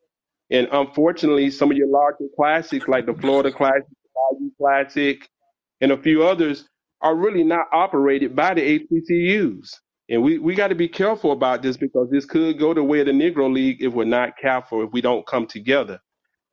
And 0.51 0.69
unfortunately, 0.73 1.51
some 1.51 1.71
of 1.73 1.79
your 1.79 1.89
larger 1.89 2.27
classics, 2.37 2.89
like 2.89 3.07
the 3.07 3.15
Florida 3.15 3.53
Classic, 3.53 3.85
the 4.15 4.51
Classic, 4.59 5.29
and 5.83 5.93
a 5.93 5.99
few 5.99 6.25
others, 6.25 6.69
are 7.03 7.17
really 7.17 7.45
not 7.45 7.67
operated 7.73 8.37
by 8.37 8.55
the 8.55 8.81
HBCUs. 8.81 9.71
And 10.11 10.23
we, 10.23 10.39
we 10.39 10.55
got 10.55 10.69
to 10.69 10.77
be 10.77 10.89
careful 10.89 11.33
about 11.33 11.63
this 11.63 11.77
because 11.77 12.11
this 12.11 12.27
could 12.27 12.59
go 12.59 12.75
the 12.75 12.85
way 12.85 13.01
of 13.01 13.07
the 13.07 13.13
Negro 13.13 13.53
League 13.53 13.83
if 13.83 13.93
we're 13.93 14.05
not 14.05 14.39
careful, 14.39 14.85
if 14.85 14.93
we 14.93 15.03
don't 15.03 15.27
come 15.27 15.47
together. 15.47 16.01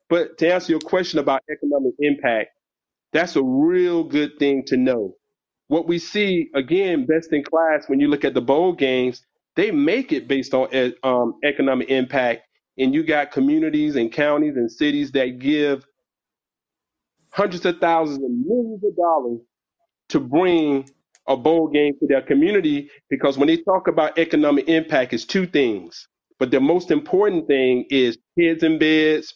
But 0.09 0.37
to 0.39 0.53
answer 0.53 0.73
your 0.73 0.81
question 0.81 1.19
about 1.19 1.43
economic 1.51 1.93
impact, 1.99 2.49
that's 3.13 3.35
a 3.37 3.43
real 3.43 4.03
good 4.03 4.39
thing 4.39 4.63
to 4.67 4.77
know. 4.77 5.15
What 5.67 5.87
we 5.87 5.99
see, 5.99 6.49
again, 6.55 7.05
best 7.07 7.33
in 7.33 7.43
class, 7.43 7.85
when 7.87 7.99
you 7.99 8.07
look 8.09 8.25
at 8.25 8.33
the 8.33 8.41
bowl 8.41 8.73
games, 8.73 9.23
they 9.55 9.71
make 9.71 10.13
it 10.13 10.27
based 10.27 10.53
on 10.53 10.69
eh, 10.73 10.91
um, 11.03 11.35
economic 11.43 11.89
impact. 11.89 12.43
And 12.77 12.93
you 12.93 13.03
got 13.03 13.31
communities 13.31 13.95
and 13.97 14.11
counties 14.11 14.55
and 14.57 14.71
cities 14.71 15.11
that 15.13 15.39
give 15.39 15.85
hundreds 17.33 17.65
of 17.65 17.79
thousands 17.79 18.19
and 18.19 18.45
millions 18.45 18.83
of 18.85 18.95
dollars 18.95 19.39
to 20.09 20.19
bring 20.19 20.89
a 21.27 21.37
bowl 21.37 21.67
game 21.69 21.93
to 21.99 22.07
their 22.07 22.21
community 22.21 22.89
because 23.09 23.37
when 23.37 23.47
they 23.47 23.57
talk 23.57 23.87
about 23.87 24.17
economic 24.19 24.67
impact, 24.69 25.13
it's 25.13 25.25
two 25.25 25.47
things. 25.47 26.07
But 26.39 26.51
the 26.51 26.59
most 26.61 26.91
important 26.91 27.47
thing 27.47 27.85
is 27.89 28.17
kids 28.39 28.63
in 28.63 28.79
beds, 28.79 29.35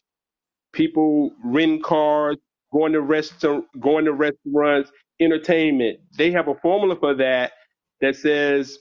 people 0.74 1.32
renting 1.44 1.82
cars, 1.82 2.38
going 2.76 2.94
to 2.94 3.02
restaurant, 3.02 3.66
going 3.82 4.06
to 4.06 4.14
restaurants, 4.14 4.92
entertainment. 5.22 6.00
They 6.18 6.32
have 6.34 6.50
a 6.50 6.56
formula 6.56 6.98
for 7.00 7.16
that 7.16 7.54
that 8.02 8.18
says 8.18 8.80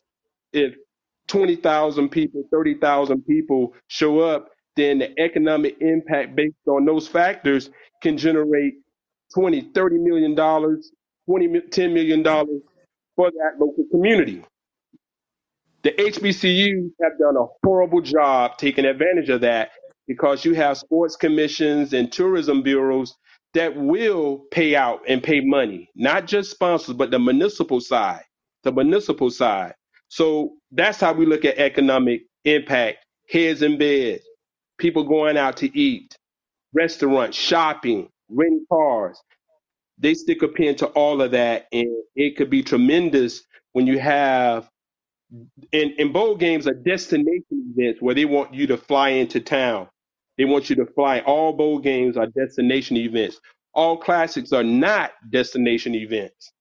if 0.52 0.76
20,000 1.28 2.10
people, 2.10 2.44
30,000 2.52 3.22
people 3.26 3.74
show 3.88 4.20
up, 4.20 4.50
then 4.76 5.00
the 5.00 5.20
economic 5.20 5.76
impact 5.82 6.36
based 6.36 6.56
on 6.68 6.86
those 6.86 7.08
factors 7.08 7.70
can 8.02 8.18
generate 8.18 8.74
20, 9.34 9.70
30 9.74 9.98
million 9.98 10.36
dollars, 10.36 10.92
20, 11.28 11.60
10 11.62 11.94
million 11.94 12.22
dollars 12.24 12.62
for 13.16 13.30
that 13.30 13.52
local 13.60 13.84
community. 13.92 14.44
The 15.82 15.92
HBCUs 15.92 16.90
have 17.02 17.18
done 17.18 17.36
a 17.38 17.46
horrible 17.64 18.02
job 18.02 18.58
taking 18.58 18.84
advantage 18.86 19.30
of 19.30 19.42
that 19.42 19.72
because 20.08 20.44
you 20.44 20.54
have 20.54 20.78
sports 20.78 21.16
commissions 21.16 21.94
and 21.94 22.12
tourism 22.12 22.62
bureaus 22.62 23.16
that 23.54 23.76
will 23.76 24.38
pay 24.52 24.76
out 24.76 25.02
and 25.08 25.22
pay 25.22 25.40
money, 25.40 25.90
not 25.96 26.26
just 26.26 26.50
sponsors, 26.52 26.94
but 26.96 27.10
the 27.12 27.20
municipal 27.20 27.80
side, 27.80 28.22
the 28.64 28.72
municipal 28.72 29.30
side. 29.30 29.74
So 30.08 30.54
that's 30.72 31.00
how 31.00 31.14
we 31.14 31.26
look 31.26 31.44
at 31.44 31.58
economic 31.58 32.22
impact. 32.44 32.98
Heads 33.30 33.62
in 33.62 33.78
beds, 33.78 34.24
people 34.78 35.04
going 35.04 35.36
out 35.38 35.58
to 35.58 35.78
eat, 35.78 36.16
restaurants, 36.74 37.36
shopping, 37.38 38.08
renting 38.30 38.66
cars. 38.70 39.20
They 39.98 40.14
stick 40.14 40.42
a 40.42 40.48
pin 40.48 40.76
to 40.76 40.86
all 40.88 41.22
of 41.22 41.32
that, 41.32 41.66
and 41.72 41.88
it 42.16 42.36
could 42.36 42.50
be 42.50 42.62
tremendous 42.64 43.42
when 43.72 43.86
you 43.86 43.98
have 44.00 44.68
and, 45.72 45.92
and 45.98 46.12
bowl 46.12 46.36
games 46.36 46.68
are 46.68 46.74
destination 46.74 47.74
events 47.76 48.02
where 48.02 48.14
they 48.16 48.26
want 48.26 48.54
you 48.54 48.68
to 48.68 48.78
fly 48.78 49.10
into 49.10 49.40
town. 49.40 49.88
They 50.38 50.44
want 50.46 50.70
you 50.70 50.76
to 50.76 50.86
fly. 50.86 51.20
All 51.20 51.52
bowl 51.52 51.78
games 51.80 52.16
are 52.16 52.26
destination 52.26 52.96
events. 52.98 53.40
All 53.74 53.98
classics 53.98 54.52
are 54.52 54.64
not 54.64 55.12
destination 55.30 55.94
events. 55.94 56.52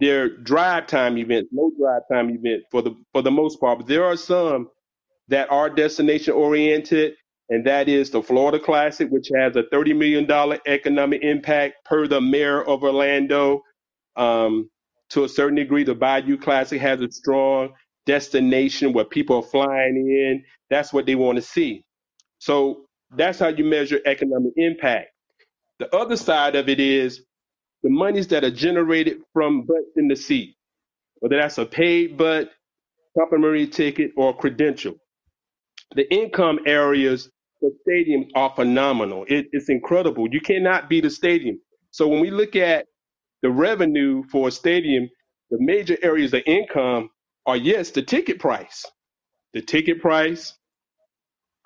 They're 0.00 0.28
drive 0.30 0.88
time 0.88 1.18
events, 1.18 1.50
no 1.52 1.72
drive 1.80 2.02
time 2.12 2.30
events 2.30 2.66
for 2.70 2.82
the 2.82 2.94
for 3.12 3.22
the 3.22 3.30
most 3.32 3.60
part. 3.60 3.78
But 3.78 3.88
there 3.88 4.04
are 4.04 4.16
some 4.16 4.68
that 5.28 5.50
are 5.50 5.70
destination 5.70 6.34
oriented, 6.34 7.14
and 7.48 7.66
that 7.66 7.88
is 7.88 8.10
the 8.10 8.22
Florida 8.22 8.58
Classic, 8.58 9.08
which 9.10 9.28
has 9.34 9.56
a 9.56 9.64
$30 9.64 9.96
million 9.96 10.60
economic 10.66 11.22
impact 11.22 11.76
per 11.84 12.06
the 12.06 12.20
mayor 12.20 12.62
of 12.62 12.82
Orlando. 12.82 13.62
Um, 14.16 14.70
to 15.10 15.24
a 15.24 15.28
certain 15.28 15.56
degree, 15.56 15.84
the 15.84 15.94
Bayou 15.94 16.36
Classic 16.38 16.80
has 16.80 17.00
a 17.00 17.10
strong 17.10 17.70
destination 18.06 18.92
where 18.92 19.04
people 19.04 19.36
are 19.36 19.42
flying 19.42 19.96
in. 19.96 20.44
That's 20.70 20.92
what 20.92 21.06
they 21.06 21.14
want 21.14 21.36
to 21.36 21.42
see. 21.42 21.84
So 22.40 22.86
that's 23.16 23.38
how 23.40 23.48
you 23.48 23.64
measure 23.64 24.00
economic 24.06 24.52
impact. 24.56 25.10
The 25.80 25.94
other 25.96 26.16
side 26.16 26.56
of 26.56 26.68
it 26.68 26.80
is 26.80 27.22
the 27.82 27.90
monies 27.90 28.28
that 28.28 28.44
are 28.44 28.50
generated 28.50 29.22
from 29.32 29.62
butts 29.62 29.96
in 29.96 30.08
the 30.08 30.16
seat, 30.16 30.56
whether 31.20 31.36
that's 31.38 31.58
a 31.58 31.66
paid 31.66 32.16
butt, 32.18 32.50
complimentary 33.18 33.66
ticket, 33.68 34.12
or 34.16 34.36
credential 34.36 34.96
the 35.96 36.12
income 36.12 36.60
areas 36.66 37.30
for 37.60 37.70
stadiums 37.88 38.28
are 38.34 38.52
phenomenal. 38.54 39.24
It, 39.28 39.48
it's 39.52 39.68
incredible. 39.68 40.28
You 40.30 40.40
cannot 40.40 40.88
beat 40.88 41.04
a 41.04 41.10
stadium. 41.10 41.60
So 41.90 42.08
when 42.08 42.20
we 42.20 42.30
look 42.30 42.56
at 42.56 42.86
the 43.42 43.50
revenue 43.50 44.24
for 44.30 44.48
a 44.48 44.52
stadium, 44.52 45.08
the 45.50 45.58
major 45.60 45.96
areas 46.02 46.34
of 46.34 46.42
income 46.46 47.10
are 47.46 47.56
yes, 47.56 47.90
the 47.90 48.02
ticket 48.02 48.38
price, 48.38 48.86
the 49.54 49.62
ticket 49.62 50.00
price, 50.00 50.54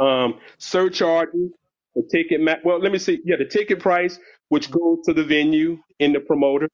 um, 0.00 0.40
surcharges, 0.58 1.50
the 1.96 2.02
ticket. 2.12 2.40
Ma- 2.40 2.56
well, 2.64 2.80
let 2.80 2.92
me 2.92 2.98
see. 2.98 3.20
Yeah, 3.24 3.36
the 3.38 3.46
ticket 3.46 3.80
price, 3.80 4.18
which 4.50 4.70
goes 4.70 5.00
to 5.06 5.14
the 5.14 5.24
venue 5.24 5.78
and 6.00 6.14
the 6.14 6.20
promoter. 6.20 6.68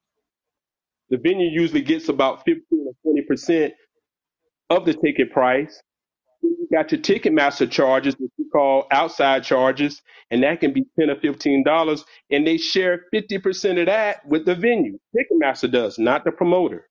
The 1.09 1.17
venue 1.17 1.49
usually 1.51 1.81
gets 1.81 2.09
about 2.09 2.45
15 2.45 2.63
or 2.87 2.93
20 3.03 3.23
percent 3.27 3.73
of 4.71 4.85
the 4.85 4.93
ticket 4.93 5.31
price 5.31 5.79
Then 6.43 6.55
you 6.59 6.67
got 6.71 6.91
your 6.91 7.01
Ticketmaster 7.01 7.69
charges, 7.71 8.15
which 8.19 8.31
we 8.37 8.45
call 8.49 8.87
outside 8.91 9.43
charges, 9.43 10.01
and 10.31 10.43
that 10.43 10.61
can 10.61 10.73
be 10.73 10.85
ten 10.99 11.09
or 11.11 11.17
fifteen 11.19 11.63
dollars, 11.63 12.05
and 12.31 12.47
they 12.47 12.57
share 12.57 13.05
fifty 13.11 13.39
percent 13.39 13.79
of 13.79 13.87
that 13.87 14.25
with 14.27 14.45
the 14.45 14.55
venue. 14.55 14.99
Ticketmaster 15.15 15.71
does, 15.71 15.99
not 15.99 16.25
the 16.25 16.31
promoter. 16.33 16.87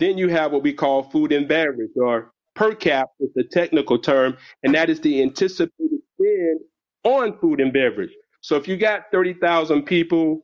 Then 0.00 0.18
you 0.18 0.28
have 0.30 0.52
what 0.52 0.64
we 0.64 0.74
call 0.74 1.04
food 1.04 1.32
and 1.32 1.48
beverage, 1.48 1.92
or 1.96 2.32
per 2.54 2.74
cap 2.74 3.10
is 3.20 3.30
the 3.34 3.44
technical 3.44 3.98
term, 3.98 4.36
and 4.64 4.74
that 4.74 4.90
is 4.90 5.00
the 5.00 5.22
anticipated 5.22 6.00
spend 6.18 6.60
on 7.04 7.38
food 7.40 7.60
and 7.60 7.72
beverage. 7.72 8.12
So 8.42 8.56
if 8.56 8.68
you 8.68 8.76
got 8.76 9.04
thirty 9.12 9.34
thousand 9.34 9.84
people, 9.84 10.42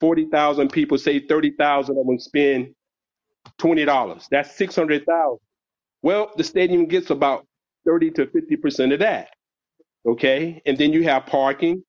forty 0.00 0.26
thousand 0.26 0.70
people, 0.72 0.98
say 0.98 1.20
thirty 1.26 1.52
thousand 1.52 1.98
of 1.98 2.06
them 2.06 2.18
spend 2.20 2.74
twenty 3.58 3.84
dollars. 3.86 4.28
That's 4.30 4.56
six 4.56 4.76
hundred 4.76 5.06
thousand. 5.06 5.38
Well, 6.02 6.32
the 6.36 6.44
stadium 6.44 6.86
gets 6.86 7.10
about 7.10 7.46
30 7.86 8.12
to 8.12 8.26
50% 8.26 8.94
of 8.94 9.00
that. 9.00 9.30
Okay. 10.08 10.62
And 10.66 10.78
then 10.78 10.92
you 10.92 11.04
have 11.04 11.26
parking 11.26 11.82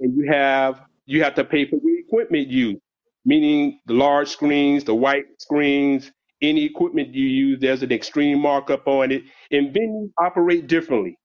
and 0.00 0.16
you 0.16 0.30
have, 0.32 0.82
you 1.06 1.22
have 1.24 1.34
to 1.36 1.44
pay 1.44 1.68
for 1.68 1.76
the 1.76 1.98
equipment 2.06 2.48
used, 2.48 2.80
meaning 3.24 3.80
the 3.86 3.94
large 3.94 4.28
screens, 4.28 4.84
the 4.84 4.94
white 4.94 5.26
screens, 5.40 6.12
any 6.42 6.64
equipment 6.64 7.14
you 7.14 7.26
use, 7.26 7.60
there's 7.60 7.82
an 7.82 7.92
extreme 7.92 8.40
markup 8.40 8.86
on 8.88 9.12
it. 9.12 9.24
And 9.50 9.74
venues 9.74 10.10
operate 10.18 10.66
differently. 10.68 11.18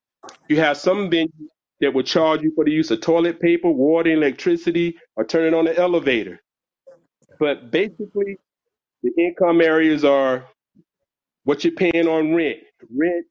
You 0.50 0.58
have 0.58 0.78
some 0.78 1.10
venues 1.10 1.50
that 1.82 1.94
will 1.94 2.04
charge 2.04 2.42
you 2.44 2.54
for 2.56 2.66
the 2.66 2.72
use 2.72 2.92
of 2.92 3.02
toilet 3.02 3.40
paper, 3.40 3.70
water, 3.72 4.12
electricity, 4.12 4.98
or 5.16 5.26
turning 5.26 5.54
on 5.54 5.66
the 5.66 5.78
elevator. 5.78 6.42
But 7.40 7.72
basically, 7.72 8.38
the 9.04 9.12
income 9.18 9.62
areas 9.62 10.06
are 10.06 10.46
what 11.46 11.64
you're 11.64 11.74
paying 11.76 12.08
on 12.08 12.36
rent. 12.36 12.60
Rent 12.96 13.26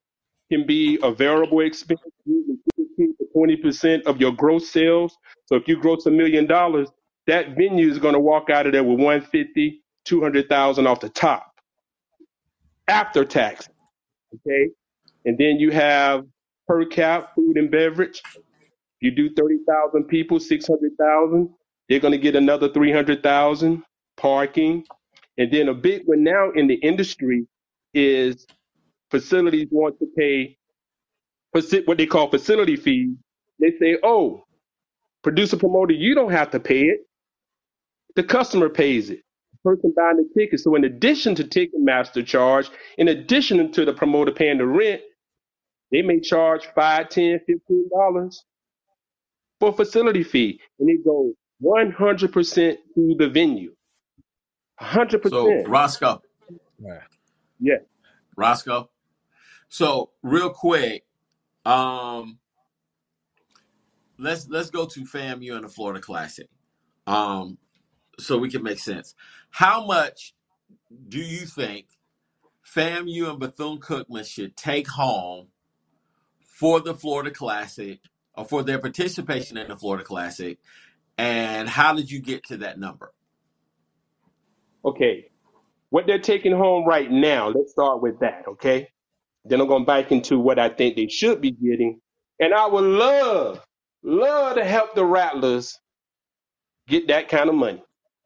can 0.51 0.66
be 0.66 0.98
a 1.02 1.12
variable 1.12 1.61
expense, 1.61 2.01
usually 2.27 2.59
15 2.77 3.16
to 3.19 3.27
20 3.35 3.57
percent 3.59 4.07
of 4.07 4.20
your 4.20 4.32
gross 4.32 4.70
sales. 4.70 5.16
So 5.47 5.57
if 5.57 5.69
you 5.69 5.81
gross 5.81 6.07
a 6.07 6.12
million 6.12 6.47
dollars, 6.47 6.89
that 7.28 7.57
venue 7.57 7.90
is 7.90 7.98
going 7.98 8.15
to 8.15 8.20
walk 8.20 8.51
out 8.51 8.66
of 8.66 8.73
there 8.73 8.85
with 8.85 8.98
150, 9.01 9.82
200,000 10.07 10.86
off 10.89 11.01
the 11.01 11.11
top 11.11 11.49
after 12.90 13.24
tax. 13.24 13.68
Okay, 14.34 14.70
and 15.26 15.38
then 15.38 15.58
you 15.60 15.72
have 15.72 16.26
per 16.68 16.86
cap 16.86 17.34
food 17.36 17.58
and 17.58 17.70
beverage. 17.70 18.22
You 19.00 19.12
do 19.12 19.30
thirty 19.34 19.58
thousand 19.68 20.04
people, 20.08 20.40
six 20.40 20.66
hundred 20.66 20.92
thousand. 21.00 21.50
They're 21.88 22.00
going 22.00 22.12
to 22.12 22.18
get 22.18 22.36
another 22.36 22.72
three 22.72 22.92
hundred 22.92 23.22
thousand 23.22 23.84
parking, 24.16 24.84
and 25.38 25.52
then 25.52 25.68
a 25.68 25.74
big 25.74 26.02
one 26.06 26.24
now 26.24 26.50
in 26.52 26.68
the 26.68 26.76
industry 26.76 27.46
is 27.94 28.46
facilities 29.10 29.68
want 29.72 29.98
to 30.00 30.06
pay 30.18 30.58
what 31.86 31.98
they 31.98 32.06
call 32.06 32.30
facility 32.30 32.76
fees. 32.76 33.10
They 33.60 33.72
say, 33.80 33.98
"Oh, 34.02 34.44
producer 35.22 35.58
promoter, 35.58 35.94
you 35.94 36.14
don't 36.14 36.32
have 36.32 36.50
to 36.52 36.60
pay 36.60 36.82
it. 36.84 37.00
The 38.16 38.24
customer 38.24 38.68
pays 38.70 39.10
it. 39.10 39.22
The 39.65 39.70
person 39.77 39.95
buying 39.97 40.16
the 40.19 40.41
ticket. 40.41 40.61
So 40.61 40.74
in 40.77 40.85
addition 40.85 41.35
to 41.37 41.45
Ticketmaster 41.45 42.27
charge, 42.27 42.70
in 42.99 43.09
addition 43.09 43.73
to 43.73 43.85
the 43.85 43.95
promoter 43.95 44.32
paying 44.32 44.59
the 44.59 44.66
rent, 44.66 45.03
they 45.93 46.03
may 46.03 46.20
charge 46.20 46.66
five, 46.74 47.11
ten, 47.11 47.41
fifteen 47.47 47.89
dollars 47.91 48.45
for 49.61 49.73
facility 49.73 50.23
fee, 50.24 50.61
and 50.81 50.91
it 50.91 51.05
goes 51.05 51.35
one 51.61 51.93
hundred 51.93 52.32
percent 52.32 52.78
to 52.97 53.16
the 53.19 53.28
venue. 53.28 53.74
Hundred 54.78 55.23
So 55.24 55.45
percent. 55.49 55.66
Roscoe, 55.66 56.23
Right. 56.81 57.01
Yeah. 57.61 57.77
Roscoe. 58.37 58.91
So 59.69 60.11
real 60.23 60.51
quick, 60.51 61.05
um, 61.66 62.39
let's 64.19 64.49
let's 64.49 64.70
go 64.70 64.87
to 64.87 65.01
FAMU 65.03 65.55
and 65.57 65.65
the 65.65 65.69
Florida 65.69 66.01
Classic, 66.01 66.49
um, 67.07 67.59
so 68.19 68.39
we 68.39 68.51
can 68.51 68.62
make 68.62 68.78
sense. 68.81 69.15
How 69.51 69.85
much 69.85 70.35
do 71.09 71.18
you 71.18 71.47
think 71.47 71.86
FAMU 72.64 73.31
and 73.31 73.39
Bethune 73.39 73.78
Cookman 73.78 74.27
should 74.27 74.56
take 74.56 74.89
home 74.89 75.48
for 76.44 76.81
the 76.81 76.94
Florida 76.94 77.31
Classic 77.31 78.01
or 78.35 78.44
for 78.44 78.62
their 78.62 78.78
participation 78.78 79.56
in 79.56 79.68
the 79.68 79.77
Florida 79.77 80.05
Classic? 80.05 80.59
And 81.18 81.68
how 81.68 81.93
did 81.94 82.10
you 82.10 82.20
get 82.20 82.44
to 82.44 82.59
that 82.59 82.78
number? 82.78 83.12
Okay. 84.85 85.27
What 85.90 86.06
they're 86.06 86.20
taking 86.20 86.56
home 86.56 86.86
right 86.86 87.10
now, 87.10 87.48
let's 87.48 87.72
start 87.72 88.01
with 88.01 88.20
that, 88.20 88.44
okay? 88.47 88.89
Then 89.44 89.60
I'm 89.60 89.66
going 89.66 89.85
back 89.85 90.12
into 90.12 90.39
what 90.39 90.59
I 90.59 90.68
think 90.68 90.97
they 90.97 91.09
should 91.09 91.40
be 91.40 91.51
getting. 91.51 92.01
And 92.39 92.55
I 92.55 92.66
would 92.66 92.85
love, 92.85 93.60
love 94.02 94.55
to 94.56 94.64
help 94.64 94.94
the 94.94 95.05
Rattlers 95.05 95.78
get 96.86 97.09
that 97.09 97.28
kind 97.28 97.48
of 97.48 97.55
money. 97.56 97.82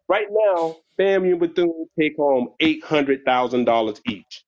Right 0.08 0.26
now, 0.30 0.76
FAMU 0.98 1.32
and 1.32 1.40
Bethune 1.40 1.86
take 1.98 2.16
home 2.16 2.50
$800,000 2.62 4.00
each. 4.08 4.44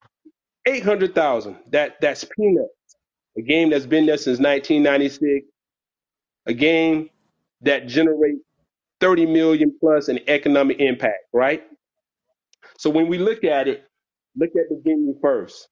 800,000. 0.67 1.57
That 1.71 1.97
that's 2.01 2.25
peanuts. 2.37 2.69
A 3.37 3.43
game 3.43 3.69
that's 3.71 3.85
been 3.87 4.05
there 4.07 4.17
since 4.17 4.39
1996. 4.39 5.47
A 6.47 6.53
game 6.53 7.09
that 7.61 7.87
generates 7.87 8.39
30 9.01 9.27
million 9.27 9.75
plus 9.79 10.09
in 10.09 10.19
economic 10.29 10.79
impact, 10.79 11.25
right? 11.33 11.63
So 12.77 12.89
when 12.89 13.07
we 13.07 13.17
look 13.19 13.43
at 13.43 13.67
it, 13.67 13.85
look 14.37 14.51
at 14.51 14.69
the 14.69 14.81
venue 14.83 15.15
first. 15.21 15.69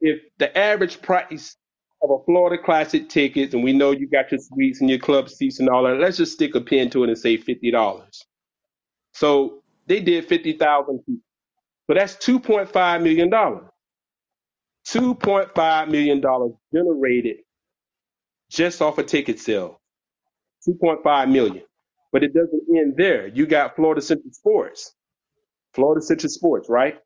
If 0.00 0.20
the 0.38 0.56
average 0.56 1.02
price 1.02 1.56
of 2.02 2.10
a 2.10 2.24
Florida 2.26 2.62
Classic 2.62 3.08
ticket, 3.08 3.54
and 3.54 3.64
we 3.64 3.72
know 3.72 3.92
you 3.92 4.08
got 4.08 4.32
your 4.32 4.40
suites 4.40 4.80
and 4.80 4.90
your 4.90 4.98
club 5.00 5.28
seats 5.30 5.60
and 5.60 5.68
all 5.68 5.84
that, 5.84 5.98
let's 5.98 6.18
just 6.18 6.32
stick 6.32 6.54
a 6.54 6.60
pin 6.60 6.90
to 6.90 7.04
it 7.04 7.08
and 7.10 7.18
say 7.18 7.36
fifty 7.36 7.70
dollars. 7.70 8.24
So 9.14 9.62
they 9.88 10.00
did 10.00 10.26
fifty 10.26 10.54
thousand 10.54 11.00
people. 11.00 11.22
So 11.88 11.94
that's 11.94 12.16
two 12.16 12.40
point 12.40 12.70
five 12.70 13.02
million 13.02 13.30
dollars. 13.30 13.64
Two 14.86 15.14
point 15.14 15.50
five 15.54 15.88
million 15.88 16.20
dollars 16.20 16.52
generated 16.74 17.38
just 18.50 18.82
off 18.82 18.98
a 18.98 19.04
ticket 19.04 19.40
sale. 19.40 19.80
Two 20.64 20.74
point 20.74 21.02
five 21.04 21.28
million. 21.28 21.64
But 22.12 22.24
it 22.24 22.34
doesn't 22.34 22.64
end 22.76 22.94
there. 22.96 23.28
You 23.28 23.46
got 23.46 23.76
Florida 23.76 24.02
Citrus 24.02 24.36
Sports. 24.36 24.94
Florida 25.74 26.02
Citrus 26.02 26.34
Sports, 26.34 26.68
right? 26.68 26.98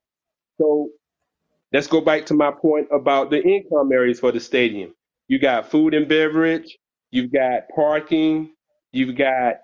So 0.58 0.90
let's 1.72 1.88
go 1.88 2.00
back 2.00 2.26
to 2.26 2.34
my 2.34 2.52
point 2.52 2.88
about 2.92 3.30
the 3.30 3.42
income 3.42 3.92
areas 3.92 4.20
for 4.20 4.32
the 4.32 4.40
stadium. 4.40 4.94
You 5.28 5.38
got 5.40 5.70
food 5.70 5.94
and 5.94 6.08
beverage, 6.08 6.78
you've 7.10 7.32
got 7.32 7.64
parking, 7.74 8.52
you've 8.92 9.16
got 9.16 9.56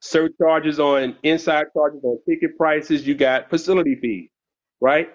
surcharges 0.00 0.80
on 0.80 1.16
inside 1.22 1.66
charges 1.74 2.00
on 2.04 2.18
ticket 2.28 2.56
prices, 2.58 3.06
you 3.06 3.14
got 3.14 3.50
facility 3.50 3.96
fees, 3.96 4.30
right? 4.80 5.10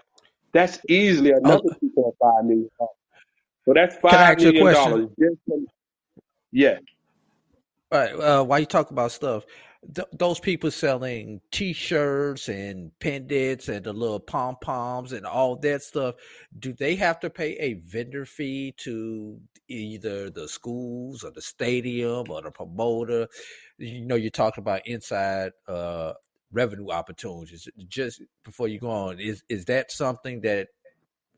That's 0.53 0.79
easily 0.89 1.33
Oh, 1.43 1.61
another 1.61 1.69
two 1.81 1.91
point 1.95 2.15
five 2.21 2.45
million 2.45 2.69
dollars. 2.79 2.91
So 3.65 3.73
that's 3.75 3.97
can 4.09 4.21
I 4.21 4.25
five 4.25 4.29
ask 4.31 4.43
you 4.43 4.49
a 4.49 4.53
million 4.53 4.61
question? 4.61 4.93
dollars 4.93 5.09
just 5.19 5.37
from 5.47 5.67
yeah. 6.51 6.79
All 7.91 7.99
right. 7.99 8.13
Uh, 8.13 8.43
while 8.43 8.59
you 8.59 8.65
talk 8.65 8.91
about 8.91 9.13
stuff, 9.13 9.45
th- 9.95 10.07
those 10.13 10.39
people 10.39 10.71
selling 10.71 11.41
T-shirts 11.51 12.49
and 12.49 12.91
pendants 12.99 13.69
and 13.69 13.85
the 13.85 13.93
little 13.93 14.19
pom 14.19 14.57
poms 14.61 15.13
and 15.13 15.25
all 15.25 15.55
that 15.57 15.83
stuff, 15.83 16.15
do 16.59 16.73
they 16.73 16.95
have 16.95 17.19
to 17.21 17.29
pay 17.29 17.53
a 17.53 17.75
vendor 17.75 18.25
fee 18.25 18.73
to 18.79 19.39
either 19.69 20.29
the 20.29 20.47
schools 20.49 21.23
or 21.23 21.31
the 21.31 21.41
stadium 21.41 22.25
or 22.29 22.41
the 22.41 22.51
promoter? 22.51 23.27
You 23.77 24.05
know, 24.05 24.15
you're 24.15 24.31
talking 24.31 24.61
about 24.61 24.87
inside 24.87 25.51
uh, 25.67 26.13
revenue 26.51 26.91
opportunities. 26.91 27.67
Just 27.87 28.21
before 28.43 28.67
you 28.67 28.79
go 28.79 28.89
on, 28.89 29.19
is 29.19 29.43
is 29.49 29.65
that 29.65 29.91
something 29.91 30.41
that 30.41 30.69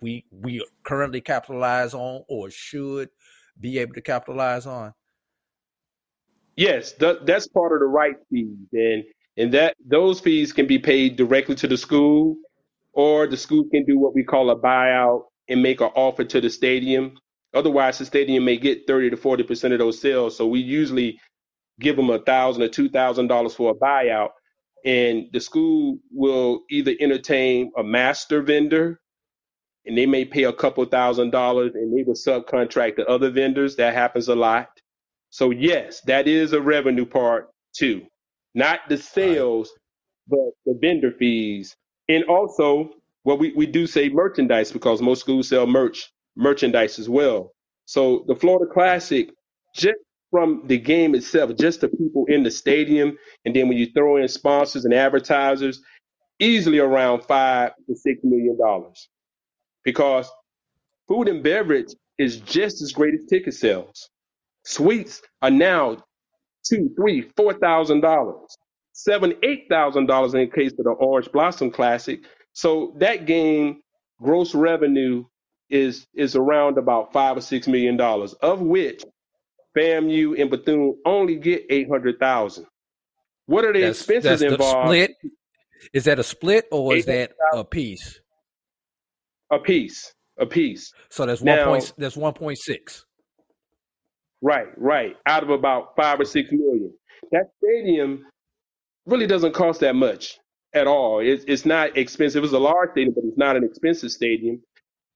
we 0.02 0.26
we 0.32 0.64
currently 0.84 1.22
capitalize 1.22 1.94
on 1.94 2.24
or 2.30 2.50
should 2.52 3.10
be 3.60 3.80
able 3.80 3.94
to 3.96 4.02
capitalize 4.02 4.68
on? 4.68 4.94
Yes, 6.56 6.94
th- 6.94 7.20
that's 7.24 7.48
part 7.48 7.74
of 7.74 7.80
the 7.80 7.86
right 7.86 8.16
fees, 8.30 8.56
and 8.74 9.04
and 9.38 9.54
that 9.54 9.76
those 9.86 10.20
fees 10.20 10.54
can 10.54 10.68
be 10.68 10.80
paid 10.80 11.16
directly 11.16 11.56
to 11.56 11.68
the 11.68 11.78
school, 11.78 12.36
or 12.94 13.28
the 13.28 13.38
school 13.38 13.66
can 13.72 13.86
do 13.86 13.98
what 13.98 14.14
we 14.14 14.24
call 14.24 14.50
a 14.50 14.56
buyout 14.56 15.24
and 15.50 15.64
make 15.64 15.82
an 15.82 15.90
offer 15.96 16.24
to 16.24 16.42
the 16.42 16.50
stadium. 16.50 17.14
Otherwise, 17.54 17.98
the 17.98 18.06
stadium 18.06 18.46
may 18.46 18.58
get 18.58 18.86
thirty 18.86 19.10
to 19.10 19.18
forty 19.18 19.44
percent 19.44 19.74
of 19.74 19.80
those 19.80 20.00
sales. 20.00 20.38
So 20.38 20.46
we 20.46 20.60
usually 20.60 21.20
give 21.80 21.96
them 21.98 22.10
a 22.12 22.20
thousand 22.20 22.64
or 22.64 22.70
two 22.70 22.90
thousand 22.90 23.28
dollars 23.28 23.56
for 23.56 23.72
a 23.72 23.76
buyout, 23.76 24.32
and 24.86 25.28
the 25.34 25.42
school 25.42 26.00
will 26.12 26.62
either 26.72 26.94
entertain 27.00 27.72
a 27.78 27.84
master 27.84 28.42
vendor, 28.42 29.00
and 29.86 29.98
they 29.98 30.06
may 30.08 30.26
pay 30.26 30.44
a 30.46 30.54
couple 30.54 30.86
thousand 30.86 31.32
dollars, 31.32 31.74
and 31.76 31.98
they 31.98 32.04
will 32.04 32.16
subcontract 32.16 32.98
to 32.98 33.08
other 33.08 33.32
vendors. 33.32 33.78
That 33.78 33.94
happens 33.96 34.30
a 34.30 34.36
lot. 34.36 34.70
So 35.32 35.52
yes, 35.52 36.02
that 36.04 36.28
is 36.28 36.54
a 36.54 36.62
revenue 36.62 37.06
part 37.06 37.50
too. 37.76 38.06
Not 38.56 38.82
the 38.90 38.98
sales, 38.98 39.72
but 40.28 40.40
the 40.66 40.78
vendor 40.82 41.12
fees. 41.12 41.76
And 42.10 42.26
also, 42.26 42.92
well, 43.26 43.38
we, 43.38 43.54
we 43.54 43.68
do 43.68 43.88
say 43.88 44.10
merchandise 44.10 44.72
because 44.72 45.02
most 45.02 45.22
schools 45.22 45.50
sell 45.50 45.68
merch 45.68 46.12
merchandise 46.38 47.00
as 47.00 47.10
well. 47.10 47.54
So 47.86 48.26
the 48.28 48.36
Florida 48.36 48.72
Classic, 48.74 49.30
just 49.76 49.98
from 50.32 50.64
the 50.68 50.78
game 50.78 51.16
itself, 51.16 51.56
just 51.58 51.82
the 51.82 51.90
people 51.90 52.26
in 52.28 52.44
the 52.44 52.52
stadium, 52.52 53.18
and 53.46 53.56
then 53.56 53.68
when 53.70 53.78
you 53.78 53.88
throw 53.94 54.18
in 54.18 54.28
sponsors 54.28 54.86
and 54.86 54.94
advertisers, 54.94 55.82
easily 56.40 56.80
around 56.80 57.24
five 57.24 57.72
to 57.88 57.96
six 57.96 58.22
million 58.24 58.58
dollars. 58.58 59.10
Because 59.84 60.30
food 61.08 61.28
and 61.30 61.44
beverage 61.44 61.94
is 62.18 62.38
just 62.42 62.82
as 62.82 62.92
great 62.92 63.14
as 63.14 63.26
ticket 63.30 63.54
sales. 63.54 64.10
Suites 64.66 65.22
are 65.42 65.52
now 65.52 65.98
two, 66.70 66.92
three, 66.98 67.30
four 67.38 67.54
thousand 67.54 68.02
dollars, 68.02 68.58
seven, 68.94 69.34
eight 69.44 69.66
thousand 69.70 70.08
dollars 70.08 70.34
in 70.34 70.42
the 70.42 70.48
case 70.48 70.74
of 70.74 70.86
the 70.86 70.92
Orange 70.92 71.32
Blossom 71.32 71.72
Classic. 71.72 72.20
So 72.54 72.96
that 73.00 73.26
game 73.26 73.82
gross 74.22 74.56
revenue 74.56 75.26
is 75.70 76.08
is 76.16 76.36
around 76.36 76.78
about 76.78 77.14
five 77.14 77.38
or 77.38 77.42
six 77.42 77.68
million 77.68 77.98
dollars, 77.98 78.34
of 78.34 78.62
which 78.62 79.04
FAMU 79.78 80.40
and 80.42 80.50
Bethune 80.50 80.98
only 81.06 81.36
get 81.36 81.66
eight 81.70 81.88
hundred 81.90 82.20
thousand. 82.20 82.66
What 83.46 83.64
are 83.64 83.74
the 83.74 83.82
That's 83.82 84.00
expenses 84.00 84.24
that's 84.24 84.42
the 84.42 84.48
involved? 84.50 84.88
split. 84.88 85.12
Is 85.94 86.06
that 86.06 86.18
a 86.20 86.24
split 86.24 86.66
or 86.72 86.96
is 86.96 87.06
that 87.06 87.32
a 87.54 87.64
piece? 87.64 88.20
a 89.52 89.60
piece, 89.60 90.14
a 90.40 90.46
piece. 90.46 90.92
So 91.10 91.26
that's 91.26 91.42
one 91.42 91.56
Now, 91.56 91.66
point. 91.68 91.94
That's 91.98 92.18
one 92.18 92.34
point 92.34 92.58
six. 92.58 93.06
right, 94.42 94.68
right, 94.78 95.16
out 95.26 95.44
of 95.44 95.50
about 95.52 95.96
five 95.96 96.20
or 96.20 96.26
six 96.26 96.52
million. 96.52 96.92
That 97.32 97.44
stadium 97.64 98.26
really 99.06 99.28
doesn't 99.28 99.54
cost 99.54 99.80
that 99.82 99.96
much 99.96 100.40
at 100.74 100.88
all. 100.88 101.20
It's 101.20 101.46
it's 101.48 101.66
not 101.66 101.96
expensive. 101.98 102.44
It's 102.44 102.52
a 102.54 102.60
large 102.60 102.92
stadium, 102.92 103.14
but 103.14 103.24
it's 103.24 103.38
not 103.38 103.56
an 103.56 103.64
expensive 103.64 104.12
stadium. 104.12 104.62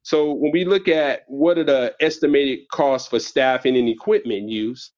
So 0.04 0.34
when 0.34 0.52
we 0.52 0.66
look 0.66 0.88
at 0.88 1.24
what 1.28 1.58
are 1.58 1.64
the 1.66 1.96
estimated 2.02 2.68
costs 2.72 3.10
for 3.10 3.20
staffing 3.20 3.78
and 3.78 3.90
equipment 3.90 4.50
use, 4.50 4.92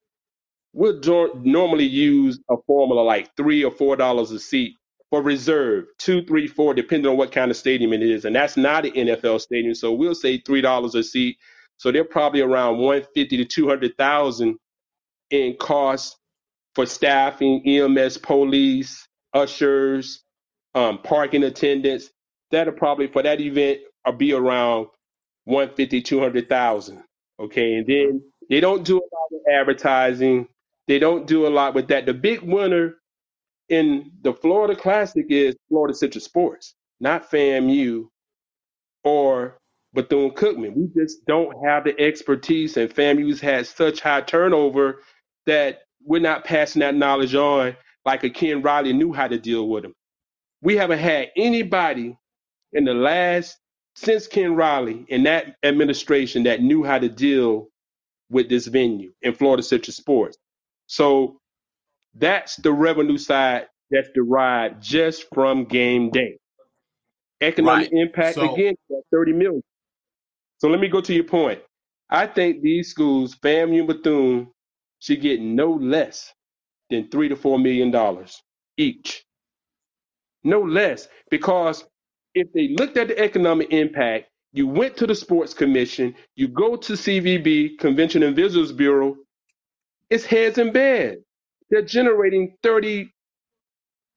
we'll 0.73 0.99
do- 0.99 1.41
normally 1.43 1.85
use 1.85 2.39
a 2.49 2.55
formula 2.67 3.01
like 3.01 3.35
three 3.37 3.63
or 3.63 3.71
four 3.71 3.95
dollars 3.95 4.31
a 4.31 4.39
seat 4.39 4.75
for 5.11 5.21
reserve, 5.21 5.85
two, 5.99 6.23
three, 6.25 6.47
four, 6.47 6.73
depending 6.73 7.09
on 7.11 7.17
what 7.17 7.31
kind 7.31 7.51
of 7.51 7.57
stadium 7.57 7.93
it 7.93 8.03
is. 8.03 8.25
And 8.25 8.35
that's 8.35 8.57
not 8.57 8.85
an 8.85 8.93
NFL 8.93 9.41
stadium. 9.41 9.75
So 9.75 9.93
we'll 9.93 10.15
say 10.15 10.39
three 10.39 10.61
dollars 10.61 10.95
a 10.95 11.03
seat. 11.03 11.37
So 11.77 11.91
they're 11.91 12.05
probably 12.05 12.41
around 12.41 12.77
one 12.79 13.03
fifty 13.15 13.37
to 13.37 13.45
two 13.45 13.67
hundred 13.67 13.97
thousand 13.97 14.57
in 15.31 15.55
cost 15.57 16.17
for 16.75 16.85
staffing, 16.85 17.63
EMS, 17.67 18.17
police, 18.19 19.07
ushers, 19.33 20.23
um, 20.75 20.99
parking 21.03 21.43
attendants. 21.43 22.09
That'll 22.51 22.73
probably 22.73 23.07
for 23.07 23.23
that 23.23 23.41
event 23.41 23.79
will 24.05 24.13
be 24.13 24.33
around 24.33 24.87
150, 25.45 26.01
200,000. 26.01 27.03
Okay. 27.39 27.75
And 27.75 27.87
then 27.87 28.21
they 28.49 28.59
don't 28.59 28.83
do 28.83 28.97
a 28.97 29.07
lot 29.13 29.27
with 29.31 29.41
advertising. 29.51 30.47
They 30.87 30.99
don't 30.99 31.27
do 31.27 31.47
a 31.47 31.49
lot 31.49 31.73
with 31.73 31.87
that. 31.89 32.05
The 32.05 32.13
big 32.13 32.41
winner 32.41 32.95
in 33.69 34.11
the 34.21 34.33
Florida 34.33 34.75
Classic 34.75 35.25
is 35.29 35.55
Florida 35.69 35.93
Citrus 35.93 36.25
Sports, 36.25 36.75
not 36.99 37.29
FAMU 37.29 38.07
or 39.03 39.57
Bethune 39.93 40.31
Cookman. 40.31 40.75
We 40.75 40.89
just 40.95 41.25
don't 41.25 41.55
have 41.65 41.85
the 41.85 41.99
expertise, 41.99 42.77
and 42.77 42.93
FAMU's 42.93 43.39
had 43.39 43.67
such 43.67 44.01
high 44.01 44.21
turnover 44.21 45.01
that 45.45 45.83
we're 46.05 46.19
not 46.19 46.43
passing 46.43 46.81
that 46.81 46.95
knowledge 46.95 47.35
on 47.35 47.75
like 48.05 48.23
a 48.23 48.29
Ken 48.29 48.61
Riley 48.61 48.93
knew 48.93 49.13
how 49.13 49.27
to 49.27 49.39
deal 49.39 49.69
with 49.69 49.83
them. 49.83 49.93
We 50.61 50.75
haven't 50.75 50.99
had 50.99 51.31
anybody 51.35 52.17
in 52.73 52.85
the 52.85 52.93
last 52.93 53.57
since 53.95 54.27
Ken 54.27 54.55
Riley 54.55 55.05
in 55.09 55.23
that 55.23 55.57
administration 55.63 56.43
that 56.43 56.61
knew 56.61 56.83
how 56.83 56.99
to 56.99 57.09
deal 57.09 57.69
with 58.29 58.49
this 58.49 58.67
venue 58.67 59.13
in 59.21 59.33
Florida 59.35 59.63
Citrus 59.63 59.97
Sports. 59.97 60.37
So 60.87 61.39
that's 62.15 62.57
the 62.57 62.73
revenue 62.73 63.17
side 63.17 63.67
that's 63.91 64.09
derived 64.15 64.81
just 64.83 65.27
from 65.33 65.65
game 65.65 66.11
day. 66.11 66.37
Economic 67.41 67.91
Right. 67.91 68.01
impact 68.01 68.35
So- 68.35 68.53
again, 68.53 68.75
that 68.89 69.03
30 69.11 69.33
million. 69.33 69.63
So 70.59 70.69
let 70.69 70.79
me 70.79 70.89
go 70.89 71.01
to 71.01 71.13
your 71.13 71.25
point. 71.25 71.61
I 72.09 72.27
think 72.27 72.61
these 72.61 72.89
schools, 72.89 73.35
FAMU 73.35 73.79
and 73.79 73.87
Bethune, 73.87 74.51
should 74.99 75.21
get 75.21 75.41
no 75.41 75.73
less 75.73 76.33
than 76.89 77.09
three 77.09 77.29
to 77.29 77.35
four 77.35 77.59
million 77.59 77.91
dollars 77.91 78.41
each. 78.77 79.25
No 80.43 80.61
less. 80.61 81.07
Because 81.31 81.85
if 82.35 82.51
they 82.53 82.69
looked 82.69 82.97
at 82.97 83.09
the 83.09 83.19
economic 83.19 83.71
impact, 83.73 84.27
you 84.53 84.67
went 84.67 84.97
to 84.97 85.07
the 85.07 85.15
sports 85.15 85.53
commission, 85.53 86.15
you 86.35 86.47
go 86.47 86.75
to 86.77 86.93
CVB, 86.93 87.79
Convention 87.79 88.23
and 88.23 88.35
Visitors 88.35 88.71
Bureau, 88.71 89.17
it's 90.09 90.25
heads 90.25 90.57
in 90.59 90.73
bed. 90.73 91.19
They're 91.71 91.83
generating 91.83 92.55
thirty 92.63 93.11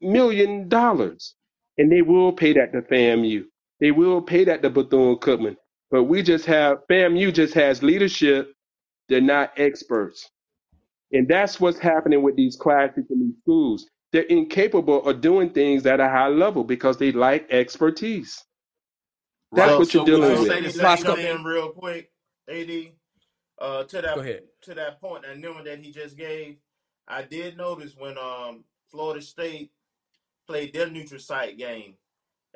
million 0.03 0.69
dollars. 0.69 1.35
And 1.79 1.93
they 1.93 2.03
will 2.03 2.33
pay 2.33 2.55
that 2.55 2.73
to 2.73 2.83
FAMU. 2.83 3.45
They 3.81 3.93
will 3.93 4.23
pay 4.23 4.45
that 4.47 4.63
to 4.63 4.71
Bethune 4.71 5.17
Cookman. 5.19 5.57
But 5.93 6.05
we 6.05 6.23
just 6.23 6.47
have 6.47 6.81
FAMU 6.91 7.35
just 7.35 7.55
has 7.55 7.83
leadership. 7.85 8.53
They're 9.09 9.21
not 9.23 9.53
experts. 9.59 10.31
And 11.13 11.29
that's 11.29 11.61
what's 11.61 11.79
happening 11.79 12.23
with 12.23 12.37
these 12.37 12.57
classes 12.57 13.05
in 13.11 13.21
these 13.21 13.37
schools. 13.43 13.89
They're 14.17 14.23
incapable 14.25 15.07
of 15.07 15.21
doing 15.21 15.51
things 15.51 15.85
at 15.85 16.01
a 16.01 16.09
high 16.09 16.29
level 16.29 16.65
because 16.65 16.97
they 16.97 17.13
lack 17.13 17.51
expertise. 17.53 18.43
That's 19.53 19.69
Right. 19.73 19.79
what 19.79 19.93
you're 19.93 20.01
So 20.01 20.07
dealing 20.07 20.23
would 20.23 20.31
you 20.31 20.39
with. 20.39 20.49
say 20.49 20.55
Let 20.55 20.63
me 20.63 20.67
this 20.69 20.77
last 20.79 21.03
come 21.05 21.17
couple- 21.17 21.31
in 21.37 21.45
real 21.45 21.69
quick, 21.73 22.11
AD. 22.49 22.93
Uh, 23.59 23.85
to 23.85 24.01
that 24.01 24.15
Go 24.15 24.23
ahead. 24.23 24.49
to 24.63 24.73
that 24.75 25.03
point, 25.03 25.25
that 25.25 25.39
number 25.39 25.63
that 25.65 25.81
he 25.81 25.93
just 25.93 26.17
gave, 26.17 26.57
I 27.07 27.25
did 27.25 27.59
notice 27.59 27.95
when 27.95 28.17
um 28.17 28.65
Florida 28.91 29.21
State 29.21 29.71
played 30.47 30.73
their 30.73 30.89
neutral 30.89 31.21
site 31.21 31.59
game 31.59 31.99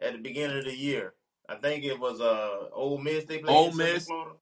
at 0.01 0.13
the 0.15 0.19
beginning 0.19 0.57
of 0.61 0.65
the 0.65 0.75
year. 0.75 1.13
I 1.47 1.57
think 1.57 1.85
it 1.85 1.99
was 2.01 2.23
uh 2.23 2.71
Ole 2.73 2.97
Miss 2.97 3.27
they 3.27 3.37
played 3.41 3.55
Ole 3.55 3.69
in 3.69 3.77
Miss. 3.77 4.07
Florida. 4.07 4.37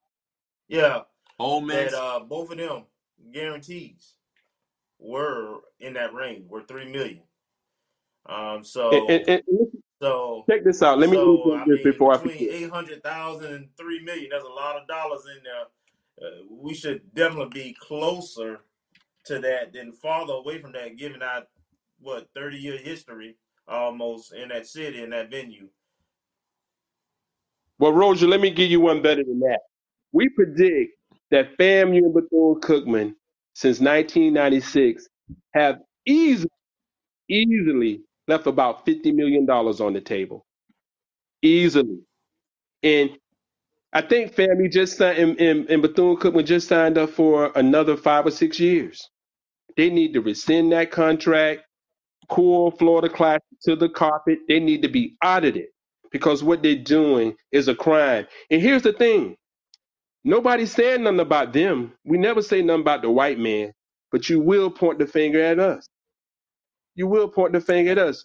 Yeah, 0.69 1.03
Ole 1.40 1.62
Miss. 1.62 1.90
that 1.90 2.01
uh 2.01 2.20
both 2.20 2.53
of 2.53 2.59
them 2.59 2.85
guarantees 3.32 4.15
were 4.98 5.58
in 5.80 5.94
that 5.94 6.14
range, 6.14 6.44
were 6.48 6.62
three 6.62 6.90
million. 6.90 7.22
Um, 8.26 8.64
so 8.64 8.90
And, 8.90 9.10
and, 9.28 9.42
and 9.48 9.68
so 10.02 10.44
check 10.50 10.64
this 10.64 10.82
out. 10.82 10.98
Let 10.98 11.10
me 11.10 11.16
so 11.16 11.52
interject 11.52 11.62
I 11.62 11.64
this 11.70 11.84
mean, 11.84 11.92
before 11.92 12.12
I 12.12 12.16
between 12.18 12.38
forget. 12.38 12.54
eight 12.54 12.70
hundred 12.70 13.02
thousand 13.02 13.54
and 13.54 13.68
three 13.78 14.02
million, 14.04 14.28
there's 14.30 14.44
a 14.44 14.48
lot 14.48 14.76
of 14.76 14.86
dollars 14.86 15.22
in 15.36 15.42
there. 15.44 16.28
Uh, 16.30 16.44
we 16.50 16.74
should 16.74 17.02
definitely 17.14 17.50
be 17.62 17.76
closer 17.80 18.60
to 19.24 19.38
that 19.40 19.72
than 19.72 19.92
farther 19.92 20.34
away 20.34 20.60
from 20.60 20.72
that, 20.72 20.96
given 20.96 21.22
our 21.22 21.44
what 22.00 22.28
thirty 22.34 22.56
year 22.58 22.78
history 22.78 23.36
almost 23.66 24.32
in 24.32 24.48
that 24.48 24.66
city 24.66 25.02
in 25.02 25.10
that 25.10 25.30
venue. 25.30 25.68
Well, 27.78 27.92
Roger, 27.92 28.26
let 28.26 28.40
me 28.40 28.50
give 28.50 28.70
you 28.70 28.80
one 28.80 29.02
better 29.02 29.22
than 29.22 29.38
that. 29.40 29.60
We 30.12 30.28
predict 30.30 30.96
that 31.30 31.56
FAMU 31.58 31.98
and 31.98 32.14
Bethune 32.14 32.60
Cookman 32.60 33.14
since 33.59 33.80
1996 33.80 35.09
have 35.52 35.80
easily, 36.06 36.48
easily 37.28 38.02
left 38.28 38.47
about 38.47 38.86
$50 38.86 39.12
million 39.12 39.51
on 39.51 39.93
the 39.94 40.01
table. 40.01 40.47
Easily. 41.43 41.98
And 42.85 43.18
I 43.93 44.02
think 44.02 44.32
FAMU 44.32 44.70
just 44.70 44.97
signed, 44.97 45.18
and, 45.18 45.40
and, 45.40 45.70
and 45.70 45.82
Bethune 45.82 46.16
Cookman 46.18 46.47
just 46.47 46.68
signed 46.68 46.98
up 46.98 47.10
for 47.10 47.51
another 47.56 47.97
five 47.97 48.26
or 48.26 48.30
six 48.30 48.60
years. 48.60 49.10
They 49.76 49.90
need 49.90 50.12
to 50.12 50.20
rescind 50.20 50.70
that 50.70 50.93
contract, 50.93 51.62
cool 52.28 52.70
Florida 52.70 53.09
class 53.09 53.40
to 53.64 53.74
the 53.74 53.89
carpet. 53.89 54.39
They 54.47 54.60
need 54.60 54.82
to 54.82 54.89
be 54.89 55.16
audited 55.24 55.66
because 56.12 56.44
what 56.44 56.62
they're 56.62 56.76
doing 56.76 57.35
is 57.51 57.66
a 57.66 57.74
crime. 57.74 58.28
And 58.52 58.62
here's 58.62 58.82
the 58.82 58.93
thing 58.93 59.36
nobody's 60.28 60.72
saying 60.72 61.02
nothing 61.02 61.20
about 61.20 61.52
them. 61.52 61.92
We 62.05 62.18
never 62.18 62.42
say 62.42 62.62
nothing 62.62 62.82
about 62.82 63.02
the 63.02 63.10
white 63.10 63.38
man, 63.38 63.72
but 64.12 64.28
you 64.28 64.40
will 64.40 64.70
point 64.70 64.98
the 64.98 65.06
finger 65.06 65.40
at 65.42 65.59
us. 65.59 65.88
You 66.94 67.06
will 67.06 67.28
point 67.28 67.52
the 67.55 67.60
finger 67.60 67.92
at 67.92 67.98
us. 67.98 68.24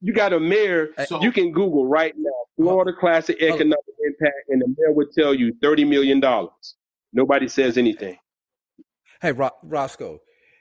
You 0.00 0.12
got 0.12 0.32
a 0.32 0.40
mayor, 0.40 0.90
So- 1.06 1.20
you 1.22 1.30
can 1.32 1.52
Google 1.52 1.86
right 1.86 2.14
now 2.16 2.30
Florida 2.56 2.92
Classic 2.98 3.36
Economic 3.40 3.78
Impact, 4.04 4.48
and 4.48 4.60
the 4.62 4.68
mayor 4.78 4.92
would 4.92 5.12
tell 5.12 5.34
you 5.34 5.52
$30 5.62 5.88
million. 5.88 6.22
Nobody 7.12 7.48
says 7.48 7.78
anything. 7.78 8.16
Hey, 9.20 9.32
Ro- 9.32 9.50
Roscoe, 9.62 10.20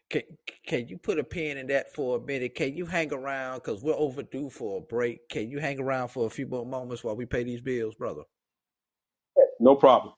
can 0.10 0.22
can 0.66 0.88
you 0.88 0.98
put 0.98 1.20
a 1.20 1.24
pin 1.24 1.58
in 1.58 1.68
that 1.68 1.94
for 1.94 2.18
a 2.18 2.22
minute? 2.22 2.56
Can 2.56 2.76
you 2.76 2.86
hang 2.86 3.12
around 3.12 3.56
because 3.56 3.84
we're 3.84 3.96
overdue 3.96 4.50
for 4.50 4.78
a 4.78 4.82
break? 4.82 5.28
Can 5.30 5.50
you 5.50 5.60
hang 5.60 5.80
around 5.80 6.10
for 6.10 6.28
a 6.28 6.30
few 6.30 6.48
more 6.48 6.66
moments 6.66 7.04
while 7.04 7.16
we 7.16 7.26
pay 7.26 7.44
these 7.44 7.62
bills, 7.62 7.96
brother? 7.96 8.22
No 9.60 9.76
problem. 9.76 10.14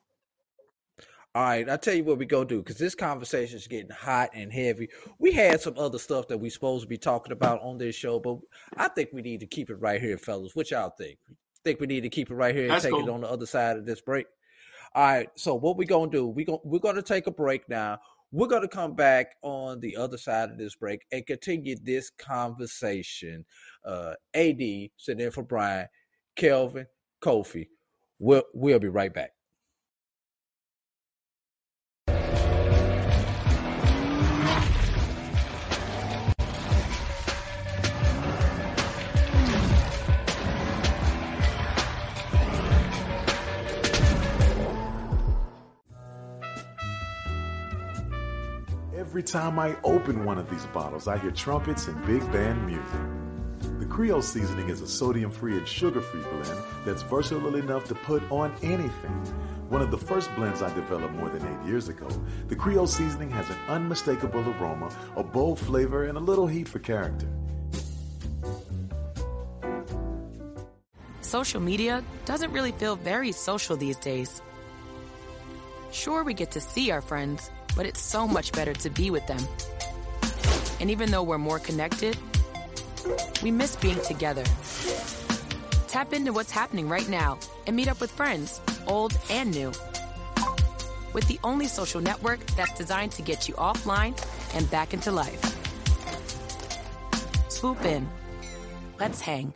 All 1.35 1.43
right, 1.43 1.67
I'll 1.69 1.77
tell 1.77 1.93
you 1.93 2.05
what 2.05 2.17
we 2.17 2.25
go 2.25 2.45
do 2.45 2.59
because 2.59 2.77
this 2.77 2.95
conversation 2.95 3.57
is 3.57 3.67
getting 3.67 3.89
hot 3.89 4.29
and 4.33 4.53
heavy. 4.53 4.87
We 5.19 5.33
had 5.33 5.59
some 5.59 5.77
other 5.77 5.99
stuff 5.99 6.29
that 6.29 6.37
we 6.37 6.49
supposed 6.49 6.83
to 6.83 6.87
be 6.87 6.97
talking 6.97 7.33
about 7.33 7.61
on 7.61 7.77
this 7.77 7.93
show, 7.93 8.21
but 8.21 8.37
I 8.77 8.87
think 8.87 9.09
we 9.11 9.21
need 9.21 9.41
to 9.41 9.45
keep 9.45 9.69
it 9.69 9.75
right 9.75 10.01
here, 10.01 10.17
fellas. 10.17 10.55
What 10.55 10.71
y'all 10.71 10.93
think? 10.97 11.19
Think 11.65 11.81
we 11.81 11.87
need 11.87 12.03
to 12.03 12.09
keep 12.09 12.31
it 12.31 12.35
right 12.35 12.55
here 12.55 12.63
and 12.63 12.71
That's 12.71 12.85
take 12.85 12.93
it 12.93 13.09
on 13.09 13.19
the 13.19 13.29
other 13.29 13.45
side 13.45 13.75
of 13.75 13.85
this 13.85 13.99
break? 13.99 14.27
All 14.93 15.03
right. 15.03 15.27
So 15.35 15.55
what 15.55 15.75
we 15.75 15.85
gonna 15.85 16.09
do? 16.09 16.25
We 16.25 16.45
going 16.45 16.61
we're 16.63 16.79
gonna 16.79 17.01
take 17.01 17.27
a 17.27 17.31
break 17.31 17.67
now. 17.67 17.99
We're 18.31 18.47
gonna 18.47 18.69
come 18.69 18.95
back 18.95 19.35
on 19.41 19.81
the 19.81 19.97
other 19.97 20.17
side 20.17 20.51
of 20.51 20.57
this 20.57 20.75
break 20.75 21.01
and 21.11 21.25
continue 21.25 21.75
this 21.83 22.09
conversation. 22.11 23.43
Uh, 23.83 24.13
Ad 24.33 24.61
sitting 24.95 25.25
in 25.25 25.31
for 25.31 25.43
Brian, 25.43 25.87
Kelvin, 26.37 26.87
Kofi. 27.21 27.67
We'll 28.19 28.43
we'll 28.53 28.79
be 28.79 28.87
right 28.87 29.13
back. 29.13 29.31
Every 49.15 49.23
time 49.23 49.57
I 49.59 49.77
open 49.85 50.25
one 50.25 50.37
of 50.37 50.49
these 50.49 50.65
bottles, 50.73 51.07
I 51.07 51.17
hear 51.17 51.31
trumpets 51.31 51.87
and 51.87 52.05
big 52.05 52.19
band 52.33 52.65
music. 52.65 53.79
The 53.79 53.85
Creole 53.85 54.21
seasoning 54.21 54.67
is 54.67 54.81
a 54.81 54.87
sodium 54.89 55.31
free 55.31 55.57
and 55.57 55.65
sugar 55.65 56.01
free 56.01 56.19
blend 56.19 56.59
that's 56.83 57.01
versatile 57.03 57.55
enough 57.55 57.87
to 57.87 57.95
put 57.95 58.21
on 58.29 58.53
anything. 58.61 59.13
One 59.69 59.81
of 59.81 59.89
the 59.89 59.97
first 59.97 60.35
blends 60.35 60.61
I 60.61 60.67
developed 60.73 61.13
more 61.13 61.29
than 61.29 61.47
eight 61.47 61.65
years 61.65 61.87
ago, 61.87 62.09
the 62.49 62.57
Creole 62.57 62.87
seasoning 62.87 63.29
has 63.29 63.49
an 63.49 63.55
unmistakable 63.69 64.41
aroma, 64.59 64.93
a 65.15 65.23
bold 65.23 65.59
flavor, 65.59 66.03
and 66.03 66.17
a 66.17 66.21
little 66.21 66.45
heat 66.45 66.67
for 66.67 66.79
character. 66.79 67.29
Social 71.21 71.61
media 71.61 72.03
doesn't 72.25 72.51
really 72.51 72.73
feel 72.73 72.97
very 72.97 73.31
social 73.31 73.77
these 73.77 73.95
days. 73.95 74.41
Sure, 75.93 76.25
we 76.25 76.33
get 76.33 76.51
to 76.51 76.59
see 76.59 76.91
our 76.91 76.99
friends, 76.99 77.49
but 77.75 77.85
it's 77.85 78.01
so 78.01 78.27
much 78.27 78.51
better 78.51 78.73
to 78.73 78.89
be 78.89 79.09
with 79.09 79.25
them. 79.27 79.41
And 80.79 80.89
even 80.91 81.11
though 81.11 81.23
we're 81.23 81.37
more 81.37 81.59
connected, 81.59 82.17
We 83.43 83.51
miss 83.51 83.75
being 83.75 83.99
together. 84.01 84.43
Tap 85.87 86.13
into 86.13 86.33
what's 86.33 86.51
happening 86.51 86.89
right 86.89 87.07
now 87.07 87.37
and 87.67 87.75
meet 87.75 87.87
up 87.87 88.01
with 88.01 88.11
friends, 88.11 88.61
old 88.87 89.17
and 89.29 89.51
new. 89.51 89.71
With 91.13 91.27
the 91.27 91.39
only 91.43 91.67
social 91.67 92.01
network 92.01 92.45
that's 92.57 92.73
designed 92.77 93.11
to 93.13 93.21
get 93.21 93.47
you 93.47 93.53
offline 93.55 94.17
and 94.55 94.69
back 94.69 94.93
into 94.93 95.11
life. 95.11 95.41
Swoop 97.49 97.83
in. 97.85 98.07
Let's 98.99 99.21
hang. 99.21 99.53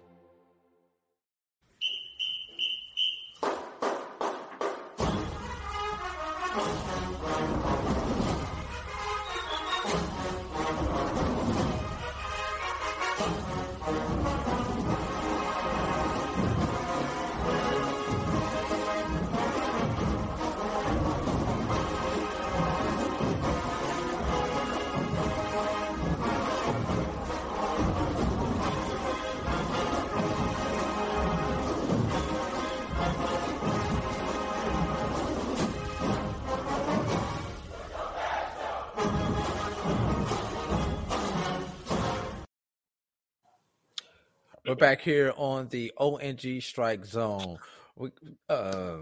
Back 44.80 45.02
here 45.02 45.34
on 45.36 45.68
the 45.68 45.92
ONG 45.98 46.62
Strike 46.62 47.06
Zone. 47.06 47.58
We, 47.96 48.12
uh, 48.48 48.98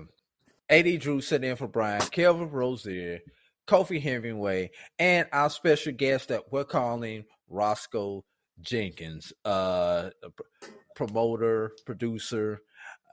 AD 0.69 0.99
Drew 0.99 1.21
sitting 1.21 1.51
in 1.51 1.55
for 1.55 1.67
Brian, 1.67 2.01
Kelvin 2.01 2.49
Rozier, 2.49 3.19
Kofi 3.67 4.01
Hemingway, 4.01 4.71
and 4.97 5.27
our 5.31 5.49
special 5.49 5.93
guest 5.93 6.29
that 6.29 6.51
we're 6.51 6.63
calling 6.63 7.25
Roscoe 7.47 8.25
Jenkins, 8.59 9.31
uh, 9.45 10.09
promoter, 10.95 11.73
producer, 11.85 12.59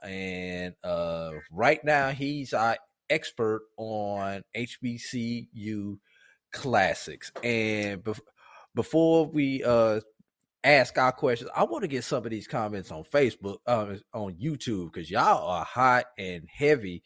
and 0.03 0.73
uh, 0.83 1.31
right 1.51 1.83
now 1.83 2.09
he's 2.09 2.53
our 2.53 2.77
expert 3.09 3.61
on 3.77 4.41
HBCU 4.55 5.99
classics. 6.51 7.31
And 7.43 8.03
bef- 8.03 8.19
before 8.73 9.27
we 9.27 9.63
uh, 9.63 10.01
ask 10.65 10.97
our 10.97 11.11
questions. 11.11 11.49
I 11.55 11.63
want 11.63 11.83
to 11.83 11.87
get 11.87 12.03
some 12.03 12.25
of 12.25 12.31
these 12.31 12.47
comments 12.47 12.91
on 12.91 13.03
Facebook, 13.03 13.57
uh, 13.67 13.95
on 14.13 14.35
YouTube, 14.35 14.91
because 14.91 15.09
y'all 15.09 15.47
are 15.47 15.65
hot 15.65 16.05
and 16.17 16.47
heavy 16.51 17.03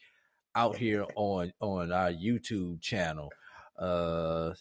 out 0.54 0.76
here 0.78 1.04
on 1.14 1.52
on 1.60 1.92
our 1.92 2.12
YouTube 2.12 2.80
channel. 2.80 3.30
Uh, 3.78 4.52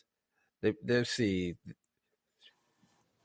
let, 0.61 0.75
let's 0.85 1.11
see. 1.11 1.55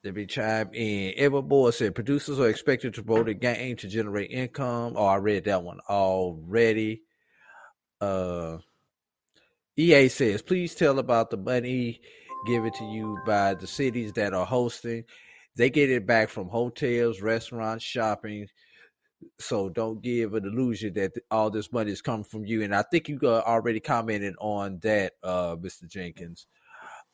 Let 0.03 0.15
me 0.15 0.27
chime 0.27 0.71
in. 0.75 1.15
Edward 1.17 1.49
Moore 1.49 1.73
said 1.73 1.95
producers 1.95 2.39
are 2.39 2.49
expected 2.49 2.95
to 2.95 3.03
promote 3.03 3.29
a 3.31 3.35
game 3.35 3.77
to 3.77 3.89
generate 3.89 4.31
income. 4.31 4.95
Oh, 4.97 5.07
I 5.07 5.17
read 5.17 5.45
that 5.45 5.63
one 5.63 5.81
already. 5.89 7.03
Uh, 8.03 8.59
EA 9.79 10.09
says, 10.09 10.43
please 10.43 10.75
tell 10.75 10.99
about 10.99 11.31
the 11.31 11.39
money 11.39 12.03
given 12.47 12.71
to 12.73 12.85
you 12.85 13.19
by 13.25 13.55
the 13.55 13.67
cities 13.67 14.13
that 14.13 14.35
are 14.35 14.45
hosting. 14.45 15.05
They 15.57 15.71
get 15.71 15.91
it 15.91 16.07
back 16.07 16.31
from 16.31 16.49
hotels, 16.49 17.21
restaurants, 17.21 17.85
shopping. 17.85 18.49
So 19.39 19.69
don't 19.69 20.03
give 20.03 20.35
an 20.35 20.45
illusion 20.45 20.95
that 20.95 21.13
all 21.31 21.51
this 21.51 21.73
money 21.73 21.93
is 21.93 22.03
coming 22.03 22.25
from 22.25 22.45
you. 22.45 22.63
And 22.63 22.75
I 22.75 22.83
think 22.83 23.09
you 23.09 23.19
already 23.25 23.81
commented 23.81 24.35
on 24.41 24.79
that, 24.83 25.13
uh, 25.23 25.57
Mr. 25.57 25.89
Jenkins. 25.89 26.47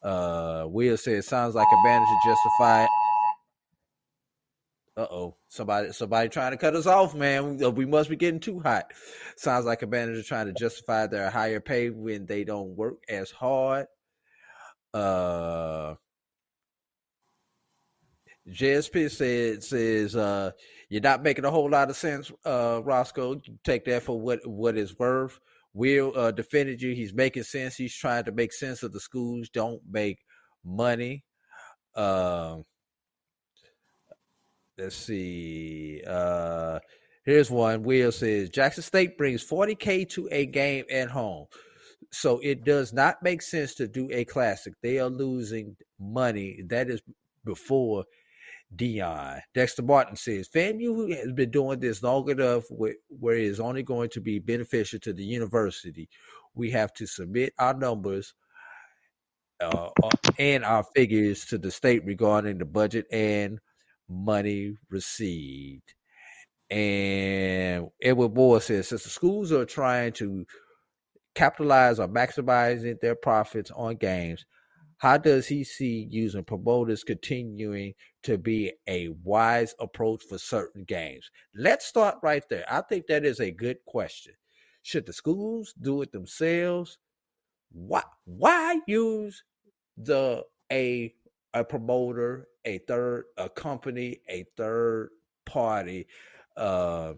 Uh, 0.02 0.64
Will 0.68 0.96
says 0.96 1.26
sounds 1.26 1.54
like 1.54 1.68
a 1.70 1.84
manager 1.84 2.16
justified. 2.24 2.88
Uh 4.96 5.06
oh, 5.10 5.36
somebody 5.48 5.92
somebody 5.92 6.28
trying 6.28 6.50
to 6.50 6.56
cut 6.56 6.74
us 6.74 6.86
off, 6.86 7.14
man. 7.14 7.58
We, 7.58 7.66
we 7.68 7.86
must 7.86 8.10
be 8.10 8.16
getting 8.16 8.40
too 8.40 8.60
hot. 8.60 8.92
Sounds 9.36 9.64
like 9.64 9.82
a 9.82 9.86
manager 9.86 10.22
trying 10.22 10.46
to 10.46 10.52
justify 10.52 11.06
their 11.06 11.30
higher 11.30 11.60
pay 11.60 11.90
when 11.90 12.26
they 12.26 12.44
don't 12.44 12.76
work 12.76 12.98
as 13.08 13.30
hard. 13.30 13.86
Uh 14.92 15.94
JSP 18.48 19.10
said 19.10 19.62
says 19.62 20.16
uh, 20.16 20.50
you're 20.88 21.02
not 21.02 21.22
making 21.22 21.44
a 21.44 21.50
whole 21.50 21.68
lot 21.68 21.90
of 21.90 21.96
sense, 21.96 22.32
uh, 22.44 22.80
Roscoe. 22.82 23.40
Take 23.64 23.84
that 23.84 24.02
for 24.02 24.20
what 24.20 24.46
what 24.46 24.76
it's 24.76 24.98
worth. 24.98 25.38
Will 25.72 26.12
uh, 26.16 26.30
defended 26.32 26.82
you. 26.82 26.94
He's 26.94 27.14
making 27.14 27.44
sense. 27.44 27.76
He's 27.76 27.94
trying 27.94 28.24
to 28.24 28.32
make 28.32 28.52
sense 28.52 28.82
of 28.82 28.92
the 28.92 29.00
schools 29.00 29.48
don't 29.50 29.80
make 29.88 30.18
money. 30.64 31.24
Uh, 31.94 32.58
let's 34.78 34.96
see. 34.96 36.02
Uh, 36.06 36.80
here's 37.24 37.50
one. 37.50 37.82
Will 37.82 38.10
says 38.10 38.50
Jackson 38.50 38.82
State 38.82 39.18
brings 39.18 39.46
40k 39.46 40.08
to 40.10 40.28
a 40.32 40.46
game 40.46 40.86
at 40.90 41.10
home, 41.10 41.46
so 42.10 42.40
it 42.42 42.64
does 42.64 42.92
not 42.92 43.22
make 43.22 43.42
sense 43.42 43.74
to 43.74 43.86
do 43.86 44.08
a 44.10 44.24
classic. 44.24 44.74
They 44.82 44.98
are 44.98 45.10
losing 45.10 45.76
money. 46.00 46.62
That 46.68 46.88
is 46.88 47.02
before 47.44 48.04
Deion. 48.74 49.40
Dexter 49.54 49.82
Martin 49.82 50.16
says 50.16 50.48
FAMU 50.48 51.16
has 51.16 51.32
been 51.32 51.50
doing 51.50 51.80
this 51.80 52.02
long 52.02 52.28
enough 52.30 52.64
where, 52.70 52.94
it 53.36 53.44
is 53.44 53.60
only 53.60 53.82
going 53.82 54.10
to 54.10 54.20
be 54.20 54.38
beneficial 54.38 54.98
to 55.00 55.12
the 55.12 55.24
university. 55.24 56.08
We 56.54 56.70
have 56.70 56.92
to 56.94 57.06
submit 57.06 57.52
our 57.58 57.74
numbers 57.74 58.34
uh, 59.60 59.90
uh, 60.02 60.10
and 60.38 60.64
our 60.64 60.84
figures 60.94 61.44
to 61.46 61.58
the 61.58 61.70
state 61.70 62.04
regarding 62.04 62.58
the 62.58 62.64
budget 62.64 63.06
and 63.10 63.58
money 64.08 64.76
received. 64.88 65.94
And 66.70 67.88
Edward 68.00 68.34
Moore 68.34 68.60
says 68.60 68.88
since 68.88 69.02
the 69.02 69.10
schools 69.10 69.50
are 69.52 69.64
trying 69.64 70.12
to 70.14 70.46
capitalize 71.34 71.98
or 71.98 72.08
maximizing 72.08 73.00
their 73.00 73.16
profits 73.16 73.70
on 73.72 73.96
games, 73.96 74.44
how 75.00 75.16
does 75.16 75.48
he 75.48 75.64
see 75.64 76.06
using 76.10 76.44
promoters 76.44 77.04
continuing 77.04 77.94
to 78.22 78.36
be 78.36 78.70
a 78.86 79.08
wise 79.24 79.74
approach 79.80 80.22
for 80.28 80.36
certain 80.36 80.84
games? 80.84 81.30
Let's 81.54 81.86
start 81.86 82.16
right 82.22 82.44
there. 82.50 82.66
I 82.70 82.82
think 82.82 83.06
that 83.06 83.24
is 83.24 83.40
a 83.40 83.50
good 83.50 83.78
question. 83.86 84.34
Should 84.82 85.06
the 85.06 85.14
schools 85.14 85.72
do 85.80 86.02
it 86.02 86.12
themselves? 86.12 86.98
Why 87.72 88.02
why 88.26 88.80
use 88.86 89.42
the 89.96 90.44
a 90.70 91.14
a 91.54 91.64
promoter, 91.64 92.48
a 92.66 92.78
third 92.80 93.24
a 93.38 93.48
company, 93.48 94.20
a 94.28 94.44
third 94.58 95.10
party 95.46 96.08
uh 96.58 97.14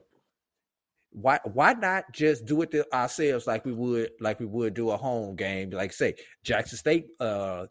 why 1.12 1.38
why 1.44 1.74
not 1.74 2.10
just 2.12 2.46
do 2.46 2.62
it 2.62 2.74
ourselves 2.92 3.46
like 3.46 3.64
we 3.64 3.72
would 3.72 4.10
like 4.20 4.40
we 4.40 4.46
would 4.46 4.74
do 4.74 4.90
a 4.90 4.96
home 4.96 5.36
game? 5.36 5.70
Like 5.70 5.92
say 5.92 6.14
jackson 6.42 6.78
state 6.78 7.06
uh 7.20 7.66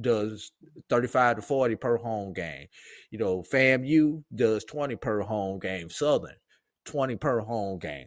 does 0.00 0.52
35 0.90 1.36
to 1.36 1.42
40 1.42 1.76
per 1.76 1.96
home 1.96 2.32
game. 2.32 2.66
You 3.10 3.18
know 3.18 3.42
famu 3.42 4.22
does 4.34 4.64
20 4.64 4.96
per 4.96 5.20
home 5.20 5.58
game. 5.58 5.88
Southern 5.88 6.36
20 6.84 7.16
per 7.16 7.40
home 7.40 7.78
game. 7.78 8.06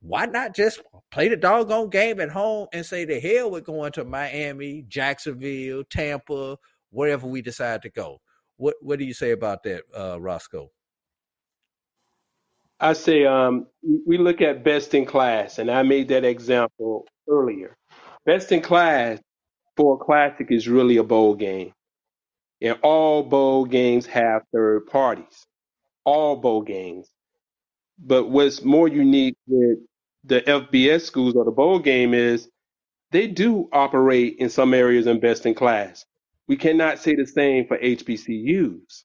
Why 0.00 0.26
not 0.26 0.54
just 0.54 0.80
play 1.10 1.28
the 1.28 1.36
doggone 1.36 1.88
game 1.88 2.20
at 2.20 2.30
home 2.30 2.68
and 2.72 2.84
say 2.84 3.04
the 3.04 3.18
hell 3.18 3.50
we're 3.50 3.60
going 3.60 3.92
to 3.92 4.04
miami 4.04 4.84
jacksonville 4.88 5.84
tampa 5.90 6.56
wherever 6.90 7.26
we 7.26 7.40
decide 7.40 7.82
to 7.82 7.90
go. 7.90 8.20
What 8.56 8.74
what 8.82 8.98
do 8.98 9.06
you 9.06 9.14
say 9.14 9.30
about 9.30 9.62
that 9.62 9.84
uh 9.96 10.20
roscoe 10.20 10.70
I 12.80 12.92
say 12.92 13.24
um, 13.26 13.66
we 14.06 14.18
look 14.18 14.40
at 14.40 14.64
best 14.64 14.94
in 14.94 15.04
class, 15.04 15.58
and 15.58 15.70
I 15.70 15.82
made 15.82 16.08
that 16.08 16.24
example 16.24 17.06
earlier. 17.28 17.76
Best 18.24 18.52
in 18.52 18.62
class 18.62 19.18
for 19.76 19.96
a 19.96 20.04
classic 20.04 20.48
is 20.50 20.68
really 20.68 20.96
a 20.98 21.02
bowl 21.02 21.34
game, 21.34 21.72
and 22.60 22.78
all 22.82 23.22
bowl 23.22 23.64
games 23.64 24.06
have 24.06 24.42
third 24.52 24.86
parties. 24.86 25.46
All 26.04 26.36
bowl 26.36 26.62
games. 26.62 27.08
But 27.98 28.30
what's 28.30 28.62
more 28.62 28.88
unique 28.88 29.36
with 29.46 29.78
the 30.24 30.40
FBS 30.42 31.02
schools 31.02 31.34
or 31.34 31.44
the 31.44 31.50
bowl 31.50 31.80
game 31.80 32.14
is 32.14 32.48
they 33.10 33.26
do 33.26 33.68
operate 33.72 34.36
in 34.38 34.50
some 34.50 34.74
areas 34.74 35.06
in 35.06 35.20
best 35.20 35.46
in 35.46 35.54
class. 35.54 36.04
We 36.46 36.56
cannot 36.56 36.98
say 36.98 37.16
the 37.16 37.26
same 37.26 37.66
for 37.66 37.78
HBCUs. 37.78 39.04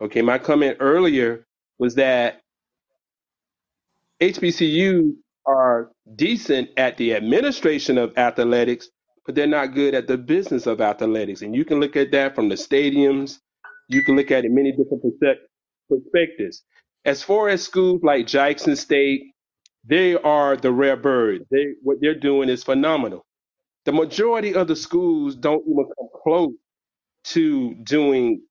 Okay, 0.00 0.22
my 0.22 0.38
comment 0.38 0.78
earlier 0.80 1.46
was 1.78 1.94
that 1.96 2.41
HBCUs 4.22 5.14
are 5.46 5.90
decent 6.16 6.70
at 6.78 6.96
the 6.98 7.14
administration 7.14 7.98
of 7.98 8.18
athletics, 8.18 8.90
but 9.26 9.36
they're 9.36 9.48
not 9.48 9.74
good 9.74 9.94
at 9.94 10.08
the 10.08 10.18
business 10.18 10.66
of 10.66 10.80
athletics. 10.82 11.42
And 11.42 11.56
you 11.56 11.66
can 11.66 11.80
look 11.80 11.96
at 11.96 12.12
that 12.12 12.36
from 12.36 12.48
the 12.50 12.56
stadiums. 12.56 13.40
You 13.90 14.04
can 14.04 14.16
look 14.16 14.32
at 14.32 14.46
it 14.46 14.52
many 14.52 14.72
different 14.72 15.04
perspectives. 15.90 16.64
As 17.06 17.22
far 17.22 17.50
as 17.50 17.62
schools 17.64 18.02
like 18.04 18.28
Jackson 18.28 18.76
State, 18.76 19.22
they 19.84 20.16
are 20.16 20.56
the 20.56 20.72
rare 20.72 20.96
bird. 20.96 21.46
They 21.50 21.74
what 21.82 21.98
they're 22.00 22.18
doing 22.18 22.50
is 22.50 22.64
phenomenal. 22.64 23.26
The 23.86 23.92
majority 23.92 24.54
of 24.54 24.68
the 24.68 24.76
schools 24.76 25.36
don't 25.36 25.64
even 25.68 25.86
come 25.98 26.08
close 26.24 26.54
to 27.26 27.74
doing 27.84 28.42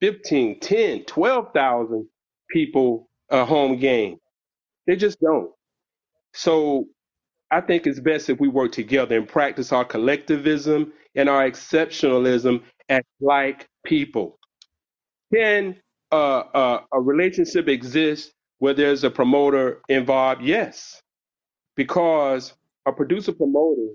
15, 0.00 0.60
10, 0.60 1.04
12,000 1.06 2.08
people 2.50 3.08
a 3.30 3.44
home 3.44 3.78
game. 3.78 4.18
They 4.92 4.96
just 4.96 5.20
don't. 5.22 5.50
So 6.34 6.86
I 7.50 7.62
think 7.62 7.86
it's 7.86 8.00
best 8.00 8.30
if 8.30 8.40
we 8.40 8.48
work 8.48 8.72
together 8.72 9.16
and 9.18 9.28
practice 9.28 9.72
our 9.72 9.84
collectivism 9.86 10.92
and 11.16 11.28
our 11.30 11.50
exceptionalism 11.50 12.62
as 12.90 13.02
like 13.20 13.68
people. 13.86 14.38
Can 15.34 15.76
uh, 16.12 16.16
uh, 16.40 16.82
a 16.92 17.00
relationship 17.00 17.68
exist 17.68 18.32
where 18.60 18.74
there's 18.74 19.04
a 19.04 19.10
promoter 19.10 19.80
involved? 19.88 20.42
Yes, 20.42 21.02
because 21.76 22.54
a 22.86 22.92
producer 22.92 23.32
promoter, 23.32 23.94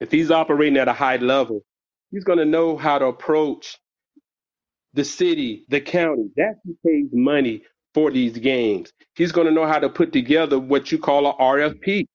if 0.00 0.12
he's 0.12 0.30
operating 0.30 0.78
at 0.78 0.88
a 0.88 0.94
high 0.94 1.16
level, 1.16 1.62
he's 2.12 2.24
going 2.24 2.38
to 2.40 2.46
know 2.46 2.76
how 2.76 2.98
to 2.98 3.06
approach 3.06 3.78
the 4.94 5.04
city, 5.04 5.64
the 5.68 5.80
county. 5.80 6.30
That's 6.36 6.58
who 6.64 6.76
pays 6.86 7.08
money 7.12 7.64
for 7.98 8.12
these 8.12 8.38
games. 8.38 8.92
He's 9.16 9.32
going 9.32 9.48
to 9.48 9.52
know 9.52 9.66
how 9.66 9.80
to 9.80 9.88
put 9.88 10.12
together 10.12 10.56
what 10.56 10.92
you 10.92 10.98
call 10.98 11.26
a 11.26 11.34
RFP. 11.34 12.06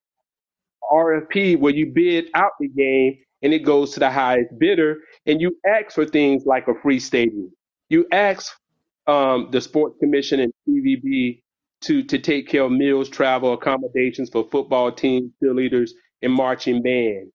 RFP 0.90 1.60
where 1.60 1.74
you 1.74 1.88
bid 1.88 2.30
out 2.36 2.52
the 2.58 2.70
game 2.70 3.18
and 3.42 3.54
it 3.54 3.66
goes 3.66 3.92
to 3.92 4.00
the 4.00 4.10
highest 4.10 4.58
bidder, 4.58 5.00
and 5.26 5.42
you 5.42 5.58
ask 5.68 5.94
for 5.94 6.06
things 6.06 6.46
like 6.46 6.70
a 6.70 6.74
free 6.82 7.02
stadium. 7.02 7.52
You 7.90 8.08
ask 8.14 8.54
um, 9.08 9.50
the 9.52 9.60
sports 9.60 9.98
commission 10.00 10.40
and 10.40 10.54
CVB 10.66 11.42
to 11.82 12.04
to 12.04 12.18
take 12.18 12.48
care 12.48 12.64
of 12.64 12.72
meals, 12.72 13.10
travel, 13.10 13.52
accommodations 13.52 14.30
for 14.30 14.48
football 14.50 14.90
teams, 14.90 15.32
cheerleaders, 15.44 15.90
and 16.22 16.32
marching 16.32 16.82
band, 16.82 17.30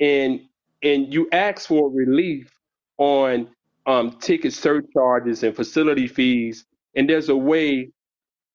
and 0.00 0.40
and 0.82 1.12
you 1.12 1.28
ask 1.32 1.68
for 1.68 1.90
relief 1.90 2.50
on 2.96 3.50
um, 3.84 4.16
ticket 4.20 4.54
surcharges 4.54 5.42
and 5.42 5.54
facility 5.54 6.06
fees, 6.06 6.64
and 6.96 7.08
there's 7.10 7.28
a 7.30 7.36
way 7.36 7.92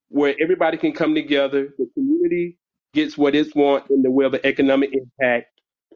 where 0.09 0.35
everybody 0.41 0.77
can 0.77 0.93
come 0.93 1.15
together. 1.15 1.69
The 1.77 1.89
community 1.93 2.57
gets 2.93 3.17
what 3.17 3.35
it 3.35 3.55
wants 3.55 3.89
in 3.89 4.01
the 4.01 4.11
way 4.11 4.25
of 4.25 4.33
the 4.33 4.45
economic 4.45 4.91
impact. 4.93 5.47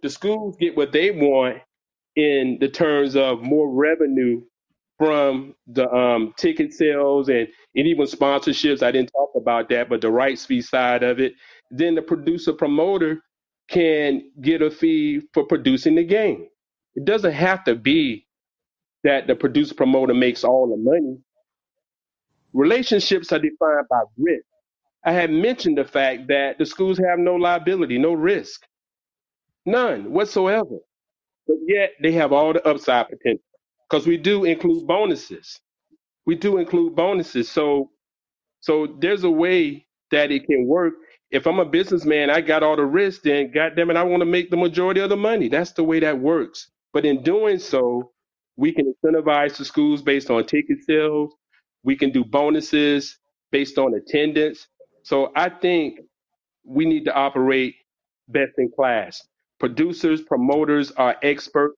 The 0.03 0.09
schools 0.09 0.57
get 0.59 0.77
what 0.77 0.91
they 0.91 1.11
want 1.11 1.57
in 2.15 2.57
the 2.61 2.69
terms 2.69 3.15
of 3.17 3.41
more 3.41 3.71
revenue 3.71 4.43
from 4.99 5.55
the 5.67 5.89
um, 5.91 6.33
ticket 6.37 6.73
sales 6.73 7.29
and, 7.29 7.47
and 7.75 7.87
even 7.87 8.05
sponsorships. 8.07 8.83
I 8.83 8.91
didn't 8.91 9.11
talk 9.11 9.31
about 9.35 9.69
that, 9.69 9.89
but 9.89 10.01
the 10.01 10.11
rights 10.11 10.45
fee 10.45 10.61
side 10.61 11.03
of 11.03 11.19
it. 11.19 11.33
Then 11.71 11.95
the 11.95 12.03
producer 12.03 12.53
promoter 12.53 13.21
can 13.69 14.31
get 14.41 14.61
a 14.61 14.71
fee 14.71 15.21
for 15.33 15.45
producing 15.45 15.95
the 15.95 16.05
game. 16.05 16.47
It 16.95 17.05
doesn't 17.05 17.33
have 17.33 17.63
to 17.65 17.75
be 17.75 18.27
that 19.03 19.27
the 19.27 19.35
producer 19.35 19.75
promoter 19.75 20.13
makes 20.15 20.43
all 20.45 20.69
the 20.69 20.77
money. 20.77 21.17
Relationships 22.53 23.31
are 23.33 23.39
defined 23.39 23.87
by 23.89 24.01
risk. 24.17 24.45
I 25.05 25.13
had 25.13 25.31
mentioned 25.31 25.77
the 25.77 25.85
fact 25.85 26.27
that 26.29 26.57
the 26.59 26.65
schools 26.65 26.99
have 26.99 27.19
no 27.19 27.35
liability, 27.35 27.97
no 27.99 28.13
risk, 28.13 28.63
none 29.65 30.11
whatsoever. 30.13 30.79
But 31.47 31.57
yet 31.67 31.91
they 32.01 32.13
have 32.13 32.33
all 32.33 32.53
the 32.53 32.67
upside 32.67 33.09
potential 33.09 33.43
because 33.89 34.07
we 34.07 34.17
do 34.17 34.45
include 34.45 34.87
bonuses. 34.87 35.59
We 36.25 36.35
do 36.35 36.57
include 36.59 36.95
bonuses. 36.95 37.49
So 37.51 37.91
so 38.61 38.87
there's 38.99 39.23
a 39.23 39.31
way 39.31 39.87
that 40.11 40.31
it 40.31 40.45
can 40.47 40.65
work. 40.67 40.95
If 41.31 41.47
I'm 41.47 41.59
a 41.59 41.65
businessman, 41.65 42.29
I 42.29 42.41
got 42.41 42.63
all 42.63 42.75
the 42.77 42.85
risk, 42.85 43.23
then 43.23 43.51
goddamn 43.51 43.91
it, 43.91 43.97
I 43.97 44.03
want 44.03 44.21
to 44.21 44.25
make 44.25 44.49
the 44.51 44.57
majority 44.57 45.01
of 45.01 45.09
the 45.09 45.17
money. 45.17 45.49
That's 45.49 45.73
the 45.73 45.83
way 45.83 45.99
that 46.01 46.19
works. 46.19 46.71
But 46.93 47.05
in 47.05 47.23
doing 47.23 47.59
so, 47.59 48.11
we 48.57 48.71
can 48.73 48.93
incentivize 48.93 49.57
the 49.57 49.65
schools 49.65 50.01
based 50.01 50.29
on 50.31 50.45
ticket 50.47 50.79
sales. 50.85 51.33
We 51.83 51.97
can 51.97 52.11
do 52.11 52.23
bonuses 52.25 53.17
based 53.51 53.77
on 53.77 53.93
attendance. 53.95 54.67
So 55.03 55.31
I 55.35 55.49
think 55.49 55.99
we 56.65 56.85
need 56.85 57.05
to 57.05 57.15
operate 57.15 57.75
best 58.29 58.53
in 58.57 58.71
class. 58.75 59.21
Producers, 59.59 60.21
promoters 60.21 60.91
are 60.93 61.17
experts 61.23 61.77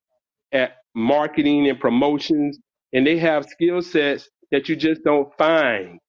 at 0.53 0.77
marketing 0.95 1.69
and 1.69 1.79
promotions, 1.79 2.59
and 2.93 3.07
they 3.07 3.17
have 3.17 3.45
skill 3.45 3.81
sets 3.81 4.29
that 4.51 4.69
you 4.69 4.75
just 4.77 5.03
don't 5.03 5.33
find 5.37 5.99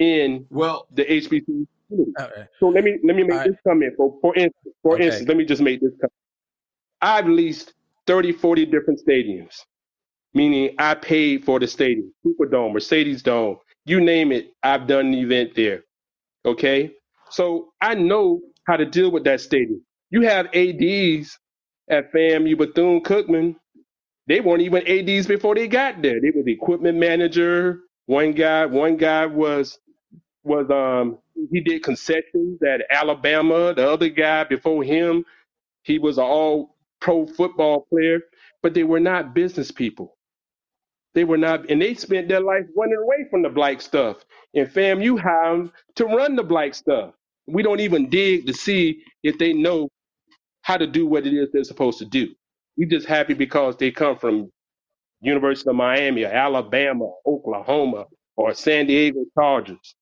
in 0.00 0.46
Well, 0.50 0.88
the 0.92 1.04
HBCU 1.04 1.66
community. 1.88 2.16
Okay. 2.20 2.46
So 2.60 2.68
let 2.68 2.84
me 2.84 2.98
let 3.04 3.16
me 3.16 3.24
All 3.28 3.28
make 3.28 3.38
right. 3.38 3.50
this 3.50 3.56
comment. 3.66 3.94
For 3.96 4.18
for 4.22 4.34
instance, 4.36 4.74
for 4.82 4.96
Okay. 4.96 5.00
instance, 5.00 5.28
let 5.28 5.36
me 5.38 5.44
just 5.46 5.62
make 5.62 5.80
this 5.80 5.92
comment. 6.00 6.12
I've 7.02 7.28
leased 7.28 7.74
30, 8.06 8.32
40 8.32 8.66
different 8.66 9.00
stadiums, 9.06 9.54
meaning 10.34 10.74
I 10.78 10.94
paid 10.94 11.44
for 11.44 11.60
the 11.60 11.66
stadium, 11.68 12.12
Superdome, 12.26 12.74
Mercedes 12.74 13.22
Dome, 13.22 13.58
you 13.86 14.00
name 14.00 14.32
it. 14.32 14.54
I've 14.62 14.86
done 14.86 15.08
an 15.08 15.14
event 15.14 15.54
there. 15.56 15.84
Okay, 16.46 16.92
so 17.30 17.70
I 17.80 17.94
know 17.94 18.40
how 18.66 18.76
to 18.76 18.86
deal 18.86 19.12
with 19.12 19.24
that 19.24 19.40
stadium. 19.42 19.82
You 20.10 20.22
have 20.22 20.48
ads 20.54 21.38
at 21.90 22.12
FAMU 22.12 22.58
Bethune 22.58 23.02
Cookman. 23.02 23.56
They 24.28 24.40
weren't 24.40 24.62
even 24.62 24.86
ads 24.88 25.26
before 25.28 25.54
they 25.56 25.68
got 25.68 26.02
there. 26.02 26.20
They 26.20 26.30
was 26.30 26.44
the 26.46 26.52
equipment 26.52 26.98
manager. 26.98 27.80
One 28.06 28.32
guy, 28.32 28.66
one 28.66 28.96
guy 28.98 29.26
was 29.26 29.78
was 30.44 30.70
um 30.70 31.18
he 31.52 31.60
did 31.60 31.82
concessions 31.84 32.60
at 32.62 32.82
Alabama. 32.90 33.74
The 33.74 33.90
other 33.90 34.10
guy 34.10 34.44
before 34.44 34.84
him, 34.84 35.24
he 35.84 36.00
was 36.00 36.18
an 36.18 36.24
all 36.24 36.76
pro 37.00 37.26
football 37.26 37.86
player, 37.90 38.20
but 38.62 38.74
they 38.74 38.84
were 38.84 39.00
not 39.00 39.34
business 39.34 39.72
people. 39.72 40.17
They 41.14 41.24
were 41.24 41.38
not, 41.38 41.70
and 41.70 41.82
they 41.82 41.94
spent 41.94 42.28
their 42.28 42.40
life 42.40 42.64
running 42.76 42.98
away 42.98 43.26
from 43.30 43.42
the 43.42 43.50
black 43.50 43.80
stuff. 43.82 44.24
And 44.54 44.70
fam, 44.70 45.02
you 45.02 45.18
'em 45.18 45.72
to 45.96 46.06
run 46.06 46.36
the 46.36 46.44
black 46.44 46.74
stuff. 46.74 47.14
We 47.46 47.62
don't 47.62 47.80
even 47.80 48.10
dig 48.10 48.46
to 48.46 48.54
see 48.54 49.04
if 49.22 49.38
they 49.38 49.52
know 49.52 49.88
how 50.62 50.78
to 50.78 50.86
do 50.86 51.06
what 51.06 51.26
it 51.26 51.34
is 51.34 51.50
they're 51.52 51.64
supposed 51.64 51.98
to 52.00 52.06
do. 52.06 52.34
We 52.78 52.86
just 52.86 53.06
happy 53.08 53.34
because 53.34 53.76
they 53.78 53.90
come 53.92 54.18
from 54.18 54.52
University 55.22 55.70
of 55.70 55.76
Miami 55.76 56.24
or 56.24 56.28
Alabama, 56.32 57.10
Oklahoma, 57.26 58.06
or 58.36 58.54
San 58.54 58.86
Diego 58.86 59.24
Chargers. 59.38 59.96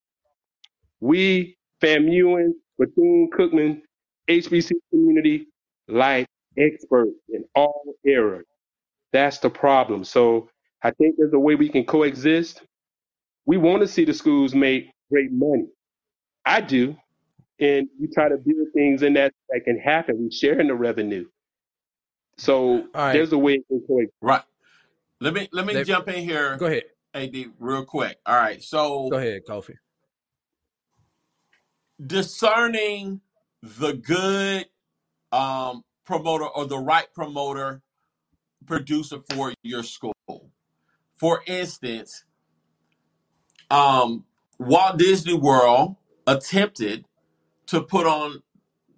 We, 1.01 1.59
FAMUan, 1.83 2.53
Bethune 2.78 3.31
Cookman, 3.37 3.83
HBC 4.28 4.73
community, 4.91 5.49
like 5.89 6.27
experts 6.59 7.12
in 7.31 7.45
all 7.55 7.83
areas. 8.07 8.47
That's 9.12 9.39
the 9.41 9.51
problem. 9.51 10.05
So 10.05 10.51
I 10.82 10.90
think 10.93 11.16
there's 11.19 11.32
a 11.32 11.39
way 11.39 11.55
we 11.55 11.69
can 11.69 11.85
coexist. 11.85 12.62
We 13.47 13.57
want 13.57 13.82
to 13.82 13.89
see 13.89 14.05
the 14.05 14.15
schools 14.15 14.55
make 14.55 14.90
great 15.11 15.32
money. 15.32 15.66
I 16.44 16.61
do. 16.61 16.97
And 17.59 17.89
we 18.01 18.09
try 18.09 18.28
to 18.28 18.36
build 18.36 18.69
things 18.74 19.03
in 19.03 19.15
that 19.15 19.32
that 19.48 19.61
can 19.65 19.78
happen. 19.78 20.19
We 20.23 20.31
share 20.31 20.61
in 20.61 20.69
the 20.69 20.74
revenue. 20.74 21.27
So 22.39 22.81
All 22.81 22.86
right. 22.94 23.12
there's 23.15 23.32
a 23.32 23.39
way 23.39 23.55
it 23.55 23.65
can 23.69 23.82
coexist. 23.86 24.15
right. 24.20 24.43
Let 25.20 25.32
me 25.32 25.48
let 25.53 25.65
me 25.66 25.73
Let- 25.74 25.86
jump 25.86 26.09
in 26.09 26.23
here, 26.23 26.57
Go 26.59 26.66
ahead. 26.66 26.82
AD, 27.15 27.35
real 27.59 27.85
quick. 27.86 28.19
All 28.27 28.36
right. 28.36 28.62
So 28.62 29.09
Go 29.09 29.16
ahead, 29.16 29.43
Kofi. 29.48 29.74
discerning 32.05 33.23
the 33.62 33.94
good 33.94 34.66
um, 35.32 35.82
promoter 36.05 36.44
or 36.47 36.66
the 36.66 36.78
right 36.78 37.07
promoter 37.15 37.81
producer 38.66 39.20
for 39.31 39.55
your 39.62 39.82
school. 39.82 40.12
For 41.17 41.43
instance, 41.47 42.25
um, 43.71 44.25
Walt 44.59 44.99
Disney 44.99 45.35
World 45.35 45.97
attempted 46.27 47.05
to 47.67 47.83
put 47.83 48.07
on 48.07 48.43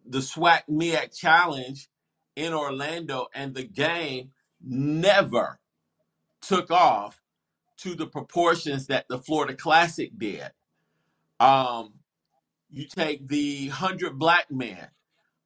the 0.06 0.18
SWAC 0.18 0.62
MEAC 0.70 1.16
Challenge 1.16 1.88
in 2.36 2.52
Orlando, 2.52 3.28
and 3.34 3.54
the 3.54 3.64
game 3.64 4.30
never 4.64 5.60
took 6.40 6.70
off 6.70 7.20
to 7.78 7.94
the 7.94 8.06
proportions 8.06 8.86
that 8.88 9.06
the 9.08 9.18
Florida 9.18 9.54
Classic 9.54 10.10
did. 10.16 10.50
Um, 11.40 11.94
you 12.70 12.86
take 12.86 13.28
the 13.28 13.68
100 13.68 14.18
Black 14.18 14.50
Men 14.50 14.88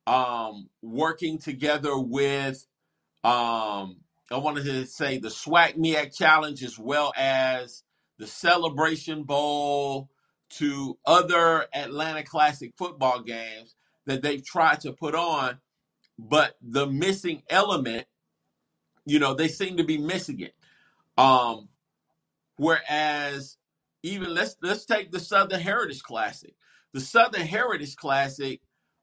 um, 0.07 0.69
working 0.81 1.39
together 1.39 1.97
with, 1.99 2.67
um, 3.25 3.99
I 4.33 4.39
wanted 4.39 4.65
to 4.65 4.87
say 4.87 5.19
the 5.19 5.29
SWAC 5.29 5.77
MEAC 5.77 6.17
Challenge 6.17 6.63
as 6.65 6.79
well 6.79 7.13
as 7.17 7.83
the 8.19 8.27
Celebration 8.27 9.25
Bowl 9.25 10.11
to 10.51 10.99
other 11.07 11.67
Atlanta 11.75 12.23
Classic 12.23 12.73
football 12.77 13.21
games 13.21 13.75
that 14.07 14.23
they've 14.23 14.45
tried 14.45 14.81
to 14.81 14.93
put 14.93 15.15
on, 15.15 15.59
but 16.19 16.57
the 16.63 16.87
missing 16.87 17.43
element, 17.49 18.07
you 19.05 19.19
know, 19.19 19.35
they 19.35 19.49
seem 19.49 19.77
to 19.77 19.85
be 19.85 19.99
missing 19.99 20.41
it. 20.41 20.55
Um, 21.17 21.69
whereas 22.57 23.57
even 24.03 24.35
let's 24.35 24.57
let's 24.63 24.85
take 24.85 25.13
the 25.13 25.21
Southern 25.21 25.61
Heritage 25.61 26.03
Classic. 26.03 26.55
The 26.93 27.01
Southern 27.01 27.47
Heritage 27.47 27.97
Classic 27.97 28.61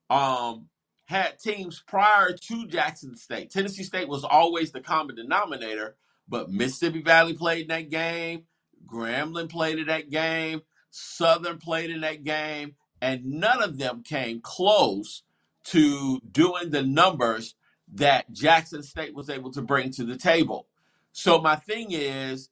um, 0.09 0.69
had 1.09 1.39
teams 1.39 1.81
prior 1.87 2.33
to 2.33 2.67
Jackson 2.67 3.15
State. 3.15 3.49
Tennessee 3.49 3.81
State 3.81 4.07
was 4.07 4.23
always 4.23 4.71
the 4.71 4.79
common 4.79 5.15
denominator, 5.15 5.95
but 6.27 6.51
Mississippi 6.51 7.01
Valley 7.01 7.33
played 7.33 7.63
in 7.63 7.67
that 7.69 7.89
game, 7.89 8.43
Grambling 8.85 9.49
played 9.49 9.79
in 9.79 9.87
that 9.87 10.11
game, 10.11 10.61
Southern 10.91 11.57
played 11.57 11.89
in 11.89 12.01
that 12.01 12.23
game, 12.23 12.75
and 13.01 13.25
none 13.25 13.63
of 13.63 13.79
them 13.79 14.03
came 14.03 14.39
close 14.39 15.23
to 15.63 16.19
doing 16.31 16.69
the 16.69 16.83
numbers 16.83 17.55
that 17.91 18.31
Jackson 18.31 18.83
State 18.83 19.15
was 19.15 19.31
able 19.31 19.51
to 19.53 19.63
bring 19.63 19.89
to 19.93 20.03
the 20.03 20.15
table. 20.15 20.67
So 21.11 21.41
my 21.41 21.55
thing 21.55 21.87
is, 21.89 22.49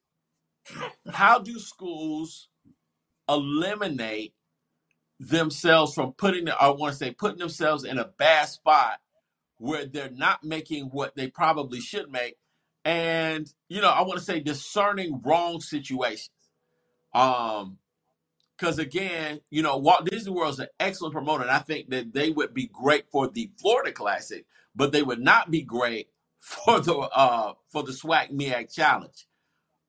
how 1.11 1.37
do 1.37 1.59
schools 1.59 2.47
eliminate 3.29 4.33
themselves 5.19 5.93
from 5.93 6.13
putting 6.13 6.47
I 6.49 6.69
want 6.69 6.93
to 6.93 6.97
say 6.97 7.11
putting 7.11 7.39
themselves 7.39 7.83
in 7.83 7.97
a 7.97 8.05
bad 8.05 8.49
spot 8.49 8.99
where 9.57 9.85
they're 9.85 10.11
not 10.11 10.43
making 10.43 10.85
what 10.85 11.15
they 11.15 11.27
probably 11.29 11.81
should 11.81 12.11
make. 12.11 12.37
And 12.85 13.51
you 13.69 13.81
know 13.81 13.89
I 13.89 14.01
want 14.01 14.19
to 14.19 14.25
say 14.25 14.39
discerning 14.39 15.21
wrong 15.23 15.61
situations. 15.61 16.29
Um 17.13 17.77
because 18.57 18.79
again 18.79 19.41
you 19.49 19.63
know 19.63 19.77
Walt 19.77 20.05
Disney 20.05 20.31
World 20.31 20.53
is 20.53 20.59
an 20.59 20.67
excellent 20.79 21.13
promoter 21.13 21.43
and 21.43 21.51
I 21.51 21.59
think 21.59 21.89
that 21.89 22.13
they 22.13 22.31
would 22.31 22.53
be 22.53 22.67
great 22.67 23.09
for 23.11 23.27
the 23.27 23.51
Florida 23.59 23.91
Classic 23.91 24.45
but 24.75 24.91
they 24.91 25.03
would 25.03 25.19
not 25.19 25.51
be 25.51 25.63
great 25.63 26.09
for 26.39 26.79
the 26.79 26.95
uh 26.97 27.53
for 27.71 27.83
the 27.83 27.91
SWAC 27.91 28.31
MEAC 28.31 28.73
Challenge. 28.73 29.27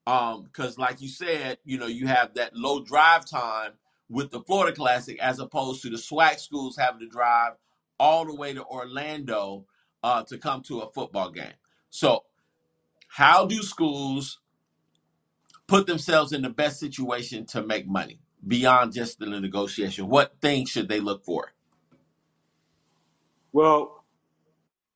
Um, 0.07 0.45
because 0.45 0.79
like 0.79 1.03
you 1.03 1.09
said, 1.09 1.59
you 1.65 1.79
know, 1.79 1.87
you 1.87 2.07
have 2.07 2.35
that 2.35 2.57
low 2.57 2.83
drive 2.83 3.29
time 3.29 3.73
with 4.09 4.30
the 4.30 4.40
Florida 4.40 4.74
Classic 4.74 5.18
as 5.20 5.39
opposed 5.39 5.82
to 5.82 5.90
the 5.90 5.97
SWAC 5.97 6.39
schools 6.40 6.76
having 6.76 7.01
to 7.01 7.09
drive 7.09 7.52
all 7.98 8.24
the 8.24 8.35
way 8.35 8.55
to 8.55 8.64
Orlando 8.64 9.66
uh, 10.02 10.22
to 10.24 10.39
come 10.39 10.62
to 10.62 10.80
a 10.80 10.90
football 10.93 11.30
game. 11.30 11.52
So, 11.90 12.24
how 13.09 13.47
do 13.47 13.62
schools 13.62 14.40
put 15.66 15.86
themselves 15.86 16.32
in 16.32 16.43
the 16.43 16.51
best 16.51 16.78
situation 16.78 17.47
to 17.47 17.62
make 17.62 17.86
money 17.86 18.20
beyond 18.47 18.93
just 18.93 19.18
the 19.18 19.26
negotiation? 19.26 20.09
What 20.09 20.36
things 20.40 20.70
should 20.70 20.89
they 20.89 21.01
look 21.01 21.24
for? 21.24 21.52
Well, 23.52 24.05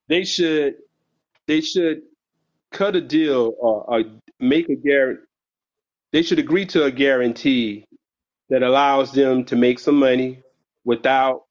they 0.08 0.24
should 0.24 0.74
they 1.46 1.60
should 1.60 2.02
cut 2.70 2.96
a 2.96 3.00
deal 3.00 3.54
or, 3.58 3.84
or 3.88 4.04
make 4.38 4.68
a 4.68 4.76
guarantee. 4.76 5.24
They 6.12 6.22
should 6.22 6.38
agree 6.38 6.66
to 6.66 6.84
a 6.84 6.90
guarantee 6.90 7.86
that 8.52 8.62
allows 8.62 9.12
them 9.12 9.44
to 9.46 9.56
make 9.56 9.80
some 9.80 9.96
money 9.98 10.42
without 10.84 11.44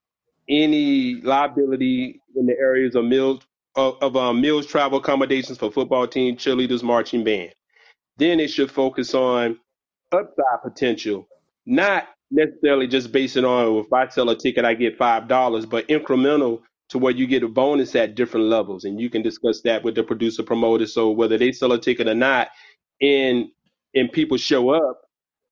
any 0.50 1.16
liability 1.24 2.22
in 2.38 2.48
the 2.48 2.56
areas 2.60 2.96
of 2.96 3.06
meals 3.06 3.42
of, 3.76 3.98
of 4.04 4.18
um, 4.18 4.42
meals, 4.42 4.68
travel 4.68 5.00
accommodations 5.00 5.58
for 5.58 5.72
football 5.72 6.08
team, 6.08 6.38
cheerleaders, 6.38 6.84
marching 6.84 7.26
band. 7.26 7.54
Then 8.18 8.40
it 8.40 8.50
should 8.50 8.72
focus 8.72 9.16
on 9.16 9.60
upside 10.14 10.64
potential, 10.64 11.28
not 11.66 12.08
necessarily 12.32 12.88
just 12.88 13.12
based 13.12 13.38
on 13.38 13.78
if 13.78 13.92
I 13.94 14.08
sell 14.10 14.30
a 14.30 14.38
ticket, 14.38 14.66
I 14.66 14.76
get 14.76 14.98
five 15.00 15.28
dollars, 15.28 15.66
but 15.66 15.90
incremental 15.90 16.62
to 16.90 17.00
where 17.00 17.14
you 17.14 17.28
get 17.28 17.44
a 17.44 17.50
bonus 17.50 17.96
at 17.96 18.16
different 18.16 18.48
levels, 18.48 18.86
and 18.86 19.02
you 19.02 19.10
can 19.10 19.24
discuss 19.24 19.62
that 19.64 19.84
with 19.84 19.96
the 19.96 20.04
producer 20.04 20.44
promoter. 20.44 20.88
So 20.88 21.12
whether 21.12 21.40
they 21.40 21.52
sell 21.52 21.74
a 21.74 21.80
ticket 21.82 22.08
or 22.08 22.16
not, 22.16 22.50
and 23.02 23.48
and 23.96 24.12
people 24.14 24.38
show 24.38 24.72
up, 24.72 25.02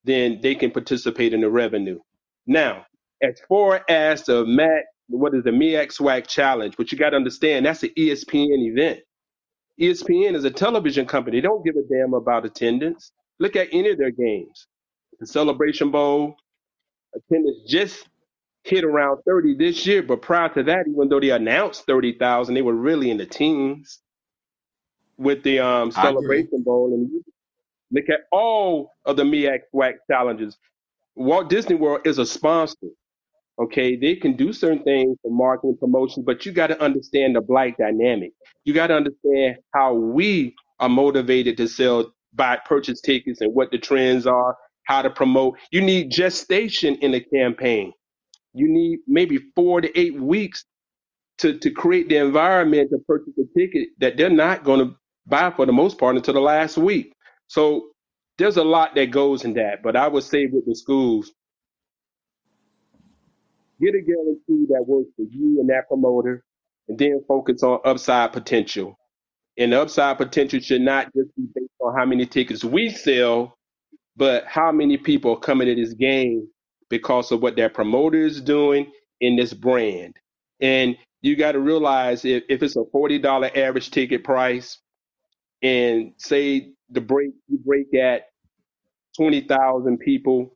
then 0.04 0.40
they 0.42 0.56
can 0.56 0.72
participate 0.72 1.34
in 1.34 1.42
the 1.42 1.50
revenue. 1.50 2.00
Now, 2.48 2.86
as 3.22 3.40
far 3.48 3.84
as 3.90 4.24
the 4.24 4.46
MAC, 4.46 4.86
what 5.08 5.34
is 5.36 5.44
the 5.44 5.52
MEAC 5.52 5.88
SWAC 5.94 6.28
challenge? 6.28 6.76
But 6.78 6.92
you 6.92 6.98
got 6.98 7.12
to 7.12 7.18
understand 7.18 7.66
that's 7.66 7.84
an 7.84 7.92
ESPN 7.98 8.68
event. 8.72 9.00
ESPN 9.80 10.36
is 10.36 10.44
a 10.46 10.52
television 10.52 11.06
company. 11.06 11.38
They 11.38 11.42
don't 11.42 11.66
give 11.66 11.76
a 11.76 11.84
damn 11.94 12.14
about 12.14 12.46
attendance. 12.46 13.12
Look 13.40 13.56
at 13.56 13.70
any 13.72 13.90
of 13.92 13.98
their 13.98 14.12
games. 14.12 14.68
The 15.20 15.28
Celebration 15.28 15.92
Bowl 15.92 16.36
attendance 17.16 17.60
just 17.68 18.08
hit 18.64 18.84
around 18.84 19.20
30 19.28 19.56
this 19.58 19.86
year, 19.88 20.04
but 20.04 20.22
prior 20.22 20.50
to 20.50 20.64
that, 20.64 20.86
even 20.90 21.10
though 21.10 21.20
they 21.20 21.32
announced 21.32 21.86
30,000, 21.86 22.54
they 22.54 22.62
were 22.62 22.76
really 22.76 23.10
in 23.12 23.18
the 23.18 23.26
teens 23.26 24.00
with 25.18 25.44
the 25.44 25.60
um, 25.60 25.92
I 25.96 26.10
agree. 26.10 26.48
Celebration 26.48 26.64
Bowl. 26.64 26.94
And 26.94 27.24
look 27.92 28.10
at 28.10 28.22
all 28.32 28.94
of 29.06 29.18
the 29.18 29.24
MEAC 29.24 29.60
SWAC 29.76 29.96
challenges. 30.10 30.58
Walt 31.16 31.50
Disney 31.50 31.76
World 31.76 32.02
is 32.08 32.20
a 32.20 32.26
sponsor. 32.26 32.88
Okay, 33.62 33.96
they 33.96 34.16
can 34.16 34.36
do 34.36 34.54
certain 34.54 34.84
things 34.84 35.18
for 35.22 35.32
marketing 35.32 35.78
promotion, 35.80 36.24
but 36.26 36.46
you 36.46 36.52
got 36.52 36.68
to 36.68 36.82
understand 36.82 37.36
the 37.36 37.42
black 37.42 37.78
dynamic. 37.78 38.34
You 38.66 38.74
got 38.74 38.88
to 38.88 38.96
understand 38.96 39.58
how 39.74 39.94
we 39.94 40.56
are 40.80 40.90
motivated 40.90 41.58
to 41.58 41.68
sell, 41.68 42.14
buy, 42.34 42.60
purchase 42.66 43.02
tickets, 43.02 43.42
and 43.42 43.54
what 43.54 43.72
the 43.72 43.78
trends 43.78 44.28
are, 44.28 44.58
how 44.84 45.02
to 45.04 45.10
promote. 45.10 45.58
You 45.72 45.82
need 45.82 46.12
gestation 46.12 46.96
in 46.98 47.12
the 47.14 47.22
campaign. 47.22 47.94
You 48.54 48.70
need 48.70 49.00
maybe 49.08 49.40
four 49.56 49.82
to 49.82 50.00
eight 50.00 50.20
weeks 50.20 50.66
to 51.40 51.60
to 51.60 51.72
create 51.72 52.10
the 52.10 52.18
environment 52.18 52.92
to 52.92 53.00
purchase 53.08 53.34
a 53.40 53.60
ticket 53.60 53.90
that 54.00 54.18
they're 54.18 54.30
not 54.32 54.66
going 54.66 54.82
to 54.88 54.96
buy 55.28 55.52
for 55.52 55.68
the 55.68 55.74
most 55.74 56.00
part 56.00 56.18
until 56.18 56.36
the 56.36 56.42
last 56.42 56.78
week. 56.78 57.14
So 57.50 57.90
there's 58.40 58.58
a 58.58 58.66
lot 58.66 58.96
that 58.96 59.12
goes 59.12 59.46
in 59.46 59.56
that. 59.56 59.84
But 59.84 59.98
I 59.98 60.08
would 60.10 60.26
say 60.26 60.48
with 60.48 60.68
the 60.68 60.76
schools, 60.76 61.32
Get 63.82 63.96
a 63.96 64.02
guarantee 64.02 64.68
that 64.74 64.86
works 64.88 65.10
for 65.18 65.24
you 65.24 65.62
and 65.62 65.70
that 65.70 65.88
promoter, 65.90 66.44
and 66.90 67.00
then 67.00 67.22
focus 67.28 67.64
on 67.64 67.80
upside 67.86 68.34
potential. 68.34 68.98
And 69.58 69.74
the 69.74 69.82
upside 69.82 70.18
potential 70.18 70.60
should 70.62 70.82
not 70.82 71.08
just 71.16 71.36
be 71.36 71.44
based 71.56 71.72
on 71.82 71.98
how 71.98 72.06
many 72.06 72.26
tickets 72.26 72.64
we 72.64 72.90
sell, 72.90 73.58
but 74.18 74.46
how 74.48 74.72
many 74.72 74.98
people 74.98 75.34
are 75.34 75.40
coming 75.40 75.68
to 75.68 75.76
this 75.76 75.94
game 75.94 76.48
because 76.90 77.32
of 77.32 77.42
what 77.42 77.56
their 77.56 77.70
promoter 77.70 78.20
is 78.26 78.42
doing 78.42 78.92
in 79.22 79.38
this 79.38 79.54
brand. 79.54 80.16
And 80.62 80.98
you 81.22 81.36
got 81.38 81.54
to 81.54 81.60
realize 81.60 82.26
if, 82.26 82.44
if 82.50 82.64
it's 82.64 82.78
a 82.78 82.84
$40 82.96 83.58
average 83.58 83.92
ticket 83.92 84.24
price 84.24 84.80
and 85.64 86.14
say 86.18 86.72
the 86.90 87.02
break 87.02 87.32
you 87.48 87.60
break 87.66 87.94
at 87.96 88.24
20,000 89.18 90.00
people 90.00 90.56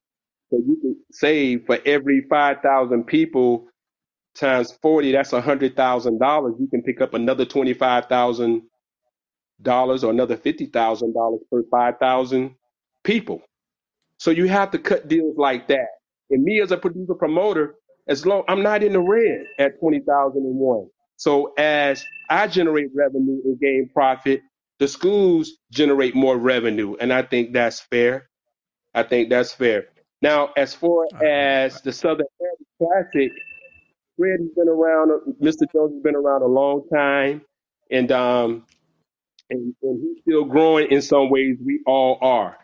so 0.50 0.58
you 0.58 0.78
can 0.82 0.96
save 1.12 1.66
for 1.66 1.80
every 1.86 2.22
5,000 2.30 3.06
people 3.06 3.68
times 4.36 4.72
40, 4.82 5.12
that's 5.14 5.34
a 5.34 5.42
$100,000. 5.42 6.60
You 6.60 6.68
can 6.70 6.84
pick 6.84 7.02
up 7.02 7.14
another 7.14 7.46
$25,000 7.46 8.62
or 10.04 10.10
another 10.12 10.38
$50,000 10.38 11.40
per 11.52 11.64
5,000 11.72 12.56
people. 13.04 13.42
So 14.18 14.32
you 14.32 14.48
have 14.48 14.72
to 14.72 14.80
cut 14.80 15.08
deals 15.08 15.38
like 15.38 15.68
that. 15.70 15.88
And 16.32 16.44
me 16.44 16.62
as 16.62 16.72
a 16.72 16.78
producer 16.78 17.16
promoter, 17.16 17.76
as 18.08 18.26
long 18.26 18.44
I'm 18.48 18.64
not 18.64 18.84
in 18.84 18.94
the 18.94 19.02
red 19.02 19.46
at 19.60 19.80
20,001. 19.80 20.90
So 21.18 21.54
as 21.58 22.04
I 22.30 22.48
generate 22.48 22.90
revenue 22.96 23.42
and 23.46 23.60
gain 23.60 23.90
profit, 23.94 24.42
the 24.84 24.90
schools 24.90 25.54
generate 25.72 26.14
more 26.14 26.38
revenue. 26.38 26.98
And 27.00 27.14
I 27.14 27.24
think 27.24 27.54
that's 27.54 27.80
fair. 27.80 28.30
I 28.94 29.04
think 29.04 29.30
that's 29.30 29.54
fair. 29.54 29.86
Now, 30.22 30.52
as 30.58 30.74
far 30.76 31.06
as 31.24 31.82
the 31.84 31.94
Southern 31.94 32.28
Heritage 32.42 32.68
Classic, 32.80 33.32
Fred 34.18 34.40
has 34.42 34.50
been 34.56 34.70
around. 34.70 35.12
Mr. 35.42 35.66
Jones 35.74 35.94
has 35.96 36.04
been 36.04 36.16
around 36.16 36.44
a 36.44 36.48
long 36.48 36.84
time, 36.94 37.44
and 37.92 38.12
um, 38.12 38.66
and, 39.50 39.76
and 39.84 40.02
he's 40.04 40.22
still 40.24 40.46
growing 40.46 40.92
in 40.92 41.02
some 41.02 41.30
ways. 41.30 41.58
We 41.66 41.82
all 41.88 42.20
are. 42.22 42.58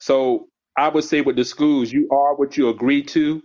So 0.00 0.48
I 0.76 0.88
would 0.88 1.04
say 1.04 1.22
with 1.22 1.36
the 1.36 1.44
schools, 1.44 1.92
you 1.92 2.08
are 2.12 2.36
what 2.36 2.56
you 2.56 2.70
agree 2.70 3.02
to. 3.04 3.42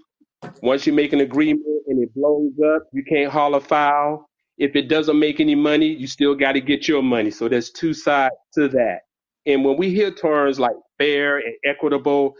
Once 0.64 0.88
you 0.88 0.94
make 0.94 1.14
an 1.14 1.22
agreement 1.22 1.66
and 1.88 2.04
it 2.04 2.14
blows 2.16 2.54
up, 2.76 2.84
you 2.94 3.04
can't 3.10 3.32
haul 3.32 3.56
a 3.56 3.62
foul. 3.62 4.30
If 4.58 4.76
it 4.76 4.90
doesn't 4.90 5.20
make 5.20 5.40
any 5.40 5.56
money, 5.56 5.88
you 5.88 6.08
still 6.08 6.36
got 6.36 6.54
to 6.54 6.62
get 6.62 6.88
your 6.88 7.04
money. 7.04 7.32
So 7.32 7.50
there's 7.50 7.72
two 7.72 7.94
sides 7.94 8.36
to 8.56 8.70
that. 8.70 9.02
And 9.46 9.66
when 9.66 9.78
we 9.78 9.92
hear 9.92 10.12
terms 10.12 10.60
like 10.60 10.76
fair 10.98 11.38
and 11.40 11.56
equitable, 11.66 12.36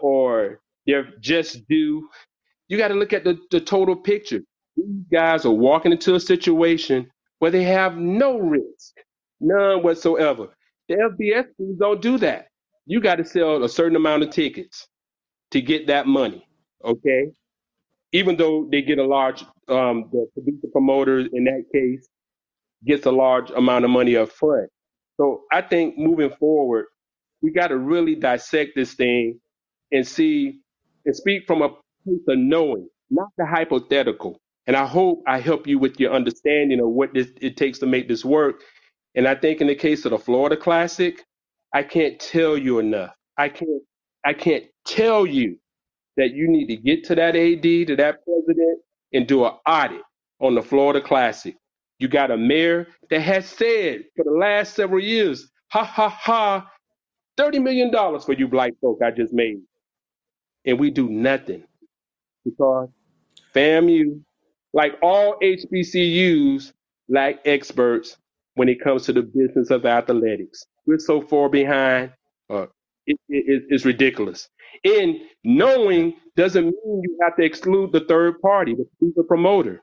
or 0.00 0.60
they're 0.86 1.08
just 1.20 1.66
due, 1.68 2.08
you 2.68 2.78
got 2.78 2.88
to 2.88 2.94
look 2.94 3.12
at 3.12 3.24
the, 3.24 3.38
the 3.50 3.60
total 3.60 3.96
picture. 3.96 4.40
These 4.76 5.04
guys 5.12 5.46
are 5.46 5.52
walking 5.52 5.92
into 5.92 6.14
a 6.16 6.20
situation 6.20 7.10
where 7.40 7.50
they 7.50 7.64
have 7.64 7.96
no 7.96 8.38
risk, 8.38 8.94
none 9.40 9.82
whatsoever. 9.82 10.48
The 10.88 10.96
FBS 10.96 11.52
schools 11.54 11.78
don't 11.78 12.02
do 12.02 12.18
that. 12.18 12.48
You 12.86 13.00
got 13.00 13.16
to 13.16 13.24
sell 13.24 13.64
a 13.64 13.68
certain 13.68 13.96
amount 13.96 14.24
of 14.24 14.30
tickets 14.30 14.88
to 15.52 15.60
get 15.62 15.88
that 15.88 16.06
money. 16.06 16.46
Okay, 16.84 17.28
even 18.12 18.36
though 18.36 18.68
they 18.70 18.82
get 18.82 18.98
a 18.98 19.06
large, 19.06 19.42
um, 19.68 20.10
the 20.12 20.26
producer 20.34 20.68
promoter 20.72 21.20
in 21.20 21.44
that 21.44 21.64
case 21.74 22.08
gets 22.86 23.06
a 23.06 23.10
large 23.12 23.50
amount 23.50 23.84
of 23.84 23.90
money 23.92 24.16
up 24.16 24.30
front. 24.30 24.70
So 25.18 25.42
I 25.52 25.62
think 25.62 25.98
moving 25.98 26.30
forward, 26.38 26.86
we 27.42 27.52
got 27.52 27.68
to 27.68 27.78
really 27.78 28.14
dissect 28.16 28.72
this 28.76 28.94
thing 28.94 29.40
and 29.92 30.06
see 30.06 30.60
and 31.06 31.16
speak 31.16 31.44
from 31.46 31.62
a 31.62 31.70
place 31.70 32.22
of 32.28 32.38
knowing, 32.38 32.88
not 33.10 33.28
the 33.38 33.46
hypothetical. 33.46 34.40
And 34.66 34.76
I 34.76 34.86
hope 34.86 35.22
I 35.26 35.40
help 35.40 35.66
you 35.66 35.78
with 35.78 36.00
your 36.00 36.12
understanding 36.12 36.80
of 36.80 36.88
what 36.88 37.14
this, 37.14 37.28
it 37.40 37.56
takes 37.56 37.78
to 37.80 37.86
make 37.86 38.08
this 38.08 38.24
work. 38.24 38.62
And 39.14 39.28
I 39.28 39.34
think 39.34 39.60
in 39.60 39.66
the 39.68 39.74
case 39.74 40.04
of 40.04 40.12
the 40.12 40.18
Florida 40.18 40.56
Classic, 40.56 41.24
I 41.74 41.82
can't 41.82 42.20
tell 42.20 42.56
you 42.58 42.78
enough. 42.78 43.12
I 43.38 43.48
can't 43.48 43.82
I 44.24 44.34
can't 44.34 44.64
tell 44.86 45.26
you 45.26 45.58
that 46.16 46.32
you 46.34 46.48
need 46.48 46.66
to 46.68 46.76
get 46.76 47.04
to 47.04 47.14
that 47.16 47.36
AD, 47.36 47.62
to 47.62 47.96
that 47.96 48.24
president, 48.24 48.80
and 49.12 49.26
do 49.28 49.44
an 49.46 49.52
audit 49.66 50.02
on 50.40 50.54
the 50.54 50.62
Florida 50.62 51.00
Classic. 51.00 51.56
You 51.98 52.08
got 52.08 52.30
a 52.32 52.36
mayor 52.36 52.88
that 53.10 53.20
has 53.22 53.46
said 53.48 54.04
for 54.16 54.24
the 54.24 54.32
last 54.32 54.74
several 54.74 55.02
years, 55.02 55.50
ha 55.68 55.84
ha 55.84 56.08
ha, 56.10 56.70
$30 57.38 57.62
million 57.62 57.92
for 58.20 58.34
you 58.34 58.48
black 58.48 58.72
folk 58.80 59.00
I 59.04 59.10
just 59.12 59.32
made. 59.34 59.60
And 60.66 60.78
we 60.80 60.90
do 60.90 61.08
nothing 61.08 61.64
because 62.44 62.88
FAMU, 63.54 64.20
like 64.74 64.94
all 65.02 65.38
HBCUs, 65.42 66.72
lack 67.08 67.36
experts 67.46 68.16
when 68.54 68.68
it 68.68 68.80
comes 68.82 69.04
to 69.06 69.12
the 69.12 69.22
business 69.22 69.70
of 69.70 69.86
athletics. 69.86 70.66
We're 70.86 70.98
so 70.98 71.22
far 71.22 71.48
behind. 71.48 72.12
Uh, 72.50 72.66
it, 73.06 73.18
it, 73.28 73.64
it's 73.70 73.84
ridiculous. 73.84 74.48
And 74.84 75.16
knowing 75.44 76.14
doesn't 76.36 76.64
mean 76.66 77.02
you 77.04 77.18
have 77.22 77.36
to 77.36 77.44
exclude 77.44 77.92
the 77.92 78.00
third 78.00 78.40
party, 78.40 78.74
the, 78.74 78.86
the 79.16 79.24
promoter. 79.24 79.82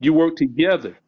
You 0.00 0.14
work 0.14 0.36
together 0.36 0.98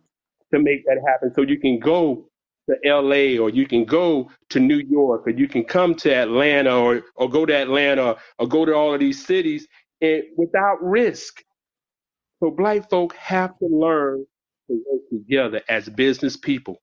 to 0.55 0.61
make 0.61 0.85
that 0.87 0.99
happen 1.07 1.33
so 1.35 1.43
you 1.43 1.59
can 1.61 1.81
go 1.81 2.29
to 2.71 2.77
LA 2.85 3.43
or 3.43 3.51
you 3.51 3.67
can 3.67 3.85
go 3.85 4.31
to 4.51 4.61
New 4.61 4.79
York 4.79 5.27
or 5.27 5.31
you 5.31 5.49
can 5.49 5.65
come 5.65 5.95
to 5.97 6.15
Atlanta 6.15 6.79
or, 6.79 7.03
or 7.17 7.31
go 7.31 7.47
to 7.47 7.55
Atlanta 7.55 8.17
or 8.39 8.49
go 8.49 8.65
to 8.65 8.75
all 8.75 8.95
of 8.95 9.01
these 9.01 9.25
cities 9.27 9.69
and 10.03 10.25
without 10.37 10.83
risk. 10.83 11.43
So 12.43 12.51
black 12.51 12.91
folk 12.91 13.15
have 13.17 13.59
to 13.61 13.67
learn 13.67 14.27
to 14.69 14.83
work 14.91 15.03
together 15.11 15.63
as 15.69 15.89
business 15.89 16.37
people. 16.37 16.79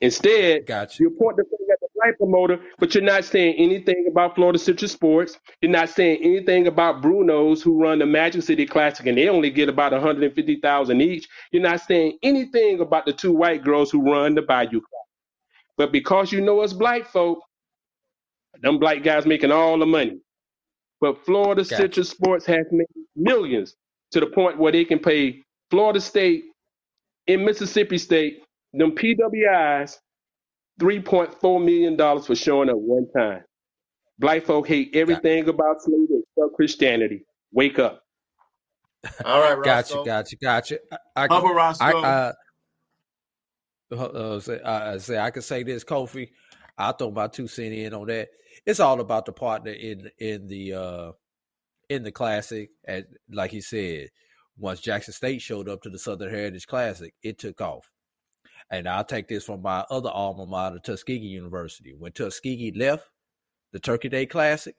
Instead, 0.00 0.66
Gotcha. 0.66 1.02
you 1.02 1.10
point 1.10 1.38
the 1.38 1.44
finger 1.44 1.75
promoter, 2.18 2.58
but 2.78 2.94
you're 2.94 3.04
not 3.04 3.24
saying 3.24 3.54
anything 3.56 4.06
about 4.10 4.34
Florida 4.34 4.58
Citrus 4.58 4.92
Sports. 4.92 5.38
You're 5.60 5.72
not 5.72 5.88
saying 5.90 6.20
anything 6.22 6.66
about 6.66 7.02
Bruno's 7.02 7.62
who 7.62 7.80
run 7.80 7.98
the 7.98 8.06
Magic 8.06 8.42
City 8.42 8.66
Classic 8.66 9.06
and 9.06 9.18
they 9.18 9.28
only 9.28 9.50
get 9.50 9.68
about 9.68 9.92
150,000 9.92 11.00
each. 11.00 11.28
You're 11.52 11.62
not 11.62 11.80
saying 11.80 12.18
anything 12.22 12.80
about 12.80 13.06
the 13.06 13.12
two 13.12 13.32
white 13.32 13.64
girls 13.64 13.90
who 13.90 14.02
run 14.02 14.34
the 14.34 14.42
Bayou 14.42 14.68
Classic. 14.80 15.06
But 15.76 15.92
because 15.92 16.32
you 16.32 16.40
know 16.40 16.60
us 16.60 16.72
black 16.72 17.06
folk, 17.06 17.40
them 18.62 18.78
black 18.78 19.02
guys 19.02 19.26
making 19.26 19.52
all 19.52 19.78
the 19.78 19.86
money. 19.86 20.18
But 21.00 21.24
Florida 21.24 21.62
Gotcha. 21.62 21.76
Citrus 21.76 22.10
Sports 22.10 22.46
has 22.46 22.66
made 22.70 22.86
millions 23.14 23.76
to 24.12 24.20
the 24.20 24.26
point 24.26 24.58
where 24.58 24.72
they 24.72 24.84
can 24.84 24.98
pay 24.98 25.42
Florida 25.70 26.00
State 26.00 26.44
and 27.28 27.44
Mississippi 27.44 27.98
State, 27.98 28.42
them 28.72 28.92
PWIs, 28.92 29.98
$3.4 30.80 31.64
million 31.64 32.22
for 32.22 32.34
showing 32.34 32.70
up 32.70 32.76
one 32.78 33.08
time. 33.16 33.42
Black 34.18 34.44
folk 34.44 34.68
hate 34.68 34.96
everything 34.96 35.48
about 35.48 35.82
slavery 35.82 36.22
except 36.36 36.54
Christianity. 36.56 37.24
Wake 37.52 37.78
up. 37.78 38.02
All 39.24 39.40
right, 39.40 39.56
Gotcha, 39.62 39.96
Roscoe. 39.96 40.04
gotcha, 40.04 40.36
gotcha. 40.36 40.78
I, 41.16 41.24
I, 41.24 41.28
Papa 41.28 41.48
I, 41.80 41.94
Roscoe. 41.94 42.02
uh, 42.02 42.32
uh, 43.92 44.40
say, 44.40 44.60
I, 44.62 44.94
I 44.94 44.98
say 44.98 45.18
I 45.18 45.30
can 45.30 45.42
say 45.42 45.62
this, 45.62 45.84
Kofi. 45.84 46.30
I'll 46.78 46.92
throw 46.94 47.10
my 47.10 47.28
two 47.28 47.48
cent 47.48 47.74
in 47.74 47.94
on 47.94 48.06
that. 48.08 48.28
It's 48.66 48.80
all 48.80 49.00
about 49.00 49.26
the 49.26 49.32
partner 49.32 49.72
in 49.72 50.10
in 50.18 50.46
the 50.48 50.74
uh 50.74 51.12
in 51.88 52.02
the 52.04 52.12
classic. 52.12 52.70
And 52.86 53.06
like 53.30 53.50
he 53.52 53.60
said, 53.60 54.08
once 54.58 54.80
Jackson 54.80 55.14
State 55.14 55.42
showed 55.42 55.68
up 55.68 55.82
to 55.82 55.90
the 55.90 55.98
Southern 55.98 56.30
Heritage 56.30 56.66
Classic, 56.66 57.14
it 57.22 57.38
took 57.38 57.60
off. 57.60 57.90
And 58.70 58.88
I'll 58.88 59.04
take 59.04 59.28
this 59.28 59.44
from 59.44 59.62
my 59.62 59.84
other 59.90 60.10
alma 60.10 60.46
mater, 60.46 60.78
Tuskegee 60.78 61.26
University. 61.26 61.94
When 61.96 62.12
Tuskegee 62.12 62.72
left 62.72 63.08
the 63.72 63.78
Turkey 63.78 64.08
Day 64.08 64.26
Classic, 64.26 64.74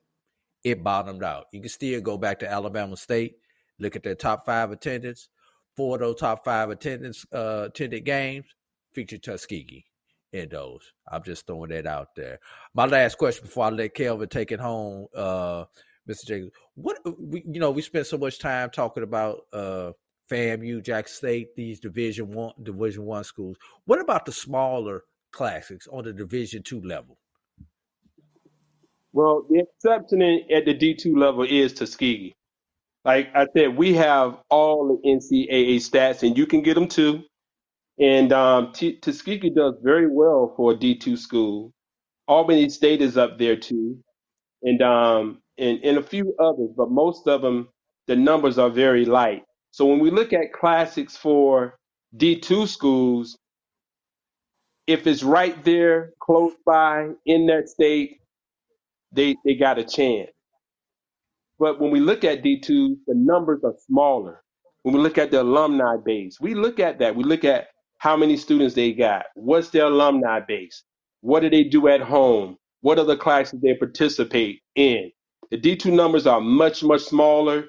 it 0.64 0.84
bottomed 0.84 1.24
out. 1.24 1.46
You 1.54 1.62
can 1.62 1.70
still 1.70 2.02
go 2.02 2.18
back 2.18 2.40
to 2.40 2.52
Alabama 2.52 2.98
State, 2.98 3.36
look 3.80 3.96
at 3.96 4.04
their 4.04 4.16
top 4.16 4.46
five 4.46 4.72
attendance. 4.72 5.30
Four 5.76 5.96
of 5.96 6.02
those 6.02 6.20
top 6.20 6.44
five 6.44 6.70
attendance 6.70 7.26
uh, 7.32 7.66
attended 7.68 8.04
games 8.04 8.46
feature 8.94 9.20
Tuskegee 9.20 9.86
in 10.34 10.50
those. 10.50 10.92
I'm 11.10 11.24
just 11.24 11.46
throwing 11.46 11.70
that 11.70 11.86
out 11.86 12.16
there. 12.16 12.40
My 12.74 12.86
last 12.86 13.18
question 13.18 13.46
before 13.46 13.66
I 13.66 13.70
let 13.70 13.94
Kelvin 13.94 14.28
take 14.28 14.52
it 14.52 14.60
home, 14.60 15.08
uh, 15.16 15.66
Mr. 16.10 16.26
Jacobs. 16.26 16.52
What 16.76 16.98
we, 17.20 17.44
you 17.46 17.60
know, 17.60 17.72
we 17.72 17.82
spent 17.82 18.08
so 18.08 18.18
much 18.18 18.40
time 18.40 18.70
talking 18.72 19.04
about 19.04 19.42
uh, 19.54 19.92
FAMU, 20.30 20.84
Jack 20.84 21.08
State, 21.08 21.56
these 21.56 21.80
Division 21.80 22.32
One, 22.32 22.54
Division 22.62 23.06
One 23.06 23.24
schools. 23.24 23.58
What 23.86 24.02
about 24.02 24.26
the 24.26 24.32
smaller 24.32 25.04
classics 25.32 25.88
on 25.92 26.04
the 26.06 26.14
Division 26.14 26.64
Two 26.64 26.82
level? 26.82 27.18
Well, 29.14 29.46
the 29.50 29.60
exception 29.62 30.22
at 30.22 30.66
the 30.66 30.76
D2 30.76 31.18
level 31.18 31.44
is 31.44 31.74
Tuskegee. 31.74 32.36
Like 33.04 33.30
I 33.36 33.48
said, 33.56 33.76
we 33.76 33.94
have 33.94 34.38
all 34.50 34.88
the 34.88 35.10
NCAA 35.10 35.78
stats, 35.78 36.22
and 36.22 36.38
you 36.38 36.46
can 36.46 36.62
get 36.62 36.76
them 36.76 36.88
too. 36.88 37.24
And 38.00 38.32
um, 38.32 38.74
T- 38.74 39.00
Tuskegee 39.00 39.50
does 39.50 39.74
very 39.82 40.08
well 40.08 40.54
for 40.56 40.74
a 40.74 40.76
D2 40.76 41.18
school. 41.18 41.74
Albany 42.28 42.70
State 42.70 43.02
is 43.02 43.18
up 43.18 43.40
there 43.40 43.56
too, 43.56 43.98
and 44.62 44.82
um, 44.84 45.42
and, 45.58 45.80
and 45.84 45.98
a 45.98 46.04
few 46.04 46.36
others, 46.40 46.70
but 46.78 46.92
most 46.92 47.28
of 47.28 47.42
them, 47.42 47.70
the 48.06 48.16
numbers 48.16 48.60
are 48.60 48.70
very 48.70 49.06
light. 49.06 49.44
So 49.72 49.86
when 49.86 50.00
we 50.00 50.12
look 50.12 50.34
at 50.34 50.54
classics 50.54 51.18
for 51.18 51.78
D2 52.18 52.68
schools, 52.68 53.38
if 54.88 55.08
it's 55.08 55.24
right 55.24 55.64
there, 55.66 56.12
close 56.22 56.54
by 56.66 57.10
in 57.26 57.48
that 57.48 57.70
state, 57.70 58.20
they 59.14 59.36
they 59.46 59.56
got 59.56 59.80
a 59.80 59.86
chance. 59.86 60.30
But 61.60 61.80
when 61.80 61.92
we 61.92 62.00
look 62.00 62.24
at 62.24 62.44
D2, 62.44 62.98
the 63.08 63.16
numbers 63.16 63.62
are 63.64 63.76
smaller. 63.88 64.44
When 64.84 64.96
we 64.96 65.02
look 65.02 65.18
at 65.18 65.32
the 65.32 65.42
alumni 65.42 65.98
base, 66.06 66.40
we 66.42 66.54
look 66.54 66.80
at 66.80 67.00
that. 67.00 67.16
We 67.16 67.24
look 67.24 67.46
at 67.46 67.70
how 68.00 68.18
many 68.18 68.38
students 68.38 68.76
they 68.76 68.94
got. 68.94 69.26
What's 69.36 69.70
their 69.70 69.86
alumni 69.86 70.42
base? 70.42 70.84
What 71.22 71.40
do 71.42 71.50
they 71.50 71.64
do 71.64 71.88
at 71.88 72.02
home? 72.02 72.58
What 72.82 72.96
the 73.08 73.18
classes 73.18 73.60
they 73.62 73.74
participate 73.76 74.62
in? 74.76 75.12
The 75.52 75.58
D2 75.60 75.94
numbers 75.94 76.28
are 76.28 76.42
much, 76.42 76.84
much 76.84 77.02
smaller. 77.04 77.66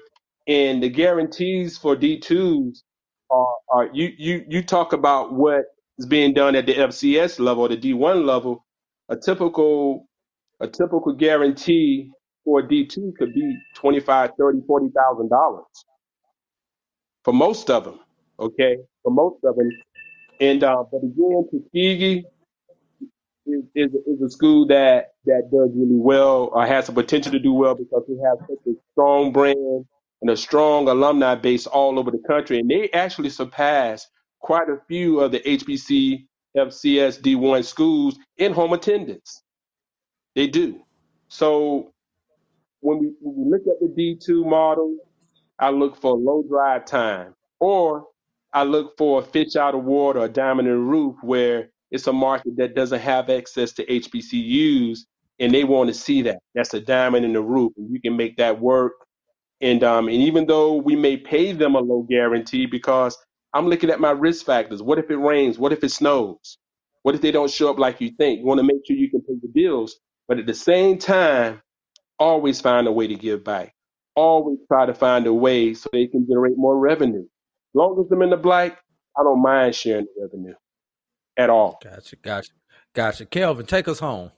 And 0.49 0.83
the 0.83 0.89
guarantees 0.89 1.77
for 1.79 1.97
D2s 1.97 2.79
are, 3.31 3.47
are 3.71 3.89
you, 3.93 4.13
you, 4.17 4.45
you 4.49 4.63
talk 4.63 4.93
about 4.93 5.33
what 5.33 5.65
is 5.99 6.07
being 6.07 6.33
done 6.35 6.55
at 6.55 6.67
the 6.67 6.75
FCS 6.75 7.39
level, 7.39 7.69
the 7.69 7.77
D1 7.77 8.25
level. 8.25 8.65
A 9.09 9.17
typical 9.17 10.07
a 10.61 10.67
typical 10.67 11.13
guarantee 11.13 12.11
for 12.45 12.63
D2 12.63 13.15
could 13.17 13.33
be 13.35 13.57
twenty-five, 13.75 14.31
thirty, 14.39 14.59
forty 14.67 14.87
thousand 14.95 15.29
dollars 15.29 15.65
for 17.23 17.33
most 17.33 17.69
of 17.71 17.85
them. 17.85 17.99
Okay, 18.39 18.77
for 19.03 19.11
most 19.11 19.43
of 19.45 19.55
them. 19.57 19.69
And 20.41 20.63
uh, 20.63 20.83
but 20.91 20.99
again, 20.99 21.47
Tuskegee 21.51 22.25
is, 23.47 23.63
is, 23.75 23.91
is 24.07 24.21
a 24.25 24.29
school 24.29 24.67
that 24.67 25.13
that 25.25 25.49
does 25.51 25.71
really 25.75 25.97
well 25.99 26.49
or 26.53 26.65
has 26.65 26.87
the 26.87 26.93
potential 26.93 27.31
to 27.33 27.39
do 27.39 27.53
well 27.53 27.75
because 27.75 28.03
we 28.09 28.17
have 28.25 28.37
such 28.49 28.59
a 28.67 28.73
strong 28.93 29.31
brand 29.33 29.85
and 30.21 30.31
a 30.31 30.37
strong 30.37 30.87
alumni 30.87 31.35
base 31.35 31.67
all 31.67 31.99
over 31.99 32.11
the 32.11 32.23
country, 32.27 32.59
and 32.59 32.69
they 32.69 32.89
actually 32.91 33.29
surpass 33.29 34.07
quite 34.39 34.69
a 34.69 34.77
few 34.87 35.19
of 35.19 35.31
the 35.31 35.39
HBC 35.41 36.25
FCS 36.57 37.21
D1 37.21 37.63
schools 37.65 38.17
in 38.37 38.53
home 38.53 38.73
attendance. 38.73 39.43
They 40.35 40.47
do. 40.47 40.81
So 41.27 41.91
when 42.81 42.99
we, 42.99 43.11
when 43.21 43.45
we 43.45 43.51
look 43.51 43.61
at 43.67 43.79
the 43.79 43.87
D2 43.87 44.45
model, 44.45 44.97
I 45.59 45.69
look 45.69 45.99
for 45.99 46.15
low 46.17 46.43
drive 46.47 46.85
time, 46.85 47.35
or 47.59 48.05
I 48.53 48.63
look 48.63 48.97
for 48.97 49.19
a 49.19 49.23
fish 49.23 49.55
out 49.55 49.75
of 49.75 49.83
water, 49.83 50.21
a 50.21 50.29
diamond 50.29 50.67
in 50.67 50.73
the 50.73 50.79
roof, 50.79 51.15
where 51.21 51.69
it's 51.91 52.07
a 52.07 52.13
market 52.13 52.57
that 52.57 52.75
doesn't 52.75 52.99
have 52.99 53.29
access 53.29 53.73
to 53.73 53.85
HBCUs, 53.85 54.99
and 55.39 55.53
they 55.53 55.63
want 55.63 55.89
to 55.89 55.93
see 55.93 56.21
that. 56.23 56.39
That's 56.55 56.73
a 56.73 56.81
diamond 56.81 57.25
in 57.25 57.33
the 57.33 57.41
roof, 57.41 57.73
and 57.77 57.91
you 57.91 58.01
can 58.01 58.15
make 58.17 58.37
that 58.37 58.59
work. 58.59 58.93
And 59.61 59.83
um, 59.83 60.07
and 60.07 60.17
even 60.17 60.45
though 60.45 60.75
we 60.75 60.95
may 60.95 61.17
pay 61.17 61.51
them 61.51 61.75
a 61.75 61.79
low 61.79 62.05
guarantee, 62.09 62.65
because 62.65 63.17
I'm 63.53 63.67
looking 63.67 63.89
at 63.89 63.99
my 63.99 64.11
risk 64.11 64.45
factors. 64.45 64.81
What 64.81 64.99
if 64.99 65.09
it 65.09 65.17
rains? 65.17 65.57
What 65.57 65.73
if 65.73 65.83
it 65.83 65.89
snows? 65.89 66.57
What 67.03 67.15
if 67.15 67.21
they 67.21 67.31
don't 67.31 67.49
show 67.49 67.69
up 67.69 67.79
like 67.79 68.01
you 68.01 68.11
think? 68.11 68.39
You 68.39 68.45
want 68.45 68.59
to 68.59 68.63
make 68.63 68.85
sure 68.85 68.95
you 68.95 69.09
can 69.09 69.21
pay 69.21 69.33
the 69.41 69.47
bills, 69.53 69.99
but 70.27 70.37
at 70.37 70.45
the 70.45 70.53
same 70.53 70.97
time, 70.97 71.61
always 72.19 72.61
find 72.61 72.87
a 72.87 72.91
way 72.91 73.07
to 73.07 73.15
give 73.15 73.43
back. 73.43 73.73
Always 74.15 74.59
try 74.67 74.85
to 74.85 74.93
find 74.93 75.25
a 75.25 75.33
way 75.33 75.73
so 75.73 75.89
they 75.91 76.07
can 76.07 76.27
generate 76.27 76.57
more 76.57 76.77
revenue. 76.77 77.23
As 77.23 77.75
long 77.75 77.99
as 77.99 78.11
I'm 78.11 78.21
in 78.21 78.29
the 78.29 78.37
black, 78.37 78.79
I 79.17 79.23
don't 79.23 79.41
mind 79.41 79.73
sharing 79.75 80.05
the 80.05 80.23
revenue 80.23 80.53
at 81.37 81.49
all. 81.49 81.79
Gotcha, 81.83 82.15
gotcha, 82.17 82.51
gotcha. 82.93 83.25
Kelvin, 83.25 83.65
take 83.65 83.87
us 83.87 83.99
home. 83.99 84.31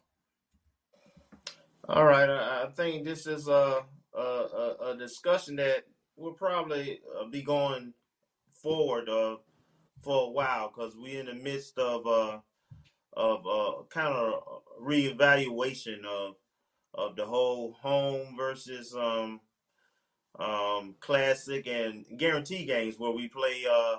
All 1.89 2.05
right, 2.05 2.29
I, 2.29 2.63
I 2.63 2.67
think 2.73 3.03
this 3.03 3.25
is 3.25 3.47
a, 3.47 3.83
a 4.17 4.91
a 4.91 4.97
discussion 4.97 5.55
that 5.57 5.85
will 6.15 6.33
probably 6.33 6.99
uh, 7.19 7.25
be 7.29 7.41
going 7.41 7.93
forward 8.61 9.09
uh, 9.09 9.37
for 10.03 10.27
a 10.27 10.31
while 10.31 10.69
because 10.69 10.95
we're 10.95 11.19
in 11.19 11.25
the 11.27 11.33
midst 11.33 11.77
of 11.77 12.05
uh, 12.05 12.39
of 13.13 13.45
uh, 13.47 13.83
kind 13.89 14.13
of 14.13 14.43
reevaluation 14.81 16.05
of 16.05 16.35
of 16.93 17.15
the 17.15 17.25
whole 17.25 17.73
home 17.81 18.35
versus 18.37 18.93
um, 18.95 19.39
um, 20.39 20.95
classic 20.99 21.67
and 21.67 22.05
guarantee 22.17 22.65
games 22.65 22.95
where 22.97 23.11
we 23.11 23.27
play 23.27 23.63
uh, 23.69 23.97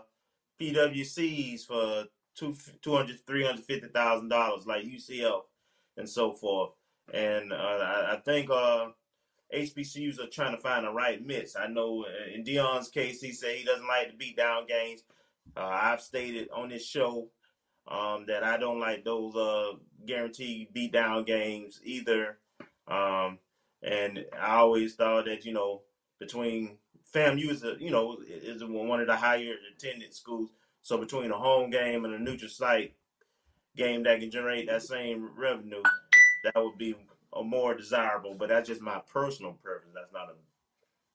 PWCs 0.60 1.66
for 1.66 2.04
two 2.34 2.56
two 2.82 2.96
hundred 2.96 3.18
three 3.26 3.44
hundred 3.44 3.64
fifty 3.64 3.88
thousand 3.88 4.28
dollars 4.28 4.66
like 4.66 4.84
UCF 4.84 5.42
and 5.96 6.08
so 6.08 6.32
forth. 6.32 6.70
And 7.12 7.52
uh, 7.52 7.56
I, 7.56 8.14
I 8.14 8.20
think 8.24 8.50
uh, 8.50 8.88
HBCUs 9.54 10.18
are 10.18 10.28
trying 10.28 10.56
to 10.56 10.62
find 10.62 10.86
the 10.86 10.90
right 10.90 11.24
mix. 11.24 11.56
I 11.56 11.66
know 11.66 12.04
uh, 12.04 12.34
in 12.34 12.44
Deion's 12.44 12.88
case, 12.88 13.20
he 13.20 13.32
said 13.32 13.56
he 13.56 13.64
doesn't 13.64 13.86
like 13.86 14.10
the 14.10 14.16
beat 14.16 14.36
down 14.36 14.66
games. 14.66 15.02
Uh, 15.56 15.66
I've 15.66 16.00
stated 16.00 16.48
on 16.54 16.70
this 16.70 16.86
show 16.86 17.28
um, 17.86 18.24
that 18.28 18.44
I 18.44 18.56
don't 18.56 18.80
like 18.80 19.04
those 19.04 19.34
uh, 19.36 19.72
guaranteed 20.06 20.72
beat 20.72 20.92
down 20.92 21.24
games 21.24 21.80
either. 21.84 22.38
Um, 22.88 23.38
and 23.82 24.24
I 24.40 24.56
always 24.56 24.94
thought 24.94 25.26
that 25.26 25.44
you 25.44 25.52
know 25.52 25.82
between 26.18 26.78
FAMU 27.14 27.50
is 27.50 27.64
a 27.64 27.76
you 27.78 27.90
know 27.90 28.18
is 28.26 28.62
one 28.64 29.00
of 29.00 29.06
the 29.06 29.16
higher 29.16 29.54
attended 29.74 30.14
schools. 30.14 30.50
So 30.82 30.98
between 30.98 31.30
a 31.30 31.38
home 31.38 31.70
game 31.70 32.04
and 32.04 32.14
a 32.14 32.18
neutral 32.18 32.50
site 32.50 32.94
game 33.76 34.02
that 34.04 34.20
can 34.20 34.30
generate 34.30 34.68
that 34.68 34.82
same 34.82 35.30
revenue, 35.36 35.82
that 36.44 36.56
would 36.56 36.78
be 36.78 36.96
a 37.34 37.42
more 37.42 37.74
desirable. 37.74 38.34
But 38.34 38.48
that's 38.48 38.68
just 38.68 38.80
my 38.80 39.00
personal 39.12 39.52
preference. 39.62 39.94
That's 39.94 40.12
not 40.12 40.28
a 40.30 40.34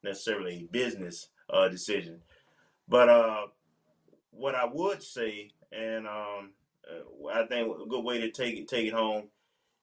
necessarily 0.08 0.64
a 0.64 0.72
business 0.72 1.30
uh, 1.50 1.68
decision. 1.68 2.22
But 2.88 3.10
uh, 3.10 3.48
what 4.32 4.56
I 4.56 4.66
would 4.66 5.04
say, 5.04 5.52
and 5.72 6.08
um, 6.08 6.52
uh, 6.90 7.28
I 7.28 7.46
think 7.48 7.68
a 7.70 7.90
good 7.90 8.04
way 8.04 8.20
to 8.22 8.32
take 8.32 8.56
it 8.56 8.68
take 8.68 8.88
it 8.88 8.94
home 8.94 9.26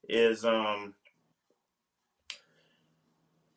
is 0.07 0.43
um, 0.45 0.93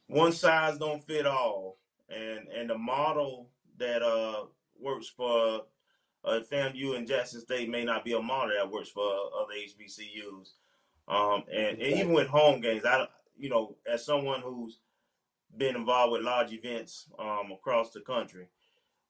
one 0.07 0.33
size 0.33 0.79
don't 0.79 1.05
fit 1.05 1.27
all, 1.27 1.79
and 2.09 2.49
and 2.49 2.71
the 2.71 2.79
model 2.79 3.49
that 3.79 4.03
uh 4.03 4.45
works 4.81 5.09
for 5.09 5.63
uh, 6.25 6.41
FAMU 6.51 6.97
and 6.97 7.07
Jackson 7.07 7.41
State 7.41 7.69
may 7.69 7.85
not 7.85 8.05
be 8.05 8.13
a 8.13 8.21
model 8.21 8.55
that 8.57 8.71
works 8.71 8.89
for 8.89 9.03
other 9.03 9.55
HBCUs. 9.55 10.51
Um, 11.09 11.45
and, 11.51 11.81
and 11.81 11.83
even 11.83 12.13
with 12.13 12.29
home 12.29 12.61
games, 12.61 12.85
I 12.85 13.07
you 13.39 13.49
know 13.49 13.77
as 13.91 14.05
someone 14.05 14.41
who's 14.41 14.79
been 15.57 15.77
involved 15.77 16.13
with 16.13 16.23
large 16.23 16.53
events 16.53 17.07
um, 17.19 17.51
across 17.53 17.91
the 17.91 18.01
country, 18.01 18.49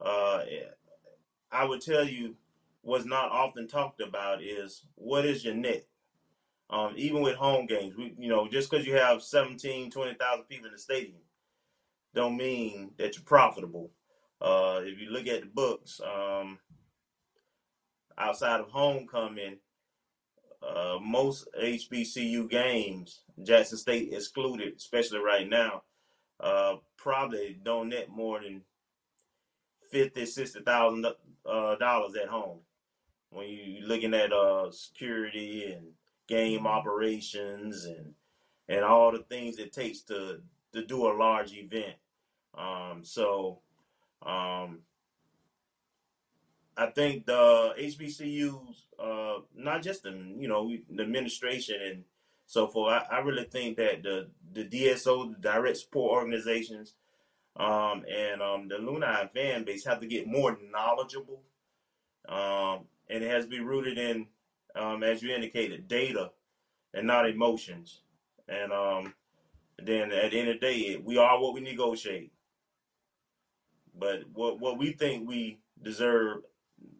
uh, 0.00 0.42
I 1.50 1.64
would 1.64 1.80
tell 1.80 2.04
you 2.04 2.36
what's 2.82 3.04
not 3.04 3.32
often 3.32 3.66
talked 3.66 4.00
about 4.00 4.42
is 4.42 4.84
what 4.94 5.24
is 5.24 5.44
your 5.44 5.54
net. 5.54 5.86
Um, 6.70 6.92
even 6.96 7.22
with 7.22 7.36
home 7.36 7.66
games, 7.66 7.96
we, 7.96 8.14
you 8.18 8.28
know, 8.28 8.46
just 8.46 8.70
because 8.70 8.86
you 8.86 8.94
have 8.94 9.22
17, 9.22 9.90
20,000 9.90 10.44
people 10.44 10.66
in 10.66 10.72
the 10.72 10.78
stadium, 10.78 11.20
don't 12.14 12.36
mean 12.36 12.90
that 12.98 13.16
you're 13.16 13.24
profitable. 13.24 13.90
Uh, 14.40 14.80
if 14.82 15.00
you 15.00 15.10
look 15.10 15.26
at 15.26 15.40
the 15.40 15.46
books, 15.46 16.00
um, 16.00 16.58
outside 18.18 18.60
of 18.60 18.68
homecoming, 18.68 19.56
uh, 20.62 20.98
most 21.01 21.48
HBCU 21.60 22.48
games, 22.51 23.20
Jackson 23.43 23.78
State 23.78 24.12
excluded, 24.12 24.74
especially 24.76 25.20
right 25.20 25.48
now, 25.48 25.82
uh, 26.40 26.76
probably 26.97 27.59
don't 27.62 27.89
net 27.89 28.09
more 28.09 28.40
than 28.40 28.62
fifty, 29.90 30.26
sixty 30.26 30.60
thousand 30.60 31.06
uh, 31.47 31.76
dollars 31.76 32.14
at 32.16 32.28
home. 32.28 32.59
When 33.30 33.48
you 33.48 33.85
are 33.85 33.89
looking 33.89 34.14
at 34.14 34.32
uh, 34.32 34.70
security 34.70 35.72
and 35.72 35.89
game 36.28 36.66
operations 36.66 37.85
and 37.85 38.14
and 38.68 38.85
all 38.85 39.12
the 39.12 39.18
things 39.18 39.59
it 39.59 39.72
takes 39.72 40.01
to 40.02 40.40
to 40.72 40.85
do 40.85 41.06
a 41.06 41.16
large 41.16 41.52
event. 41.52 41.94
Um, 42.56 43.01
so 43.02 43.60
um, 44.24 44.80
I 46.78 46.86
think 46.86 47.26
the 47.26 47.74
HBCUs, 47.76 48.84
uh, 49.02 49.40
not 49.56 49.82
just 49.82 50.05
the 50.05 50.10
you 50.10 50.46
know 50.46 50.72
the 50.88 51.02
administration 51.02 51.76
and 51.84 52.05
so 52.46 52.68
forth. 52.68 52.92
I, 53.10 53.16
I 53.16 53.18
really 53.18 53.44
think 53.44 53.76
that 53.78 54.05
the 54.05 54.28
the 54.52 54.64
DSO, 54.64 55.32
the 55.34 55.40
direct 55.40 55.78
support 55.78 56.12
organizations, 56.12 56.94
um, 57.56 58.05
and 58.09 58.40
um, 58.40 58.68
the 58.68 58.78
alumni 58.78 59.26
fan 59.26 59.64
base 59.64 59.84
have 59.86 60.00
to 60.00 60.06
get 60.06 60.28
more 60.28 60.56
knowledgeable, 60.70 61.42
um, 62.28 62.86
and 63.10 63.24
it 63.24 63.30
has 63.30 63.44
to 63.44 63.50
be 63.50 63.59
rooted 63.59 63.98
in, 63.98 64.28
um, 64.76 65.02
as 65.02 65.20
you 65.20 65.34
indicated, 65.34 65.88
data 65.88 66.30
and 66.94 67.09
not 67.09 67.28
emotions. 67.28 68.02
And 68.48 68.72
um, 68.72 69.14
then 69.78 70.12
at 70.12 70.30
the 70.30 70.38
end 70.38 70.48
of 70.48 70.60
the 70.60 70.66
day, 70.66 71.02
we 71.05 71.18
are 71.18 71.40
what 71.40 71.55
we 71.55 71.60
negotiate. 71.60 72.30
But 73.98 74.20
what 74.32 74.60
what 74.60 74.78
we 74.78 74.92
think 74.92 75.28
we 75.28 75.59
deserve 75.82 76.42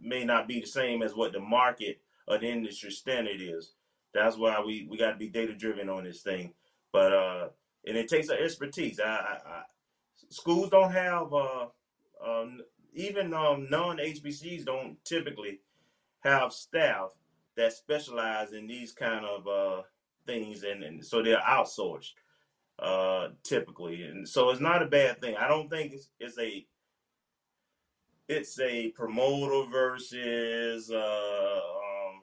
may 0.00 0.24
not 0.24 0.48
be 0.48 0.60
the 0.60 0.66
same 0.66 1.02
as 1.02 1.14
what 1.14 1.32
the 1.32 1.40
market 1.40 2.00
or 2.26 2.38
the 2.38 2.48
industry 2.48 2.90
standard 2.90 3.40
is. 3.40 3.72
That's 4.14 4.36
why 4.36 4.60
we, 4.64 4.86
we 4.90 4.96
got 4.96 5.12
to 5.12 5.18
be 5.18 5.28
data 5.28 5.55
driven 5.55 5.88
on 5.88 6.05
this 6.05 6.22
thing. 6.22 6.55
But 6.92 7.12
uh, 7.12 7.48
and 7.86 7.96
it 7.96 8.09
takes 8.09 8.28
an 8.28 8.38
expertise. 8.40 9.00
I, 9.00 9.09
I, 9.09 9.38
I, 9.46 9.62
schools 10.30 10.70
don't 10.70 10.92
have 10.92 11.32
uh, 11.32 11.66
um, 12.24 12.60
even 12.94 13.34
um, 13.34 13.68
non 13.70 13.98
HBCs 13.98 14.64
don't 14.64 15.02
typically 15.05 15.60
have 16.20 16.52
staff 16.52 17.10
that 17.56 17.72
specialize 17.72 18.52
in 18.52 18.66
these 18.66 18.92
kind 18.92 19.24
of 19.24 19.46
uh, 19.46 19.82
things, 20.26 20.62
and, 20.62 20.82
and 20.82 21.05
so 21.05 21.22
they're 21.22 21.40
outsourced 21.40 22.12
uh, 22.78 23.28
typically, 23.42 24.02
and 24.02 24.28
so 24.28 24.50
it's 24.50 24.60
not 24.60 24.82
a 24.82 24.86
bad 24.86 25.20
thing. 25.20 25.36
I 25.36 25.48
don't 25.48 25.68
think 25.68 25.92
it's, 25.92 26.09
it's 26.18 26.38
a 26.38 26.66
it's 28.28 28.59
a 28.60 28.90
promoter 28.90 29.70
versus 29.70 30.90
uh, 30.90 31.60
um, 31.60 32.22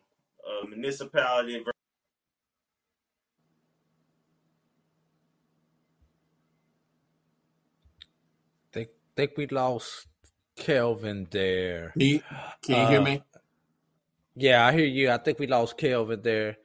a 0.64 0.68
municipality. 0.70 1.60
Versus 1.60 1.72
think 8.74 8.90
think 9.16 9.32
we 9.38 9.48
lost 9.48 10.08
Kelvin 10.58 11.28
there. 11.32 11.98
Can 11.98 12.08
you, 12.08 12.22
can 12.64 12.76
you 12.76 12.88
hear 12.88 13.02
Uh, 13.02 13.02
me? 13.02 13.24
yeah, 14.36 14.66
I 14.66 14.74
hear 14.74 14.86
you. 14.86 15.12
I 15.12 15.18
think 15.18 15.40
we 15.40 15.48
lost 15.48 15.78
Kelvin 15.78 16.22
there. 16.24 16.58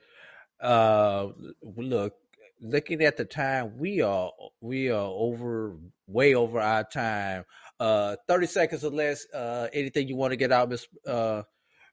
Uh, 0.61 1.29
look, 1.63 2.15
looking 2.61 3.03
at 3.03 3.17
the 3.17 3.25
time, 3.25 3.79
we 3.79 4.03
are 4.03 4.33
we 4.61 4.91
are 4.91 5.07
over 5.11 5.77
way 6.07 6.35
over 6.35 6.61
our 6.61 6.85
time. 6.85 7.45
Uh, 7.81 8.15
thirty 8.29 8.47
seconds 8.47 8.85
or 8.85 8.91
less. 8.91 9.27
Uh, 9.33 9.67
anything 9.73 10.07
you 10.07 10.15
want 10.15 10.33
to 10.33 10.37
get 10.37 10.53
out, 10.53 10.73
uh, 11.07 11.43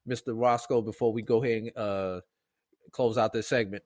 Mr. 0.07 0.33
Roscoe, 0.39 0.81
before 0.81 1.11
we 1.11 1.21
go 1.23 1.43
ahead 1.43 1.63
and 1.63 1.77
uh 1.77 2.21
close 2.91 3.17
out 3.17 3.33
this 3.33 3.47
segment. 3.47 3.83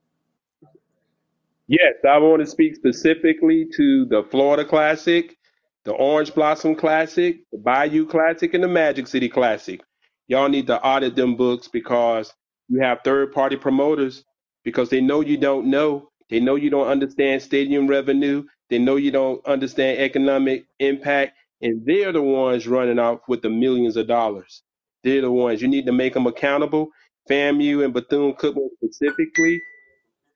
Yes, 1.67 1.93
I 2.07 2.17
want 2.17 2.41
to 2.41 2.45
speak 2.45 2.75
specifically 2.75 3.67
to 3.77 4.05
the 4.05 4.23
Florida 4.29 4.65
Classic, 4.65 5.37
the 5.85 5.93
Orange 5.93 6.33
Blossom 6.35 6.75
Classic, 6.75 7.37
the 7.51 7.57
Bayou 7.57 8.05
Classic, 8.05 8.53
and 8.53 8.63
the 8.63 8.67
Magic 8.67 9.07
City 9.07 9.29
Classic. 9.29 9.81
Y'all 10.27 10.49
need 10.49 10.67
to 10.67 10.81
audit 10.83 11.15
them 11.15 11.35
books 11.35 11.67
because 11.67 12.33
you 12.67 12.81
have 12.81 12.99
third 13.03 13.31
party 13.31 13.55
promoters 13.55 14.23
because 14.63 14.89
they 14.89 15.01
know 15.01 15.21
you 15.21 15.37
don't 15.37 15.67
know. 15.67 16.09
They 16.29 16.39
know 16.39 16.55
you 16.55 16.69
don't 16.69 16.87
understand 16.87 17.41
stadium 17.41 17.87
revenue. 17.87 18.43
They 18.69 18.79
know 18.79 18.95
you 18.95 19.11
don't 19.11 19.45
understand 19.45 19.99
economic 19.99 20.65
impact. 20.79 21.37
And 21.61 21.85
they're 21.85 22.13
the 22.13 22.21
ones 22.23 22.67
running 22.67 22.99
off 22.99 23.21
with 23.27 23.41
the 23.43 23.49
millions 23.49 23.97
of 23.97 24.07
dollars. 24.07 24.63
They're 25.03 25.21
the 25.21 25.31
ones. 25.31 25.61
You 25.61 25.67
need 25.69 25.87
to 25.87 25.93
make 25.93 26.13
them 26.15 26.27
accountable. 26.27 26.89
FAMU 27.29 27.85
and 27.85 27.93
Bethune 27.93 28.33
Cookman 28.35 28.69
specifically, 28.83 29.61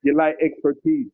you 0.03 0.15
like 0.17 0.37
expertise. 0.41 1.07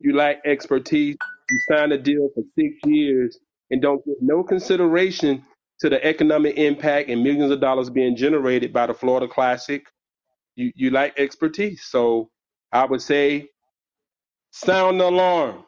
You 0.00 0.14
lack 0.16 0.38
expertise. 0.46 1.16
You 1.50 1.60
sign 1.70 1.92
a 1.92 1.98
deal 1.98 2.30
for 2.34 2.44
six 2.58 2.74
years 2.84 3.38
and 3.70 3.82
don't 3.82 4.04
give 4.04 4.16
no 4.20 4.44
consideration 4.44 5.44
to 5.80 5.90
the 5.90 6.04
economic 6.04 6.56
impact 6.58 7.10
and 7.10 7.22
millions 7.24 7.50
of 7.52 7.60
dollars 7.60 7.90
being 7.90 8.16
generated 8.16 8.72
by 8.72 8.86
the 8.86 8.94
Florida 8.94 9.28
Classic. 9.28 9.84
You 10.56 10.72
you 10.76 10.90
lack 10.90 11.18
expertise. 11.18 11.84
So 11.84 12.30
I 12.72 12.86
would 12.86 13.02
say 13.02 13.50
sound 14.52 15.00
the 15.00 15.08
alarm. 15.08 15.64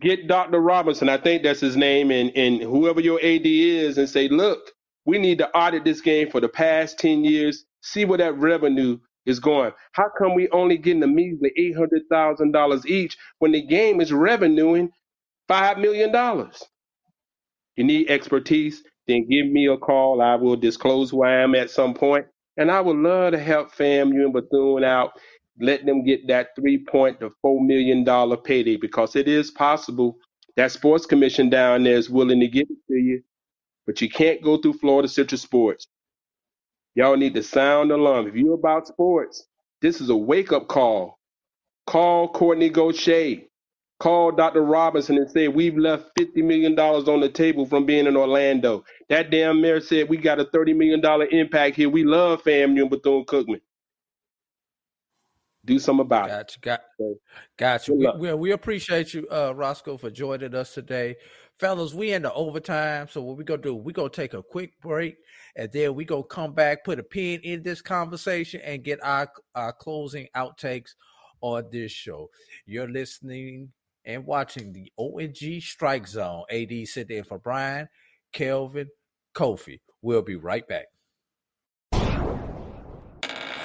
Get 0.00 0.28
Dr. 0.28 0.60
Robinson, 0.60 1.08
I 1.08 1.16
think 1.16 1.42
that's 1.42 1.60
his 1.60 1.76
name, 1.76 2.10
and, 2.10 2.30
and 2.36 2.60
whoever 2.62 3.00
your 3.00 3.18
AD 3.18 3.46
is, 3.46 3.98
and 3.98 4.08
say, 4.08 4.28
look, 4.28 4.60
we 5.06 5.18
need 5.18 5.38
to 5.38 5.50
audit 5.56 5.84
this 5.84 6.02
game 6.02 6.30
for 6.30 6.40
the 6.40 6.50
past 6.50 6.98
10 6.98 7.24
years, 7.24 7.64
see 7.82 8.04
where 8.04 8.18
that 8.18 8.36
revenue 8.38 8.98
is 9.26 9.40
going. 9.40 9.72
How 9.92 10.10
come 10.18 10.34
we 10.34 10.48
only 10.50 10.78
getting 10.78 11.02
a 11.02 11.06
measly 11.08 11.52
eight 11.56 11.76
hundred 11.76 12.02
thousand 12.10 12.52
dollars 12.52 12.86
each 12.86 13.16
when 13.40 13.52
the 13.52 13.62
game 13.66 14.00
is 14.00 14.12
revenuing 14.12 14.90
five 15.48 15.78
million 15.78 16.12
dollars? 16.12 16.62
You 17.76 17.84
need 17.84 18.10
expertise, 18.10 18.84
then 19.08 19.28
give 19.28 19.48
me 19.48 19.66
a 19.68 19.78
call. 19.78 20.22
I 20.22 20.36
will 20.36 20.56
disclose 20.56 21.10
who 21.10 21.24
I 21.24 21.36
am 21.42 21.56
at 21.56 21.70
some 21.72 21.94
point, 21.94 22.26
and 22.56 22.70
I 22.70 22.80
would 22.82 22.96
love 22.98 23.32
to 23.32 23.40
help 23.40 23.74
FAMU 23.74 24.24
and 24.24 24.34
Bethune 24.34 24.84
out. 24.84 25.12
Let 25.60 25.86
them 25.86 26.04
get 26.04 26.28
that 26.28 26.50
three 26.56 26.78
point 26.84 27.20
to 27.20 27.32
four 27.42 27.62
million 27.62 28.04
dollar 28.04 28.36
payday 28.36 28.76
because 28.76 29.16
it 29.16 29.28
is 29.28 29.50
possible. 29.52 30.18
That 30.56 30.72
sports 30.72 31.06
commission 31.06 31.50
down 31.50 31.84
there 31.84 31.96
is 31.96 32.10
willing 32.10 32.40
to 32.40 32.48
give 32.48 32.66
it 32.70 32.78
to 32.92 32.98
you, 32.98 33.22
but 33.86 34.00
you 34.02 34.10
can't 34.10 34.42
go 34.42 34.58
through 34.58 34.74
Florida 34.74 35.08
Citrus 35.08 35.42
Sports. 35.42 35.88
Y'all 36.94 37.16
need 37.16 37.34
to 37.34 37.42
sound 37.42 37.90
the 37.90 37.96
alarm. 37.96 38.28
If 38.28 38.36
you're 38.36 38.54
about 38.54 38.86
sports, 38.88 39.46
this 39.82 40.00
is 40.00 40.10
a 40.10 40.16
wake 40.16 40.52
up 40.52 40.68
call. 40.68 41.18
Call 41.86 42.28
Courtney 42.30 42.70
Gaucher. 42.70 43.42
Call 44.00 44.32
Dr. 44.32 44.62
Robinson 44.62 45.18
and 45.18 45.30
say 45.30 45.48
we've 45.48 45.78
left 45.78 46.10
$50 46.18 46.44
million 46.44 46.78
on 46.78 47.20
the 47.20 47.30
table 47.30 47.66
from 47.66 47.86
being 47.86 48.06
in 48.06 48.16
Orlando. 48.16 48.84
That 49.10 49.30
damn 49.30 49.60
mayor 49.62 49.80
said 49.80 50.08
we 50.08 50.18
got 50.18 50.40
a 50.40 50.46
$30 50.46 50.76
million 50.76 51.02
impact 51.32 51.76
here. 51.76 51.88
We 51.90 52.04
love 52.04 52.42
FAMU 52.44 52.82
and 52.82 52.90
Bethune 52.90 53.24
Cookman. 53.26 53.62
Do 55.66 55.80
something 55.80 56.06
about 56.06 56.28
gotcha, 56.28 56.58
it. 56.58 56.62
Got, 56.62 56.80
gotcha. 57.56 57.92
We, 57.92 58.08
we, 58.18 58.34
we, 58.34 58.50
appreciate 58.52 59.12
you, 59.12 59.26
uh, 59.32 59.52
Roscoe, 59.54 59.96
for 59.96 60.10
joining 60.10 60.54
us 60.54 60.72
today. 60.72 61.16
Fellas, 61.58 61.92
we 61.92 62.12
in 62.12 62.22
the 62.22 62.32
overtime. 62.32 63.08
So 63.10 63.20
what 63.20 63.36
we 63.36 63.42
gonna 63.42 63.62
do, 63.62 63.74
we 63.74 63.92
gonna 63.92 64.08
take 64.08 64.34
a 64.34 64.44
quick 64.44 64.80
break 64.80 65.16
and 65.56 65.70
then 65.72 65.96
we 65.96 66.04
gonna 66.04 66.22
come 66.22 66.52
back, 66.52 66.84
put 66.84 67.00
a 67.00 67.02
pin 67.02 67.40
in 67.42 67.64
this 67.64 67.82
conversation 67.82 68.60
and 68.64 68.84
get 68.84 69.02
our, 69.02 69.28
our 69.56 69.72
closing 69.72 70.28
outtakes 70.36 70.90
on 71.40 71.64
this 71.72 71.90
show. 71.90 72.30
You're 72.64 72.88
listening 72.88 73.72
and 74.04 74.24
watching 74.24 74.72
the 74.72 74.92
ONG 74.96 75.60
Strike 75.60 76.06
Zone. 76.06 76.44
AD 76.48 76.86
sit 76.86 77.10
in 77.10 77.24
for 77.24 77.38
Brian, 77.38 77.88
Kelvin, 78.32 78.88
Kofi. 79.34 79.80
We'll 80.00 80.22
be 80.22 80.36
right 80.36 80.66
back. 80.68 80.86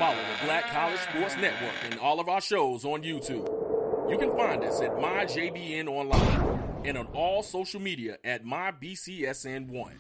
Follow 0.01 0.15
the 0.15 0.45
Black 0.45 0.65
College 0.71 0.99
Sports 0.99 1.35
Network 1.37 1.75
and 1.83 1.99
all 1.99 2.19
of 2.19 2.27
our 2.27 2.41
shows 2.41 2.85
on 2.85 3.03
YouTube. 3.03 3.47
You 4.09 4.17
can 4.17 4.35
find 4.35 4.63
us 4.63 4.81
at 4.81 4.89
MyJBN 4.95 5.87
Online 5.87 6.81
and 6.83 6.97
on 6.97 7.05
all 7.13 7.43
social 7.43 7.79
media 7.79 8.17
at 8.23 8.43
MyBCSN1. 8.43 9.91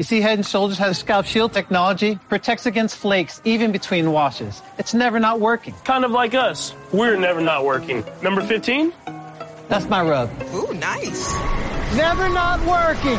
You 0.00 0.04
see, 0.04 0.22
Head 0.22 0.46
& 0.46 0.46
Shoulders 0.46 0.78
has 0.78 0.96
scalp 0.96 1.26
shield 1.26 1.52
technology, 1.52 2.18
protects 2.30 2.64
against 2.64 2.96
flakes 2.96 3.42
even 3.44 3.70
between 3.70 4.12
washes. 4.12 4.62
It's 4.78 4.94
never 4.94 5.20
not 5.20 5.40
working. 5.40 5.74
Kind 5.84 6.06
of 6.06 6.10
like 6.10 6.32
us. 6.32 6.72
We're 6.90 7.18
never 7.18 7.42
not 7.42 7.66
working. 7.66 8.02
Number 8.22 8.40
15? 8.40 8.94
That's 9.68 9.84
my 9.90 10.00
rub. 10.00 10.30
Ooh, 10.54 10.72
nice. 10.72 11.34
Never 11.96 12.30
not 12.30 12.60
working. 12.60 13.18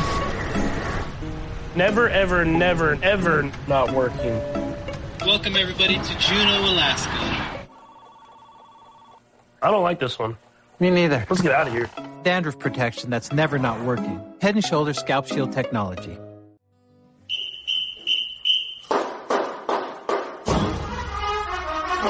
Never, 1.76 2.10
ever, 2.10 2.46
never, 2.46 2.98
ever 3.04 3.52
not 3.68 3.92
working. 3.92 4.42
Welcome, 5.20 5.58
everybody, 5.58 6.00
to 6.00 6.18
Juneau, 6.18 6.62
Alaska. 6.68 7.70
I 9.62 9.70
don't 9.70 9.84
like 9.84 10.00
this 10.00 10.18
one. 10.18 10.36
Me 10.80 10.90
neither. 10.90 11.28
Let's 11.30 11.44
get 11.44 11.52
out 11.52 11.68
of 11.68 11.74
here. 11.74 11.92
Dandruff 12.24 12.58
protection 12.58 13.12
that's 13.12 13.32
never 13.32 13.60
not 13.60 13.80
working. 13.82 14.20
Head 14.42 14.60
& 14.64 14.66
Shoulders 14.66 14.98
Scalp 14.98 15.28
Shield 15.28 15.54
technology. 15.54 16.18
AD 22.04 22.10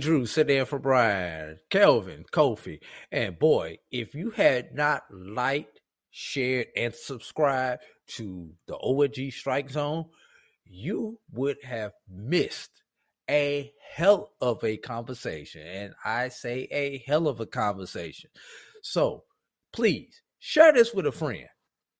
Drew 0.00 0.26
sitting 0.26 0.56
in 0.56 0.64
for 0.64 0.80
Brian, 0.80 1.58
Kelvin, 1.70 2.24
Kofi. 2.32 2.80
And 3.12 3.38
boy, 3.38 3.78
if 3.92 4.12
you 4.12 4.32
had 4.32 4.74
not 4.74 5.04
liked, 5.12 5.80
shared, 6.10 6.66
and 6.76 6.96
subscribed 6.96 7.82
to 8.16 8.54
the 8.66 8.74
ONG 8.74 9.30
Strike 9.30 9.70
Zone, 9.70 10.06
you 10.64 11.20
would 11.30 11.58
have 11.62 11.92
missed 12.10 12.82
a 13.30 13.72
hell 13.94 14.32
of 14.40 14.62
a 14.62 14.76
conversation. 14.76 15.66
And 15.66 15.94
I 16.04 16.28
say 16.28 16.68
a 16.70 17.02
hell 17.06 17.28
of 17.28 17.40
a 17.40 17.46
conversation. 17.46 18.30
So 18.82 19.24
please 19.72 20.22
share 20.38 20.72
this 20.72 20.94
with 20.94 21.06
a 21.06 21.12
friend. 21.12 21.46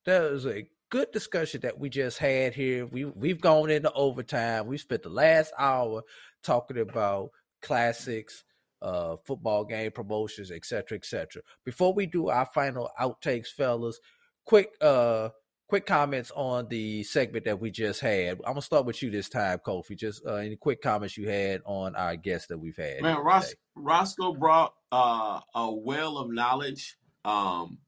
That 0.05 0.31
was 0.31 0.47
a 0.47 0.69
good 0.91 1.11
discussion 1.13 1.61
that 1.63 1.79
we 1.79 1.89
just 1.89 2.19
had 2.19 2.55
here. 2.55 2.87
We 2.87 3.05
we've 3.05 3.41
gone 3.41 3.71
into 3.71 3.93
overtime. 3.93 4.67
We 4.67 4.79
spent 4.79 5.03
the 5.03 5.09
last 5.09 5.53
hour 5.59 6.03
talking 6.43 6.79
about 6.79 7.31
classics, 7.63 8.45
uh, 8.83 9.17
football 9.25 9.65
game 9.65 9.91
promotions, 9.91 10.51
etc., 10.51 10.99
etc. 10.99 11.43
Before 11.65 11.93
we 11.93 12.07
do 12.07 12.29
our 12.29 12.47
final 12.47 12.91
outtakes, 13.01 13.49
fellas, 13.49 13.99
quick 14.45 14.71
uh 14.81 15.31
quick 15.69 15.87
comments 15.87 16.31
on 16.35 16.69
the 16.69 17.03
segment 17.03 17.45
that 17.45 17.61
we 17.61 17.71
just 17.71 18.01
had. 18.01 18.39
I'm 18.45 18.53
gonna 18.53 18.63
start 18.63 18.87
with 18.87 19.03
you 19.03 19.11
this 19.11 19.29
time, 19.29 19.59
Kofi. 19.59 19.97
Just 19.97 20.25
uh, 20.27 20.35
any 20.35 20.57
quick 20.57 20.81
comments 20.83 21.17
you 21.17 21.29
had 21.29 21.63
on 21.65 21.95
our 21.97 22.17
guests 22.17 22.49
that 22.49 22.59
we've 22.59 22.77
had. 22.77 23.03
Man, 23.03 23.19
Ros- 23.19 23.55
Roscoe 23.75 24.35
brought 24.35 24.75
uh, 24.93 25.41
a 25.55 25.73
well 25.73 26.19
of 26.19 26.31
knowledge, 26.31 26.97
um, 27.25 27.79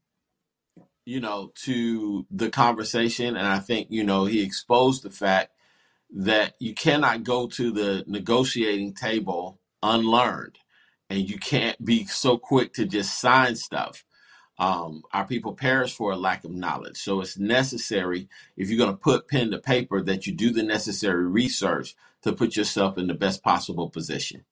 you 1.05 1.19
know, 1.19 1.51
to 1.63 2.25
the 2.29 2.49
conversation, 2.49 3.35
and 3.35 3.47
I 3.47 3.59
think 3.59 3.87
you 3.89 4.03
know 4.03 4.25
he 4.25 4.43
exposed 4.43 5.03
the 5.03 5.09
fact 5.09 5.51
that 6.11 6.55
you 6.59 6.73
cannot 6.73 7.23
go 7.23 7.47
to 7.47 7.71
the 7.71 8.03
negotiating 8.07 8.93
table 8.93 9.59
unlearned 9.83 10.57
and 11.09 11.29
you 11.29 11.37
can't 11.37 11.83
be 11.83 12.05
so 12.05 12.37
quick 12.37 12.73
to 12.73 12.85
just 12.85 13.19
sign 13.19 13.55
stuff 13.55 14.03
um, 14.59 15.03
our 15.13 15.25
people 15.25 15.53
perish 15.53 15.93
for 15.93 16.11
a 16.11 16.17
lack 16.17 16.43
of 16.43 16.51
knowledge. 16.51 16.97
So 16.97 17.21
it's 17.21 17.39
necessary 17.39 18.27
if 18.57 18.69
you're 18.69 18.77
going 18.77 18.91
to 18.91 18.97
put 18.97 19.29
pen 19.29 19.51
to 19.51 19.57
paper 19.57 20.01
that 20.01 20.27
you 20.27 20.33
do 20.33 20.51
the 20.51 20.63
necessary 20.63 21.25
research 21.25 21.95
to 22.23 22.33
put 22.33 22.57
yourself 22.57 22.97
in 22.97 23.07
the 23.07 23.13
best 23.13 23.41
possible 23.41 23.89
position. 23.89 24.43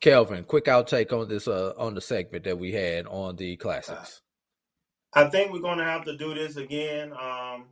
Kelvin 0.00 0.44
quick 0.44 0.66
outtake 0.66 1.12
on 1.12 1.28
this 1.28 1.48
uh, 1.48 1.72
on 1.78 1.94
the 1.94 2.00
segment 2.02 2.44
that 2.44 2.58
we 2.58 2.72
had 2.72 3.06
on 3.06 3.36
the 3.36 3.56
classics. 3.56 4.20
I 5.14 5.28
think 5.30 5.50
we're 5.50 5.60
going 5.60 5.78
to 5.78 5.84
have 5.84 6.04
to 6.04 6.16
do 6.16 6.34
this 6.34 6.56
again 6.56 7.12
um, 7.12 7.64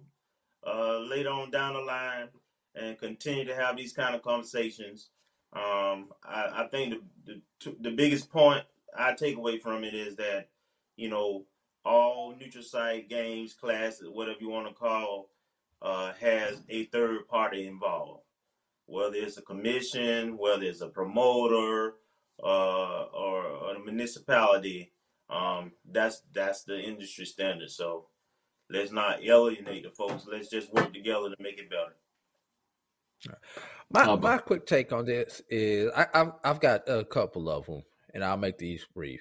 uh, 0.66 1.00
later 1.00 1.28
on 1.28 1.50
down 1.50 1.74
the 1.74 1.80
line 1.80 2.28
and 2.74 2.98
continue 2.98 3.44
to 3.44 3.54
have 3.54 3.76
these 3.76 3.92
kind 3.92 4.14
of 4.14 4.22
conversations. 4.22 5.10
Um, 5.52 6.08
I, 6.24 6.62
I 6.62 6.68
think 6.70 6.94
the, 7.26 7.42
the 7.62 7.76
the 7.82 7.90
biggest 7.90 8.30
point 8.30 8.64
I 8.96 9.12
take 9.12 9.36
away 9.36 9.58
from 9.58 9.84
it 9.84 9.92
is 9.92 10.16
that 10.16 10.48
you 11.02 11.10
know 11.10 11.44
all 11.84 12.34
neutral 12.38 12.64
site 12.64 13.08
games, 13.08 13.54
classes, 13.54 14.08
whatever 14.08 14.38
you 14.40 14.48
want 14.48 14.68
to 14.68 14.74
call, 14.74 15.30
uh, 15.80 16.12
has 16.20 16.62
a 16.68 16.84
third 16.86 17.26
party 17.28 17.66
involved. 17.66 18.22
Whether 18.86 19.16
it's 19.16 19.38
a 19.38 19.42
commission, 19.42 20.38
whether 20.38 20.64
it's 20.64 20.80
a 20.80 20.88
promoter, 20.88 21.94
uh, 22.42 23.04
or, 23.14 23.44
or, 23.44 23.74
a 23.74 23.84
municipality, 23.84 24.92
um, 25.30 25.72
that's 25.90 26.22
that's 26.32 26.64
the 26.64 26.80
industry 26.80 27.24
standard. 27.24 27.70
So 27.70 28.06
Let's 28.72 28.90
not 28.90 29.22
alienate 29.22 29.82
the 29.82 29.90
folks. 29.90 30.26
Let's 30.30 30.48
just 30.48 30.72
work 30.72 30.94
together 30.94 31.28
to 31.28 31.36
make 31.38 31.58
it 31.58 31.68
better. 31.68 31.92
My 33.90 34.16
my 34.16 34.38
quick 34.38 34.66
take 34.66 34.92
on 34.92 35.04
this 35.04 35.42
is 35.50 35.90
I, 35.94 36.06
I've 36.14 36.32
I've 36.42 36.60
got 36.60 36.88
a 36.88 37.04
couple 37.04 37.50
of 37.50 37.66
them, 37.66 37.82
and 38.14 38.24
I'll 38.24 38.38
make 38.38 38.56
these 38.56 38.86
brief. 38.94 39.20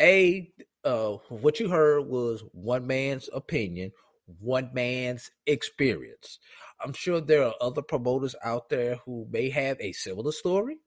A 0.00 0.50
uh, 0.84 1.16
what 1.28 1.60
you 1.60 1.68
heard 1.68 2.06
was 2.06 2.44
one 2.52 2.86
man's 2.86 3.28
opinion, 3.32 3.92
one 4.40 4.70
man's 4.72 5.30
experience. 5.46 6.38
I'm 6.82 6.92
sure 6.92 7.20
there 7.20 7.44
are 7.44 7.54
other 7.60 7.82
promoters 7.82 8.34
out 8.44 8.68
there 8.68 8.96
who 9.04 9.26
may 9.30 9.50
have 9.50 9.76
a 9.80 9.92
similar 9.92 10.32
story 10.32 10.78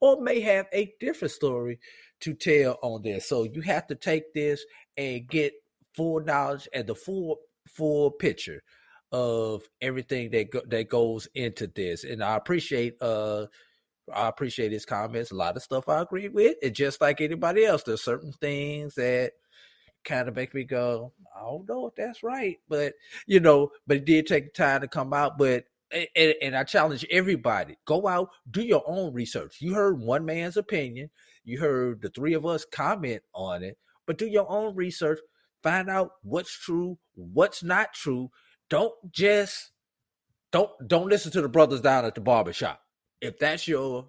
or 0.00 0.20
may 0.20 0.40
have 0.40 0.66
a 0.72 0.92
different 1.00 1.32
story 1.32 1.78
to 2.20 2.34
tell 2.34 2.78
on 2.82 3.02
this. 3.02 3.28
So 3.28 3.44
you 3.44 3.60
have 3.62 3.86
to 3.88 3.94
take 3.94 4.34
this 4.34 4.64
and 4.96 5.28
get 5.28 5.52
full 5.94 6.20
knowledge 6.20 6.68
and 6.74 6.86
the 6.86 6.94
full 6.94 7.38
full 7.68 8.10
picture 8.10 8.62
of 9.12 9.62
everything 9.80 10.30
that 10.30 10.50
go, 10.50 10.62
that 10.66 10.88
goes 10.88 11.28
into 11.34 11.66
this. 11.66 12.04
And 12.04 12.22
I 12.22 12.36
appreciate 12.36 13.00
uh 13.00 13.46
I 14.12 14.28
appreciate 14.28 14.72
his 14.72 14.84
comments. 14.84 15.30
A 15.30 15.34
lot 15.34 15.56
of 15.56 15.62
stuff 15.62 15.88
I 15.88 16.02
agree 16.02 16.28
with. 16.28 16.56
And 16.62 16.74
just 16.74 17.00
like 17.00 17.20
anybody 17.20 17.64
else, 17.64 17.82
there's 17.82 18.02
certain 18.02 18.32
things 18.32 18.94
that 18.94 19.32
kind 20.04 20.28
of 20.28 20.36
make 20.36 20.54
me 20.54 20.64
go, 20.64 21.12
I 21.36 21.40
don't 21.40 21.68
know 21.68 21.86
if 21.88 21.94
that's 21.96 22.22
right. 22.22 22.58
But 22.68 22.94
you 23.26 23.40
know, 23.40 23.70
but 23.86 23.98
it 23.98 24.04
did 24.04 24.26
take 24.26 24.54
time 24.54 24.80
to 24.80 24.88
come 24.88 25.12
out. 25.12 25.36
But 25.38 25.64
and, 25.92 26.34
and 26.42 26.56
I 26.56 26.64
challenge 26.64 27.06
everybody, 27.10 27.76
go 27.84 28.06
out, 28.06 28.30
do 28.50 28.62
your 28.62 28.82
own 28.86 29.12
research. 29.12 29.58
You 29.60 29.74
heard 29.74 30.00
one 30.00 30.24
man's 30.24 30.56
opinion, 30.56 31.10
you 31.44 31.60
heard 31.60 32.02
the 32.02 32.08
three 32.08 32.34
of 32.34 32.44
us 32.46 32.64
comment 32.64 33.22
on 33.34 33.62
it, 33.62 33.78
but 34.06 34.18
do 34.18 34.26
your 34.26 34.50
own 34.50 34.74
research, 34.74 35.20
find 35.62 35.88
out 35.88 36.10
what's 36.22 36.52
true, 36.52 36.98
what's 37.14 37.62
not 37.62 37.92
true. 37.92 38.30
Don't 38.68 38.94
just 39.12 39.70
don't 40.50 40.70
don't 40.86 41.08
listen 41.08 41.30
to 41.32 41.42
the 41.42 41.48
brothers 41.48 41.80
down 41.80 42.04
at 42.04 42.14
the 42.14 42.20
barbershop. 42.20 42.80
If 43.20 43.38
that's 43.38 43.66
your 43.66 44.06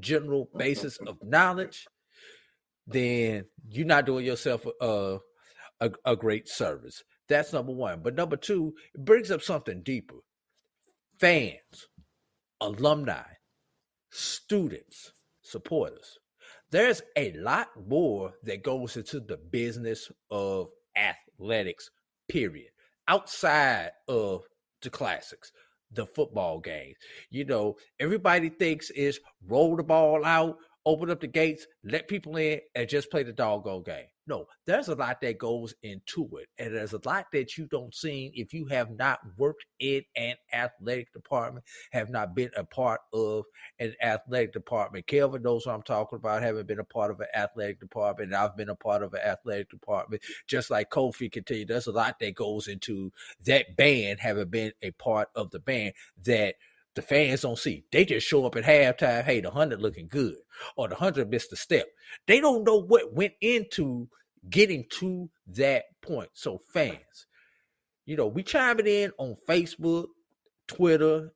general 0.00 0.48
basis 0.56 0.98
of 1.06 1.16
knowledge, 1.22 1.86
then 2.86 3.46
you're 3.68 3.86
not 3.86 4.06
doing 4.06 4.24
yourself 4.24 4.66
a, 4.80 5.18
a, 5.80 5.90
a 6.04 6.16
great 6.16 6.48
service. 6.48 7.02
That's 7.28 7.52
number 7.52 7.72
one. 7.72 8.00
But 8.02 8.14
number 8.14 8.36
two, 8.36 8.74
it 8.94 9.04
brings 9.04 9.30
up 9.30 9.42
something 9.42 9.82
deeper. 9.82 10.16
Fans, 11.18 11.88
alumni, 12.60 13.22
students, 14.10 15.12
supporters. 15.42 16.18
There's 16.70 17.02
a 17.16 17.32
lot 17.32 17.68
more 17.88 18.34
that 18.42 18.62
goes 18.62 18.96
into 18.96 19.20
the 19.20 19.36
business 19.36 20.10
of 20.30 20.68
athletics, 20.96 21.90
period, 22.28 22.70
outside 23.08 23.90
of 24.08 24.42
the 24.82 24.90
classics, 24.90 25.52
the 25.92 26.06
football 26.06 26.60
game. 26.60 26.94
You 27.30 27.44
know, 27.44 27.76
everybody 28.00 28.48
thinks 28.48 28.90
is 28.90 29.20
roll 29.46 29.76
the 29.76 29.82
ball 29.82 30.24
out, 30.24 30.56
open 30.86 31.10
up 31.10 31.20
the 31.20 31.26
gates, 31.26 31.66
let 31.84 32.08
people 32.08 32.36
in, 32.36 32.60
and 32.74 32.88
just 32.88 33.10
play 33.10 33.24
the 33.24 33.32
doggone 33.32 33.82
game. 33.82 34.06
No, 34.28 34.46
there's 34.66 34.88
a 34.88 34.94
lot 34.94 35.20
that 35.20 35.38
goes 35.38 35.74
into 35.84 36.28
it. 36.38 36.48
And 36.58 36.74
there's 36.74 36.92
a 36.92 37.00
lot 37.04 37.26
that 37.32 37.56
you 37.56 37.66
don't 37.66 37.94
see 37.94 38.32
if 38.34 38.52
you 38.52 38.66
have 38.66 38.90
not 38.90 39.20
worked 39.36 39.66
in 39.78 40.02
an 40.16 40.34
athletic 40.52 41.12
department, 41.12 41.64
have 41.92 42.10
not 42.10 42.34
been 42.34 42.50
a 42.56 42.64
part 42.64 43.00
of 43.12 43.44
an 43.78 43.94
athletic 44.02 44.52
department. 44.52 45.06
Kelvin 45.06 45.42
knows 45.42 45.66
what 45.66 45.74
I'm 45.74 45.82
talking 45.82 46.16
about, 46.16 46.42
having 46.42 46.66
been 46.66 46.80
a 46.80 46.84
part 46.84 47.12
of 47.12 47.20
an 47.20 47.28
athletic 47.36 47.78
department. 47.78 48.34
I've 48.34 48.56
been 48.56 48.68
a 48.68 48.74
part 48.74 49.04
of 49.04 49.14
an 49.14 49.20
athletic 49.20 49.70
department. 49.70 50.22
Just 50.48 50.70
like 50.70 50.90
Kofi 50.90 51.30
can 51.30 51.44
tell 51.44 51.56
you, 51.56 51.66
there's 51.66 51.86
a 51.86 51.92
lot 51.92 52.18
that 52.18 52.34
goes 52.34 52.66
into 52.66 53.12
that 53.44 53.76
band, 53.76 54.18
having 54.18 54.48
been 54.48 54.72
a 54.82 54.90
part 54.92 55.28
of 55.36 55.50
the 55.50 55.60
band 55.60 55.92
that 56.24 56.56
the 56.96 57.02
fans 57.02 57.42
don't 57.42 57.58
see. 57.58 57.84
They 57.92 58.04
just 58.04 58.26
show 58.26 58.44
up 58.46 58.56
at 58.56 58.64
halftime. 58.64 59.22
Hey, 59.22 59.40
the 59.40 59.50
hundred 59.50 59.80
looking 59.80 60.08
good, 60.08 60.34
or 60.76 60.88
the 60.88 60.96
hundred 60.96 61.30
missed 61.30 61.52
a 61.52 61.56
step. 61.56 61.86
They 62.26 62.40
don't 62.40 62.64
know 62.64 62.80
what 62.82 63.14
went 63.14 63.34
into 63.40 64.08
getting 64.50 64.84
to 64.98 65.30
that 65.48 65.84
point. 66.02 66.30
So, 66.32 66.58
fans, 66.72 67.26
you 68.06 68.16
know, 68.16 68.26
we 68.26 68.42
chime 68.42 68.80
it 68.80 68.88
in 68.88 69.12
on 69.18 69.36
Facebook, 69.48 70.06
Twitter, 70.66 71.32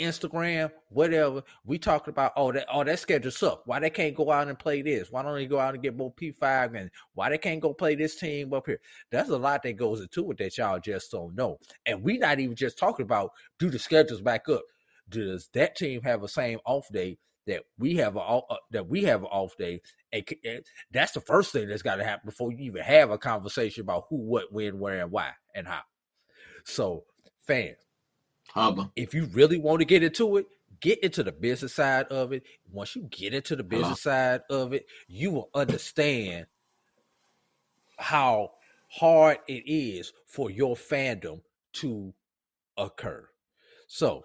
Instagram, 0.00 0.70
whatever. 0.88 1.42
We 1.64 1.78
talking 1.78 2.10
about 2.10 2.32
oh 2.36 2.52
that 2.52 2.66
oh 2.70 2.84
that 2.84 2.98
schedule 2.98 3.30
suck. 3.30 3.62
Why 3.64 3.78
they 3.78 3.90
can't 3.90 4.14
go 4.14 4.30
out 4.30 4.48
and 4.48 4.58
play 4.58 4.82
this? 4.82 5.10
Why 5.10 5.22
don't 5.22 5.36
they 5.36 5.46
go 5.46 5.58
out 5.58 5.74
and 5.74 5.82
get 5.82 5.96
more 5.96 6.12
P 6.12 6.32
five? 6.32 6.74
And 6.74 6.90
why 7.14 7.30
they 7.30 7.38
can't 7.38 7.60
go 7.60 7.72
play 7.72 7.94
this 7.94 8.16
team 8.16 8.52
up 8.52 8.66
here? 8.66 8.80
That's 9.10 9.30
a 9.30 9.38
lot 9.38 9.62
that 9.62 9.76
goes 9.76 10.00
into 10.00 10.30
it 10.32 10.38
that 10.38 10.58
y'all 10.58 10.80
just 10.80 11.12
don't 11.12 11.34
know. 11.34 11.58
And 11.86 12.02
we 12.02 12.18
not 12.18 12.40
even 12.40 12.56
just 12.56 12.78
talking 12.78 13.04
about 13.04 13.30
do 13.58 13.70
the 13.70 13.78
schedules 13.78 14.20
back 14.20 14.48
up 14.48 14.62
does 15.08 15.48
that 15.54 15.76
team 15.76 16.02
have 16.02 16.22
a 16.22 16.28
same 16.28 16.58
off 16.64 16.86
day 16.92 17.18
that 17.46 17.62
we 17.78 17.96
have 17.96 18.16
a 18.16 18.20
uh, 18.20 18.56
that 18.72 18.88
we 18.88 19.04
have 19.04 19.22
an 19.22 19.28
off 19.28 19.56
day? 19.56 19.80
And, 20.12 20.24
and 20.44 20.64
that's 20.90 21.12
the 21.12 21.20
first 21.20 21.52
thing 21.52 21.68
that's 21.68 21.82
got 21.82 21.96
to 21.96 22.04
happen 22.04 22.26
before 22.26 22.52
you 22.52 22.58
even 22.58 22.82
have 22.82 23.10
a 23.10 23.18
conversation 23.18 23.82
about 23.82 24.06
who, 24.08 24.16
what, 24.16 24.52
when, 24.52 24.78
where, 24.78 25.02
and 25.02 25.10
why, 25.10 25.32
and 25.54 25.66
how. 25.66 25.82
So, 26.64 27.04
fans, 27.40 27.76
Hubba. 28.48 28.90
if 28.96 29.14
you 29.14 29.26
really 29.26 29.58
want 29.58 29.80
to 29.80 29.84
get 29.84 30.02
into 30.02 30.36
it, 30.38 30.46
get 30.80 30.98
into 31.02 31.22
the 31.22 31.32
business 31.32 31.74
side 31.74 32.06
of 32.06 32.32
it. 32.32 32.42
Once 32.70 32.96
you 32.96 33.02
get 33.10 33.34
into 33.34 33.56
the 33.56 33.62
business 33.62 34.02
side 34.02 34.42
of 34.50 34.72
it, 34.72 34.86
you 35.08 35.30
will 35.30 35.50
understand 35.54 36.46
how 37.98 38.52
hard 38.88 39.38
it 39.48 39.62
is 39.66 40.12
for 40.26 40.50
your 40.50 40.74
fandom 40.76 41.40
to 41.74 42.14
occur. 42.76 43.28
So, 43.88 44.24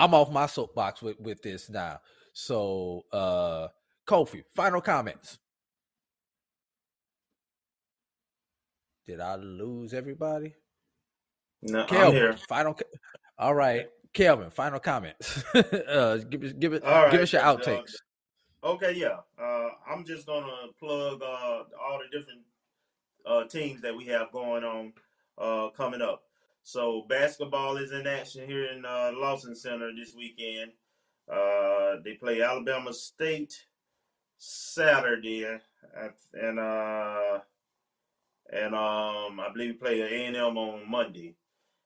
I'm 0.00 0.14
off 0.14 0.32
my 0.32 0.46
soapbox 0.46 1.02
with, 1.02 1.20
with 1.20 1.42
this 1.42 1.68
now. 1.68 2.00
So, 2.32 3.04
uh, 3.12 3.68
Kofi, 4.08 4.42
final 4.56 4.80
comments. 4.80 5.38
Did 9.06 9.20
I 9.20 9.36
lose 9.36 9.92
everybody? 9.92 10.54
No, 11.62 11.82
I'm 11.82 11.86
Kelvin, 11.86 12.14
here. 12.14 12.36
final. 12.48 12.78
All 13.38 13.54
right, 13.54 13.88
Kelvin, 14.14 14.48
final 14.50 14.80
comments. 14.80 15.44
uh, 15.54 16.18
give 16.30 16.44
us, 16.44 16.52
give 16.54 16.72
it, 16.72 16.82
All 16.82 17.02
right. 17.02 17.12
give 17.12 17.20
us 17.20 17.32
your 17.34 17.42
uh, 17.42 17.56
outtakes. 17.56 17.92
Okay, 18.64 18.94
yeah. 18.94 19.18
Uh, 19.38 19.68
I'm 19.86 20.06
just 20.06 20.26
gonna 20.26 20.68
plug 20.78 21.20
uh, 21.22 21.26
all 21.78 21.98
the 21.98 22.16
different 22.18 22.40
uh, 23.26 23.44
teams 23.44 23.82
that 23.82 23.94
we 23.94 24.06
have 24.06 24.32
going 24.32 24.64
on 24.64 24.92
uh, 25.36 25.68
coming 25.76 26.00
up. 26.00 26.22
So 26.62 27.04
basketball 27.08 27.76
is 27.78 27.92
in 27.92 28.06
action 28.06 28.46
here 28.46 28.66
in 28.66 28.84
uh, 28.84 29.12
Lawson 29.14 29.54
Center 29.54 29.90
this 29.94 30.14
weekend. 30.14 30.72
Uh, 31.30 31.96
they 32.04 32.14
play 32.14 32.42
Alabama 32.42 32.92
State 32.92 33.66
Saturday, 34.38 35.46
uh, 35.46 36.08
and 36.34 36.58
uh, 36.58 37.40
and 38.52 38.74
um, 38.74 39.40
I 39.40 39.48
believe 39.52 39.70
we 39.70 39.74
play 39.74 40.00
A 40.00 40.26
and 40.26 40.36
M 40.36 40.58
on 40.58 40.90
Monday. 40.90 41.36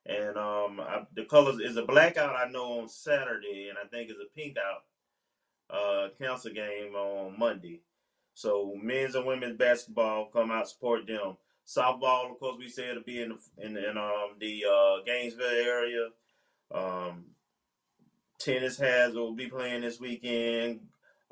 And 0.06 0.36
um, 0.36 0.80
I, 0.80 1.02
the 1.14 1.24
colors 1.24 1.60
is 1.60 1.76
a 1.76 1.84
blackout 1.84 2.36
I 2.36 2.50
know 2.50 2.80
on 2.80 2.88
Saturday, 2.88 3.68
and 3.70 3.78
I 3.78 3.88
think 3.88 4.10
it's 4.10 4.20
a 4.20 4.38
pink 4.38 4.56
out 4.58 4.82
uh, 5.74 6.08
council 6.20 6.52
game 6.52 6.94
on 6.94 7.38
Monday. 7.38 7.80
So 8.34 8.74
men's 8.80 9.14
and 9.14 9.26
women's 9.26 9.56
basketball 9.56 10.26
come 10.32 10.50
out 10.50 10.68
support 10.68 11.06
them. 11.06 11.36
Softball, 11.66 12.30
of 12.30 12.38
course, 12.38 12.56
we 12.58 12.68
said 12.68 12.90
it'll 12.90 13.02
be 13.02 13.22
in 13.22 13.30
the, 13.30 13.66
in, 13.66 13.76
in 13.76 13.96
um, 13.96 14.34
the 14.38 14.64
uh, 14.70 15.02
Gainesville 15.04 15.46
area. 15.46 16.08
Um, 16.72 17.24
tennis 18.38 18.78
has 18.78 19.14
will 19.14 19.34
be 19.34 19.46
playing 19.46 19.80
this 19.82 19.98
weekend 19.98 20.80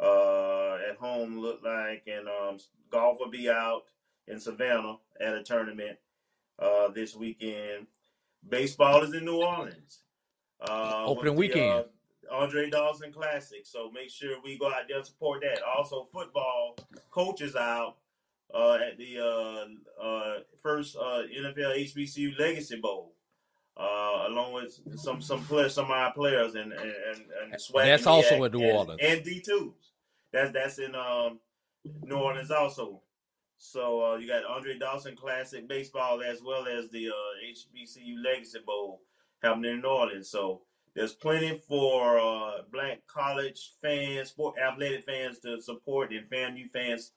uh, 0.01 0.77
at 0.89 0.97
home. 0.99 1.39
Look 1.39 1.61
like, 1.65 2.05
and 2.07 2.29
um, 2.29 2.59
golf 2.91 3.19
will 3.21 3.31
be 3.31 3.51
out 3.51 3.83
in 4.27 4.41
Savannah 4.41 4.97
at 5.21 5.35
a 5.35 5.43
tournament 5.43 5.99
uh, 6.59 6.89
this 6.89 7.15
weekend. 7.15 7.87
Baseball 8.49 9.03
is 9.03 9.13
in 9.15 9.25
New 9.25 9.43
Orleans. 9.43 10.05
Uh, 10.61 11.05
Opening 11.07 11.35
the, 11.35 11.39
weekend. 11.41 11.71
uh, 11.71 12.35
Andre 12.35 12.71
Dawson 12.71 13.13
Classic. 13.13 13.67
So 13.67 13.91
make 13.91 14.11
sure 14.11 14.37
we 14.43 14.59
go 14.59 14.69
out 14.69 14.89
there 14.89 14.99
and 14.99 15.07
support 15.07 15.43
that. 15.43 15.61
Also, 15.77 16.09
football 16.13 16.77
coaches 17.11 17.55
out 17.57 17.97
uh, 18.55 18.79
at 18.87 18.99
the 18.99 19.19
uh, 19.19 20.03
uh, 20.05 20.35
first 20.63 20.97
uh, 20.97 21.23
NFL 21.23 21.77
HBCU 21.95 22.39
Legacy 22.39 22.79
Bowl, 22.81 23.15
uh, 23.77 24.25
along 24.29 24.53
with 24.53 24.79
some 24.97 25.23
some 25.23 25.43
players, 25.45 25.75
some 25.75 25.87
of 25.87 25.91
our 25.91 26.13
players, 26.13 26.55
and 26.55 26.73
and 26.73 26.81
and, 26.83 27.23
and 27.43 27.55
SWAC 27.55 27.85
That's 27.85 28.07
also 28.07 28.37
Yak 28.37 28.53
in 28.55 28.61
New 28.61 28.71
Orleans. 28.71 29.01
and 29.03 29.25
D 29.25 29.43
twos. 29.45 29.93
That's 30.33 30.53
that's 30.53 30.79
in 30.79 30.95
um, 30.95 31.41
New 32.03 32.17
Orleans 32.17 32.51
also. 32.51 33.03
So 33.59 34.05
uh, 34.05 34.17
you 34.17 34.27
got 34.27 34.45
Andre 34.45 34.77
Dawson 34.77 35.15
Classic 35.17 35.69
baseball 35.69 36.21
as 36.21 36.43
well 36.43 36.67
as 36.67 36.91
the 36.91 37.09
uh, 37.09 37.13
HBCU 37.47 38.17
Legacy 38.23 38.59
Bowl 38.67 39.03
happening 39.43 39.75
in 39.75 39.81
New 39.83 39.89
Orleans. 39.89 40.29
So 40.29 40.63
there's 40.95 41.13
plenty 41.13 41.57
for 41.69 42.19
uh, 42.19 42.63
black 42.73 43.07
college 43.07 43.73
fans, 43.81 44.31
sport 44.31 44.57
athletic 44.59 45.05
fans 45.05 45.39
to 45.41 45.61
support, 45.61 46.13
and 46.13 46.29
FAMU 46.29 46.71
fans 46.71 47.13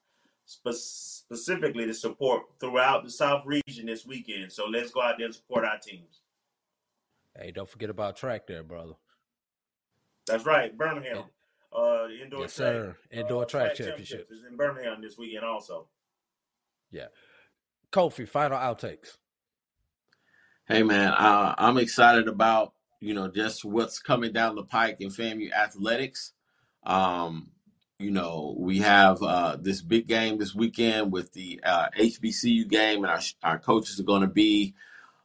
spe- 0.46 0.70
specifically 0.72 1.86
to 1.86 1.94
support 1.94 2.44
throughout 2.60 3.04
the 3.04 3.10
South 3.10 3.46
region 3.46 3.86
this 3.88 4.06
weekend. 4.06 4.52
So 4.52 4.66
let's 4.66 4.92
go 4.92 5.02
out 5.02 5.16
there 5.18 5.26
and 5.26 5.36
support 5.36 5.66
our 5.66 5.78
teams. 5.78 6.22
Hey, 7.38 7.52
don't 7.52 7.70
forget 7.70 7.90
about 7.90 8.16
track 8.16 8.48
there, 8.48 8.64
brother. 8.64 8.94
That's 10.28 10.46
right, 10.46 10.76
Birmingham. 10.76 11.26
Uh, 11.76 12.08
indoor 12.22 12.42
Yes, 12.42 12.56
track, 12.56 12.68
sir. 12.74 12.96
Indoor 13.12 13.44
uh, 13.44 13.46
track 13.46 13.76
championships 13.76 14.10
championships. 14.10 14.32
is 14.32 14.46
in 14.50 14.56
Birmingham 14.56 15.02
this 15.02 15.18
weekend 15.18 15.44
also. 15.44 15.88
Yeah. 16.92 17.08
Kofi, 17.92 18.28
final 18.28 18.58
outtakes. 18.58 19.18
Hey 20.68 20.82
man, 20.84 21.10
uh, 21.10 21.54
I'm 21.58 21.78
excited 21.78 22.28
about 22.28 22.74
you 23.00 23.14
know 23.14 23.28
just 23.28 23.64
what's 23.66 24.00
coming 24.00 24.32
down 24.34 24.56
the 24.56 24.64
pike 24.64 24.98
in 25.00 25.10
FAMU 25.10 25.52
athletics. 25.52 26.32
Um, 26.84 27.52
you 28.00 28.12
know 28.12 28.56
we 28.58 28.80
have 28.80 29.22
uh, 29.22 29.58
this 29.60 29.82
big 29.82 30.08
game 30.08 30.38
this 30.38 30.54
weekend 30.54 31.12
with 31.12 31.34
the 31.34 31.62
uh, 31.64 31.88
HBCU 31.98 32.68
game, 32.68 33.04
and 33.04 33.12
our 33.12 33.22
our 33.44 33.60
coaches 33.60 34.00
are 34.00 34.04
going 34.04 34.22
to 34.22 34.28
be 34.28 34.74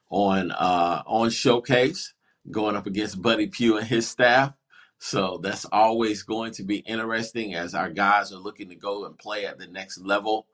on 0.08 0.52
uh, 0.52 1.02
on 1.06 1.30
showcase, 1.30 2.14
going 2.50 2.76
up 2.76 2.86
against 2.86 3.20
Buddy 3.20 3.48
Pough 3.48 3.78
and 3.78 3.86
his 3.86 4.08
staff. 4.08 4.52
So 4.98 5.40
that's 5.42 5.64
always 5.64 6.22
going 6.22 6.52
to 6.52 6.62
be 6.62 6.78
interesting 6.78 7.54
as 7.54 7.74
our 7.74 7.90
guys 7.90 8.32
are 8.32 8.38
looking 8.38 8.68
to 8.68 8.74
go 8.74 9.06
and 9.06 9.18
play 9.18 9.46
at 9.46 9.58
the 9.58 9.66
next 9.66 9.98
level. 9.98 10.46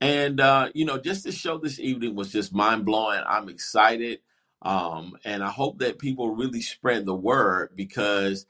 And 0.00 0.40
uh, 0.40 0.70
you 0.74 0.86
know, 0.86 0.96
just 0.96 1.24
the 1.24 1.32
show 1.32 1.58
this 1.58 1.78
evening 1.78 2.14
was 2.14 2.32
just 2.32 2.54
mind 2.54 2.86
blowing. 2.86 3.20
I'm 3.26 3.50
excited, 3.50 4.20
um, 4.62 5.18
and 5.26 5.44
I 5.44 5.50
hope 5.50 5.80
that 5.80 5.98
people 5.98 6.34
really 6.34 6.62
spread 6.62 7.04
the 7.04 7.14
word 7.14 7.72
because 7.74 8.46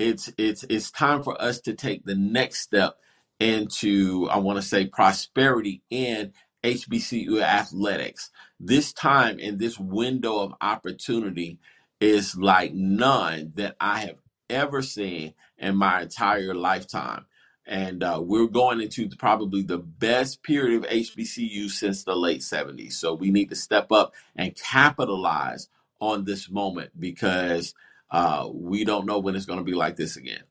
it's 0.00 0.32
it's 0.38 0.64
it's 0.70 0.90
time 0.90 1.22
for 1.22 1.40
us 1.40 1.60
to 1.62 1.74
take 1.74 2.06
the 2.06 2.16
next 2.16 2.60
step 2.62 2.96
into 3.40 4.28
I 4.30 4.38
want 4.38 4.58
to 4.58 4.62
say 4.62 4.86
prosperity 4.86 5.82
in 5.90 6.32
HBCU 6.64 7.42
athletics. 7.42 8.30
This 8.60 8.92
time 8.94 9.38
in 9.38 9.58
this 9.58 9.78
window 9.78 10.40
of 10.40 10.54
opportunity 10.60 11.60
is 12.00 12.36
like 12.36 12.74
none 12.74 13.52
that 13.56 13.76
I 13.80 14.00
have 14.00 14.18
ever 14.50 14.82
seen 14.82 15.34
in 15.58 15.76
my 15.76 16.02
entire 16.02 16.54
lifetime. 16.54 17.26
And 17.66 18.02
uh, 18.02 18.20
we're 18.22 18.48
going 18.48 18.82
into 18.82 19.08
probably 19.18 19.62
the 19.62 19.78
best 19.78 20.42
period 20.42 20.84
of 20.84 20.90
HBCU 20.90 21.70
since 21.70 22.04
the 22.04 22.16
late 22.16 22.40
70s. 22.40 22.94
So 22.94 23.14
we 23.14 23.30
need 23.30 23.50
to 23.50 23.56
step 23.56 23.92
up 23.92 24.14
and 24.36 24.56
capitalize 24.56 25.68
on 26.00 26.24
this 26.24 26.50
moment 26.50 26.92
because 27.00 27.74
uh, 28.10 28.48
we 28.52 28.84
don't 28.84 29.06
know 29.06 29.18
when 29.18 29.36
it's 29.36 29.46
going 29.46 29.58
to 29.58 29.64
be 29.64 29.74
like 29.74 29.96
this 29.96 30.16
again. 30.16 30.42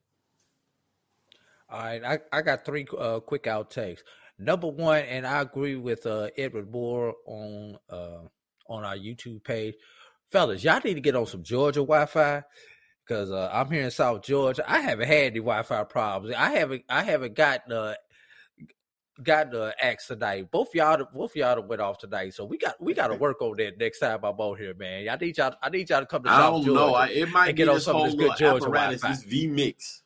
All 1.70 1.80
right, 1.80 2.04
I, 2.04 2.20
I 2.32 2.42
got 2.42 2.66
three 2.66 2.88
uh, 2.98 3.20
quick 3.20 3.44
outtakes. 3.44 4.00
Number 4.40 4.68
one, 4.68 5.02
and 5.02 5.28
I 5.28 5.42
agree 5.42 5.76
with 5.76 6.06
uh, 6.06 6.30
Edward 6.38 6.72
Moore 6.72 7.14
on 7.28 7.78
uh, 7.90 8.22
on 8.68 8.84
our 8.86 8.96
YouTube 8.96 9.44
page, 9.44 9.76
fellas. 10.30 10.64
Y'all 10.64 10.80
need 10.84 10.94
to 10.96 11.02
get 11.02 11.16
on 11.16 11.26
some 11.26 11.44
Georgia 11.44 11.82
Wi-Fi 11.82 12.44
because 13.06 13.32
uh, 13.32 13.50
I'm 13.52 13.70
here 13.70 13.84
in 13.84 13.92
South 13.92 14.24
Georgia. 14.24 14.64
I 14.66 14.80
haven't 14.80 15.08
had 15.08 15.24
any 15.24 15.40
Wi-Fi 15.40 15.84
problems. 15.84 16.36
I 16.38 16.52
haven't 16.52 16.84
I 16.88 17.04
haven't 17.04 17.38
uh, 17.40 17.96
got 19.24 19.52
the 19.52 19.74
axe 19.82 20.08
tonight. 20.08 20.50
Both 20.52 20.74
y'all, 20.74 21.06
both 21.14 21.36
y'all 21.36 21.62
went 21.62 21.82
off 21.82 21.98
tonight, 21.98 22.34
so 22.34 22.46
we 22.46 22.58
got 22.58 22.82
we 22.82 22.94
got 22.94 23.08
to 23.08 23.16
work 23.26 23.42
on 23.42 23.58
that 23.58 23.78
next 23.78 24.00
time 24.00 24.20
I'm 24.24 24.40
out 24.40 24.60
here, 24.60 24.74
man. 24.74 25.10
I 25.10 25.16
need 25.16 25.38
y'all. 25.38 25.56
I 25.62 25.70
need 25.70 25.90
y'all 25.90 26.00
to 26.00 26.06
come 26.06 26.24
to 26.24 26.30
I 26.30 26.38
South 26.38 26.54
don't 26.56 26.66
Georgia. 26.66 26.80
know. 26.80 26.94
I, 26.96 27.08
it 27.08 27.30
might 27.30 27.56
get 27.56 27.70
on 27.70 27.80
some 27.80 27.98
of 27.98 28.06
this 28.06 28.16
good 28.16 28.32
Georgia 28.38 28.66
apparatus, 28.66 29.02
Wi-Fi. 29.02 29.28
VMix. 29.30 30.02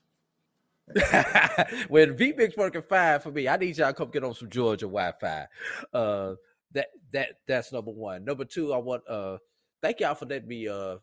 when 1.87 2.15
VMix 2.17 2.57
working 2.57 2.81
fine 2.81 3.19
for 3.19 3.31
me, 3.31 3.47
I 3.47 3.57
need 3.57 3.77
y'all 3.77 3.87
to 3.87 3.93
come 3.93 4.09
get 4.11 4.23
on 4.23 4.33
some 4.33 4.49
Georgia 4.49 4.85
Wi-Fi. 4.85 5.47
Uh, 5.93 6.33
that 6.73 6.87
that 7.11 7.29
that's 7.47 7.71
number 7.71 7.91
one. 7.91 8.25
Number 8.25 8.45
two, 8.45 8.73
I 8.73 8.77
want 8.77 9.03
uh 9.07 9.37
thank 9.81 9.99
y'all 9.99 10.15
for 10.15 10.25
letting 10.25 10.47
me 10.47 10.67
uh 10.67 10.97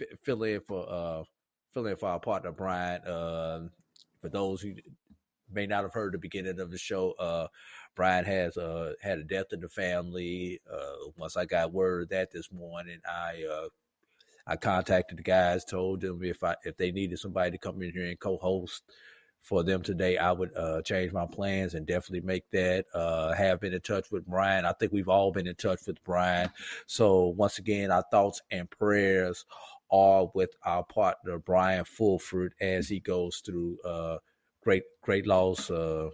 f- 0.00 0.18
fill 0.22 0.42
in 0.44 0.60
for 0.60 0.86
uh 0.88 1.24
fill 1.72 1.86
in 1.86 1.96
for 1.96 2.08
our 2.10 2.20
partner 2.20 2.52
Brian. 2.52 3.02
Uh, 3.02 3.68
for 4.20 4.28
those 4.30 4.62
who 4.62 4.72
may 5.54 5.66
not 5.66 5.82
have 5.82 5.94
heard 5.94 6.12
the 6.12 6.18
beginning 6.18 6.60
of 6.60 6.70
the 6.70 6.78
show, 6.78 7.12
uh, 7.12 7.48
Brian 7.94 8.24
has 8.24 8.56
uh 8.56 8.92
had 9.00 9.18
a 9.18 9.24
death 9.24 9.52
in 9.52 9.60
the 9.60 9.68
family. 9.68 10.60
Uh, 10.70 11.10
once 11.16 11.36
I 11.36 11.44
got 11.44 11.72
word 11.72 12.02
of 12.02 12.08
that 12.10 12.32
this 12.32 12.50
morning, 12.52 12.98
I 13.06 13.44
uh 13.50 13.68
I 14.46 14.56
contacted 14.56 15.18
the 15.18 15.22
guys, 15.22 15.64
told 15.64 16.00
them 16.00 16.22
if 16.22 16.42
I 16.44 16.56
if 16.64 16.76
they 16.76 16.90
needed 16.92 17.18
somebody 17.18 17.52
to 17.52 17.58
come 17.58 17.82
in 17.82 17.92
here 17.92 18.06
and 18.06 18.18
co-host 18.18 18.82
for 19.40 19.62
them 19.62 19.82
today, 19.82 20.16
I 20.16 20.32
would 20.32 20.56
uh, 20.56 20.80
change 20.82 21.12
my 21.12 21.26
plans 21.26 21.74
and 21.74 21.86
definitely 21.86 22.26
make 22.26 22.50
that. 22.52 22.86
Uh, 22.94 23.34
have 23.34 23.60
been 23.60 23.74
in 23.74 23.80
touch 23.82 24.10
with 24.10 24.26
Brian. 24.26 24.64
I 24.64 24.72
think 24.72 24.90
we've 24.90 25.08
all 25.08 25.32
been 25.32 25.46
in 25.46 25.54
touch 25.54 25.80
with 25.86 26.02
Brian. 26.02 26.50
So 26.86 27.26
once 27.26 27.58
again, 27.58 27.90
our 27.90 28.04
thoughts 28.10 28.40
and 28.50 28.70
prayers 28.70 29.44
are 29.90 30.30
with 30.34 30.56
our 30.64 30.82
partner 30.84 31.38
Brian 31.38 31.84
Fulford 31.84 32.54
as 32.60 32.88
he 32.88 33.00
goes 33.00 33.42
through 33.44 33.78
uh, 33.84 34.16
great 34.64 34.84
great 35.02 35.26
loss 35.26 35.70
uh, 35.70 36.10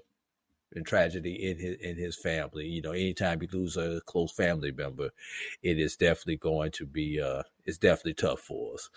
and 0.75 0.87
tragedy 0.87 1.51
in 1.51 1.59
his 1.59 1.77
in 1.81 1.97
his 1.97 2.17
family. 2.17 2.67
You 2.67 2.83
know, 2.83 2.93
anytime 2.93 3.41
you 3.43 3.49
lose 3.53 3.77
a 3.77 4.01
close 4.07 4.33
family 4.33 4.73
member, 4.73 5.11
it 5.63 5.79
is 5.79 5.97
definitely 5.97 6.37
going 6.37 6.73
to 6.73 6.87
be 6.87 7.21
uh, 7.21 7.45
it's 7.65 7.79
definitely 7.79 8.15
tough 8.15 8.41
for 8.41 8.75
us. 8.75 8.91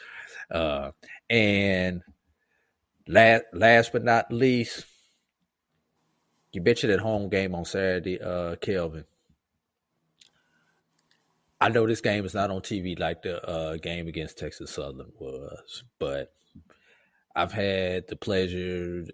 Uh, 0.52 0.92
and 1.30 2.02
last 3.08 3.44
last 3.54 3.92
but 3.92 4.04
not 4.04 4.32
least, 4.32 4.86
you 6.52 6.62
bet 6.62 6.84
you 6.84 6.90
that 6.90 7.00
home 7.00 7.30
game 7.30 7.56
on 7.56 7.66
Saturday, 7.66 8.20
uh, 8.22 8.56
Kelvin. 8.58 9.06
I 11.62 11.70
know 11.70 11.88
this 11.88 12.02
game 12.02 12.26
is 12.26 12.34
not 12.34 12.52
on 12.52 12.60
TV 12.60 13.00
like 13.00 13.22
the 13.22 13.42
uh, 13.48 13.78
game 13.78 14.10
against 14.10 14.38
Texas 14.38 14.72
Southern 14.72 15.14
was, 15.18 15.84
but 15.98 16.34
I've 17.36 17.54
had 17.54 18.08
the 18.08 18.18
pleasure. 18.18 19.06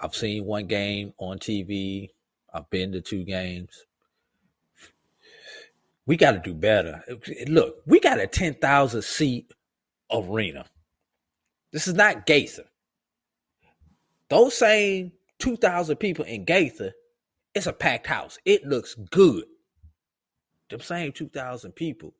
I've 0.00 0.14
seen 0.14 0.44
one 0.46 0.66
game 0.66 1.12
on 1.18 1.38
TV. 1.38 2.10
I've 2.52 2.68
been 2.70 2.92
to 2.92 3.00
two 3.00 3.24
games. 3.24 3.86
We 6.06 6.16
got 6.16 6.32
to 6.32 6.38
do 6.38 6.54
better. 6.54 7.04
Look, 7.46 7.76
we 7.86 8.00
got 8.00 8.18
a 8.18 8.26
ten 8.26 8.54
thousand 8.54 9.02
seat 9.02 9.52
arena. 10.10 10.64
This 11.72 11.86
is 11.86 11.94
not 11.94 12.26
Gaither. 12.26 12.64
Those 14.28 14.56
same 14.56 15.12
two 15.38 15.56
thousand 15.56 15.96
people 15.96 16.24
in 16.24 16.44
Gaither, 16.44 16.92
it's 17.54 17.66
a 17.66 17.72
packed 17.72 18.06
house. 18.06 18.38
It 18.44 18.64
looks 18.64 18.94
good. 18.94 19.44
Them 20.68 20.80
same 20.80 21.12
two 21.12 21.28
thousand 21.28 21.72
people 21.72 22.14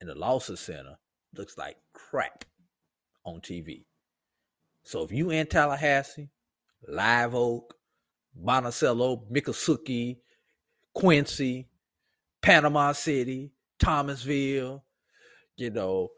in 0.00 0.08
the 0.08 0.14
Lawson 0.14 0.56
Center 0.56 0.96
looks 1.36 1.56
like 1.56 1.76
crap 1.92 2.44
on 3.24 3.40
TV. 3.40 3.84
So 4.82 5.04
if 5.04 5.12
you 5.12 5.30
in 5.30 5.46
Tallahassee, 5.46 6.30
Live 6.86 7.34
Oak, 7.34 7.74
Monticello, 8.38 9.24
Miccosukee, 9.30 10.18
Quincy, 10.94 11.68
Panama 12.40 12.92
City, 12.92 13.52
Thomasville, 13.78 14.84
you 15.56 15.70
know, 15.70 16.08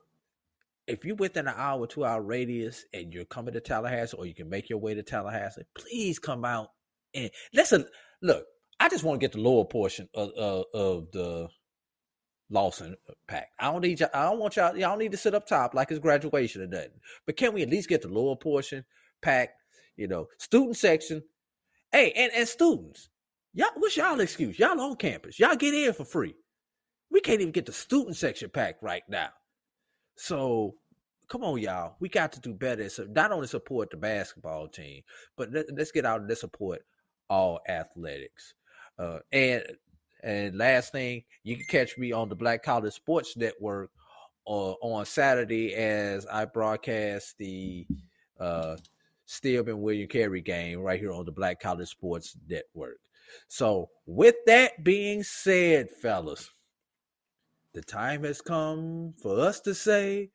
if 0.86 1.04
you're 1.04 1.16
within 1.16 1.48
an 1.48 1.54
hour, 1.56 1.86
two 1.86 2.04
hour 2.04 2.20
radius 2.20 2.84
and 2.92 3.12
you're 3.12 3.24
coming 3.24 3.54
to 3.54 3.60
Tallahassee 3.60 4.16
or 4.16 4.26
you 4.26 4.34
can 4.34 4.48
make 4.48 4.68
your 4.68 4.78
way 4.78 4.94
to 4.94 5.02
Tallahassee, 5.02 5.62
please 5.74 6.18
come 6.18 6.44
out 6.44 6.68
and 7.14 7.30
listen. 7.52 7.86
Look, 8.22 8.44
I 8.80 8.88
just 8.88 9.04
want 9.04 9.20
to 9.20 9.24
get 9.24 9.32
the 9.32 9.40
lower 9.40 9.64
portion 9.64 10.08
of, 10.14 10.30
of, 10.32 10.64
of 10.74 11.10
the 11.12 11.48
Lawson 12.50 12.96
pack. 13.26 13.48
I 13.58 13.72
don't 13.72 13.80
need 13.82 14.00
y'all, 14.00 14.10
I 14.12 14.24
don't 14.24 14.38
want 14.38 14.56
y'all, 14.56 14.76
y'all 14.76 14.96
need 14.96 15.12
to 15.12 15.18
sit 15.18 15.34
up 15.34 15.46
top 15.46 15.74
like 15.74 15.90
it's 15.90 16.00
graduation 16.00 16.62
or 16.62 16.66
nothing. 16.66 17.00
But 17.26 17.36
can 17.36 17.54
we 17.54 17.62
at 17.62 17.70
least 17.70 17.88
get 17.88 18.02
the 18.02 18.08
lower 18.08 18.36
portion 18.36 18.84
pack? 19.22 19.50
You 19.96 20.08
know, 20.08 20.28
student 20.38 20.76
section. 20.76 21.22
Hey, 21.92 22.12
and, 22.16 22.32
and 22.34 22.48
students, 22.48 23.08
y'all, 23.52 23.68
what's 23.76 23.96
y'all 23.96 24.18
excuse? 24.20 24.58
Y'all 24.58 24.80
on 24.80 24.96
campus. 24.96 25.38
Y'all 25.38 25.54
get 25.54 25.74
in 25.74 25.92
for 25.92 26.04
free. 26.04 26.34
We 27.10 27.20
can't 27.20 27.40
even 27.40 27.52
get 27.52 27.66
the 27.66 27.72
student 27.72 28.16
section 28.16 28.50
packed 28.50 28.82
right 28.82 29.04
now. 29.08 29.28
So 30.16 30.74
come 31.28 31.44
on, 31.44 31.58
y'all. 31.58 31.96
We 32.00 32.08
got 32.08 32.32
to 32.32 32.40
do 32.40 32.54
better. 32.54 32.88
So 32.88 33.06
not 33.10 33.32
only 33.32 33.46
support 33.46 33.90
the 33.90 33.96
basketball 33.96 34.68
team, 34.68 35.02
but 35.36 35.52
let, 35.52 35.66
us 35.78 35.92
get 35.92 36.04
out 36.04 36.20
and 36.20 36.28
let's 36.28 36.40
support 36.40 36.82
all 37.28 37.60
athletics. 37.68 38.54
Uh, 38.98 39.18
and 39.32 39.62
and 40.22 40.56
last 40.56 40.92
thing, 40.92 41.22
you 41.42 41.56
can 41.56 41.66
catch 41.66 41.98
me 41.98 42.12
on 42.12 42.28
the 42.28 42.34
Black 42.34 42.62
College 42.62 42.94
Sports 42.94 43.36
Network 43.36 43.90
uh, 44.46 44.72
on 44.72 45.04
Saturday 45.04 45.74
as 45.74 46.24
I 46.26 46.46
broadcast 46.46 47.36
the 47.38 47.86
uh, 48.40 48.76
Stillman 49.26 49.80
William 49.80 50.08
Carey 50.08 50.40
game 50.40 50.80
right 50.80 51.00
here 51.00 51.12
on 51.12 51.24
the 51.24 51.32
Black 51.32 51.60
College 51.60 51.88
Sports 51.88 52.36
Network. 52.48 52.98
So, 53.48 53.90
with 54.06 54.36
that 54.46 54.84
being 54.84 55.22
said, 55.22 55.90
fellas, 55.90 56.50
the 57.72 57.82
time 57.82 58.24
has 58.24 58.40
come 58.40 59.14
for 59.20 59.40
us 59.40 59.60
to 59.60 59.74
say 59.74 60.30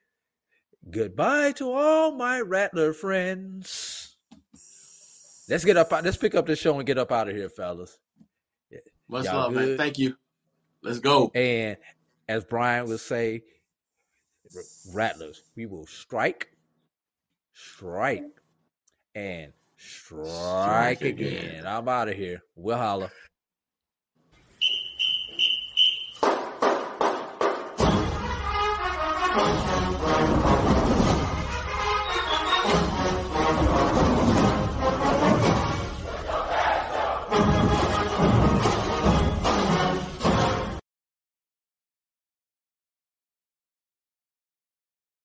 goodbye 0.89 1.53
to 1.53 1.71
all 1.71 2.11
my 2.11 2.41
Rattler 2.41 2.93
friends. 2.93 4.17
Let's 5.47 5.65
get 5.65 5.77
up. 5.77 5.91
Let's 5.91 6.17
pick 6.17 6.35
up 6.35 6.45
the 6.45 6.55
show 6.55 6.77
and 6.77 6.85
get 6.85 6.97
up 6.97 7.11
out 7.11 7.29
of 7.29 7.35
here, 7.35 7.49
fellas. 7.49 7.97
Much 9.07 9.25
Y'all 9.25 9.35
love, 9.35 9.53
man. 9.53 9.77
Thank 9.77 9.97
you. 9.97 10.15
Let's 10.83 10.99
go. 10.99 11.31
And 11.33 11.77
as 12.27 12.45
Brian 12.45 12.87
would 12.87 12.99
say, 12.99 13.43
Rattlers, 14.93 15.43
we 15.55 15.65
will 15.65 15.87
strike, 15.87 16.49
strike, 17.53 18.38
and 19.15 19.53
strike, 19.77 20.27
Strike 20.27 21.01
again. 21.01 21.45
again. 21.45 21.67
I'm 21.67 21.87
out 21.87 22.09
of 22.09 22.15
here. 22.15 22.43
We'll 22.55 22.77
holla. 22.77 23.11